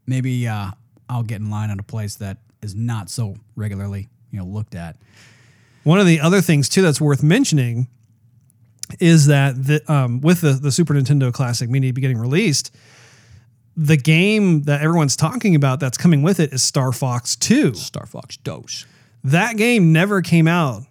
maybe 0.06 0.48
uh, 0.48 0.72
I'll 1.08 1.24
get 1.24 1.42
in 1.42 1.50
line 1.50 1.70
at 1.70 1.80
a 1.80 1.84
place 1.84 2.16
that 2.16 2.38
is 2.62 2.76
not 2.76 3.10
so 3.10 3.36
regularly, 3.56 4.08
you 4.32 4.40
know, 4.40 4.46
looked 4.46 4.76
at. 4.76 4.98
One 5.84 6.00
of 6.00 6.06
the 6.06 6.20
other 6.20 6.42
things 6.42 6.70
too 6.70 6.82
that's 6.82 7.00
worth 7.02 7.24
mentioning 7.24 7.88
is 9.00 9.28
that 9.28 9.56
the, 9.64 9.92
um, 9.92 10.20
with 10.22 10.42
the, 10.42 10.54
the 10.54 10.72
Super 10.72 10.94
Nintendo 10.94 11.32
Classic 11.32 11.70
Mini 11.70 11.92
getting 11.92 12.18
released, 12.18 12.76
the 13.78 13.98
game 13.98 14.64
that 14.64 14.82
everyone's 14.82 15.16
talking 15.16 15.56
about 15.56 15.80
that's 15.80 15.98
coming 15.98 16.22
with 16.22 16.40
it 16.40 16.52
is 16.54 16.64
Star 16.64 16.92
Fox 16.92 17.36
2. 17.36 17.74
Star 17.76 18.06
Fox 18.06 18.36
Dose. 18.38 18.86
That 19.24 19.58
game 19.58 19.94
never 19.94 20.22
came 20.22 20.48
out 20.48 20.84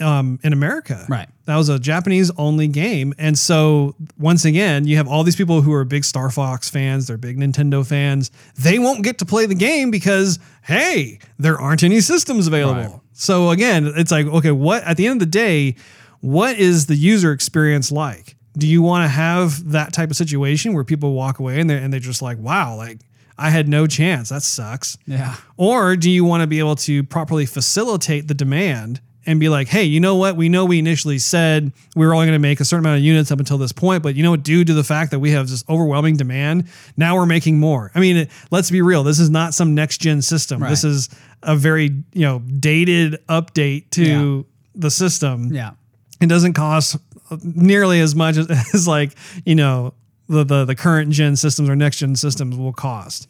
um, 0.00 0.38
in 0.42 0.52
America. 0.52 1.04
Right. 1.08 1.28
That 1.46 1.56
was 1.56 1.68
a 1.68 1.78
Japanese 1.78 2.30
only 2.38 2.68
game. 2.68 3.14
And 3.18 3.38
so, 3.38 3.94
once 4.18 4.44
again, 4.44 4.86
you 4.86 4.96
have 4.96 5.08
all 5.08 5.22
these 5.22 5.36
people 5.36 5.62
who 5.62 5.72
are 5.72 5.84
big 5.84 6.04
Star 6.04 6.30
Fox 6.30 6.68
fans, 6.68 7.06
they're 7.06 7.16
big 7.16 7.38
Nintendo 7.38 7.86
fans. 7.86 8.30
They 8.58 8.78
won't 8.78 9.04
get 9.04 9.18
to 9.18 9.26
play 9.26 9.46
the 9.46 9.54
game 9.54 9.90
because, 9.90 10.38
hey, 10.62 11.18
there 11.38 11.60
aren't 11.60 11.82
any 11.82 12.00
systems 12.00 12.46
available. 12.46 12.80
Right. 12.80 13.00
So, 13.12 13.50
again, 13.50 13.92
it's 13.96 14.10
like, 14.10 14.26
okay, 14.26 14.50
what 14.50 14.82
at 14.84 14.96
the 14.96 15.06
end 15.06 15.22
of 15.22 15.28
the 15.28 15.32
day, 15.32 15.76
what 16.20 16.58
is 16.58 16.86
the 16.86 16.96
user 16.96 17.32
experience 17.32 17.92
like? 17.92 18.36
Do 18.58 18.66
you 18.66 18.82
want 18.82 19.04
to 19.04 19.08
have 19.08 19.70
that 19.70 19.92
type 19.92 20.10
of 20.10 20.16
situation 20.16 20.72
where 20.72 20.84
people 20.84 21.12
walk 21.12 21.38
away 21.38 21.60
and 21.60 21.68
they're, 21.68 21.78
and 21.78 21.92
they're 21.92 22.00
just 22.00 22.22
like, 22.22 22.38
wow, 22.38 22.74
like, 22.74 22.98
I 23.38 23.50
had 23.50 23.68
no 23.68 23.86
chance. 23.86 24.30
That 24.30 24.42
sucks. 24.42 24.96
Yeah. 25.06 25.36
Or 25.58 25.94
do 25.94 26.10
you 26.10 26.24
want 26.24 26.40
to 26.40 26.46
be 26.46 26.58
able 26.58 26.76
to 26.76 27.04
properly 27.04 27.44
facilitate 27.44 28.28
the 28.28 28.34
demand 28.34 29.02
and 29.26 29.40
be 29.40 29.48
like, 29.48 29.68
hey, 29.68 29.84
you 29.84 30.00
know 30.00 30.16
what? 30.16 30.36
We 30.36 30.48
know 30.48 30.64
we 30.64 30.78
initially 30.78 31.18
said 31.18 31.72
we 31.94 32.06
were 32.06 32.14
only 32.14 32.26
going 32.26 32.36
to 32.36 32.38
make 32.38 32.60
a 32.60 32.64
certain 32.64 32.84
amount 32.84 32.98
of 32.98 33.04
units 33.04 33.32
up 33.32 33.38
until 33.38 33.58
this 33.58 33.72
point, 33.72 34.02
but 34.02 34.14
you 34.14 34.22
know 34.22 34.30
what? 34.30 34.42
Due 34.42 34.64
to 34.64 34.72
the 34.72 34.84
fact 34.84 35.10
that 35.10 35.18
we 35.18 35.32
have 35.32 35.48
this 35.48 35.64
overwhelming 35.68 36.16
demand, 36.16 36.68
now 36.96 37.16
we're 37.16 37.26
making 37.26 37.58
more. 37.58 37.90
I 37.94 38.00
mean, 38.00 38.28
let's 38.50 38.70
be 38.70 38.82
real. 38.82 39.02
This 39.02 39.18
is 39.18 39.28
not 39.28 39.52
some 39.54 39.74
next 39.74 39.98
gen 39.98 40.22
system. 40.22 40.60
This 40.60 40.84
is 40.84 41.08
a 41.42 41.56
very 41.56 41.84
you 42.12 42.22
know 42.22 42.38
dated 42.38 43.18
update 43.28 43.90
to 43.90 44.46
the 44.74 44.90
system. 44.90 45.52
Yeah. 45.52 45.72
It 46.20 46.28
doesn't 46.28 46.54
cost 46.54 46.96
uh, 47.30 47.36
nearly 47.42 48.00
as 48.00 48.14
much 48.14 48.36
as, 48.36 48.48
as 48.74 48.88
like 48.88 49.12
you 49.44 49.54
know 49.54 49.94
the, 50.28 50.44
the 50.44 50.64
the 50.64 50.74
current 50.74 51.10
gen 51.10 51.36
systems 51.36 51.68
or 51.68 51.76
next 51.76 51.98
gen 51.98 52.16
systems 52.16 52.56
will 52.56 52.72
cost. 52.72 53.28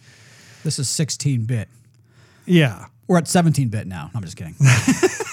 This 0.63 0.79
is 0.79 0.89
16 0.89 1.45
bit. 1.45 1.69
Yeah. 2.45 2.87
We're 3.07 3.19
at 3.19 3.29
17 3.29 3.69
bit 3.69 3.87
now. 3.87 4.11
I'm 4.15 4.23
just 4.23 4.37
kidding. 4.37 4.57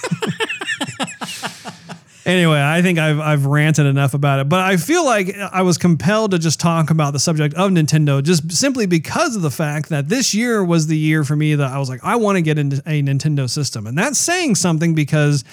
Anyway, 2.26 2.62
I 2.62 2.82
think 2.82 3.00
I've 3.00 3.20
I've 3.20 3.46
ranted 3.46 3.86
enough 3.86 4.14
about 4.14 4.40
it, 4.40 4.48
but 4.48 4.62
I 4.62 4.78
feel 4.78 5.04
like 5.04 5.36
I 5.38 5.62
was 5.62 5.78
compelled 5.78 6.32
to 6.32 6.40
just 6.40 6.60
talk 6.60 6.90
about 6.90 7.12
the 7.12 7.20
subject 7.20 7.54
of 7.56 7.72
Nintendo 7.72 8.24
just 8.24 8.50
simply 8.52 8.86
because 8.86 9.36
of 9.36 9.42
the 9.42 9.52
fact 9.52 9.90
that 9.90 10.08
this 10.08 10.34
year 10.34 10.64
was 10.64 10.88
the 10.88 10.98
year 10.98 11.26
for 11.26 11.36
me 11.36 11.56
that 11.56 11.70
I 11.70 11.80
was 11.80 11.90
like 11.90 12.00
I 12.04 12.16
want 12.16 12.38
to 12.38 12.42
get 12.42 12.58
into 12.58 12.78
a 12.86 13.02
Nintendo 13.02 13.50
system. 13.50 13.88
And 13.88 13.98
that's 13.98 14.18
saying 14.18 14.56
something 14.56 14.96
because 14.96 15.44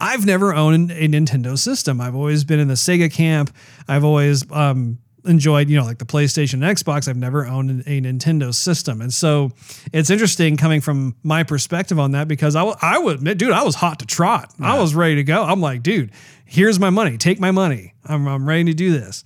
I've 0.00 0.26
never 0.26 0.54
owned 0.54 0.90
a 0.90 1.08
Nintendo 1.08 1.58
system. 1.58 2.00
I've 2.00 2.14
always 2.14 2.44
been 2.44 2.60
in 2.60 2.68
the 2.68 2.74
Sega 2.74 3.10
camp. 3.10 3.54
I've 3.88 4.04
always 4.04 4.50
um 4.52 4.98
enjoyed, 5.24 5.68
you 5.68 5.78
know, 5.78 5.84
like 5.84 5.98
the 5.98 6.06
PlayStation 6.06 6.54
and 6.54 6.64
Xbox. 6.64 7.08
I've 7.08 7.16
never 7.16 7.46
owned 7.46 7.70
a 7.86 8.00
Nintendo 8.00 8.54
system. 8.54 9.00
And 9.00 9.12
so 9.12 9.52
it's 9.92 10.10
interesting 10.10 10.56
coming 10.56 10.80
from 10.80 11.16
my 11.22 11.42
perspective 11.42 11.98
on 11.98 12.12
that 12.12 12.28
because 12.28 12.56
I, 12.56 12.64
I 12.82 12.98
would 12.98 13.16
admit, 13.16 13.38
dude, 13.38 13.52
I 13.52 13.62
was 13.64 13.74
hot 13.74 13.98
to 14.00 14.06
trot. 14.06 14.52
I 14.60 14.78
was 14.78 14.94
ready 14.94 15.16
to 15.16 15.24
go. 15.24 15.42
I'm 15.42 15.60
like, 15.60 15.82
dude, 15.82 16.10
here's 16.44 16.78
my 16.78 16.90
money. 16.90 17.16
Take 17.18 17.40
my 17.40 17.50
money. 17.50 17.94
I'm, 18.04 18.26
I'm 18.26 18.48
ready 18.48 18.64
to 18.64 18.74
do 18.74 18.92
this. 18.92 19.24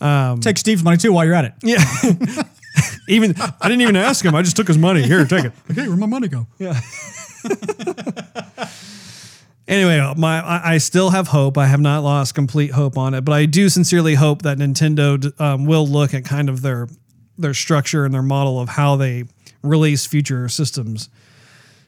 Um, 0.00 0.40
take 0.40 0.58
Steve's 0.58 0.82
money 0.82 0.96
too 0.96 1.12
while 1.12 1.24
you're 1.24 1.34
at 1.34 1.44
it. 1.44 1.54
Yeah. 1.62 1.84
even 3.08 3.34
I 3.38 3.68
didn't 3.68 3.82
even 3.82 3.96
ask 3.96 4.24
him. 4.24 4.34
I 4.34 4.42
just 4.42 4.56
took 4.56 4.68
his 4.68 4.78
money. 4.78 5.02
Here, 5.02 5.24
take 5.24 5.44
it. 5.44 5.52
Okay, 5.70 5.86
where'd 5.86 5.98
my 5.98 6.06
money 6.06 6.28
go? 6.28 6.46
Anyway, 9.68 10.12
my 10.16 10.42
I, 10.44 10.78
still 10.78 11.10
have 11.10 11.28
hope. 11.28 11.56
I 11.56 11.66
have 11.66 11.80
not 11.80 12.02
lost 12.02 12.34
complete 12.34 12.72
hope 12.72 12.98
on 12.98 13.14
it, 13.14 13.20
but 13.24 13.32
I 13.32 13.46
do 13.46 13.68
sincerely 13.68 14.16
hope 14.16 14.42
that 14.42 14.58
Nintendo 14.58 15.40
um, 15.40 15.66
will 15.66 15.86
look 15.86 16.14
at 16.14 16.24
kind 16.24 16.48
of 16.48 16.62
their 16.62 16.88
their 17.38 17.54
structure 17.54 18.04
and 18.04 18.12
their 18.12 18.22
model 18.22 18.60
of 18.60 18.68
how 18.70 18.96
they 18.96 19.24
release 19.62 20.04
future 20.04 20.48
systems. 20.48 21.08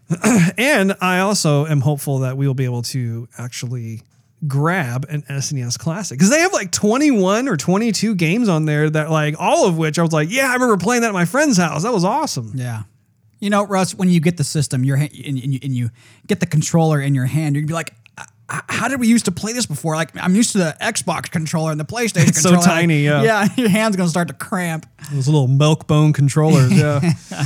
and 0.58 0.94
I 1.00 1.20
also 1.20 1.66
am 1.66 1.80
hopeful 1.80 2.20
that 2.20 2.36
we 2.36 2.46
will 2.46 2.54
be 2.54 2.64
able 2.64 2.82
to 2.82 3.28
actually 3.38 4.02
grab 4.46 5.06
an 5.08 5.22
SNES 5.22 5.78
Classic 5.78 6.18
because 6.18 6.30
they 6.30 6.40
have 6.40 6.52
like 6.52 6.70
21 6.70 7.48
or 7.48 7.56
22 7.56 8.14
games 8.14 8.48
on 8.48 8.66
there 8.66 8.90
that 8.90 9.10
like 9.10 9.34
all 9.38 9.66
of 9.66 9.78
which 9.78 9.98
I 9.98 10.02
was 10.02 10.12
like, 10.12 10.30
yeah, 10.30 10.50
I 10.50 10.54
remember 10.54 10.76
playing 10.76 11.02
that 11.02 11.08
at 11.08 11.14
my 11.14 11.24
friend's 11.24 11.56
house. 11.56 11.82
That 11.82 11.92
was 11.92 12.04
awesome. 12.04 12.52
Yeah. 12.54 12.82
You 13.44 13.50
know, 13.50 13.66
Russ, 13.66 13.94
when 13.94 14.08
you 14.08 14.20
get 14.20 14.38
the 14.38 14.44
system, 14.44 14.84
your 14.84 14.96
hand, 14.96 15.10
and, 15.12 15.38
and, 15.38 15.52
you, 15.52 15.60
and 15.62 15.72
you 15.76 15.90
get 16.26 16.40
the 16.40 16.46
controller 16.46 16.98
in 16.98 17.14
your 17.14 17.26
hand, 17.26 17.56
you'd 17.56 17.66
be 17.66 17.74
like, 17.74 17.92
how 18.48 18.88
did 18.88 18.98
we 19.00 19.06
used 19.06 19.26
to 19.26 19.32
play 19.32 19.52
this 19.52 19.66
before? 19.66 19.96
Like, 19.96 20.16
I'm 20.16 20.34
used 20.34 20.52
to 20.52 20.58
the 20.58 20.76
Xbox 20.80 21.30
controller 21.30 21.70
and 21.70 21.78
the 21.78 21.84
PlayStation 21.84 22.28
It's 22.28 22.40
so 22.40 22.52
controller. 22.52 22.66
tiny, 22.66 23.04
yeah. 23.04 23.22
Yeah, 23.22 23.48
your 23.58 23.68
hand's 23.68 23.98
gonna 23.98 24.08
start 24.08 24.28
to 24.28 24.34
cramp. 24.34 24.86
Those 25.12 25.28
little 25.28 25.46
milk 25.46 25.86
bone 25.86 26.14
controllers. 26.14 26.72
Yeah. 26.72 27.00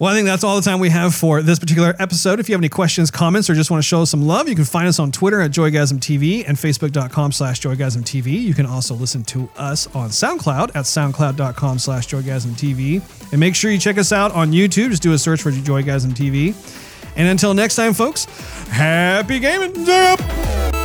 well, 0.00 0.10
I 0.10 0.16
think 0.16 0.26
that's 0.26 0.42
all 0.44 0.56
the 0.56 0.62
time 0.62 0.80
we 0.80 0.88
have 0.88 1.14
for 1.14 1.42
this 1.42 1.58
particular 1.58 1.94
episode. 1.98 2.40
If 2.40 2.48
you 2.48 2.54
have 2.54 2.60
any 2.62 2.70
questions, 2.70 3.10
comments, 3.10 3.50
or 3.50 3.54
just 3.54 3.70
want 3.70 3.82
to 3.82 3.86
show 3.86 4.00
us 4.00 4.10
some 4.10 4.26
love, 4.26 4.48
you 4.48 4.54
can 4.54 4.64
find 4.64 4.88
us 4.88 4.98
on 4.98 5.12
Twitter 5.12 5.42
at 5.42 5.50
JoygasmTV 5.50 6.48
and 6.48 6.56
Facebook.com 6.56 7.32
slash 7.32 7.60
JoygasmTV. 7.60 8.32
You 8.32 8.54
can 8.54 8.64
also 8.64 8.94
listen 8.94 9.22
to 9.24 9.50
us 9.58 9.86
on 9.94 10.08
SoundCloud 10.08 10.70
at 10.74 10.86
SoundCloud.com 10.86 11.78
slash 11.78 12.08
JoygasmTV. 12.08 13.30
And 13.32 13.38
make 13.38 13.54
sure 13.54 13.70
you 13.70 13.78
check 13.78 13.98
us 13.98 14.10
out 14.10 14.32
on 14.32 14.52
YouTube. 14.52 14.88
Just 14.88 15.02
do 15.02 15.12
a 15.12 15.18
search 15.18 15.42
for 15.42 15.50
Joygasm 15.50 16.12
TV. 16.12 16.54
And 17.16 17.28
until 17.28 17.52
next 17.52 17.76
time, 17.76 17.92
folks, 17.92 18.24
happy 18.68 19.38
gaming. 19.38 20.79